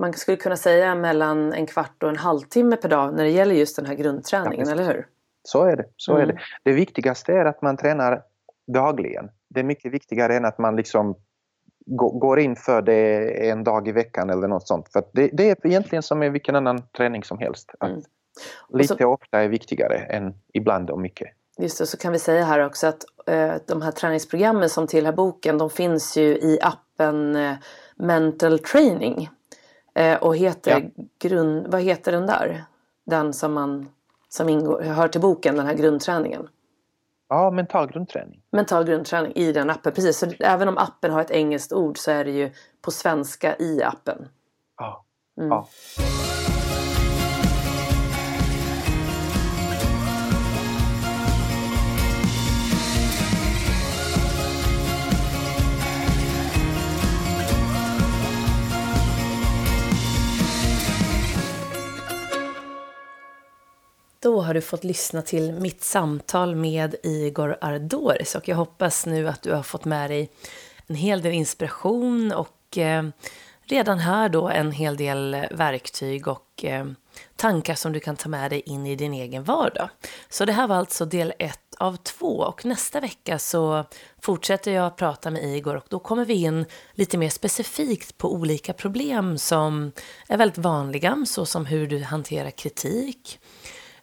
man 0.00 0.12
skulle 0.12 0.36
kunna 0.36 0.56
säga 0.56 0.94
mellan 0.94 1.52
en 1.52 1.66
kvart 1.66 2.02
och 2.02 2.08
en 2.08 2.16
halvtimme 2.16 2.76
per 2.76 2.88
dag 2.88 3.14
när 3.14 3.24
det 3.24 3.30
gäller 3.30 3.54
just 3.54 3.76
den 3.76 3.86
här 3.86 3.94
grundträningen, 3.94 4.66
ja, 4.66 4.72
eller 4.72 4.84
hur? 4.84 5.06
Så 5.42 5.64
är 5.64 5.76
det. 5.76 5.84
Så 5.96 6.12
mm. 6.12 6.22
är 6.22 6.32
det. 6.32 6.40
det 6.62 6.72
viktigaste 6.72 7.32
är 7.32 7.44
att 7.44 7.62
man 7.62 7.76
tränar 7.76 8.22
dagligen. 8.72 9.30
Det 9.48 9.60
är 9.60 9.64
mycket 9.64 9.92
viktigare 9.92 10.36
än 10.36 10.44
att 10.44 10.58
man 10.58 10.76
liksom 10.76 11.16
går 12.20 12.40
in 12.40 12.56
för 12.56 12.82
det 12.82 13.50
en 13.50 13.64
dag 13.64 13.88
i 13.88 13.92
veckan 13.92 14.30
eller 14.30 14.48
något 14.48 14.68
sånt. 14.68 14.88
För 14.92 15.04
det, 15.12 15.30
det, 15.32 15.50
är 15.50 15.66
egentligen 15.66 16.02
som 16.02 16.18
med 16.18 16.32
vilken 16.32 16.56
annan 16.56 16.82
träning 16.96 17.24
som 17.24 17.38
helst. 17.38 17.70
Att 17.78 17.90
mm. 17.90 18.02
Lite 18.68 18.96
så, 18.98 19.06
ofta 19.06 19.40
är 19.40 19.48
viktigare 19.48 19.96
än 19.96 20.34
ibland 20.52 20.90
och 20.90 21.00
mycket. 21.00 21.28
Just 21.58 21.78
det, 21.78 21.86
så 21.86 21.96
kan 21.96 22.12
vi 22.12 22.18
säga 22.18 22.44
här 22.44 22.66
också 22.66 22.86
att 22.86 23.04
eh, 23.26 23.54
de 23.66 23.82
här 23.82 23.92
träningsprogrammen 23.92 24.68
som 24.68 24.86
tillhör 24.86 25.12
boken 25.12 25.58
de 25.58 25.70
finns 25.70 26.16
ju 26.16 26.28
i 26.28 26.58
appen 26.62 27.36
eh, 27.36 27.54
Mental 27.96 28.58
Training. 28.58 29.28
Eh, 29.94 30.22
och 30.22 30.36
heter 30.36 30.70
ja. 30.70 31.04
grund, 31.18 31.66
vad 31.66 31.82
heter 31.82 32.12
den 32.12 32.26
där? 32.26 32.64
Den 33.06 33.32
som, 33.32 33.52
man, 33.52 33.88
som 34.28 34.48
ingår, 34.48 34.82
hör 34.82 35.08
till 35.08 35.20
boken, 35.20 35.56
den 35.56 35.66
här 35.66 35.74
grundträningen. 35.74 36.48
Ja, 37.28 37.50
mental 37.50 37.92
grundträning. 37.92 38.42
Mental 38.50 38.84
grundträning 38.84 39.32
i 39.34 39.52
den 39.52 39.70
appen, 39.70 39.92
precis. 39.92 40.18
Så 40.18 40.26
även 40.38 40.68
om 40.68 40.78
appen 40.78 41.10
har 41.10 41.20
ett 41.20 41.30
engelskt 41.30 41.72
ord 41.72 41.98
så 41.98 42.10
är 42.10 42.24
det 42.24 42.30
ju 42.30 42.50
på 42.82 42.90
svenska 42.90 43.56
i 43.56 43.82
appen. 43.82 44.28
Ja. 44.78 45.04
Mm. 45.38 45.50
ja. 45.50 45.68
Då 64.22 64.40
har 64.40 64.54
du 64.54 64.60
fått 64.60 64.84
lyssna 64.84 65.22
till 65.22 65.52
mitt 65.52 65.82
samtal 65.82 66.56
med 66.56 66.94
Igor 67.02 67.58
Ardoris 67.60 68.34
och 68.34 68.48
jag 68.48 68.56
hoppas 68.56 69.06
nu 69.06 69.28
att 69.28 69.42
du 69.42 69.52
har 69.52 69.62
fått 69.62 69.84
med 69.84 70.10
dig 70.10 70.30
en 70.86 70.94
hel 70.94 71.22
del 71.22 71.32
inspiration 71.32 72.32
och 72.32 72.78
eh, 72.78 73.04
redan 73.62 73.98
här 73.98 74.28
då 74.28 74.48
en 74.48 74.72
hel 74.72 74.96
del 74.96 75.46
verktyg 75.50 76.28
och 76.28 76.64
eh, 76.64 76.86
tankar 77.36 77.74
som 77.74 77.92
du 77.92 78.00
kan 78.00 78.16
ta 78.16 78.28
med 78.28 78.50
dig 78.50 78.60
in 78.60 78.86
i 78.86 78.96
din 78.96 79.14
egen 79.14 79.44
vardag. 79.44 79.88
Så 80.28 80.44
det 80.44 80.52
här 80.52 80.66
var 80.66 80.76
alltså 80.76 81.04
del 81.04 81.32
ett 81.38 81.74
av 81.78 81.96
två 81.96 82.36
och 82.38 82.64
nästa 82.64 83.00
vecka 83.00 83.38
så 83.38 83.84
fortsätter 84.20 84.72
jag 84.72 84.96
prata 84.96 85.30
med 85.30 85.44
Igor 85.44 85.76
och 85.76 85.86
då 85.88 85.98
kommer 85.98 86.24
vi 86.24 86.34
in 86.34 86.66
lite 86.92 87.18
mer 87.18 87.30
specifikt 87.30 88.18
på 88.18 88.32
olika 88.32 88.72
problem 88.72 89.38
som 89.38 89.92
är 90.28 90.36
väldigt 90.36 90.58
vanliga 90.58 91.24
såsom 91.26 91.66
hur 91.66 91.86
du 91.86 92.02
hanterar 92.02 92.50
kritik, 92.50 93.38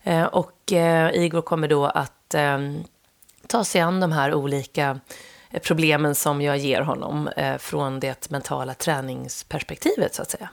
Eh, 0.09 0.25
och 0.25 0.71
eh, 0.71 1.11
Igor 1.13 1.41
kommer 1.41 1.67
då 1.67 1.85
att 1.85 2.33
ehm, 2.33 2.83
ta 3.47 3.63
sig 3.63 3.81
an 3.81 3.99
de 3.99 4.11
här 4.11 4.33
olika 4.33 4.99
eh, 5.51 5.61
problemen 5.61 6.15
som 6.15 6.41
jag 6.41 6.57
ger 6.57 6.81
honom 6.81 7.29
från 7.59 7.99
det 7.99 8.29
mentala 8.29 8.73
träningsperspektivet 8.73 10.15
så 10.15 10.21
att 10.21 10.31
säga. 10.31 10.49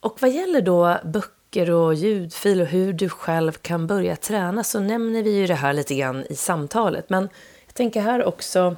Och 0.00 0.22
vad 0.22 0.30
gäller 0.30 0.60
då 0.60 0.96
böcker 1.04 1.70
och 1.70 1.94
ljudfil 1.94 2.60
och 2.60 2.66
hur 2.66 2.92
du 2.92 3.08
själv 3.08 3.52
kan 3.52 3.86
börja 3.86 4.16
träna 4.16 4.64
så 4.64 4.80
nämner 4.80 5.22
vi 5.22 5.30
ju 5.30 5.46
det 5.46 5.54
här 5.54 5.72
lite 5.72 5.94
grann 5.94 6.24
i 6.30 6.36
samtalet. 6.36 7.10
Men 7.10 7.28
jag 7.66 7.74
tänker 7.74 8.00
här 8.00 8.24
också 8.24 8.76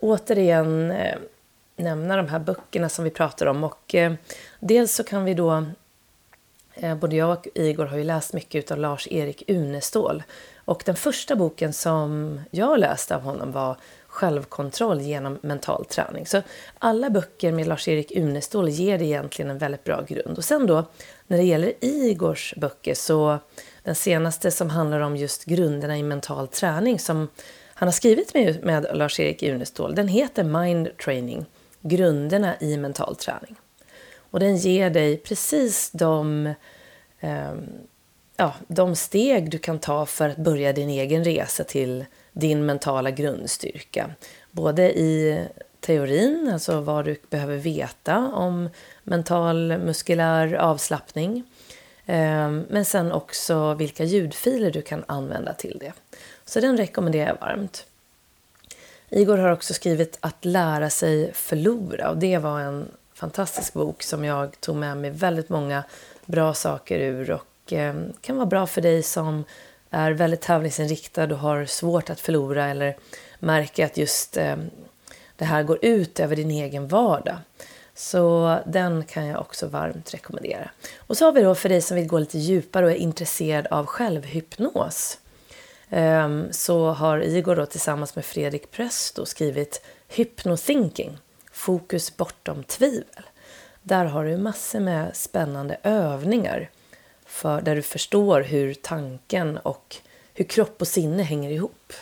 återigen 0.00 0.94
nämna 1.76 2.16
de 2.16 2.28
här 2.28 2.38
böckerna 2.38 2.88
som 2.88 3.04
vi 3.04 3.10
pratar 3.10 3.46
om 3.46 3.64
och 3.64 3.94
dels 4.60 4.94
så 4.94 5.04
kan 5.04 5.24
vi 5.24 5.34
då 5.34 5.64
Eh, 6.80 6.94
både 6.94 7.16
jag 7.16 7.30
och 7.30 7.48
Igor 7.54 7.86
har 7.86 7.98
ju 7.98 8.04
läst 8.04 8.32
mycket 8.32 8.70
av 8.70 8.78
Lars-Erik 8.78 9.50
Unestål. 9.50 10.22
Och 10.56 10.82
den 10.86 10.96
första 10.96 11.36
boken 11.36 11.72
som 11.72 12.40
jag 12.50 12.78
läste 12.78 13.16
av 13.16 13.22
honom 13.22 13.52
var 13.52 13.76
självkontroll 14.06 15.00
genom 15.00 15.38
mental 15.42 15.84
träning. 15.84 16.26
Så 16.26 16.42
alla 16.78 17.10
böcker 17.10 17.52
med 17.52 17.66
Lars-Erik 17.66 18.16
Unestål 18.16 18.68
ger 18.68 19.02
egentligen 19.02 19.50
en 19.50 19.58
väldigt 19.58 19.84
bra 19.84 20.02
grund. 20.02 20.38
Och 20.38 20.44
sen 20.44 20.66
då, 20.66 20.84
när 21.26 21.36
det 21.36 21.44
gäller 21.44 21.72
Igors 21.80 22.54
böcker, 22.56 22.94
så 22.94 23.38
den 23.82 23.94
senaste 23.94 24.50
som 24.50 24.70
handlar 24.70 25.00
om 25.00 25.16
just 25.16 25.44
grunderna 25.44 25.98
i 25.98 26.02
mental 26.02 26.48
träning 26.48 26.98
som 26.98 27.28
han 27.74 27.88
har 27.88 27.92
skrivit 27.92 28.34
med, 28.34 28.64
med 28.64 28.86
Lars-Erik 28.94 29.42
Unestål, 29.42 29.94
den 29.94 30.08
heter 30.08 30.44
Mind 30.44 30.98
Training, 31.04 31.46
grunderna 31.80 32.54
i 32.60 32.76
mental 32.76 33.16
träning. 33.16 33.56
Och 34.30 34.40
den 34.40 34.56
ger 34.56 34.90
dig 34.90 35.16
precis 35.16 35.90
de, 35.90 36.46
eh, 37.20 37.54
ja, 38.36 38.54
de 38.68 38.96
steg 38.96 39.50
du 39.50 39.58
kan 39.58 39.78
ta 39.78 40.06
för 40.06 40.28
att 40.28 40.36
börja 40.36 40.72
din 40.72 40.88
egen 40.88 41.24
resa 41.24 41.64
till 41.64 42.04
din 42.32 42.66
mentala 42.66 43.10
grundstyrka. 43.10 44.10
Både 44.50 44.98
i 44.98 45.44
teorin, 45.80 46.50
alltså 46.52 46.80
vad 46.80 47.04
du 47.04 47.16
behöver 47.30 47.56
veta 47.56 48.18
om 48.18 48.68
mental 49.02 49.78
muskulär 49.78 50.54
avslappning. 50.54 51.44
Ehm, 52.06 52.66
men 52.70 52.84
sen 52.84 53.12
också 53.12 53.74
vilka 53.74 54.04
ljudfiler 54.04 54.70
du 54.70 54.82
kan 54.82 55.04
använda 55.06 55.52
till 55.52 55.78
det. 55.80 55.92
Så 56.44 56.60
den 56.60 56.76
rekommenderar 56.76 57.28
jag 57.28 57.46
varmt. 57.46 57.86
Igor 59.10 59.38
har 59.38 59.52
också 59.52 59.74
skrivit 59.74 60.18
Att 60.20 60.44
lära 60.44 60.90
sig 60.90 61.32
förlora 61.32 62.10
och 62.10 62.16
det 62.16 62.38
var 62.38 62.60
en 62.60 62.88
fantastisk 63.18 63.72
bok 63.72 64.02
som 64.02 64.24
jag 64.24 64.60
tog 64.60 64.76
med 64.76 64.96
mig 64.96 65.10
väldigt 65.10 65.48
många 65.48 65.84
bra 66.26 66.54
saker 66.54 66.98
ur 66.98 67.30
och 67.30 67.72
eh, 67.72 67.94
kan 68.20 68.36
vara 68.36 68.46
bra 68.46 68.66
för 68.66 68.80
dig 68.80 69.02
som 69.02 69.44
är 69.90 70.12
väldigt 70.12 70.40
tävlingsinriktad 70.40 71.24
och 71.24 71.38
har 71.38 71.64
svårt 71.64 72.10
att 72.10 72.20
förlora 72.20 72.66
eller 72.66 72.96
märker 73.38 73.84
att 73.84 73.96
just 73.96 74.36
eh, 74.36 74.56
det 75.36 75.44
här 75.44 75.62
går 75.62 75.78
ut 75.82 76.20
över 76.20 76.36
din 76.36 76.50
egen 76.50 76.88
vardag. 76.88 77.36
Så 77.94 78.58
den 78.66 79.04
kan 79.04 79.26
jag 79.26 79.40
också 79.40 79.66
varmt 79.66 80.14
rekommendera. 80.14 80.70
Och 80.96 81.16
så 81.16 81.24
har 81.24 81.32
vi 81.32 81.42
då 81.42 81.54
för 81.54 81.68
dig 81.68 81.80
som 81.80 81.96
vill 81.96 82.06
gå 82.06 82.18
lite 82.18 82.38
djupare 82.38 82.84
och 82.84 82.90
är 82.90 82.96
intresserad 82.96 83.66
av 83.66 83.86
självhypnos. 83.86 85.18
Ehm, 85.90 86.52
så 86.52 86.90
har 86.90 87.18
Igor 87.18 87.56
då 87.56 87.66
tillsammans 87.66 88.16
med 88.16 88.24
Fredrik 88.24 88.70
Presto 88.70 89.26
skrivit 89.26 89.82
Hypnothinking, 90.08 91.18
fokus 91.58 92.16
bortom 92.16 92.64
tvivel. 92.64 93.24
Där 93.82 94.04
har 94.04 94.24
du 94.24 94.36
massor 94.36 94.80
med 94.80 95.16
spännande 95.16 95.76
övningar 95.82 96.70
för, 97.26 97.60
där 97.60 97.76
du 97.76 97.82
förstår 97.82 98.40
hur 98.40 98.74
tanken 98.74 99.58
och 99.58 99.96
hur 100.34 100.44
kropp 100.44 100.80
och 100.80 100.88
sinne 100.88 101.22
hänger 101.22 101.50
ihop. 101.50 101.92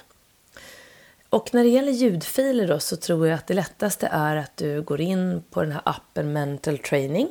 Och 1.28 1.54
när 1.54 1.62
det 1.62 1.68
gäller 1.68 1.92
ljudfiler 1.92 2.68
då, 2.68 2.78
så 2.78 2.96
tror 2.96 3.26
jag 3.26 3.34
att 3.34 3.46
det 3.46 3.54
lättaste 3.54 4.08
är 4.12 4.36
att 4.36 4.56
du 4.56 4.82
går 4.82 5.00
in 5.00 5.42
på 5.50 5.62
den 5.62 5.72
här 5.72 5.82
appen 5.84 6.32
Mental 6.32 6.78
Training. 6.78 7.28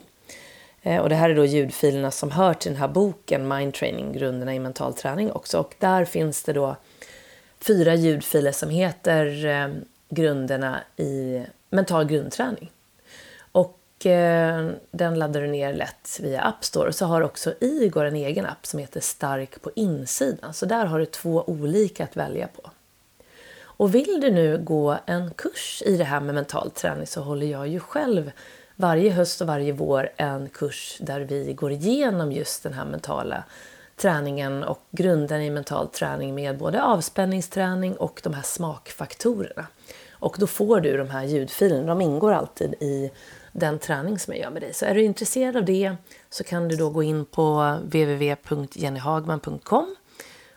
Eh, 0.82 1.02
och 1.02 1.10
det 1.10 1.16
här 1.16 1.30
är 1.30 1.36
då 1.36 1.46
ljudfilerna 1.46 2.12
som 2.12 2.32
hör 2.32 2.54
till 2.54 2.72
den 2.72 2.82
här 2.82 2.88
boken 2.88 3.48
Mind 3.48 3.74
Training, 3.74 4.14
grunderna 4.14 4.56
i 4.56 4.60
mental 4.60 4.94
träning 4.94 5.32
också. 5.32 5.60
Och 5.60 5.76
där 5.80 6.06
finns 6.06 6.44
det 6.44 6.54
då 6.54 6.76
fyra 7.60 7.96
ljudfiler 7.96 8.52
som 8.52 8.70
heter 8.70 9.46
eh, 9.46 9.68
grunderna 10.10 10.80
i 10.98 11.44
mental 11.76 12.06
grundträning. 12.06 12.72
Och 13.52 14.06
eh, 14.06 14.72
den 14.92 15.20
laddar 15.20 15.42
du 15.42 15.48
ner 15.48 15.74
lätt 15.74 16.20
via 16.22 16.42
App 16.42 16.66
Store. 16.66 16.88
Och 16.88 16.96
så 16.96 17.06
har 17.06 17.22
också 17.22 17.54
Igor 17.60 18.06
en 18.06 18.16
egen 18.16 18.46
app 18.46 18.66
som 18.66 18.80
heter 18.80 19.00
Stark 19.00 19.62
på 19.62 19.72
insidan. 19.76 20.54
Så 20.54 20.66
där 20.66 20.86
har 20.86 21.00
du 21.00 21.06
två 21.06 21.44
olika 21.48 22.04
att 22.04 22.18
välja 22.18 22.48
på. 22.48 22.70
Och 23.78 23.96
vill 23.96 24.20
du 24.22 24.32
nu 24.32 24.58
gå 24.58 24.98
en 25.06 25.32
kurs 25.32 25.84
i 25.86 25.98
det 25.98 26.04
här 26.04 26.20
med 26.20 26.36
mental 26.36 26.72
träning 26.72 27.08
så 27.08 27.22
håller 27.22 27.48
jag 27.48 27.68
ju 27.68 27.80
själv 27.80 28.32
varje 28.76 29.12
höst 29.12 29.42
och 29.42 29.48
varje 29.48 29.72
vår 29.72 30.10
en 30.18 30.50
kurs 30.50 30.98
där 31.02 31.20
vi 31.20 31.54
går 31.54 31.72
igenom 31.72 32.32
just 32.32 32.64
den 32.64 32.74
här 32.74 32.86
mentala 32.86 33.44
träningen 33.96 34.64
och 34.64 34.82
grunden 34.92 35.42
i 35.42 35.50
mental 35.50 35.88
träning 35.88 36.36
med 36.36 36.58
både 36.58 36.84
avspänningsträning 36.84 37.96
och 37.96 38.20
de 38.24 38.34
här 38.34 38.42
smakfaktorerna. 38.42 39.68
Och 40.20 40.36
då 40.40 40.48
får 40.48 40.82
du 40.82 40.98
de 40.98 41.10
här 41.10 41.24
ljudfilerna, 41.24 41.88
de 41.88 42.02
ingår 42.02 42.32
alltid 42.32 42.74
i 42.74 43.12
den 43.52 43.80
träning 43.80 44.20
som 44.20 44.34
jag 44.34 44.42
gör 44.42 44.50
med 44.50 44.62
dig. 44.62 44.74
Så 44.74 44.86
är 44.86 44.96
du 44.96 45.04
intresserad 45.04 45.58
av 45.58 45.66
det 45.66 45.96
så 46.30 46.44
kan 46.44 46.68
du 46.68 46.76
då 46.76 46.90
gå 46.90 47.04
in 47.04 47.26
på 47.26 47.78
www.jennyhagman.com 47.84 49.96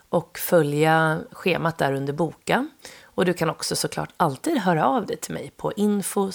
och 0.09 0.39
följa 0.39 1.21
schemat 1.33 1.79
där 1.79 1.93
under 1.93 2.13
boka. 2.13 2.69
Och 3.05 3.25
du 3.25 3.35
kan 3.35 3.51
också 3.51 3.77
såklart 3.77 4.11
alltid 4.17 4.59
höra 4.59 4.87
av 4.87 5.07
dig 5.07 5.17
till 5.17 5.35
mig 5.35 5.53
på 5.57 5.73
info 5.73 6.31